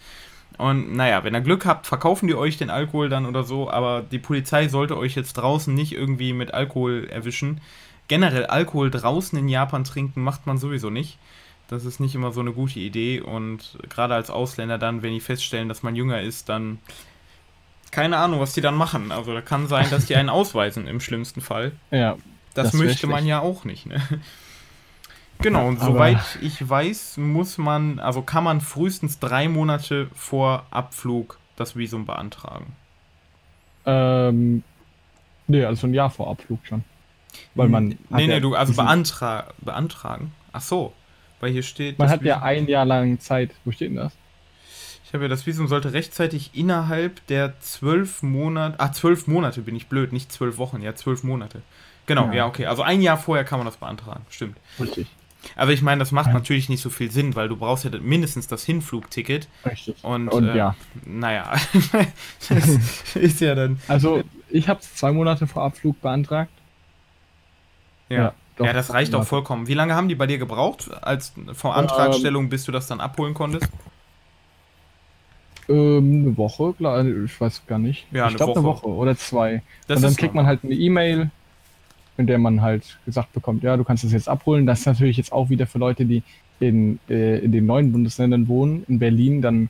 Und 0.57 0.95
naja, 0.97 1.23
wenn 1.23 1.35
ihr 1.35 1.41
Glück 1.43 1.67
habt, 1.67 1.87
verkaufen 1.87 2.27
die 2.27 2.35
euch 2.35 2.57
den 2.57 2.71
Alkohol 2.71 3.09
dann 3.09 3.27
oder 3.27 3.45
so, 3.45 3.71
aber 3.71 4.03
die 4.03 4.19
Polizei 4.19 4.69
sollte 4.69 4.97
euch 4.97 5.15
jetzt 5.15 5.35
draußen 5.35 5.73
nicht 5.73 5.93
irgendwie 5.93 6.33
mit 6.33 6.55
Alkohol 6.55 7.07
erwischen. 7.11 7.61
Generell 8.09 8.47
Alkohol 8.47 8.91
draußen 8.91 9.39
in 9.39 9.49
Japan 9.49 9.85
trinken 9.85 10.23
macht 10.23 10.47
man 10.47 10.59
sowieso 10.59 10.89
nicht. 10.89 11.19
Das 11.69 11.85
ist 11.85 12.01
nicht 12.01 12.15
immer 12.15 12.33
so 12.33 12.41
eine 12.41 12.53
gute 12.53 12.81
Idee 12.81 13.21
und 13.21 13.79
gerade 13.91 14.15
als 14.15 14.31
Ausländer 14.31 14.79
dann, 14.79 15.03
wenn 15.03 15.13
die 15.13 15.21
feststellen, 15.21 15.69
dass 15.69 15.83
man 15.83 15.95
jünger 15.95 16.23
ist, 16.23 16.49
dann 16.49 16.79
keine 17.91 18.17
Ahnung, 18.17 18.41
was 18.41 18.55
die 18.55 18.61
dann 18.61 18.75
machen. 18.75 19.13
Also 19.13 19.35
da 19.35 19.43
kann 19.43 19.67
sein, 19.67 19.89
dass 19.91 20.07
die 20.07 20.17
einen 20.17 20.29
ausweisen 20.31 20.87
im 20.87 21.01
schlimmsten 21.01 21.43
Fall. 21.43 21.73
Ja. 21.91 22.17
Das, 22.55 22.73
das 22.73 22.75
möchte 22.75 23.07
man 23.07 23.27
ja 23.27 23.41
auch 23.41 23.65
nicht, 23.65 23.87
ne? 23.87 24.01
Genau, 25.41 25.69
und 25.69 25.81
soweit 25.81 26.19
ich 26.41 26.69
weiß, 26.69 27.17
muss 27.19 27.59
man, 27.59 28.01
also 28.01 28.23
kann 28.23 28.43
man 28.43 28.61
frühestens 28.61 29.21
drei 29.21 29.49
Monate 29.49 30.09
vor 30.15 30.67
Abflug 30.71 31.39
das 31.57 31.77
Visum 31.77 32.07
beantragen. 32.07 32.75
Ähm, 33.87 34.63
nee, 35.47 35.65
also 35.65 35.87
ein 35.87 35.95
Jahr 35.95 36.11
vor 36.11 36.29
Abflug 36.29 36.61
schon. 36.65 36.85
Weil 37.55 37.69
man. 37.69 37.89
Nee, 37.89 37.99
nee, 38.11 38.29
ja 38.29 38.41
du, 38.41 38.55
also 38.55 38.75
beantra 38.75 39.49
beantragen. 39.59 40.33
Ach 40.53 40.61
so, 40.61 40.93
weil 41.41 41.53
hier 41.53 41.63
steht. 41.63 41.99
Man 41.99 42.09
hat 42.09 42.21
Visum. 42.21 42.29
ja 42.29 42.43
ein 42.43 42.67
Jahr 42.67 42.85
lang 42.85 43.21
Zeit. 43.21 43.53
Wo 43.65 43.71
steht 43.71 43.91
denn 43.91 43.97
das? 43.97 44.13
Ich 45.05 45.15
habe 45.15 45.25
ja, 45.25 45.29
das 45.29 45.47
Visum 45.47 45.69
sollte 45.69 45.95
rechtzeitig 45.95 46.51
innerhalb 46.53 47.27
der 47.29 47.59
zwölf 47.61 48.23
Monate. 48.23 48.79
Ah, 48.79 48.93
zwölf 48.93 49.27
Monate 49.27 49.63
bin 49.63 49.75
ich 49.75 49.87
blöd, 49.87 50.13
nicht 50.13 50.31
zwölf 50.31 50.59
Wochen, 50.59 50.83
ja, 50.83 50.95
zwölf 50.95 51.23
Monate. 51.23 51.63
Genau, 52.09 52.27
ja. 52.29 52.35
ja, 52.35 52.47
okay. 52.47 52.67
Also 52.67 52.83
ein 52.83 53.03
Jahr 53.03 53.19
vorher 53.19 53.45
kann 53.45 53.59
man 53.59 53.67
das 53.67 53.77
beantragen, 53.77 54.25
stimmt. 54.31 54.57
Richtig. 54.81 55.07
Aber 55.57 55.73
ich 55.73 55.83
meine, 55.83 56.01
das 56.01 56.11
macht 56.11 56.29
ja. 56.29 56.33
natürlich 56.33 56.69
nicht 56.69 56.81
so 56.81 56.91
viel 56.91 57.11
Sinn, 57.11 57.37
weil 57.37 57.49
du 57.49 57.57
brauchst 57.57 57.85
ja 57.85 57.91
mindestens 58.01 58.49
das 58.49 58.65
Hinflugticket. 58.65 59.47
Richtig. 59.65 59.97
Und, 60.03 60.29
und 60.29 60.49
äh, 60.49 60.57
ja. 60.57 60.75
Naja, 61.05 61.53
das 62.49 63.15
ist 63.15 63.41
ja 63.41 63.55
dann. 63.55 63.79
Also, 63.87 64.23
ich 64.49 64.69
habe 64.69 64.81
es 64.81 64.95
zwei 64.95 65.13
Monate 65.13 65.47
vor 65.47 65.63
Abflug 65.63 66.01
beantragt. 66.01 66.51
Ja. 68.09 68.17
Ja, 68.17 68.35
doch, 68.57 68.67
ja 68.67 68.73
das 68.73 68.93
reicht 68.93 69.15
auch 69.15 69.25
vollkommen. 69.25 69.69
Wie 69.69 69.75
lange 69.75 69.95
haben 69.95 70.09
die 70.09 70.15
bei 70.15 70.27
dir 70.27 70.39
gebraucht, 70.39 70.91
als 71.03 71.35
vor 71.53 71.77
Antragstellung, 71.77 72.45
ähm, 72.45 72.51
bis 72.51 72.65
du 72.65 72.73
das 72.73 72.87
dann 72.87 73.01
abholen 73.01 73.35
konntest? 73.35 73.69
Ähm, 75.69 76.25
eine 76.25 76.37
Woche, 76.39 76.75
ich 77.25 77.41
weiß 77.41 77.67
gar 77.67 77.79
nicht. 77.79 78.07
Ja, 78.11 78.29
ich 78.29 78.37
glaube 78.37 78.55
eine 78.55 78.65
Woche 78.65 78.87
oder 78.87 79.15
zwei. 79.17 79.63
Das 79.87 79.99
und 79.99 80.05
dann 80.05 80.17
kriegt 80.17 80.35
man 80.35 80.47
halt 80.47 80.65
eine 80.65 80.75
E-Mail 80.75 81.31
in 82.19 82.27
der 82.27 82.39
man 82.39 82.61
halt 82.61 82.99
gesagt 83.07 83.33
bekommt, 83.33 83.63
ja, 83.63 83.77
du 83.77 83.85
kannst 83.85 84.05
das 84.05 84.13
jetzt 84.13 84.29
abholen. 84.29 84.67
Das 84.67 84.81
ist 84.81 84.87
natürlich 84.87 85.17
jetzt 85.17 85.33
auch 85.33 85.49
wieder 85.49 85.67
für 85.67 85.79
Leute, 85.79 86.05
die 86.05 86.23
in, 86.61 86.99
äh, 87.09 87.39
in 87.39 87.53
den 87.53 87.65
neuen 87.65 87.93
Bundesländern 87.93 88.49
wohnen, 88.49 88.85
in 88.89 88.99
Berlin, 88.99 89.41
dann 89.41 89.69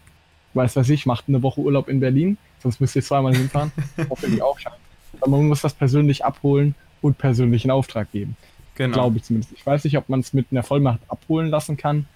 weiß 0.54 0.74
was 0.76 0.88
ich, 0.88 1.04
macht 1.06 1.26
eine 1.28 1.42
Woche 1.42 1.60
Urlaub 1.60 1.88
in 1.88 2.00
Berlin, 2.00 2.38
sonst 2.60 2.80
müsst 2.80 2.96
ihr 2.96 3.02
zweimal 3.02 3.36
hinfahren, 3.36 3.70
hoffentlich 4.10 4.42
auch 4.42 4.58
scheint. 4.58 4.76
Aber 5.20 5.32
man 5.32 5.48
muss 5.48 5.60
das 5.60 5.74
persönlich 5.74 6.24
abholen 6.24 6.74
und 7.02 7.18
persönlich 7.18 7.64
in 7.64 7.70
Auftrag 7.70 8.10
geben. 8.10 8.36
Genau. 8.74 8.94
Glaube 8.94 9.18
ich 9.18 9.24
zumindest. 9.24 9.52
Ich 9.52 9.66
weiß 9.66 9.84
nicht, 9.84 9.98
ob 9.98 10.08
man 10.08 10.20
es 10.20 10.32
mit 10.32 10.46
einer 10.50 10.62
Vollmacht 10.62 11.00
abholen 11.08 11.50
lassen 11.50 11.76
kann. 11.76 12.06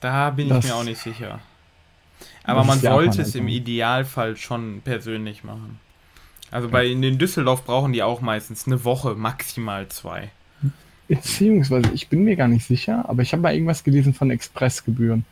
Da 0.00 0.30
bin 0.30 0.48
das, 0.48 0.64
ich 0.64 0.70
mir 0.70 0.76
auch 0.76 0.84
nicht 0.84 1.00
sicher. 1.00 1.40
Aber 2.44 2.64
man 2.64 2.78
sollte 2.78 3.22
es 3.22 3.34
im 3.34 3.48
Idealfall 3.48 4.36
schon 4.36 4.82
persönlich 4.84 5.42
machen. 5.44 5.80
Also 6.52 6.68
bei 6.68 6.86
in 6.86 7.02
den 7.02 7.18
Düsseldorf 7.18 7.64
brauchen 7.64 7.92
die 7.92 8.02
auch 8.02 8.20
meistens 8.20 8.66
eine 8.66 8.84
Woche, 8.84 9.14
maximal 9.14 9.88
zwei. 9.88 10.30
Beziehungsweise, 11.08 11.90
ich 11.92 12.08
bin 12.08 12.24
mir 12.24 12.36
gar 12.36 12.46
nicht 12.46 12.66
sicher, 12.66 13.08
aber 13.08 13.22
ich 13.22 13.32
habe 13.32 13.42
mal 13.42 13.54
irgendwas 13.54 13.84
gelesen 13.84 14.14
von 14.14 14.30
Expressgebühren. 14.30 15.24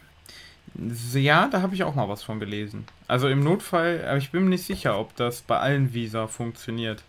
Ja, 1.15 1.49
da 1.49 1.63
habe 1.63 1.75
ich 1.75 1.85
auch 1.85 1.95
mal 1.95 2.09
was 2.09 2.23
von 2.23 2.41
gelesen. 2.41 2.85
Also 3.07 3.29
im 3.29 3.45
Notfall, 3.45 4.05
aber 4.07 4.17
ich 4.17 4.31
bin 4.31 4.45
mir 4.45 4.51
nicht 4.51 4.65
sicher, 4.65 4.99
ob 4.99 5.15
das 5.17 5.43
bei 5.43 5.59
allen 5.59 5.93
Visa 5.93 6.27
funktioniert. 6.27 7.03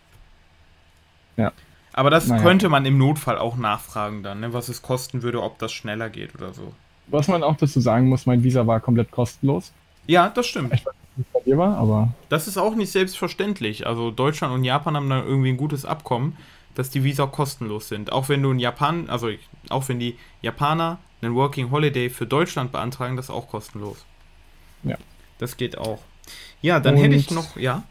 Ja. 1.37 1.53
Aber 1.93 2.09
das 2.09 2.27
naja. 2.27 2.41
könnte 2.41 2.69
man 2.69 2.85
im 2.85 2.97
Notfall 2.97 3.37
auch 3.37 3.55
nachfragen 3.55 4.23
dann, 4.23 4.41
ne, 4.41 4.53
was 4.53 4.67
es 4.67 4.81
kosten 4.81 5.21
würde, 5.21 5.41
ob 5.41 5.57
das 5.59 5.71
schneller 5.71 6.09
geht 6.09 6.35
oder 6.35 6.53
so. 6.53 6.73
Was 7.07 7.27
man 7.27 7.43
auch 7.43 7.55
dazu 7.55 7.79
sagen 7.79 8.09
muss, 8.09 8.25
mein 8.25 8.43
Visa 8.43 8.67
war 8.67 8.79
komplett 8.79 9.11
kostenlos. 9.11 9.71
Ja, 10.07 10.29
das 10.29 10.47
stimmt. 10.47 10.73
Ich 10.73 10.85
weiß 10.85 10.93
bei 11.33 11.39
dir 11.41 11.57
war, 11.57 11.77
aber. 11.77 12.13
Das 12.29 12.47
ist 12.47 12.57
auch 12.57 12.75
nicht 12.75 12.91
selbstverständlich. 12.91 13.85
Also 13.87 14.11
Deutschland 14.11 14.53
und 14.53 14.63
Japan 14.63 14.95
haben 14.95 15.09
da 15.09 15.23
irgendwie 15.23 15.49
ein 15.49 15.57
gutes 15.57 15.85
Abkommen, 15.85 16.37
dass 16.75 16.89
die 16.89 17.03
Visa 17.03 17.25
kostenlos 17.25 17.89
sind. 17.89 18.11
Auch 18.11 18.29
wenn 18.29 18.41
du 18.41 18.51
in 18.51 18.59
Japan, 18.59 19.09
also 19.09 19.29
auch 19.69 19.87
wenn 19.89 19.99
die 19.99 20.17
Japaner 20.41 20.99
einen 21.21 21.35
Working 21.35 21.71
Holiday 21.71 22.09
für 22.09 22.25
Deutschland 22.25 22.71
beantragen, 22.71 23.15
das 23.15 23.25
ist 23.25 23.31
auch 23.31 23.47
kostenlos. 23.47 24.05
Ja. 24.83 24.97
Das 25.37 25.57
geht 25.57 25.77
auch. 25.77 25.99
Ja, 26.61 26.79
dann 26.79 26.95
und 26.95 27.01
hätte 27.01 27.15
ich 27.15 27.31
noch, 27.31 27.57
ja. 27.57 27.83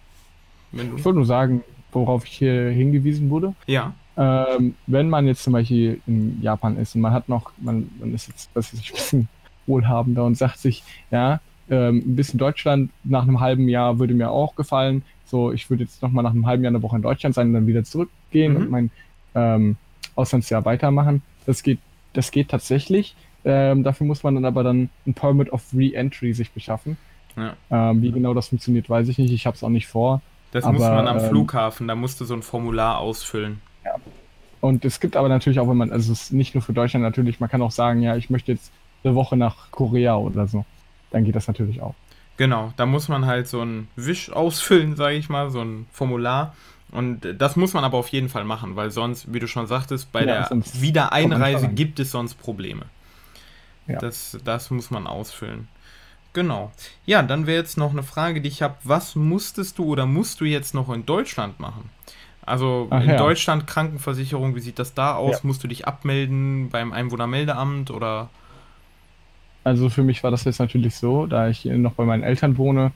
ich 0.73 1.05
wollte 1.05 1.15
nur 1.19 1.27
sagen, 1.27 1.63
worauf 1.93 2.25
ich 2.25 2.33
hier 2.33 2.71
hingewiesen 2.71 3.31
wurde. 3.31 3.55
Ja. 3.67 3.95
Ähm, 4.17 4.75
wenn 4.87 5.09
man 5.09 5.27
jetzt 5.27 5.43
zum 5.43 5.53
Beispiel 5.53 6.01
in 6.07 6.41
Japan 6.43 6.77
ist 6.77 6.95
und 6.95 7.01
man 7.01 7.13
hat 7.13 7.29
noch, 7.29 7.53
man, 7.59 7.91
man 7.99 8.15
ist 8.15 8.29
jetzt, 8.29 8.51
was 8.55 8.73
ist, 8.73 8.85
ein 8.91 8.95
bisschen 8.95 9.29
wohlhabender 9.67 10.25
und 10.25 10.37
sagt 10.37 10.59
sich, 10.59 10.83
ja, 11.11 11.41
ähm, 11.71 11.99
ein 11.99 12.17
bisschen 12.17 12.39
Deutschland 12.39 12.91
nach 13.05 13.23
einem 13.23 13.41
halben 13.41 13.69
Jahr 13.69 13.99
würde 13.99 14.13
mir 14.13 14.31
auch 14.31 14.57
gefallen. 14.57 15.03
So, 15.25 15.53
ich 15.53 15.71
würde 15.71 15.85
jetzt 15.85 16.03
nochmal 16.03 16.25
nach 16.25 16.33
einem 16.33 16.47
halben 16.47 16.65
Jahr 16.65 16.73
eine 16.73 16.83
Woche 16.83 16.97
in 16.97 17.03
Deutschland 17.03 17.35
sein 17.35 17.49
und 17.49 17.55
dann 17.55 17.67
wieder 17.67 17.85
zurückgehen 17.85 18.55
mhm. 18.55 18.59
und 18.59 18.71
mein 18.71 18.91
ähm, 19.37 19.77
Auslandsjahr 20.17 20.65
weitermachen. 20.65 21.23
Das 21.47 21.63
geht, 21.63 21.79
das 22.13 22.33
geht 22.33 22.49
tatsächlich. 22.49 23.15
Ähm, 23.45 23.85
dafür 23.85 24.07
muss 24.07 24.23
man 24.23 24.35
dann 24.35 24.45
aber 24.45 24.65
dann 24.65 24.91
ein 25.07 25.15
Permit 25.15 25.53
of 25.53 25.65
Re-Entry 25.73 26.33
sich 26.35 26.51
beschaffen. 26.51 26.99
Ja. 27.37 27.55
Ähm, 27.71 28.03
wie 28.03 28.11
genau 28.11 28.35
das 28.35 28.49
funktioniert, 28.49 28.91
weiß 28.91 29.09
ich 29.09 29.19
nicht. 29.19 29.33
Ich 29.33 29.47
habe 29.47 29.57
es 29.57 29.63
auch 29.63 29.69
nicht 29.69 29.87
vor. 29.87 30.21
Das 30.51 30.65
aber, 30.65 30.75
muss 30.75 30.83
man 30.83 31.07
am 31.07 31.19
ähm, 31.19 31.29
Flughafen, 31.29 31.87
da 31.87 31.95
musst 31.95 32.21
du 32.21 32.25
so 32.25 32.35
ein 32.35 32.43
Formular 32.43 32.99
ausfüllen. 32.99 33.61
Ja. 33.85 33.95
Und 34.61 34.85
es 34.85 34.99
gibt 34.99 35.17
aber 35.17 35.29
natürlich 35.29 35.61
auch, 35.61 35.69
wenn 35.69 35.77
man, 35.77 35.93
also 35.93 36.13
es 36.13 36.23
ist 36.23 36.33
nicht 36.33 36.55
nur 36.55 36.63
für 36.63 36.73
Deutschland 36.73 37.05
natürlich, 37.05 37.39
man 37.39 37.49
kann 37.49 37.63
auch 37.63 37.71
sagen, 37.71 38.03
ja, 38.03 38.17
ich 38.17 38.29
möchte 38.29 38.51
jetzt 38.51 38.73
eine 39.05 39.15
Woche 39.15 39.37
nach 39.37 39.71
Korea 39.71 40.17
oder 40.17 40.49
so 40.49 40.65
dann 41.11 41.25
geht 41.25 41.37
das 41.37 41.49
natürlich 41.49 41.81
auch. 41.81 41.95
Genau, 42.37 42.73
da 42.77 42.87
muss 42.87 43.09
man 43.09 43.27
halt 43.27 43.49
so 43.49 43.61
ein 43.61 43.89
Wisch 43.97 44.33
ausfüllen, 44.33 44.97
sage 44.97 45.17
ich 45.17 45.29
mal, 45.29 45.51
so 45.51 45.61
ein 45.61 45.87
Formular. 45.93 46.55
Und 46.91 47.21
das 47.39 47.55
muss 47.55 47.75
man 47.75 47.85
aber 47.85 47.99
auf 47.99 48.09
jeden 48.09 48.29
Fall 48.29 48.45
machen, 48.45 48.77
weil 48.77 48.91
sonst, 48.91 49.33
wie 49.33 49.39
du 49.39 49.47
schon 49.47 49.67
sagtest, 49.67 50.11
bei 50.11 50.25
ja, 50.25 50.49
der 50.49 50.63
Wiedereinreise 50.81 51.69
gibt 51.69 52.01
es 52.01 52.11
sonst 52.11 52.35
Probleme. 52.35 52.87
Ja. 53.87 53.99
Das, 53.99 54.39
das 54.45 54.71
muss 54.71 54.91
man 54.91 55.07
ausfüllen. 55.07 55.69
Genau. 56.33 56.73
Ja, 57.07 57.23
dann 57.23 57.47
wäre 57.47 57.59
jetzt 57.59 57.77
noch 57.77 57.91
eine 57.91 58.03
Frage, 58.03 58.41
die 58.41 58.49
ich 58.49 58.63
habe. 58.63 58.77
Was 58.85 59.17
musstest 59.17 59.79
du 59.79 59.85
oder 59.85 60.07
musst 60.07 60.41
du 60.41 60.45
jetzt 60.45 60.75
noch 60.75 60.89
in 60.91 61.05
Deutschland 61.05 61.61
machen? 61.61 61.91
Also 62.43 62.89
Ach, 62.91 63.03
in 63.03 63.11
ja. 63.11 63.17
Deutschland 63.17 63.67
Krankenversicherung, 63.67 64.55
wie 64.55 64.61
sieht 64.61 64.79
das 64.79 64.95
da 64.95 65.15
aus? 65.15 65.45
Musst 65.45 65.63
du 65.63 65.69
dich 65.69 65.87
abmelden 65.87 66.71
beim 66.71 66.93
Einwohnermeldeamt 66.93 67.91
oder? 67.91 68.31
Also 69.65 69.91
für 69.91 70.03
mich 70.03 70.23
war 70.23 70.31
das 70.31 70.45
jetzt 70.45 70.59
natürlich 70.59 70.97
so, 70.97 71.27
da 71.27 71.49
ich 71.49 71.65
noch 71.65 71.93
bei 71.93 72.05
meinen 72.05 72.23
Eltern 72.23 72.57
wohne 72.57 72.93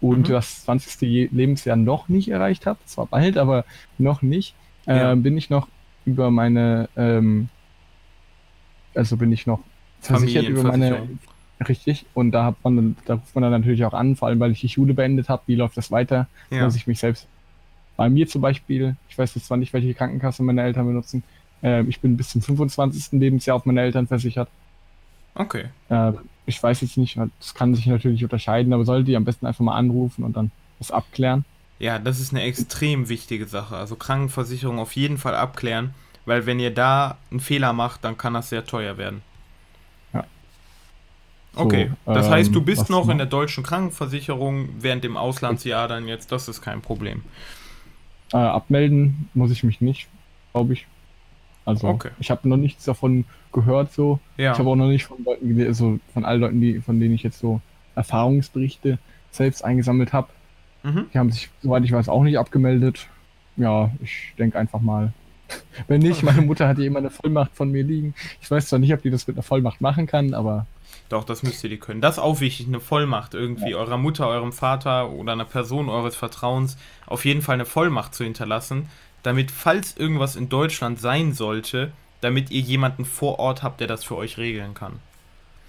und 0.00 0.28
mhm. 0.28 0.32
das 0.32 0.64
20. 0.64 1.30
Lebensjahr 1.30 1.76
noch 1.76 2.08
nicht 2.08 2.28
erreicht 2.28 2.66
habe, 2.66 2.78
zwar 2.84 3.06
bald, 3.06 3.38
aber 3.38 3.64
noch 3.98 4.20
nicht, 4.20 4.54
äh, 4.86 4.96
ja. 4.96 5.12
äh, 5.12 5.16
bin 5.16 5.38
ich 5.38 5.48
noch 5.48 5.68
über 6.04 6.30
meine, 6.30 6.88
ähm, 6.96 7.48
also 8.94 9.16
bin 9.16 9.30
ich 9.32 9.46
noch 9.46 9.60
versichert 10.00 10.48
über 10.48 10.64
meine, 10.64 11.08
richtig, 11.68 12.04
und 12.14 12.32
da 12.32 12.46
hat 12.46 12.56
man, 12.64 12.96
da 13.04 13.14
ruft 13.14 13.34
man 13.36 13.42
dann 13.42 13.52
natürlich 13.52 13.84
auch 13.84 13.94
an, 13.94 14.16
vor 14.16 14.26
allem 14.26 14.40
weil 14.40 14.50
ich 14.50 14.60
die 14.60 14.68
Schule 14.68 14.94
beendet 14.94 15.28
habe, 15.28 15.42
wie 15.46 15.54
läuft 15.54 15.76
das 15.76 15.92
weiter, 15.92 16.26
ja. 16.50 16.60
dass 16.60 16.74
ich 16.74 16.88
mich 16.88 16.98
selbst, 16.98 17.28
bei 17.96 18.08
mir 18.08 18.26
zum 18.26 18.42
Beispiel, 18.42 18.96
ich 19.08 19.16
weiß 19.16 19.36
jetzt 19.36 19.46
zwar 19.46 19.58
nicht, 19.58 19.72
welche 19.72 19.94
Krankenkasse 19.94 20.42
meine 20.42 20.62
Eltern 20.62 20.86
benutzen, 20.86 21.22
äh, 21.62 21.84
ich 21.84 22.00
bin 22.00 22.16
bis 22.16 22.30
zum 22.30 22.42
25. 22.42 23.20
Lebensjahr 23.20 23.56
auf 23.56 23.66
meine 23.66 23.80
Eltern 23.80 24.06
versichert. 24.06 24.48
Okay. 25.34 25.66
Äh, 25.88 26.12
ich 26.46 26.62
weiß 26.62 26.80
jetzt 26.80 26.96
nicht, 26.96 27.18
das 27.38 27.54
kann 27.54 27.74
sich 27.74 27.86
natürlich 27.86 28.22
unterscheiden, 28.22 28.72
aber 28.72 28.84
sollte 28.84 29.10
ihr 29.10 29.16
am 29.16 29.24
besten 29.24 29.46
einfach 29.46 29.64
mal 29.64 29.76
anrufen 29.76 30.24
und 30.24 30.36
dann 30.36 30.50
das 30.78 30.90
abklären. 30.90 31.44
Ja, 31.78 31.98
das 31.98 32.20
ist 32.20 32.32
eine 32.32 32.42
extrem 32.42 33.08
wichtige 33.08 33.46
Sache. 33.46 33.76
Also 33.76 33.96
Krankenversicherung 33.96 34.78
auf 34.78 34.94
jeden 34.94 35.18
Fall 35.18 35.34
abklären, 35.34 35.94
weil 36.26 36.46
wenn 36.46 36.60
ihr 36.60 36.72
da 36.72 37.16
einen 37.30 37.40
Fehler 37.40 37.72
macht, 37.72 38.04
dann 38.04 38.16
kann 38.16 38.34
das 38.34 38.50
sehr 38.50 38.64
teuer 38.64 38.98
werden. 38.98 39.22
Ja. 40.12 40.24
Okay, 41.54 41.90
so, 42.06 42.14
das 42.14 42.26
ähm, 42.26 42.32
heißt, 42.32 42.54
du 42.54 42.62
bist 42.62 42.90
noch 42.90 43.08
in 43.08 43.18
der 43.18 43.26
deutschen 43.26 43.64
Krankenversicherung 43.64 44.68
während 44.80 45.04
dem 45.04 45.16
Auslandsjahr 45.16 45.88
dann 45.88 46.08
jetzt, 46.08 46.30
das 46.32 46.48
ist 46.48 46.62
kein 46.62 46.82
Problem. 46.82 47.22
Äh, 48.32 48.36
abmelden 48.36 49.28
muss 49.34 49.50
ich 49.50 49.62
mich 49.64 49.80
nicht, 49.80 50.08
glaube 50.52 50.74
ich. 50.74 50.86
Also 51.64 51.88
Okay. 51.88 52.10
ich 52.18 52.30
habe 52.30 52.48
noch 52.48 52.56
nichts 52.56 52.84
davon 52.84 53.24
gehört 53.52 53.92
so. 53.92 54.18
Ja. 54.36 54.52
Ich 54.52 54.58
habe 54.58 54.68
auch 54.70 54.76
noch 54.76 54.88
nicht 54.88 55.04
von 55.04 55.22
Leuten, 55.24 55.60
also 55.66 55.98
von 56.12 56.24
allen 56.24 56.40
Leuten, 56.40 56.60
die, 56.60 56.80
von 56.80 56.98
denen 56.98 57.14
ich 57.14 57.22
jetzt 57.22 57.38
so 57.38 57.60
Erfahrungsberichte 57.94 58.98
selbst 59.30 59.64
eingesammelt 59.64 60.12
habe. 60.12 60.28
Mhm. 60.82 61.06
Die 61.12 61.18
haben 61.18 61.30
sich, 61.30 61.50
soweit 61.62 61.84
ich 61.84 61.92
weiß, 61.92 62.08
auch 62.08 62.22
nicht 62.24 62.38
abgemeldet. 62.38 63.06
Ja, 63.56 63.90
ich 64.02 64.34
denke 64.38 64.58
einfach 64.58 64.80
mal. 64.80 65.12
Wenn 65.88 66.00
nicht, 66.00 66.22
meine 66.22 66.42
Mutter 66.42 66.66
hat 66.68 66.78
ja 66.78 66.84
immer 66.84 66.98
eine 66.98 67.10
Vollmacht 67.10 67.52
von 67.54 67.70
mir 67.70 67.82
liegen. 67.84 68.14
Ich 68.40 68.50
weiß 68.50 68.66
zwar 68.68 68.78
nicht, 68.78 68.92
ob 68.92 69.02
die 69.02 69.10
das 69.10 69.26
mit 69.26 69.36
einer 69.36 69.42
Vollmacht 69.42 69.80
machen 69.80 70.06
kann, 70.06 70.34
aber 70.34 70.66
Doch, 71.08 71.24
das 71.24 71.42
müsst 71.42 71.62
ihr 71.62 71.70
die 71.70 71.78
können. 71.78 72.00
Das 72.00 72.16
ist 72.16 72.22
auch 72.22 72.40
wichtig, 72.40 72.66
eine 72.66 72.80
Vollmacht 72.80 73.34
irgendwie 73.34 73.74
eurer 73.74 73.98
Mutter, 73.98 74.26
eurem 74.28 74.52
Vater 74.52 75.10
oder 75.10 75.32
einer 75.32 75.44
Person 75.44 75.88
eures 75.88 76.16
Vertrauens 76.16 76.76
auf 77.06 77.24
jeden 77.24 77.42
Fall 77.42 77.54
eine 77.54 77.66
Vollmacht 77.66 78.14
zu 78.14 78.24
hinterlassen, 78.24 78.88
damit, 79.22 79.50
falls 79.50 79.96
irgendwas 79.96 80.36
in 80.36 80.48
Deutschland 80.48 80.98
sein 81.00 81.32
sollte, 81.32 81.92
damit 82.20 82.50
ihr 82.50 82.60
jemanden 82.60 83.04
vor 83.04 83.38
Ort 83.38 83.62
habt, 83.62 83.80
der 83.80 83.86
das 83.88 84.04
für 84.04 84.16
euch 84.16 84.38
regeln 84.38 84.74
kann. 84.74 84.94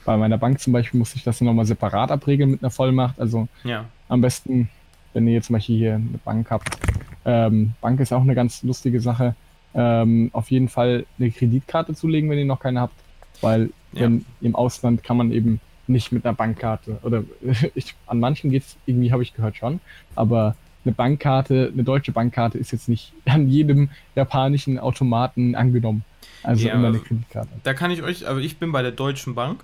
bei 0.05 0.17
meiner 0.17 0.37
Bank 0.37 0.59
zum 0.59 0.73
Beispiel 0.73 0.97
muss 0.97 1.15
ich 1.15 1.23
das 1.23 1.39
nochmal 1.39 1.65
separat 1.65 2.11
abregeln 2.11 2.51
mit 2.51 2.61
einer 2.61 2.71
Vollmacht. 2.71 3.17
Also 3.19 3.47
Ja. 3.63 3.85
am 4.09 4.19
besten, 4.19 4.67
wenn 5.13 5.25
ihr 5.27 5.33
jetzt 5.35 5.47
zum 5.47 5.53
Beispiel 5.53 5.77
hier 5.77 5.95
eine 5.95 6.19
Bank 6.25 6.51
habt. 6.51 6.77
Ähm, 7.25 7.73
Bank 7.79 8.01
ist 8.01 8.11
auch 8.11 8.21
eine 8.21 8.35
ganz 8.35 8.63
lustige 8.63 8.99
Sache. 8.99 9.33
Ähm, 9.73 10.29
auf 10.33 10.51
jeden 10.51 10.67
Fall 10.67 11.05
eine 11.17 11.31
Kreditkarte 11.31 11.95
zulegen, 11.95 12.29
wenn 12.29 12.37
ihr 12.37 12.43
noch 12.45 12.59
keine 12.59 12.81
habt. 12.81 12.93
Weil 13.39 13.69
Ja. 13.93 14.01
wenn 14.01 14.25
im 14.41 14.55
Ausland 14.55 15.03
kann 15.03 15.15
man 15.17 15.31
eben 15.31 15.61
nicht 15.87 16.11
mit 16.11 16.25
einer 16.25 16.33
Bankkarte 16.33 16.99
oder 17.03 17.23
ich, 17.75 17.95
an 18.05 18.19
manchen 18.19 18.51
geht's 18.51 18.75
irgendwie, 18.85 19.11
habe 19.13 19.23
ich 19.23 19.33
gehört 19.33 19.55
schon, 19.55 19.79
aber 20.15 20.55
eine 20.85 20.93
Bankkarte, 20.93 21.71
eine 21.73 21.83
deutsche 21.83 22.11
Bankkarte 22.11 22.57
ist 22.57 22.71
jetzt 22.71 22.89
nicht 22.89 23.13
an 23.25 23.47
jedem 23.47 23.89
japanischen 24.15 24.79
Automaten 24.79 25.55
angenommen. 25.55 26.03
Also 26.43 26.67
Ja, 26.67 26.73
immer 26.73 26.89
eine 26.89 26.99
Kreditkarte. 26.99 27.49
Da 27.63 27.73
kann 27.73 27.91
ich 27.91 28.03
euch, 28.03 28.27
also 28.27 28.39
ich 28.41 28.57
bin 28.57 28.71
bei 28.71 28.81
der 28.81 28.91
Deutschen 28.91 29.33
Bank 29.35 29.63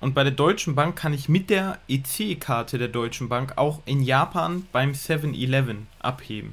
und 0.00 0.14
bei 0.14 0.22
der 0.22 0.32
Deutschen 0.32 0.74
Bank 0.74 0.96
kann 0.96 1.14
ich 1.14 1.28
mit 1.28 1.48
der 1.48 1.78
EC-Karte 1.88 2.78
der 2.78 2.88
Deutschen 2.88 3.28
Bank 3.28 3.54
auch 3.56 3.80
in 3.86 4.02
Japan 4.02 4.66
beim 4.70 4.92
7-Eleven 4.92 5.86
abheben. 6.00 6.52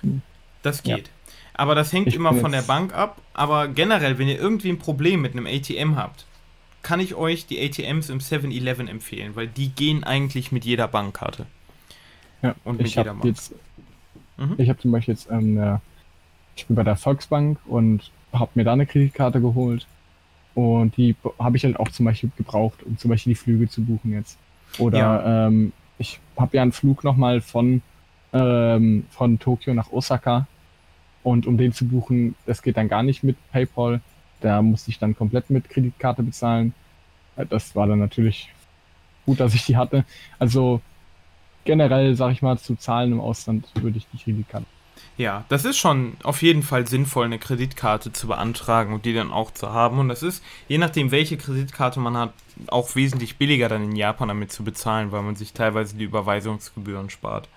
Hm. 0.00 0.22
Das 0.62 0.82
Ja. 0.84 0.96
geht. 0.96 1.10
Aber 1.52 1.74
das 1.74 1.92
hängt 1.92 2.08
Ich 2.08 2.14
immer 2.14 2.34
von 2.34 2.52
der 2.52 2.62
Bank 2.62 2.94
ab. 2.94 3.20
Aber 3.34 3.68
generell, 3.68 4.18
wenn 4.18 4.28
ihr 4.28 4.38
irgendwie 4.38 4.70
ein 4.70 4.78
Problem 4.78 5.22
mit 5.22 5.32
einem 5.32 5.46
ATM 5.46 5.96
habt, 5.96 6.26
kann 6.82 7.00
ich 7.00 7.14
euch 7.14 7.46
die 7.46 7.60
ATMs 7.60 8.10
im 8.10 8.20
7-Eleven 8.20 8.88
empfehlen, 8.88 9.34
weil 9.34 9.48
die 9.48 9.70
gehen 9.70 10.04
eigentlich 10.04 10.52
mit 10.52 10.64
jeder 10.64 10.86
Bankkarte. 10.86 11.46
Ja, 12.42 12.54
Und 12.64 12.80
ich 12.80 12.96
habe 12.98 13.14
jetzt, 13.24 13.54
Mhm. 14.38 14.54
ich 14.58 14.68
habe 14.68 14.78
zum 14.78 14.92
Beispiel 14.92 15.14
jetzt, 15.14 15.30
ähm, 15.30 15.58
äh, 15.58 15.78
ich 16.56 16.66
bin 16.66 16.76
bei 16.76 16.82
der 16.84 16.96
Volksbank 16.96 17.58
und 17.66 18.10
habe 18.32 18.50
mir 18.54 18.64
da 18.64 18.72
eine 18.74 18.86
Kreditkarte 18.86 19.40
geholt 19.40 19.86
und 20.54 20.96
die 20.96 21.16
habe 21.38 21.56
ich 21.56 21.64
halt 21.64 21.78
auch 21.78 21.88
zum 21.90 22.04
Beispiel 22.04 22.30
gebraucht, 22.36 22.82
um 22.82 22.98
zum 22.98 23.10
Beispiel 23.10 23.32
die 23.32 23.36
Flüge 23.38 23.68
zu 23.68 23.82
buchen 23.82 24.12
jetzt. 24.12 24.36
Oder 24.78 25.46
ähm, 25.48 25.72
ich 25.98 26.20
habe 26.36 26.56
ja 26.56 26.62
einen 26.62 26.72
Flug 26.72 27.02
nochmal 27.04 27.40
von 27.40 27.80
ähm, 28.32 29.06
von 29.10 29.38
Tokio 29.38 29.72
nach 29.72 29.90
Osaka 29.92 30.46
und 31.22 31.46
um 31.46 31.56
den 31.56 31.72
zu 31.72 31.86
buchen, 31.86 32.34
das 32.44 32.60
geht 32.62 32.76
dann 32.76 32.88
gar 32.88 33.02
nicht 33.02 33.22
mit 33.24 33.36
PayPal. 33.52 34.00
Da 34.40 34.60
musste 34.60 34.90
ich 34.90 34.98
dann 34.98 35.16
komplett 35.16 35.48
mit 35.48 35.70
Kreditkarte 35.70 36.22
bezahlen. 36.22 36.74
Äh, 37.36 37.46
Das 37.46 37.74
war 37.74 37.86
dann 37.86 38.00
natürlich 38.00 38.52
gut, 39.24 39.40
dass 39.40 39.54
ich 39.54 39.64
die 39.64 39.76
hatte. 39.78 40.04
Also 40.38 40.82
generell, 41.66 42.16
sag 42.16 42.32
ich 42.32 42.42
mal, 42.42 42.58
zu 42.58 42.76
Zahlen 42.76 43.12
im 43.12 43.20
Ausland 43.20 43.66
würde 43.74 43.98
ich 43.98 44.08
die 44.08 44.18
Kreditkarte. 44.18 44.66
Ja, 45.18 45.44
das 45.48 45.64
ist 45.64 45.78
schon 45.78 46.18
auf 46.22 46.42
jeden 46.42 46.62
Fall 46.62 46.86
sinnvoll, 46.86 47.24
eine 47.26 47.38
Kreditkarte 47.38 48.12
zu 48.12 48.26
beantragen 48.26 48.92
und 48.94 49.04
die 49.06 49.14
dann 49.14 49.30
auch 49.32 49.50
zu 49.52 49.72
haben. 49.72 49.98
Und 49.98 50.08
das 50.08 50.22
ist, 50.22 50.44
je 50.68 50.78
nachdem, 50.78 51.10
welche 51.10 51.38
Kreditkarte 51.38 52.00
man 52.00 52.16
hat, 52.16 52.34
auch 52.68 52.94
wesentlich 52.96 53.36
billiger 53.38 53.68
dann 53.68 53.84
in 53.84 53.96
Japan 53.96 54.28
damit 54.28 54.52
zu 54.52 54.64
bezahlen, 54.64 55.12
weil 55.12 55.22
man 55.22 55.36
sich 55.36 55.52
teilweise 55.54 55.96
die 55.96 56.04
Überweisungsgebühren 56.04 57.10
spart. 57.10 57.48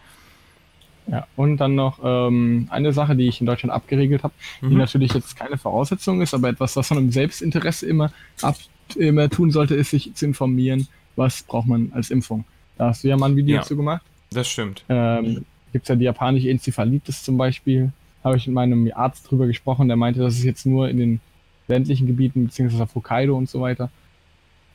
Ja, 1.07 1.27
und 1.35 1.57
dann 1.57 1.75
noch 1.75 1.99
ähm, 2.03 2.67
eine 2.69 2.93
Sache, 2.93 3.15
die 3.15 3.27
ich 3.27 3.41
in 3.41 3.47
Deutschland 3.47 3.73
abgeregelt 3.73 4.23
habe, 4.23 4.33
die 4.67 4.75
Mhm. 4.75 4.77
natürlich 4.77 5.13
jetzt 5.13 5.35
keine 5.35 5.57
Voraussetzung 5.57 6.21
ist, 6.21 6.33
aber 6.33 6.49
etwas, 6.49 6.75
was 6.75 6.89
man 6.91 6.99
im 6.99 7.11
Selbstinteresse 7.11 7.87
immer, 7.87 8.13
ab, 8.41 8.57
immer 8.95 9.29
tun 9.29 9.49
sollte, 9.51 9.75
ist 9.75 9.89
sich 9.91 10.13
zu 10.13 10.25
informieren, 10.25 10.87
was 11.15 11.41
braucht 11.43 11.67
man 11.67 11.91
als 11.93 12.11
Impfung. 12.11 12.45
Da 12.79 12.87
hast 12.87 13.03
du 13.03 13.09
ja 13.09 13.17
mal 13.17 13.29
ein 13.29 13.35
Video 13.35 13.55
Ja. 13.57 13.61
dazu 13.61 13.75
gemacht. 13.75 14.01
Das 14.31 14.47
stimmt. 14.47 14.83
Ähm, 14.89 15.45
Gibt 15.73 15.83
es 15.83 15.89
ja 15.89 15.95
die 15.95 16.05
japanische 16.05 16.49
Enzephalitis 16.49 17.21
zum 17.23 17.37
Beispiel. 17.37 17.91
Habe 18.23 18.37
ich 18.37 18.47
mit 18.47 18.55
meinem 18.55 18.89
Arzt 18.95 19.29
drüber 19.29 19.45
gesprochen, 19.47 19.87
der 19.87 19.97
meinte, 19.97 20.19
das 20.21 20.35
ist 20.35 20.43
jetzt 20.43 20.65
nur 20.65 20.89
in 20.89 20.97
den 20.97 21.19
ländlichen 21.67 22.07
Gebieten, 22.07 22.45
beziehungsweise 22.47 22.83
auf 22.83 22.95
Hokkaido 22.95 23.37
und 23.37 23.47
so 23.49 23.61
weiter, 23.61 23.91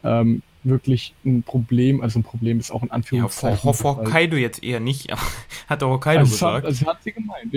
ähm, 0.04 0.42
wirklich 0.62 1.12
ein 1.24 1.42
Problem, 1.42 2.00
also 2.00 2.18
ein 2.20 2.22
Problem 2.22 2.58
ist 2.60 2.70
auch 2.70 2.82
ein 2.82 2.88
Ja, 2.88 2.94
Anführungszeichen. 2.94 3.58
vor, 3.60 3.74
vor 3.74 3.96
weil- 3.98 4.06
Hokkaido 4.06 4.36
jetzt 4.36 4.62
eher 4.62 4.80
nicht, 4.80 5.10
aber 5.12 5.20
hat 5.68 5.80
der 5.82 5.88
Hokkaido 5.88 6.20
also, 6.20 6.34
es 6.34 6.42
hat, 6.42 6.48
gesagt. 6.62 6.66
also 6.66 6.86
hat 6.86 7.02
sie 7.02 7.12
gemeint, 7.12 7.52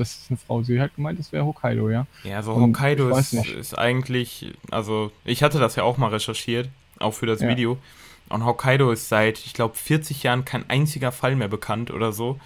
das 0.00 0.10
ist 0.12 0.30
eine 0.30 0.36
Frau, 0.36 0.62
sie 0.62 0.80
hat 0.80 0.94
gemeint, 0.94 1.18
das 1.18 1.32
wäre 1.32 1.44
Hokkaido, 1.46 1.88
ja. 1.90 2.06
Ja, 2.24 2.42
so 2.42 2.52
Und 2.52 2.62
Hokkaido 2.62 3.16
ist, 3.16 3.32
ist 3.32 3.78
eigentlich, 3.78 4.52
also 4.70 5.10
ich 5.24 5.42
hatte 5.42 5.58
das 5.58 5.76
ja 5.76 5.82
auch 5.84 5.98
mal 5.98 6.08
recherchiert, 6.08 6.68
auch 6.98 7.12
für 7.12 7.26
das 7.26 7.40
Ja. 7.40 7.48
Video. 7.48 7.78
Und 8.28 8.44
Hokkaido 8.44 8.90
ist 8.90 9.08
seit, 9.08 9.38
ich 9.38 9.52
glaube, 9.54 9.76
40 9.76 10.22
Jahren 10.22 10.44
kein 10.44 10.68
einziger 10.70 11.12
Fall 11.12 11.36
mehr 11.36 11.48
bekannt 11.48 11.90
oder 11.90 12.12
so. 12.12 12.38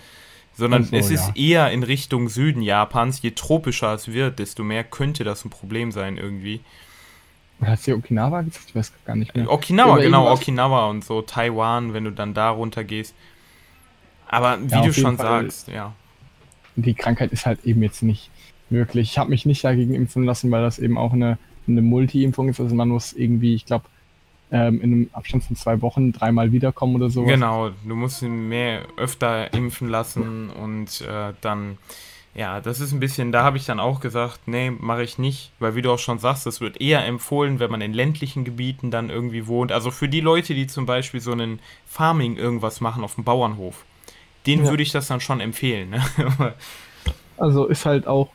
Sondern 0.57 0.83
so, 0.85 0.97
es 0.97 1.09
ja. 1.11 1.15
ist 1.15 1.37
eher 1.37 1.71
in 1.71 1.85
Richtung 1.85 2.29
Süden 2.29 2.63
Japans. 2.63 3.23
Je 3.23 3.31
tropischer 3.31 3.95
es 3.95 4.09
wird, 4.13 4.41
desto 4.41 4.65
mehr 4.65 4.83
könnte 4.83 5.23
das 5.23 5.45
ein 5.45 5.51
Problem 5.51 5.93
sein 5.93 6.17
irgendwie. 6.17 6.61
Oder 7.61 7.71
hat 7.73 7.81
sie 7.81 7.93
Okinawa 7.93 8.43
gesagt? 8.43 8.67
Ich 8.69 8.75
weiß 8.75 8.93
gar 9.05 9.15
nicht 9.17 9.35
mehr. 9.37 9.51
Okinawa, 9.51 9.93
Aber 9.93 10.03
genau, 10.03 10.25
irgendwas- 10.25 10.41
Okinawa 10.43 10.87
und 10.91 11.05
so, 11.05 11.23
Taiwan, 11.23 11.95
wenn 11.95 12.05
du 12.05 12.11
dann 12.13 12.35
da 12.35 12.51
runter 12.51 12.83
gehst. 12.83 13.15
Aber 14.27 14.59
wie 14.61 14.71
Ja, 14.71 14.83
du 14.83 14.93
schon 14.93 15.17
Fall. 15.17 15.43
sagst, 15.45 15.69
ja. 15.69 15.95
Die 16.77 16.95
Krankheit 16.95 17.33
ist 17.33 17.47
halt 17.47 17.65
eben 17.65 17.83
jetzt 17.83 18.03
nicht 18.03 18.31
wirklich. 18.71 19.11
Ich 19.13 19.19
habe 19.19 19.31
mich 19.31 19.47
nicht 19.47 19.65
dagegen 19.65 19.95
impfen 19.95 20.25
lassen, 20.25 20.51
weil 20.51 20.63
das 20.63 20.79
eben 20.79 20.99
auch 20.99 21.13
eine, 21.13 21.39
eine 21.67 21.83
Multi-Impfung 21.83 22.49
ist. 22.49 22.61
Also 22.61 22.75
man 22.75 22.89
muss 22.89 23.13
irgendwie, 23.13 23.55
ich 23.55 23.65
glaube, 23.65 23.87
ähm, 24.51 24.81
in 24.81 24.93
einem 24.93 25.11
Abstand 25.13 25.45
von 25.45 25.57
zwei 25.57 25.81
Wochen 25.83 26.13
dreimal 26.13 26.53
wiederkommen 26.53 26.97
oder 26.97 27.11
so. 27.11 27.25
Genau, 27.25 27.71
du 27.87 27.95
musst 27.95 28.23
ihn 28.23 28.49
mehr 28.49 28.83
öfter 28.97 29.53
impfen 29.53 29.89
lassen 29.89 30.49
und 30.51 31.03
äh, 31.03 31.35
dann, 31.41 31.77
ja, 32.35 32.61
das 32.61 32.81
ist 32.81 32.93
ein 32.93 33.01
bisschen, 33.01 33.31
da 33.33 33.43
habe 33.43 33.57
ich 33.59 33.67
dann 33.67 33.79
auch 33.81 34.01
gesagt, 34.01 34.41
nee, 34.47 34.71
mache 34.71 35.03
ich 35.03 35.19
nicht, 35.19 35.53
weil 35.59 35.75
wie 35.75 35.83
du 35.83 35.91
auch 35.93 35.99
schon 35.99 36.19
sagst, 36.19 36.47
es 36.47 36.61
wird 36.61 36.81
eher 36.81 37.05
empfohlen, 37.05 37.59
wenn 37.61 37.71
man 37.71 37.81
in 37.81 37.93
ländlichen 37.93 38.45
Gebieten 38.45 38.91
dann 38.91 39.11
irgendwie 39.11 39.47
wohnt. 39.47 39.71
Also 39.73 39.91
für 39.91 40.09
die 40.09 40.21
Leute, 40.21 40.55
die 40.55 40.67
zum 40.67 40.87
Beispiel 40.87 41.21
so 41.21 41.33
einen 41.33 41.59
Farming 41.87 42.37
irgendwas 42.37 42.81
machen 42.81 43.05
auf 43.05 43.17
dem 43.17 43.25
Bauernhof, 43.25 43.85
denen 44.47 44.65
Ja. 44.65 44.71
würde 44.71 44.83
ich 44.83 44.93
das 44.93 45.09
dann 45.09 45.21
schon 45.21 45.41
empfehlen. 45.41 45.91
Ne? 45.91 46.03
Also 47.37 47.67
ist 47.67 47.87
halt 47.87 48.07
auch, 48.09 48.31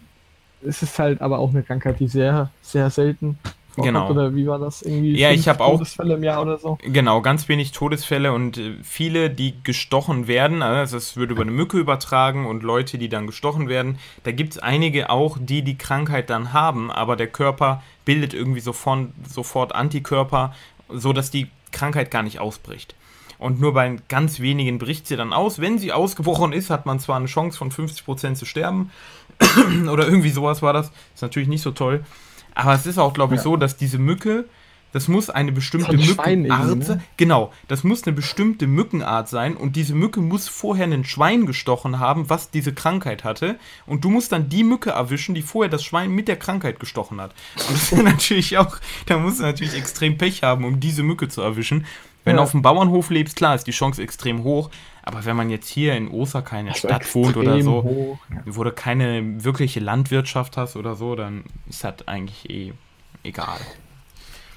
es 0.65 0.81
ist 0.81 0.97
halt 0.97 1.19
aber 1.21 1.39
auch 1.39 1.49
eine 1.49 1.61
Krankheit, 1.61 1.99
die 1.99 2.07
sehr, 2.07 2.51
sehr 2.61 2.89
selten 2.89 3.37
Genau. 3.75 4.09
Oder 4.11 4.35
wie 4.35 4.45
war 4.45 4.59
das 4.59 4.81
irgendwie? 4.83 5.17
Ja, 5.17 5.29
ich 5.31 5.43
fünf 5.43 5.47
hab 5.47 5.61
auch- 5.61 5.73
Todesfälle 5.77 6.13
im 6.15 6.23
Jahr 6.23 6.41
oder 6.41 6.57
so. 6.57 6.77
Genau, 6.83 7.21
ganz 7.21 7.47
wenig 7.49 7.71
Todesfälle 7.71 8.31
und 8.31 8.57
äh, 8.57 8.75
viele, 8.83 9.29
die 9.29 9.55
gestochen 9.63 10.27
werden, 10.27 10.61
also 10.61 10.95
es 10.97 11.17
wird 11.17 11.31
über 11.31 11.41
eine 11.41 11.51
Mücke 11.51 11.77
übertragen 11.77 12.45
und 12.45 12.61
Leute, 12.63 12.97
die 12.97 13.09
dann 13.09 13.25
gestochen 13.25 13.69
werden. 13.69 13.97
Da 14.23 14.31
gibt 14.31 14.53
es 14.53 14.59
einige 14.59 15.09
auch, 15.09 15.37
die 15.39 15.63
die 15.63 15.77
Krankheit 15.77 16.29
dann 16.29 16.53
haben, 16.53 16.91
aber 16.91 17.15
der 17.15 17.27
Körper 17.27 17.81
bildet 18.05 18.33
irgendwie 18.33 18.59
sofort, 18.59 19.07
sofort 19.27 19.73
Antikörper, 19.73 20.53
sodass 20.89 21.31
die 21.31 21.47
Krankheit 21.71 22.11
gar 22.11 22.21
nicht 22.21 22.39
ausbricht. 22.39 22.93
Und 23.39 23.59
nur 23.59 23.73
bei 23.73 23.97
ganz 24.07 24.39
wenigen 24.39 24.77
bricht 24.77 25.07
sie 25.07 25.17
dann 25.17 25.33
aus. 25.33 25.59
Wenn 25.59 25.77
sie 25.79 25.91
ausgebrochen 25.91 26.53
ist, 26.53 26.69
hat 26.69 26.85
man 26.85 26.99
zwar 26.99 27.17
eine 27.17 27.25
Chance 27.25 27.57
von 27.57 27.71
50% 27.71 28.35
zu 28.35 28.45
sterben. 28.45 28.91
Oder 29.91 30.05
irgendwie 30.05 30.29
sowas 30.29 30.61
war 30.61 30.71
das. 30.71 30.91
Ist 31.13 31.23
natürlich 31.23 31.49
nicht 31.49 31.61
so 31.63 31.71
toll. 31.71 32.05
Aber 32.55 32.73
es 32.73 32.85
ist 32.85 32.97
auch, 32.97 33.13
glaube 33.13 33.35
ich, 33.35 33.39
Ja. 33.39 33.43
so, 33.43 33.57
dass 33.57 33.77
diese 33.77 33.97
Mücke, 33.99 34.45
das 34.91 35.07
muss 35.07 35.31
eine 35.31 35.51
bestimmte 35.51 35.97
Mückenart 35.97 36.27
irgendwie, 36.27 36.75
ne? 36.77 36.85
sein. 36.85 37.03
Genau, 37.17 37.51
das 37.67 37.83
muss 37.83 38.03
eine 38.03 38.15
bestimmte 38.15 38.67
Mückenart 38.67 39.27
sein. 39.27 39.57
Und 39.57 39.75
diese 39.75 39.95
Mücke 39.95 40.21
muss 40.21 40.47
vorher 40.47 40.85
ein 40.85 41.03
Schwein 41.03 41.47
gestochen 41.47 41.99
haben, 41.99 42.29
was 42.29 42.51
diese 42.51 42.73
Krankheit 42.73 43.23
hatte. 43.23 43.57
Und 43.87 44.03
du 44.05 44.11
musst 44.11 44.31
dann 44.31 44.49
die 44.49 44.63
Mücke 44.63 44.91
erwischen, 44.91 45.33
die 45.33 45.41
vorher 45.41 45.69
das 45.71 45.83
Schwein 45.83 46.11
mit 46.11 46.27
der 46.27 46.37
Krankheit 46.37 46.79
gestochen 46.79 47.19
hat. 47.19 47.33
Und 47.67 47.71
das 47.71 47.91
ist 47.91 48.03
natürlich 48.03 48.57
auch, 48.59 48.77
da 49.07 49.17
musst 49.17 49.39
du 49.39 49.43
natürlich 49.43 49.73
extrem 49.73 50.17
Pech 50.19 50.43
haben, 50.43 50.63
um 50.63 50.79
diese 50.79 51.01
Mücke 51.01 51.27
zu 51.27 51.41
erwischen. 51.41 51.85
Wenn 52.23 52.35
Ja. 52.35 52.37
du 52.37 52.43
auf 52.43 52.51
dem 52.51 52.61
Bauernhof 52.61 53.09
lebst, 53.09 53.35
klar, 53.35 53.53
ist 53.55 53.67
die 53.67 53.71
Chance 53.71 54.01
extrem 54.01 54.43
hoch. 54.43 54.69
Aber 55.03 55.25
wenn 55.25 55.35
man 55.35 55.49
jetzt 55.49 55.67
hier 55.67 55.95
in 55.95 56.09
Osaka 56.09 56.57
in 56.59 56.65
der 56.67 56.75
Also 56.75 56.87
Stadt 56.87 57.13
wohnt 57.15 57.35
oder 57.35 57.61
so, 57.61 57.83
hoch. 57.83 58.17
Ja. 58.33 58.41
wo 58.45 58.63
du 58.63 58.71
keine 58.71 59.43
wirkliche 59.43 59.79
Landwirtschaft 59.81 60.55
hast 60.55 60.75
oder 60.77 60.95
so, 60.95 61.15
dann 61.15 61.43
ist 61.69 61.83
das 61.83 62.07
eigentlich 62.07 62.49
eh 62.49 62.73
egal. 63.23 63.59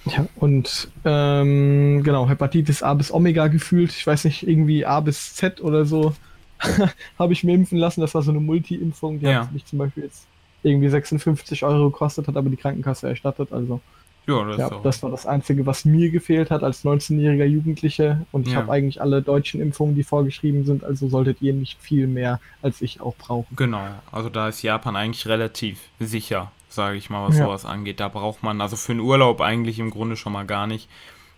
Ja, 0.05 0.25
und 0.37 0.89
ähm, 1.05 2.03
genau, 2.05 2.29
Hepatitis 2.29 2.85
A 2.85 2.95
bis 2.95 3.11
Omega 3.13 3.49
gefühlt, 3.49 3.91
ich 3.91 4.07
weiß 4.07 4.25
nicht, 4.25 4.47
irgendwie 4.47 4.87
A 4.87 5.01
bis 5.01 5.35
Z 5.35 5.61
oder 5.61 5.85
so, 5.85 6.15
habe 7.19 7.33
ich 7.33 7.43
mir 7.43 7.55
impfen 7.57 7.77
lassen. 7.79 8.01
Das 8.03 8.15
war 8.15 8.23
so 8.23 8.31
eine 8.31 8.39
Multi-Impfung, 8.39 9.19
die 9.19 9.27
Ja. 9.27 9.41
hat 9.41 9.53
mich 9.53 9.65
zum 9.65 9.81
Beispiel 9.81 10.05
jetzt 10.05 10.27
irgendwie 10.63 10.89
56 10.89 11.65
Euro 11.65 11.91
gekostet, 11.91 12.29
hat 12.29 12.37
aber 12.37 12.49
die 12.51 12.57
Krankenkasse 12.57 13.09
erstattet. 13.09 13.53
Also 13.53 13.81
Ja, 14.27 14.45
das 14.45 14.59
ja, 14.59 14.71
das 14.83 15.03
war 15.03 15.11
das 15.11 15.25
Einzige, 15.27 15.67
was 15.67 15.85
mir 15.85 16.11
gefehlt 16.11 16.51
hat 16.51 16.63
als 16.65 16.85
19-jähriger 16.85 17.45
Jugendliche. 17.45 18.27
Und 18.33 18.47
ich 18.47 18.53
Ja. 18.53 18.61
habe 18.61 18.73
eigentlich 18.73 19.01
alle 19.01 19.23
deutschen 19.23 19.61
Impfungen, 19.61 19.95
die 19.95 20.03
vorgeschrieben 20.03 20.65
sind. 20.65 20.83
Also 20.85 21.09
solltet 21.09 21.41
ihr 21.43 21.53
nicht 21.53 21.81
viel 21.81 22.07
mehr 22.07 22.41
als 22.63 22.83
ich 22.83 23.01
auch 23.01 23.15
brauchen. 23.17 23.55
Genau, 23.57 23.85
also 24.11 24.29
da 24.29 24.49
ist 24.49 24.63
Japan 24.63 24.97
eigentlich 24.97 25.27
relativ 25.29 25.79
sicher, 26.01 26.51
sage 26.69 26.97
ich 26.97 27.09
mal, 27.11 27.29
was 27.29 27.39
Ja. 27.39 27.45
sowas 27.45 27.65
angeht. 27.65 28.01
Da 28.01 28.09
braucht 28.09 28.43
man 28.43 28.61
also 28.61 28.77
für 28.77 28.93
einen 28.93 29.01
Urlaub 29.01 29.41
eigentlich 29.41 29.79
im 29.79 29.91
Grunde 29.91 30.17
schon 30.17 30.33
mal 30.33 30.45
gar 30.47 30.67
nicht. 30.67 30.89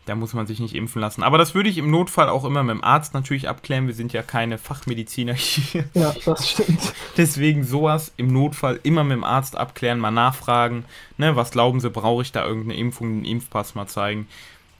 Da 0.09 0.15
muss 0.15 0.33
man 0.33 0.47
sich 0.47 0.59
nicht 0.59 0.75
impfen 0.75 1.03
lassen. 1.03 1.23
Aber 1.23 1.37
das 1.37 1.55
würde 1.55 1.69
ich 1.69 1.77
im 1.77 1.91
Notfall 1.91 2.31
auch 2.31 2.47
immer 2.47 2.63
mit 2.63 2.75
dem 2.75 2.83
Arzt 2.83 3.13
natürlich 3.13 3.47
abklären. 3.47 3.89
Wir 3.89 3.95
sind 3.95 4.15
ja 4.15 4.23
keine 4.23 4.57
Fachmediziner 4.57 5.35
hier. 5.35 5.85
Ja, 5.93 6.15
das 6.25 6.49
stimmt. 6.49 6.95
Deswegen 7.19 7.63
sowas 7.63 8.13
im 8.17 8.29
Notfall 8.29 8.81
immer 8.85 9.05
mit 9.05 9.19
dem 9.19 9.25
Arzt 9.25 9.55
abklären, 9.55 9.99
mal 9.99 10.11
nachfragen. 10.11 10.87
Ne, 11.19 11.37
was 11.37 11.51
glauben 11.51 11.81
Sie, 11.81 11.91
brauche 11.91 12.23
ich 12.23 12.33
da 12.33 12.47
irgendeine 12.47 12.79
Impfung, 12.79 13.09
einen 13.09 13.25
Impfpass 13.27 13.75
mal 13.75 13.87
zeigen? 13.87 14.29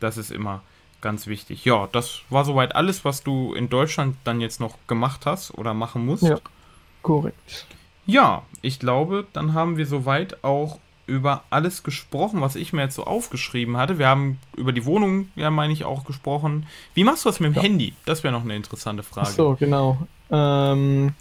Das 0.01 0.17
ist 0.17 0.31
immer 0.31 0.63
ganz 1.03 1.27
wichtig. 1.27 1.63
Ja, 1.67 1.89
das 1.93 2.21
war 2.31 2.47
soweit 2.47 2.75
alles, 2.75 3.05
was 3.05 3.23
du 3.23 3.53
in 3.53 3.69
Deutschland 3.69 4.17
dann 4.25 4.41
jetzt 4.41 4.61
noch 4.61 4.79
gemacht 4.87 5.27
hast 5.27 5.53
oder 5.59 5.75
machen 5.75 6.07
musst. 6.07 6.23
Ja. 6.23 6.39
Korrekt. 7.03 7.67
Ja, 8.07 8.45
ich 8.63 8.79
glaube, 8.79 9.27
dann 9.35 9.53
haben 9.53 9.77
wir 9.77 9.87
soweit 9.87 10.43
auch 10.43 10.79
über 11.09 11.45
alles 11.51 11.83
gesprochen, 11.83 12.41
was 12.43 12.55
ich 12.55 12.73
mir 12.73 12.83
jetzt 12.83 12.95
so 12.95 13.05
aufgeschrieben 13.05 13.77
hatte. 13.79 13.99
Wir 13.99 14.07
haben 14.09 14.39
über 14.57 14.73
die 14.73 14.85
Wohnung, 14.85 15.29
ja, 15.37 15.51
meine 15.51 15.73
ich, 15.73 15.85
auch 15.85 16.05
gesprochen. 16.05 16.67
Wie 16.95 17.03
machst 17.03 17.25
du 17.25 17.31
das 17.31 17.41
mit 17.41 17.53
dem 17.53 17.57
Ja. 17.57 17.63
Handy? 17.63 17.95
Das 18.05 18.23
wäre 18.23 18.33
noch 18.33 18.45
eine 18.45 18.55
interessante 18.55 19.03
Ach 19.05 19.13
Frage. 19.15 19.31
so, 19.31 19.57
genau. 19.59 20.07
Ähm, 20.31 21.15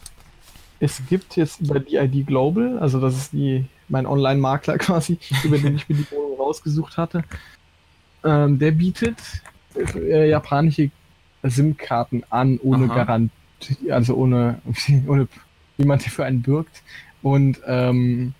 es 0.80 1.02
gibt 1.10 1.38
jetzt 1.38 1.62
über 1.62 1.80
die 1.80 1.96
ID 1.96 2.28
Global, 2.28 2.78
also 2.80 3.00
das 3.00 3.16
ist 3.16 3.34
die, 3.34 3.66
mein 3.88 4.06
Online-Makler 4.06 4.78
quasi, 4.78 5.18
über 5.44 5.58
den 5.58 5.78
ich 5.78 5.88
mir 5.88 5.96
die 5.96 6.12
Wohnung 6.12 6.38
rausgesucht 6.40 6.98
hatte. 6.98 7.24
Ähm, 8.24 8.60
der 8.60 8.72
bietet 8.72 9.18
äh, 9.96 10.30
japanische 10.30 10.92
SIM-Karten 11.44 12.24
an, 12.30 12.60
ohne 12.62 12.86
Aha. 12.92 12.96
Garantie, 12.96 13.92
also 13.92 14.16
ohne, 14.16 14.60
ohne 15.08 15.28
wie 15.78 15.86
man 15.86 16.00
die 16.00 16.10
für 16.10 16.26
einen 16.26 16.42
bürgt 16.42 16.84
und 17.22 17.62
ähm, 17.66 18.34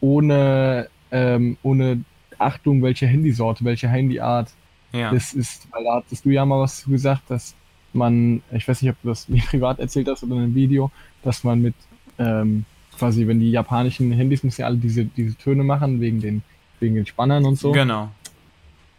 ohne, 0.00 0.88
ähm, 1.10 1.56
ohne 1.62 2.04
Achtung, 2.38 2.82
welche 2.82 3.06
Handysorte, 3.06 3.64
welche 3.64 3.88
Handyart. 3.88 4.50
Ja. 4.92 5.12
Das 5.12 5.34
ist, 5.34 5.68
weil 5.72 5.84
da 5.84 5.96
hattest 5.96 6.24
du 6.24 6.30
ja 6.30 6.44
mal 6.44 6.60
was 6.60 6.84
gesagt, 6.84 7.30
dass 7.30 7.54
man, 7.92 8.42
ich 8.52 8.66
weiß 8.66 8.82
nicht, 8.82 8.90
ob 8.90 9.02
du 9.02 9.08
das 9.08 9.28
mir 9.28 9.42
privat 9.50 9.78
erzählt 9.78 10.08
hast 10.08 10.22
oder 10.22 10.36
in 10.36 10.42
einem 10.42 10.54
Video, 10.54 10.90
dass 11.22 11.44
man 11.44 11.60
mit 11.60 11.74
ähm, 12.18 12.64
quasi, 12.96 13.26
wenn 13.26 13.40
die 13.40 13.50
japanischen 13.50 14.10
Handys 14.12 14.42
müssen 14.42 14.60
ja 14.60 14.66
alle 14.66 14.76
diese, 14.76 15.04
diese 15.04 15.36
Töne 15.36 15.64
machen, 15.64 16.00
wegen 16.00 16.20
den, 16.20 16.42
wegen 16.80 16.94
den 16.94 17.06
Spannern 17.06 17.44
und 17.44 17.58
so. 17.58 17.72
Genau. 17.72 18.10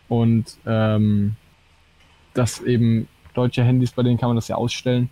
Und 0.07 0.57
ähm, 0.65 1.35
dass 2.33 2.61
eben 2.61 3.07
deutsche 3.33 3.63
Handys, 3.63 3.91
bei 3.91 4.03
denen 4.03 4.17
kann 4.17 4.29
man 4.29 4.35
das 4.35 4.47
ja 4.47 4.55
ausstellen. 4.55 5.09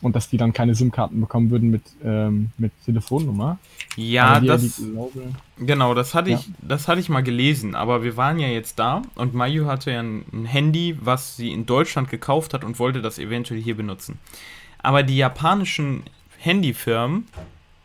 Und 0.00 0.14
dass 0.14 0.30
die 0.30 0.36
dann 0.36 0.52
keine 0.52 0.76
SIM-Karten 0.76 1.20
bekommen 1.20 1.50
würden 1.50 1.70
mit, 1.70 1.82
ähm, 2.04 2.50
mit 2.56 2.70
Telefonnummer. 2.84 3.58
Ja, 3.96 4.38
die 4.38 4.46
das, 4.46 4.78
ID 4.78 4.92
Global- 4.92 5.32
genau, 5.58 5.92
das 5.94 6.14
hatte 6.14 6.30
Ja. 6.30 6.38
ich, 6.38 6.48
das 6.62 6.86
hatte 6.86 7.00
ich 7.00 7.08
mal 7.08 7.22
gelesen, 7.24 7.74
aber 7.74 8.04
wir 8.04 8.16
waren 8.16 8.38
ja 8.38 8.46
jetzt 8.46 8.78
da 8.78 9.02
und 9.16 9.34
Mayu 9.34 9.66
hatte 9.66 9.90
ja 9.90 10.00
ein, 10.00 10.24
ein 10.32 10.44
Handy, 10.44 10.96
was 11.00 11.36
sie 11.36 11.50
in 11.50 11.66
Deutschland 11.66 12.10
gekauft 12.10 12.54
hat 12.54 12.62
und 12.62 12.78
wollte 12.78 13.02
das 13.02 13.18
eventuell 13.18 13.60
hier 13.60 13.76
benutzen. 13.76 14.20
Aber 14.80 15.02
die 15.02 15.16
japanischen 15.16 16.04
Handyfirmen, 16.38 17.26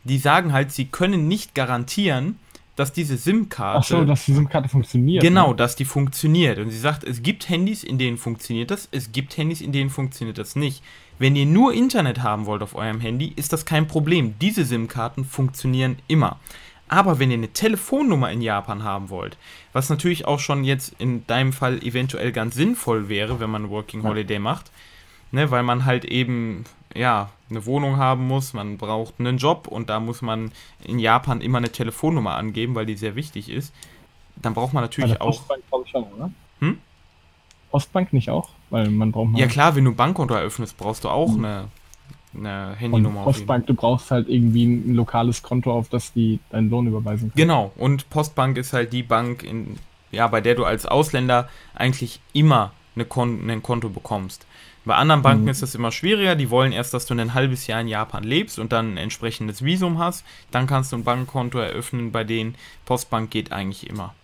die 0.03 0.19
sagen 0.19 0.53
halt, 0.53 0.71
sie 0.71 0.85
können 0.85 1.27
nicht 1.27 1.55
garantieren, 1.55 2.37
dass 2.75 2.91
diese 2.91 3.17
SIM-Karte. 3.17 3.79
Ach 3.79 3.83
so, 3.83 4.05
dass 4.05 4.25
die 4.25 4.33
SIM-Karte 4.33 4.69
funktioniert. 4.69 5.23
Genau, 5.23 5.49
ne? 5.51 5.55
dass 5.55 5.75
die 5.75 5.85
funktioniert. 5.85 6.57
Und 6.57 6.71
sie 6.71 6.79
sagt, 6.79 7.03
es 7.03 7.21
gibt 7.21 7.47
Handys, 7.49 7.83
in 7.83 7.97
denen 7.97 8.17
funktioniert 8.17 8.71
das, 8.71 8.87
es 8.91 9.11
gibt 9.11 9.37
Handys, 9.37 9.61
in 9.61 9.71
denen 9.71 9.89
funktioniert 9.89 10.37
das 10.37 10.55
nicht. 10.55 10.83
Wenn 11.19 11.35
ihr 11.35 11.45
nur 11.45 11.73
Internet 11.73 12.21
haben 12.21 12.45
wollt 12.45 12.63
auf 12.63 12.75
eurem 12.75 12.99
Handy, 12.99 13.33
ist 13.35 13.53
das 13.53 13.65
kein 13.65 13.87
Problem. 13.87 14.35
Diese 14.39 14.65
SIM-Karten 14.65 15.25
funktionieren 15.25 15.97
immer. 16.07 16.39
Aber 16.87 17.17
wenn 17.17 17.31
ihr 17.31 17.37
eine 17.37 17.53
Telefonnummer 17.53 18.31
in 18.31 18.41
Japan 18.41 18.83
haben 18.83 19.09
wollt, 19.09 19.37
was 19.71 19.89
natürlich 19.89 20.25
auch 20.25 20.39
schon 20.39 20.63
jetzt 20.63 20.95
in 20.99 21.25
deinem 21.27 21.53
Fall 21.53 21.81
eventuell 21.83 22.31
ganz 22.31 22.55
sinnvoll 22.55 23.09
wäre, 23.09 23.39
wenn 23.39 23.49
man 23.49 23.69
Working. 23.69 24.03
Holiday 24.03 24.39
macht, 24.39 24.71
ne, 25.31 25.49
weil 25.49 25.63
man 25.63 25.85
halt 25.85 26.05
eben 26.05 26.65
ja 26.95 27.29
eine 27.49 27.65
Wohnung 27.65 27.97
haben 27.97 28.27
muss, 28.27 28.53
man 28.53 28.77
braucht 28.77 29.15
einen 29.19 29.37
Job 29.37 29.67
und 29.67 29.89
da 29.89 29.99
muss 29.99 30.21
man 30.21 30.51
in 30.83 30.99
Japan 30.99 31.41
immer 31.41 31.57
eine 31.57 31.71
Telefonnummer 31.71 32.35
angeben, 32.35 32.75
weil 32.75 32.85
die 32.85 32.95
sehr 32.95 33.15
wichtig 33.15 33.49
ist. 33.49 33.73
Dann 34.35 34.53
braucht 34.53 34.73
man 34.73 34.83
natürlich 34.83 35.11
der 35.11 35.21
auch 35.21 35.37
Postbank 35.37 35.63
glaube 35.67 35.85
ich 35.85 35.91
schon, 35.91 36.03
oder? 36.03 36.31
Hm? 36.59 36.79
Postbank 37.71 38.13
nicht 38.13 38.29
auch? 38.29 38.49
Weil 38.73 38.89
man 38.89 39.11
braucht. 39.11 39.37
Ja 39.37 39.45
klar, 39.45 39.75
wenn 39.75 39.85
du 39.85 39.91
ein 39.91 39.95
Bankkonto 39.95 40.33
eröffnest, 40.33 40.75
brauchst 40.77 41.03
du 41.03 41.09
auch 41.09 41.31
Mhm. 41.37 41.45
eine, 41.45 41.67
eine 42.35 42.69
Und 42.71 42.79
Handynummer 42.79 43.23
Fall. 43.23 43.33
Postbank, 43.33 43.67
du 43.67 43.75
brauchst 43.75 44.09
halt 44.09 44.27
irgendwie 44.27 44.65
ein 44.65 44.95
lokales 44.95 45.43
Konto, 45.43 45.71
auf 45.71 45.89
das 45.89 46.11
die 46.13 46.39
deinen 46.49 46.71
Lohn 46.71 46.87
überweisen 46.87 47.29
können. 47.31 47.33
Genau, 47.35 47.71
und 47.77 48.09
Postbank 48.09 48.57
ist 48.57 48.73
halt 48.73 48.91
die 48.91 49.03
Bank, 49.03 49.43
in, 49.43 49.77
ja, 50.11 50.25
bei 50.27 50.41
der 50.41 50.55
du 50.55 50.65
als 50.65 50.87
Ausländer 50.87 51.47
eigentlich 51.75 52.19
immer 52.33 52.71
eine 52.95 53.05
Kon 53.05 53.47
ein 53.47 53.61
Konto 53.61 53.89
bekommst. 53.89 54.47
Bei 54.85 54.95
anderen 54.95 55.21
Banken 55.21 55.43
Mhm. 55.43 55.49
ist 55.49 55.61
das 55.61 55.75
immer 55.75 55.91
schwieriger, 55.91 56.35
die 56.35 56.49
wollen 56.49 56.71
erst, 56.71 56.95
dass 56.95 57.05
du 57.05 57.13
ein 57.13 57.35
halbes 57.35 57.67
Jahr 57.67 57.79
in 57.79 57.87
Japan 57.87 58.23
lebst 58.23 58.57
und 58.57 58.71
dann 58.71 58.93
ein 58.93 58.97
entsprechendes 58.97 59.63
Visum 59.63 59.99
hast. 59.99 60.25
Dann 60.49 60.65
kannst 60.65 60.91
du 60.91 60.97
ein 60.97 61.03
Bankkonto 61.03 61.59
eröffnen, 61.59 62.11
bei 62.11 62.23
denen 62.23 62.55
Postbank 62.85 63.29
geht 63.29 63.51
eigentlich 63.51 63.87
immer. 63.87 64.15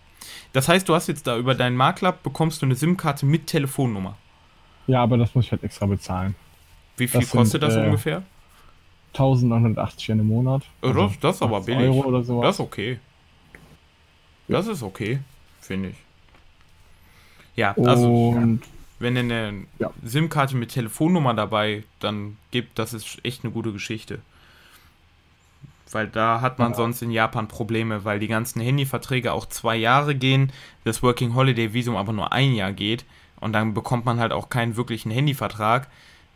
Das 0.52 0.68
heißt, 0.68 0.88
du 0.88 0.94
hast 0.96 1.06
jetzt 1.06 1.28
da 1.28 1.38
über 1.38 1.54
deinen 1.54 1.76
Makler 1.76 2.10
bekommst 2.12 2.60
du 2.62 2.66
eine 2.66 2.74
SIM-Karte 2.74 3.24
mit 3.26 3.46
Telefonnummer. 3.46 4.16
Ja, 4.90 5.02
aber 5.04 5.16
das 5.18 5.34
muss 5.34 5.44
ich 5.46 5.52
halt 5.52 5.62
extra 5.62 5.86
bezahlen. 5.86 6.34
Wie 6.96 7.06
viel 7.06 7.20
Das 7.20 7.30
sind, 7.30 7.38
kostet 7.40 7.62
das 7.62 7.76
äh, 7.76 7.80
ungefähr? 7.84 8.22
1980 9.12 10.08
Yen 10.08 10.20
im 10.20 10.26
Monat. 10.26 10.62
Oh, 10.82 10.92
das- 10.92 11.18
das 11.20 11.36
ist 11.36 11.42
aber 11.42 11.58
80 11.58 11.66
billig. 11.76 11.90
Euro 11.90 12.08
oder 12.08 12.22
sowas. 12.24 12.44
Das 12.46 12.56
ist 12.56 12.60
okay. 12.60 12.98
Das 14.48 14.66
ist 14.66 14.82
okay, 14.82 15.20
finde 15.60 15.90
ich. 15.90 15.96
Ja, 17.56 17.74
also 17.76 18.30
Und 18.30 18.62
wenn 18.98 19.14
ihr 19.16 19.20
eine 19.22 19.64
Ja. 19.78 19.90
SIM-Karte 20.04 20.56
mit 20.56 20.70
Telefonnummer 20.70 21.34
dabei 21.34 21.84
dann 22.00 22.36
gibt, 22.50 22.78
das 22.78 22.92
ist 22.94 23.18
echt 23.24 23.44
eine 23.44 23.52
gute 23.52 23.72
Geschichte. 23.72 24.18
Weil 25.92 26.06
da 26.08 26.40
hat 26.40 26.58
man 26.58 26.70
Ja. 26.72 26.76
sonst 26.76 27.02
in 27.02 27.10
Japan 27.10 27.48
Probleme, 27.48 28.04
weil 28.04 28.18
die 28.20 28.28
ganzen 28.28 28.60
Handyverträge 28.60 29.32
auch 29.32 29.46
zwei 29.46 29.76
Jahre 29.76 30.14
gehen, 30.14 30.52
das 30.84 31.02
Working 31.02 31.34
Holiday 31.34 31.72
Visum 31.72 31.96
aber 31.96 32.12
nur 32.12 32.32
ein 32.32 32.54
Jahr 32.54 32.72
geht 32.72 33.04
und 33.40 33.52
dann 33.52 33.74
bekommt 33.74 34.04
man 34.04 34.20
halt 34.20 34.32
auch 34.32 34.48
keinen 34.48 34.76
wirklichen 34.76 35.10
Handyvertrag. 35.10 35.88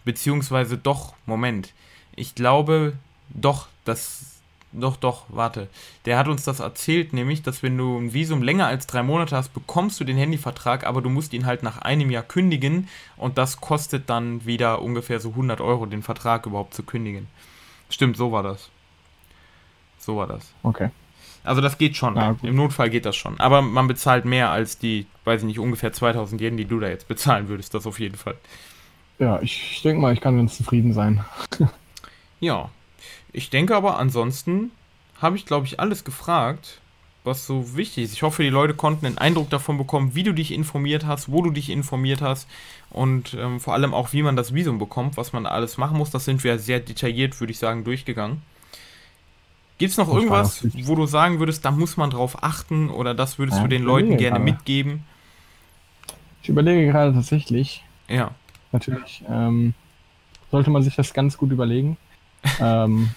Beziehungsweise 0.04 0.76
doch, 0.76 1.14
Moment. 1.26 1.72
Ich 2.16 2.34
glaube, 2.34 2.94
doch, 3.30 3.68
das. 3.84 4.30
Doch, 4.76 4.96
doch, 4.96 5.26
warte. 5.28 5.68
Der 6.04 6.18
hat 6.18 6.26
uns 6.26 6.42
das 6.42 6.58
erzählt, 6.58 7.12
nämlich, 7.12 7.42
dass 7.42 7.62
wenn 7.62 7.78
du 7.78 7.96
ein 7.96 8.12
Visum 8.12 8.42
länger 8.42 8.66
als 8.66 8.88
drei 8.88 9.04
Monate 9.04 9.36
hast, 9.36 9.54
bekommst 9.54 10.00
du 10.00 10.04
den 10.04 10.16
Handyvertrag, 10.16 10.84
aber 10.84 11.00
du 11.00 11.10
musst 11.10 11.32
ihn 11.32 11.46
halt 11.46 11.62
nach 11.62 11.78
einem 11.78 12.10
Jahr 12.10 12.24
kündigen 12.24 12.88
und 13.16 13.38
das 13.38 13.60
kostet 13.60 14.10
dann 14.10 14.44
wieder 14.46 14.82
ungefähr 14.82 15.20
so 15.20 15.30
100 15.30 15.60
Euro, 15.60 15.86
den 15.86 16.02
Vertrag 16.02 16.46
überhaupt 16.46 16.74
zu 16.74 16.82
kündigen. 16.82 17.28
Stimmt, 17.88 18.16
so 18.16 18.32
war 18.32 18.42
das. 18.42 18.68
So 19.98 20.16
war 20.16 20.26
das. 20.26 20.52
okay. 20.64 20.90
Also 21.44 21.60
das 21.60 21.78
geht 21.78 21.96
schon. 21.96 22.18
Ah, 22.18 22.32
gut. 22.32 22.42
Im 22.42 22.56
Notfall 22.56 22.90
geht 22.90 23.04
das 23.06 23.16
schon. 23.16 23.38
Aber 23.38 23.62
man 23.62 23.86
bezahlt 23.86 24.24
mehr 24.24 24.50
als 24.50 24.78
die, 24.78 25.06
weiß 25.24 25.42
ich 25.42 25.46
nicht, 25.46 25.58
ungefähr 25.58 25.92
2000 25.92 26.40
Yen, 26.40 26.56
die 26.56 26.64
du 26.64 26.80
da 26.80 26.88
jetzt 26.88 27.06
bezahlen 27.06 27.48
würdest. 27.48 27.74
Das 27.74 27.86
auf 27.86 28.00
jeden 28.00 28.16
Fall. 28.16 28.34
Ja, 29.18 29.40
ich, 29.40 29.72
ich 29.72 29.82
denke 29.82 30.00
mal, 30.00 30.12
ich 30.12 30.20
kann 30.20 30.36
ganz 30.36 30.56
zufrieden 30.56 30.92
sein. 30.92 31.24
Ja. 32.40 32.68
Ich 33.32 33.48
denke 33.48 33.74
aber 33.74 33.98
ansonsten 33.98 34.70
habe 35.20 35.36
ich, 35.36 35.46
glaube 35.46 35.66
ich, 35.66 35.80
alles 35.80 36.04
gefragt, 36.04 36.80
was 37.24 37.46
so 37.46 37.74
wichtig 37.74 38.04
ist. 38.04 38.12
Ich 38.12 38.22
hoffe, 38.22 38.42
die 38.42 38.50
Leute 38.50 38.74
konnten 38.74 39.06
einen 39.06 39.18
Eindruck 39.18 39.48
davon 39.48 39.78
bekommen, 39.78 40.14
wie 40.14 40.22
du 40.22 40.32
dich 40.32 40.52
informiert 40.52 41.06
hast, 41.06 41.30
wo 41.30 41.40
du 41.40 41.50
dich 41.50 41.70
informiert 41.70 42.20
hast 42.20 42.46
und 42.90 43.34
ähm, 43.34 43.60
vor 43.60 43.72
allem 43.72 43.94
auch, 43.94 44.12
wie 44.12 44.22
man 44.22 44.36
das 44.36 44.54
Visum 44.54 44.78
bekommt, 44.78 45.16
was 45.16 45.32
man 45.32 45.46
alles 45.46 45.78
machen 45.78 45.96
muss. 45.96 46.10
Das 46.10 46.26
sind 46.26 46.44
wir 46.44 46.58
sehr 46.58 46.80
detailliert, 46.80 47.40
würde 47.40 47.52
ich 47.52 47.58
sagen, 47.58 47.82
durchgegangen. 47.82 48.42
Gibt 49.78 49.90
es 49.90 49.98
noch 49.98 50.08
Ich 50.08 50.14
irgendwas, 50.14 50.64
wo 50.86 50.94
du 50.94 51.06
sagen 51.06 51.40
würdest, 51.40 51.64
da 51.64 51.70
muss 51.70 51.96
man 51.96 52.10
drauf 52.10 52.42
achten 52.42 52.90
oder 52.90 53.14
das 53.14 53.38
würdest 53.38 53.58
Ja, 53.58 53.62
du 53.64 53.68
den 53.68 53.82
Leuten 53.82 54.16
gerne 54.16 54.38
gerade. 54.38 54.44
mitgeben? 54.44 55.04
Ich 56.42 56.48
überlege 56.48 56.86
gerade 56.90 57.12
tatsächlich, 57.12 57.82
Ja. 58.08 58.30
natürlich, 58.72 59.24
ähm, 59.28 59.74
sollte 60.50 60.70
man 60.70 60.82
sich 60.82 60.94
das 60.94 61.12
ganz 61.12 61.36
gut 61.36 61.50
überlegen, 61.50 61.96
ähm, 62.60 63.10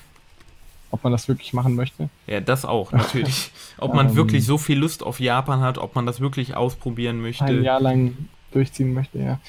ob 0.90 1.04
man 1.04 1.12
das 1.12 1.28
wirklich 1.28 1.54
machen 1.54 1.76
möchte. 1.76 2.10
Ja, 2.26 2.40
das 2.40 2.64
auch, 2.66 2.92
natürlich. 2.94 3.52
Ob 3.78 3.94
man 3.94 4.10
Ähm, 4.10 4.16
wirklich 4.16 4.46
so 4.46 4.58
viel 4.58 4.80
Lust 4.80 5.04
auf 5.04 5.20
Japan 5.20 5.60
hat, 5.60 5.78
ob 5.78 5.94
man 5.96 6.06
das 6.08 6.20
wirklich 6.22 6.56
ausprobieren 6.56 7.22
möchte. 7.22 7.44
ein 7.46 7.62
Jahr 7.64 7.80
lang 7.82 8.16
durchziehen 8.52 8.94
möchte, 8.94 9.20
ja. 9.20 9.40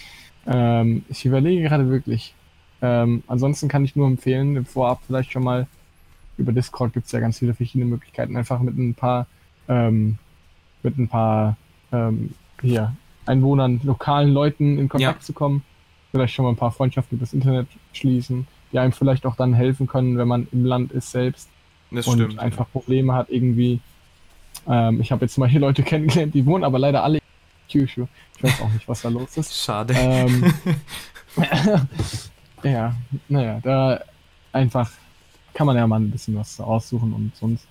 Ähm, 0.47 1.05
ich 1.09 1.25
überlege 1.25 1.63
gerade 1.63 1.89
wirklich. 1.89 2.35
Ähm, 2.83 3.23
ansonsten 3.29 3.69
kann 3.69 3.85
ich 3.85 3.97
nur 3.97 4.07
empfehlen, 4.09 4.57
im 4.57 4.67
Vorab 4.67 5.01
vielleicht 5.07 5.33
schon 5.33 5.45
mal 5.45 5.67
über 6.39 6.53
Discord 6.53 6.93
gibt 6.93 7.07
es 7.07 7.13
ja 7.13 7.21
ganz 7.21 7.39
viele 7.39 7.53
verschiedene 7.53 7.85
Möglichkeiten, 7.85 8.37
einfach 8.37 8.61
mit 8.61 8.79
ein 8.79 8.95
paar, 8.95 9.27
ähm, 9.69 10.19
mit 10.83 10.97
ein 10.97 11.09
paar 11.09 11.57
ähm, 11.93 12.35
hier, 12.63 12.95
Einwohnern, 13.27 13.81
lokalen 13.85 14.33
Leuten 14.33 14.79
in 14.79 14.89
Kontakt 14.89 15.21
ja. 15.21 15.25
zu 15.25 15.33
kommen. 15.33 15.63
Vielleicht 16.11 16.35
schon 16.35 16.45
mal 16.45 16.53
ein 16.53 16.57
paar 16.57 16.73
Freundschaften 16.73 17.19
übers 17.19 17.35
Internet 17.35 17.67
schließen, 17.93 18.47
die 18.73 18.79
einem 18.79 18.93
vielleicht 18.93 19.27
auch 19.27 19.37
dann 19.37 19.53
helfen 19.53 19.87
können, 19.87 20.17
wenn 20.17 20.29
man 20.29 20.49
im 20.53 20.65
Land 20.65 20.93
ist 20.93 21.11
selbst 21.11 21.51
das 21.91 22.07
und 22.07 22.19
stimmt, 22.19 22.39
einfach 22.39 22.67
ja. 22.67 22.71
Probleme 22.73 23.15
hat 23.15 23.29
irgendwie. 23.29 23.81
Ähm, 24.67 25.01
ich 25.01 25.13
habe 25.13 25.25
jetzt 25.25 25.37
mal 25.37 25.49
hier 25.49 25.61
Leute 25.61 25.83
kennengelernt, 25.85 26.35
die 26.35 26.47
wohnen 26.47 26.65
aber 26.65 26.79
leider 26.79 27.05
alle 27.05 27.19
in 27.19 27.23
Kyushu. 27.71 28.07
Ich 28.37 28.43
weiß 28.43 28.63
auch 28.63 28.73
nicht, 28.73 28.89
was 28.89 29.03
da 29.03 29.09
los 29.11 29.37
ist. 29.37 29.55
Schade. 29.55 29.95
Ähm, 29.95 30.55
ja, 32.63 32.95
naja, 33.29 33.61
da 33.63 34.01
einfach 34.53 34.91
kann 35.59 35.67
man 35.67 35.77
ja 35.77 35.89
mal 35.89 35.99
ein 35.99 36.13
bisschen 36.13 36.37
was 36.37 36.61
aussuchen 36.61 37.13
und 37.13 37.33
sonst 37.35 37.67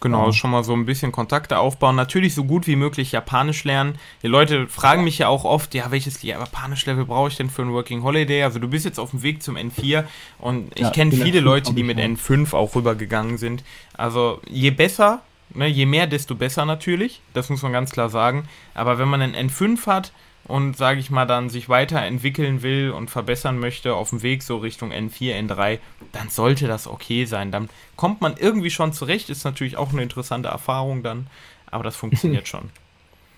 Genau, 0.00 0.32
schon 0.32 0.50
mal 0.50 0.62
so 0.62 0.74
ein 0.74 0.84
bisschen 0.84 1.12
Kontakte 1.12 1.58
aufbauen. 1.58 1.96
Natürlich 1.96 2.34
so 2.34 2.44
gut 2.44 2.66
wie 2.66 2.76
möglich 2.76 3.12
Japanisch 3.12 3.64
lernen. 3.64 3.98
Die 4.22 4.26
Leute 4.26 4.68
fragen 4.68 5.02
mich 5.04 5.16
ja 5.16 5.28
auch 5.28 5.44
oft, 5.44 5.74
ja, 5.74 5.90
welches 5.90 6.22
Japanisch-Level 6.22 7.06
brauche 7.06 7.28
ich 7.28 7.36
denn 7.36 7.48
für 7.48 7.62
ein 7.62 7.72
Working 7.72 8.02
Holiday? 8.02 8.42
Also 8.42 8.58
du 8.58 8.68
bist 8.68 8.84
jetzt 8.84 8.98
auf 8.98 9.12
dem 9.12 9.22
Weg 9.22 9.42
zum 9.42 9.56
N4 9.56 10.04
und 10.38 10.72
ich 10.74 10.82
ja, 10.82 10.90
kenne 10.90 11.12
viele 11.12 11.40
Leute, 11.40 11.72
die 11.72 11.82
mit 11.82 11.98
N5 11.98 12.54
auch 12.54 12.74
rübergegangen 12.74 13.38
sind. 13.38 13.64
Also 13.94 14.42
je 14.46 14.70
besser, 14.70 15.22
ne, 15.54 15.66
je 15.66 15.86
mehr, 15.86 16.06
desto 16.06 16.34
besser 16.34 16.66
natürlich. 16.66 17.22
Das 17.32 17.48
muss 17.48 17.62
man 17.62 17.72
ganz 17.72 17.90
klar 17.90 18.10
sagen. 18.10 18.46
Aber 18.74 18.98
wenn 18.98 19.08
man 19.08 19.22
einen 19.22 19.48
N5 19.48 19.86
hat, 19.86 20.12
und, 20.46 20.76
sage 20.76 21.00
ich 21.00 21.10
mal, 21.10 21.26
dann 21.26 21.48
sich 21.48 21.68
weiterentwickeln 21.68 22.62
will 22.62 22.90
und 22.90 23.10
verbessern 23.10 23.58
möchte 23.58 23.94
auf 23.94 24.10
dem 24.10 24.22
Weg 24.22 24.42
so 24.42 24.58
Richtung 24.58 24.92
N4, 24.92 25.34
N3, 25.46 25.78
dann 26.12 26.28
sollte 26.28 26.66
das 26.66 26.86
okay 26.86 27.24
sein. 27.24 27.50
Dann 27.50 27.70
kommt 27.96 28.20
man 28.20 28.36
irgendwie 28.36 28.70
schon 28.70 28.92
zurecht, 28.92 29.30
ist 29.30 29.44
natürlich 29.44 29.76
auch 29.76 29.92
eine 29.92 30.02
interessante 30.02 30.48
Erfahrung 30.48 31.02
dann, 31.02 31.28
aber 31.70 31.84
das 31.84 31.96
funktioniert 31.96 32.46
schon. 32.48 32.70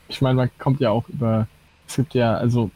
Ich 0.09 0.21
meine, 0.21 0.35
man 0.35 0.51
kommt 0.59 0.81
ja 0.81 0.91
auch 0.91 1.09
über, 1.09 1.47
es 1.87 1.97
gibt 1.97 2.15
ja, 2.15 2.35
also 2.35 2.71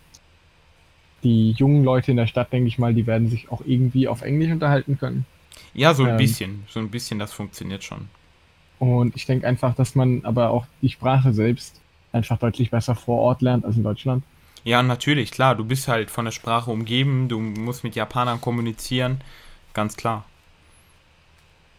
die 1.22 1.52
jungen 1.52 1.84
Leute 1.84 2.12
in 2.12 2.16
der 2.16 2.26
Stadt, 2.26 2.52
denke 2.52 2.68
ich 2.68 2.78
mal, 2.78 2.94
die 2.94 3.06
werden 3.06 3.28
sich 3.28 3.50
auch 3.50 3.62
irgendwie 3.64 4.08
auf 4.08 4.22
Englisch 4.22 4.50
unterhalten 4.50 4.98
können. 4.98 5.26
Ja, 5.74 5.92
so 5.92 6.04
ein 6.04 6.10
ähm, 6.10 6.16
bisschen, 6.16 6.64
so 6.68 6.80
ein 6.80 6.90
bisschen, 6.90 7.18
das 7.18 7.32
funktioniert 7.32 7.84
schon. 7.84 8.08
Und 8.78 9.14
ich 9.14 9.26
denke 9.26 9.46
einfach, 9.46 9.74
dass 9.74 9.94
man 9.94 10.24
aber 10.24 10.50
auch 10.50 10.66
die 10.80 10.88
Sprache 10.88 11.32
selbst 11.32 11.80
einfach 12.12 12.38
deutlich 12.38 12.70
besser 12.70 12.94
vor 12.94 13.20
Ort 13.20 13.42
lernt 13.42 13.64
als 13.64 13.76
in 13.76 13.82
Deutschland. 13.82 14.24
Ja, 14.64 14.82
natürlich, 14.82 15.30
klar. 15.30 15.54
Du 15.54 15.64
bist 15.64 15.88
halt 15.88 16.10
von 16.10 16.24
der 16.24 16.32
Sprache 16.32 16.70
umgeben, 16.70 17.28
du 17.28 17.40
musst 17.40 17.84
mit 17.84 17.94
Japanern 17.94 18.40
kommunizieren, 18.40 19.20
ganz 19.72 19.96
klar. 19.96 20.24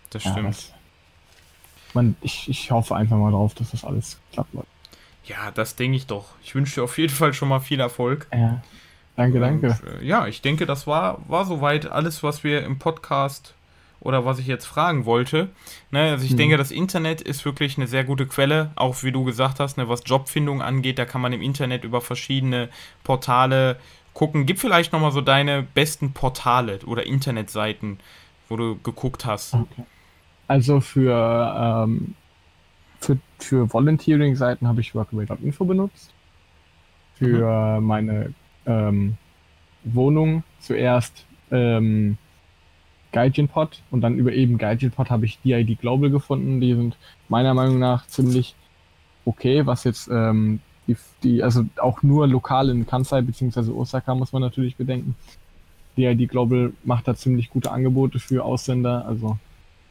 Das 0.09 0.23
stimmt. 0.23 0.37
Ja, 0.37 0.43
das, 0.43 0.73
man, 1.93 2.15
ich, 2.21 2.49
ich 2.49 2.71
hoffe 2.71 2.95
einfach 2.95 3.17
mal 3.17 3.31
drauf, 3.31 3.53
dass 3.53 3.71
das 3.71 3.83
alles 3.83 4.19
klappt. 4.31 4.53
Ja, 5.25 5.51
das 5.51 5.75
denke 5.75 5.97
ich 5.97 6.07
doch. 6.07 6.25
Ich 6.43 6.55
wünsche 6.55 6.75
dir 6.75 6.83
auf 6.83 6.97
jeden 6.97 7.13
Fall 7.13 7.33
schon 7.33 7.49
mal 7.49 7.59
viel 7.59 7.79
Erfolg. 7.79 8.27
Ja. 8.33 8.61
Danke, 9.15 9.39
danke. 9.39 9.67
Und, 9.67 10.01
äh, 10.01 10.03
ja, 10.03 10.27
ich 10.27 10.41
denke, 10.41 10.65
das 10.65 10.87
war, 10.87 11.19
war 11.27 11.45
soweit 11.45 11.85
alles, 11.85 12.23
was 12.23 12.43
wir 12.43 12.63
im 12.63 12.79
Podcast 12.79 13.53
oder 14.01 14.25
was 14.25 14.39
ich 14.39 14.47
jetzt 14.47 14.65
fragen 14.65 15.05
wollte. 15.05 15.49
Ne, 15.91 16.11
also 16.11 16.25
ich 16.25 16.33
mhm. 16.33 16.37
denke, 16.37 16.57
das 16.57 16.71
Internet 16.71 17.21
ist 17.21 17.45
wirklich 17.45 17.77
eine 17.77 17.87
sehr 17.87 18.03
gute 18.03 18.25
Quelle, 18.25 18.71
auch 18.75 19.03
wie 19.03 19.11
du 19.11 19.23
gesagt 19.23 19.59
hast, 19.59 19.77
ne, 19.77 19.87
was 19.87 20.01
Jobfindung 20.05 20.61
angeht, 20.61 20.99
da 20.99 21.05
kann 21.05 21.21
man 21.21 21.31
im 21.33 21.41
Internet 21.41 21.83
über 21.83 22.01
verschiedene 22.01 22.69
Portale 23.03 23.77
gucken. 24.13 24.45
Gib 24.45 24.59
vielleicht 24.59 24.91
nochmal 24.91 25.11
so 25.11 25.21
deine 25.21 25.63
besten 25.63 26.13
Portale 26.13 26.79
oder 26.85 27.05
Internetseiten, 27.05 27.99
wo 28.49 28.57
du 28.57 28.77
geguckt 28.81 29.25
hast. 29.25 29.53
Okay. 29.53 29.85
Also 30.47 30.81
für, 30.81 31.85
ähm, 31.87 32.15
für, 32.99 33.17
für 33.39 33.71
Volunteering-Seiten 33.71 34.67
habe 34.67 34.81
ich 34.81 34.93
Workaway.info 34.93 35.63
benutzt. 35.63 36.13
Für 37.15 37.79
mhm. 37.79 37.85
meine 37.85 38.33
ähm, 38.65 39.17
Wohnung 39.83 40.43
zuerst 40.59 41.25
ähm, 41.51 42.17
Gaijin-Pod 43.11 43.81
und 43.91 44.01
dann 44.01 44.15
über 44.15 44.33
eben 44.33 44.57
Gaijin-Pod 44.57 45.09
habe 45.09 45.25
ich 45.25 45.39
DID 45.39 45.79
Global 45.79 46.09
gefunden. 46.09 46.61
Die 46.61 46.73
sind 46.73 46.97
meiner 47.29 47.53
Meinung 47.53 47.79
nach 47.79 48.07
ziemlich 48.07 48.55
okay, 49.25 49.65
was 49.65 49.83
jetzt 49.83 50.09
ähm, 50.11 50.59
die, 50.87 50.95
die, 51.23 51.43
also 51.43 51.65
auch 51.77 52.01
nur 52.03 52.27
lokal 52.27 52.69
in 52.69 52.87
Kansai 52.87 53.21
bzw. 53.21 53.71
Osaka 53.71 54.15
muss 54.15 54.33
man 54.33 54.41
natürlich 54.41 54.75
bedenken. 54.75 55.15
DID 55.97 56.29
Global 56.29 56.73
macht 56.83 57.07
da 57.07 57.15
ziemlich 57.15 57.49
gute 57.49 57.71
Angebote 57.71 58.19
für 58.19 58.43
Ausländer. 58.43 59.05
Also 59.05 59.37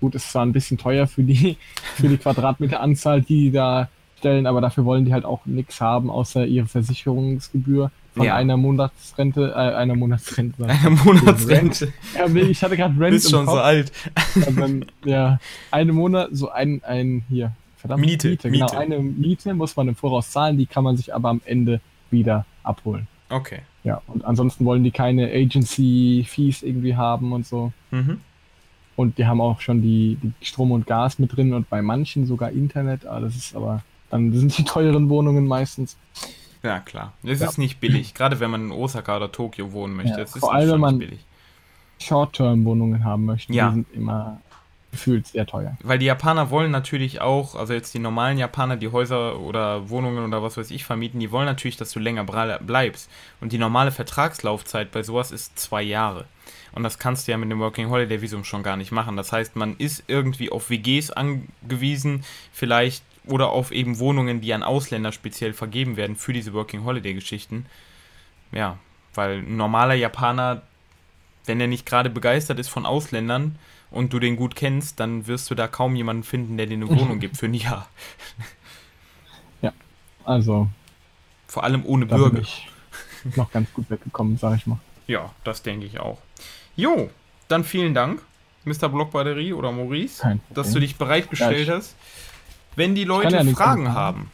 gut, 0.01 0.15
ist 0.15 0.31
zwar 0.31 0.45
ein 0.45 0.53
bisschen 0.53 0.79
teuer 0.79 1.07
für 1.07 1.23
die, 1.23 1.57
für 1.97 2.09
die 2.09 2.19
Quadratmeteranzahl, 2.19 3.23
die 3.23 3.45
die 3.45 3.53
da 3.53 3.89
stellen, 4.19 4.47
aber 4.47 4.61
dafür 4.61 4.85
wollen 4.85 5.05
die 5.05 5.13
halt 5.13 5.25
auch 5.25 5.47
nichts 5.47 5.81
haben, 5.81 6.11
außer 6.11 6.47
ihre 6.47 6.67
Versicherungsgebühr 6.67 7.91
von 8.15 8.27
ja. 8.27 8.35
einer 8.35 8.57
Monatsrente, 8.57 9.53
äh, 9.53 9.55
einer 9.55 9.95
Monatsrente. 9.95 10.65
Eine 10.67 10.91
Monatsrente. 11.05 11.93
Ja, 12.15 12.27
ich 12.27 12.63
hatte 12.63 12.77
gerade 12.77 12.99
Rent. 13.01 13.13
Bist 13.13 13.31
schon 13.31 13.47
Kopf. 13.47 13.55
so 13.55 13.61
alt. 13.61 13.93
Dann, 14.57 14.85
ja, 15.05 15.39
eine 15.71 15.93
Monat, 15.93 16.31
so 16.33 16.51
ein, 16.51 16.83
ein, 16.85 17.23
hier, 17.29 17.53
verdammt. 17.77 18.05
Miete, 18.05 18.31
Miete, 18.31 18.51
genau. 18.51 18.71
Eine 18.71 18.99
Miete 18.99 19.55
muss 19.55 19.77
man 19.77 19.89
im 19.89 19.97
Voraus 19.97 20.31
zahlen, 20.31 20.59
die 20.59 20.67
kann 20.67 20.85
man 20.85 20.97
sich 20.97 21.15
aber 21.15 21.29
am 21.29 21.41
Ende 21.45 21.81
wieder 22.11 22.45
abholen. 22.63 23.07
Okay. 23.29 23.61
Ja, 23.85 24.03
und 24.09 24.25
ansonsten 24.25 24.65
wollen 24.65 24.85
die 24.85 24.91
keine 24.91 25.31
Agency-Fees 25.31 26.63
irgendwie 26.63 26.97
haben 26.97 27.33
und 27.33 27.47
so. 27.47 27.73
Mhm. 27.91 28.21
Und 28.97 29.17
die 29.17 29.27
haben 29.27 29.41
auch 29.41 29.61
schon 29.61 29.81
die, 29.81 30.19
die 30.23 30.33
Strom 30.45 30.73
und 30.73 30.87
Gas 30.87 31.19
mit 31.19 31.35
drin 31.35 31.55
und 31.55 31.71
bei 31.71 31.81
manchen 31.81 32.27
sogar 32.27 32.51
Internet, 32.51 33.07
aber 33.07 33.21
das 33.21 33.37
ist 33.37 33.57
aber, 33.57 33.83
dann 34.11 34.33
sind 34.33 34.59
die 34.59 34.65
teuren 34.65 35.09
Wohnungen 35.09 35.47
meistens. 35.47 35.97
Ja, 36.63 36.81
klar. 36.81 37.13
Es 37.23 37.41
ja. 37.41 37.49
ist 37.49 37.59
nicht 37.59 37.81
billig, 37.81 38.15
gerade 38.15 38.41
wenn 38.41 38.51
man 38.51 38.67
in 38.67 38.73
Osaka 38.73 39.17
oder 39.17 39.33
Tokio 39.33 39.73
wohnen 39.73 39.97
möchte. 39.97 40.21
Ja, 40.21 40.27
vor 40.27 40.53
allem, 40.53 40.71
wenn 40.73 40.81
man 40.81 41.19
Short-Term-Wohnungen 42.01 43.05
haben 43.05 43.25
möchte, 43.25 43.53
ja. 43.53 43.69
die 43.69 43.75
sind 43.77 43.93
immer 43.93 44.41
gefühlt 44.91 45.27
sehr 45.27 45.47
teuer. 45.47 45.77
Weil 45.83 45.99
die 45.99 46.07
Japaner 46.07 46.51
wollen 46.51 46.71
natürlich 46.71 47.21
auch, 47.21 47.55
also 47.55 47.73
jetzt 47.73 47.95
die 47.95 47.99
normalen 47.99 48.39
Japaner, 48.39 48.77
die 48.77 48.89
Häuser 48.89 49.39
oder 49.41 49.89
Wohnungen 49.89 50.25
oder 50.25 50.43
was 50.43 50.57
weiß 50.57 50.71
ich 50.71 50.85
vermieten, 50.85 51.21
die 51.21 51.31
wollen 51.31 51.47
natürlich, 51.47 51.77
dass 51.77 51.93
du 51.93 52.01
länger 52.01 52.25
bleibst. 52.25 53.09
Und 53.41 53.53
die 53.53 53.59
normale 53.59 53.93
Vertragslaufzeit 53.93 54.91
bei 54.91 55.03
sowas 55.03 55.31
ist 55.31 55.59
zwei 55.59 55.83
Jahre. 55.83 56.25
Und 56.73 56.83
das 56.83 56.99
kannst 56.99 57.27
du 57.27 57.33
ja 57.33 57.39
mit 57.39 57.51
dem 57.51 57.61
Working 57.61 57.89
Holiday 57.89 58.21
Visum 58.21 58.45
schon 58.45 58.63
gar 58.63 58.77
nicht 58.77 58.93
machen. 58.93 59.17
Das 59.17 59.33
heißt, 59.33 59.57
man 59.57 59.77
ist 59.77 60.05
irgendwie 60.07 60.51
auf 60.51 60.71
WGs 60.71 61.11
angewiesen, 61.11 62.25
vielleicht 62.53 63.05
oder 63.27 63.51
auf 63.51 63.71
eben 63.71 63.99
Wohnungen, 63.99 64.41
die 64.41 64.53
an 64.55 64.63
Ausländer 64.63 65.13
speziell 65.13 65.53
vergeben 65.53 65.97
werden 65.97 66.17
für 66.17 66.33
diese 66.33 66.53
Working 66.53 66.85
Holiday 66.85 67.15
Geschichten. 67.15 67.67
Ja, 68.53 68.79
weil 69.15 69.39
ein 69.39 69.57
normaler 69.57 69.95
Japaner, 69.95 70.63
wenn 71.45 71.61
er 71.61 71.67
nicht 71.67 71.87
gerade 71.87 72.11
begeistert 72.11 72.59
ist 72.59 72.69
von 72.69 72.87
Ausländern 72.87 73.57
und 73.91 74.13
du 74.13 74.19
den 74.19 74.37
gut 74.37 74.57
kennst, 74.57 75.01
dann 75.01 75.27
wirst 75.27 75.51
du 75.51 75.55
da 75.55 75.67
kaum 75.67 75.97
jemanden 75.97 76.23
finden, 76.23 76.57
der 76.57 76.67
dir 76.67 76.75
eine 76.75 76.89
Wohnung 76.89 77.19
gibt 77.21 77.37
für 77.37 77.47
ein 77.47 77.55
Jahr. 77.55 77.89
Ja, 79.63 79.73
also. 80.25 80.69
Vor 81.47 81.65
allem 81.65 81.85
ohne 81.85 82.07
Bürger. 82.07 82.31
Bin 82.31 82.43
ich 82.43 82.69
noch 83.37 83.51
ganz 83.51 83.73
gut 83.73 83.91
weggekommen, 83.91 84.37
sag 84.39 84.57
ich 84.57 84.67
mal. 84.67 84.79
Ja, 85.07 85.33
das 85.45 85.63
denke 85.63 85.87
ich 85.87 85.99
auch. 85.99 86.19
Jo, 86.77 87.11
dann 87.49 87.65
vielen 87.65 87.95
Dank, 87.95 88.23
Mr. 88.65 88.89
Blockbatterie 88.89 89.53
oder 89.53 89.73
Maurice, 89.73 90.39
dass 90.51 90.73
du 90.73 90.79
dich 90.79 90.97
bereitgestellt 90.97 91.67
ja, 91.67 91.75
hast. 91.75 91.97
Wenn 92.77 92.95
die 92.95 93.05
Leute 93.05 93.35
ja 93.35 93.45
Fragen 93.45 93.93
haben, 93.93 94.31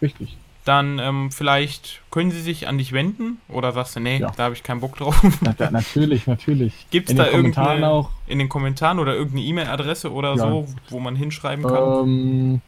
Richtig. 0.00 0.36
dann 0.64 0.98
ähm, 0.98 1.30
vielleicht 1.30 2.00
können 2.10 2.30
sie 2.30 2.40
sich 2.40 2.68
an 2.68 2.78
dich 2.78 2.92
wenden 2.92 3.38
oder 3.48 3.72
sagst 3.72 3.96
du, 3.96 4.00
nee, 4.00 4.18
ja. 4.18 4.32
da 4.36 4.44
habe 4.44 4.54
ich 4.54 4.62
keinen 4.62 4.80
Bock 4.80 4.96
drauf. 4.96 5.22
Na, 5.40 5.54
natürlich, 5.70 6.26
natürlich. 6.26 6.86
Gibt 6.90 7.10
es 7.10 7.16
da 7.16 7.28
irgendeine 7.28 7.88
auch 7.88 8.10
in 8.26 8.38
den 8.38 8.48
Kommentaren 8.48 8.98
oder 8.98 9.14
irgendeine 9.14 9.42
E-Mail-Adresse 9.42 10.12
oder 10.12 10.30
ja. 10.30 10.38
so, 10.38 10.66
wo 10.88 11.00
man 11.00 11.16
hinschreiben 11.16 11.64
kann? 11.64 12.08
Ähm, 12.08 12.60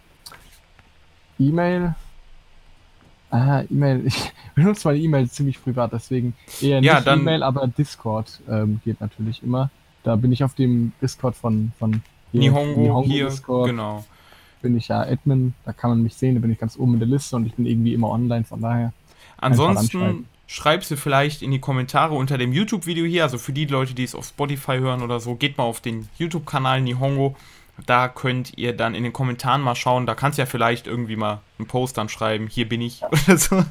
E-Mail. 1.38 1.94
Ah, 3.30 3.62
E-Mail. 3.70 4.06
Ich 4.06 4.32
benutze 4.54 4.88
meine 4.88 5.00
E-Mail 5.00 5.30
ziemlich 5.30 5.62
privat, 5.62 5.92
deswegen 5.92 6.34
eher 6.60 6.80
nicht 6.80 6.90
ja, 6.90 7.14
E-Mail, 7.14 7.42
aber 7.42 7.66
Discord 7.66 8.40
ähm, 8.48 8.80
geht 8.84 9.00
natürlich 9.00 9.42
immer. 9.42 9.70
Da 10.02 10.16
bin 10.16 10.32
ich 10.32 10.44
auf 10.44 10.54
dem 10.54 10.92
Discord 11.02 11.36
von, 11.36 11.72
von 11.78 12.02
hier, 12.32 12.40
Nihongo, 12.40 12.80
Nihongo 12.80 13.08
hier, 13.08 13.26
Discord. 13.26 13.70
genau 13.70 14.04
bin 14.60 14.76
ich 14.76 14.88
ja 14.88 15.00
Admin, 15.00 15.54
da 15.64 15.72
kann 15.72 15.90
man 15.90 16.02
mich 16.02 16.14
sehen, 16.14 16.34
da 16.34 16.40
bin 16.40 16.50
ich 16.50 16.58
ganz 16.58 16.78
oben 16.78 16.94
in 16.94 16.98
der 17.00 17.08
Liste 17.08 17.36
und 17.36 17.46
ich 17.46 17.54
bin 17.54 17.66
irgendwie 17.66 17.94
immer 17.94 18.10
online, 18.10 18.44
von 18.44 18.60
daher. 18.60 18.92
Ansonsten 19.38 20.26
schreib 20.46 20.82
sie 20.82 20.96
vielleicht 20.96 21.42
in 21.42 21.50
die 21.50 21.60
Kommentare 21.60 22.14
unter 22.14 22.38
dem 22.38 22.52
YouTube-Video 22.52 23.04
hier, 23.04 23.22
also 23.22 23.38
für 23.38 23.52
die 23.52 23.66
Leute, 23.66 23.94
die 23.94 24.02
es 24.02 24.14
auf 24.14 24.26
Spotify 24.26 24.78
hören 24.78 25.02
oder 25.02 25.20
so, 25.20 25.36
geht 25.36 25.58
mal 25.58 25.64
auf 25.64 25.80
den 25.80 26.08
YouTube-Kanal 26.18 26.80
Nihongo. 26.80 27.36
Da 27.86 28.08
könnt 28.08 28.58
ihr 28.58 28.76
dann 28.76 28.96
in 28.96 29.04
den 29.04 29.12
Kommentaren 29.12 29.62
mal 29.62 29.76
schauen. 29.76 30.04
Da 30.04 30.16
kannst 30.16 30.36
du 30.36 30.42
ja 30.42 30.46
vielleicht 30.46 30.88
irgendwie 30.88 31.14
mal 31.14 31.42
einen 31.58 31.68
Post 31.68 31.96
dann 31.96 32.08
schreiben, 32.08 32.48
hier 32.48 32.68
bin 32.68 32.80
ich 32.80 33.02
oder 33.28 33.38
so. 33.38 33.64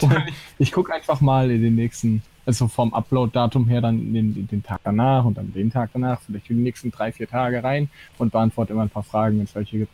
Ich 0.58 0.72
gucke 0.72 0.94
einfach 0.94 1.20
mal 1.20 1.50
in 1.50 1.60
den 1.60 1.74
nächsten 1.74 2.22
Also 2.46 2.68
vom 2.68 2.94
Upload-Datum 2.94 3.68
her 3.68 3.82
dann 3.82 4.14
den, 4.14 4.46
den 4.46 4.62
Tag 4.62 4.80
danach 4.82 5.26
und 5.26 5.36
dann 5.36 5.52
den 5.52 5.70
Tag 5.70 5.90
danach, 5.92 6.20
vielleicht 6.22 6.46
für 6.46 6.54
die 6.54 6.62
nächsten 6.62 6.90
drei, 6.90 7.12
vier 7.12 7.28
Tage 7.28 7.62
rein 7.62 7.90
und 8.16 8.32
beantworte 8.32 8.72
immer 8.72 8.82
ein 8.82 8.88
paar 8.88 9.02
Fragen, 9.02 9.36
wenn 9.36 9.44
es 9.44 9.54
welche 9.54 9.78
gibt. 9.78 9.92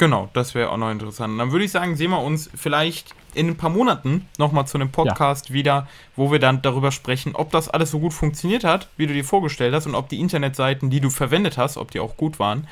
Genau, 0.00 0.30
das 0.32 0.54
wäre 0.54 0.70
auch 0.70 0.78
noch 0.78 0.90
interessant. 0.90 1.38
Dann 1.38 1.52
würde 1.52 1.66
ich 1.66 1.72
sagen, 1.72 1.94
sehen 1.94 2.10
wir 2.10 2.22
uns 2.22 2.48
vielleicht 2.54 3.14
in 3.34 3.48
ein 3.48 3.56
paar 3.58 3.68
Monaten 3.68 4.26
nochmal 4.38 4.66
zu 4.66 4.78
einem 4.78 4.90
Podcast 4.90 5.50
ja. 5.50 5.54
wieder, 5.54 5.88
wo 6.16 6.32
wir 6.32 6.38
dann 6.38 6.62
darüber 6.62 6.90
sprechen, 6.90 7.34
ob 7.34 7.50
das 7.50 7.68
alles 7.68 7.90
so 7.90 7.98
gut 7.98 8.14
funktioniert 8.14 8.64
hat, 8.64 8.88
wie 8.96 9.06
du 9.06 9.12
dir 9.12 9.26
vorgestellt 9.26 9.74
hast 9.74 9.86
und 9.86 9.94
ob 9.94 10.08
die 10.08 10.18
Internetseiten, 10.18 10.88
die 10.88 11.00
du 11.00 11.10
verwendet 11.10 11.58
hast, 11.58 11.76
ob 11.76 11.90
die 11.90 12.00
auch 12.00 12.16
gut 12.16 12.38
waren. 12.38 12.66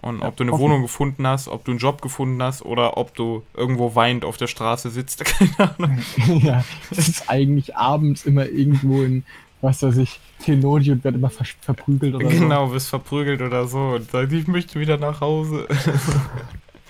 Und 0.00 0.20
ja, 0.20 0.28
ob 0.28 0.38
du 0.38 0.44
eine 0.44 0.52
hoffen. 0.52 0.62
Wohnung 0.62 0.80
gefunden 0.80 1.26
hast, 1.26 1.48
ob 1.48 1.66
du 1.66 1.72
einen 1.72 1.80
Job 1.80 2.00
gefunden 2.00 2.42
hast 2.42 2.64
oder 2.64 2.96
ob 2.96 3.14
du 3.14 3.42
irgendwo 3.54 3.94
weinend 3.94 4.24
auf 4.24 4.38
der 4.38 4.46
Straße 4.46 4.88
sitzt. 4.88 5.22
Keine 5.58 5.74
Ahnung. 5.76 5.98
ja, 6.42 6.64
das 6.88 7.08
ist 7.08 7.28
eigentlich 7.28 7.76
abends 7.76 8.24
immer 8.24 8.46
irgendwo 8.46 9.02
in, 9.02 9.24
was 9.60 9.82
weiß 9.82 9.98
ich, 9.98 10.18
Tenodi 10.42 10.92
und 10.92 11.04
wird 11.04 11.14
immer 11.14 11.28
ver 11.28 11.44
verprügelt 11.60 12.14
oder 12.14 12.28
genau, 12.28 12.38
so. 12.38 12.42
Genau, 12.42 12.72
wirst 12.72 12.88
verprügelt 12.88 13.42
oder 13.42 13.66
so 13.66 13.96
und 13.96 14.10
sagst, 14.10 14.32
ich 14.32 14.46
möchte 14.46 14.80
wieder 14.80 14.96
nach 14.96 15.20
Hause. 15.20 15.68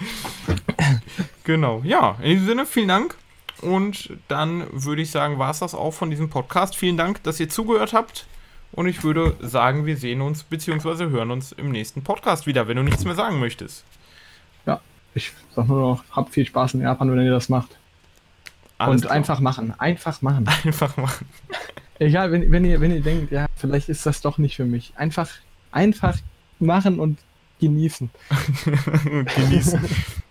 genau, 1.45 1.83
ja, 1.85 2.17
in 2.23 2.31
diesem 2.31 2.47
Sinne, 2.47 2.67
vielen 2.67 2.89
Dank. 2.89 3.17
Und 3.61 4.11
dann 4.29 4.67
würde 4.73 5.03
ich 5.03 5.11
sagen, 5.11 5.39
war 5.39 5.51
es 5.51 5.59
das 5.59 5.75
auch 5.75 5.93
von 5.93 6.11
diesem 6.11 6.31
Podcast. 6.31 6.77
Vielen 6.77 6.97
Dank, 6.97 7.23
dass 7.23 7.39
ihr 7.41 7.49
zugehört 7.49 7.93
habt. 7.93 8.27
Und 8.73 8.87
ich 8.87 9.03
würde 9.03 9.37
sagen, 9.41 9.85
wir 9.85 9.97
sehen 9.97 10.21
uns 10.21 10.45
bzw. 10.45 11.11
hören 11.11 11.31
uns 11.31 11.53
im 11.53 11.71
nächsten 11.71 12.03
Podcast 12.03 12.47
wieder, 12.47 12.69
wenn 12.69 12.77
du 12.77 12.83
nichts 12.83 13.05
mehr 13.05 13.15
sagen 13.15 13.41
möchtest. 13.41 13.85
Ja, 14.65 14.81
ich 15.15 15.33
sag 15.55 15.67
nur 15.67 15.81
noch, 15.81 16.05
habt 16.13 16.33
viel 16.33 16.47
Spaß 16.47 16.75
in 16.75 16.81
Japan, 16.83 17.11
wenn 17.11 17.25
ihr 17.25 17.33
das 17.33 17.49
macht. 17.49 17.77
Alles 18.79 18.95
Und 18.95 19.01
klar. 19.03 19.15
einfach 19.15 19.41
machen, 19.41 19.75
einfach 19.79 20.23
machen. 20.23 20.49
Einfach 20.65 20.97
machen. 20.97 21.27
Egal, 21.99 22.33
wenn, 22.33 22.51
wenn, 22.51 22.65
ihr, 22.65 22.81
wenn 22.81 22.93
ihr 22.93 23.03
denkt, 23.03 23.31
ja, 23.31 23.47
vielleicht 23.57 23.91
ist 23.91 24.07
das 24.07 24.23
doch 24.23 24.39
nicht 24.39 24.57
für 24.57 24.65
mich. 24.65 24.95
Einfach, 24.97 25.29
einfach 25.71 26.17
machen 26.59 26.99
und 26.99 27.19
genießen. 27.61 28.11
genießen. 29.37 29.81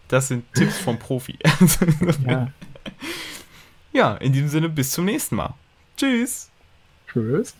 Das 0.07 0.27
sind 0.27 0.51
Tipps 0.53 0.77
vom 0.77 0.97
Profi. 0.97 1.37
ja. 2.27 2.51
ja, 3.93 4.15
in 4.15 4.33
diesem 4.33 4.49
Sinne, 4.49 4.69
bis 4.69 4.91
zum 4.91 5.05
nächsten 5.05 5.35
Mal. 5.35 5.53
Tschüss. 5.95 6.49
Tschüss. 7.11 7.55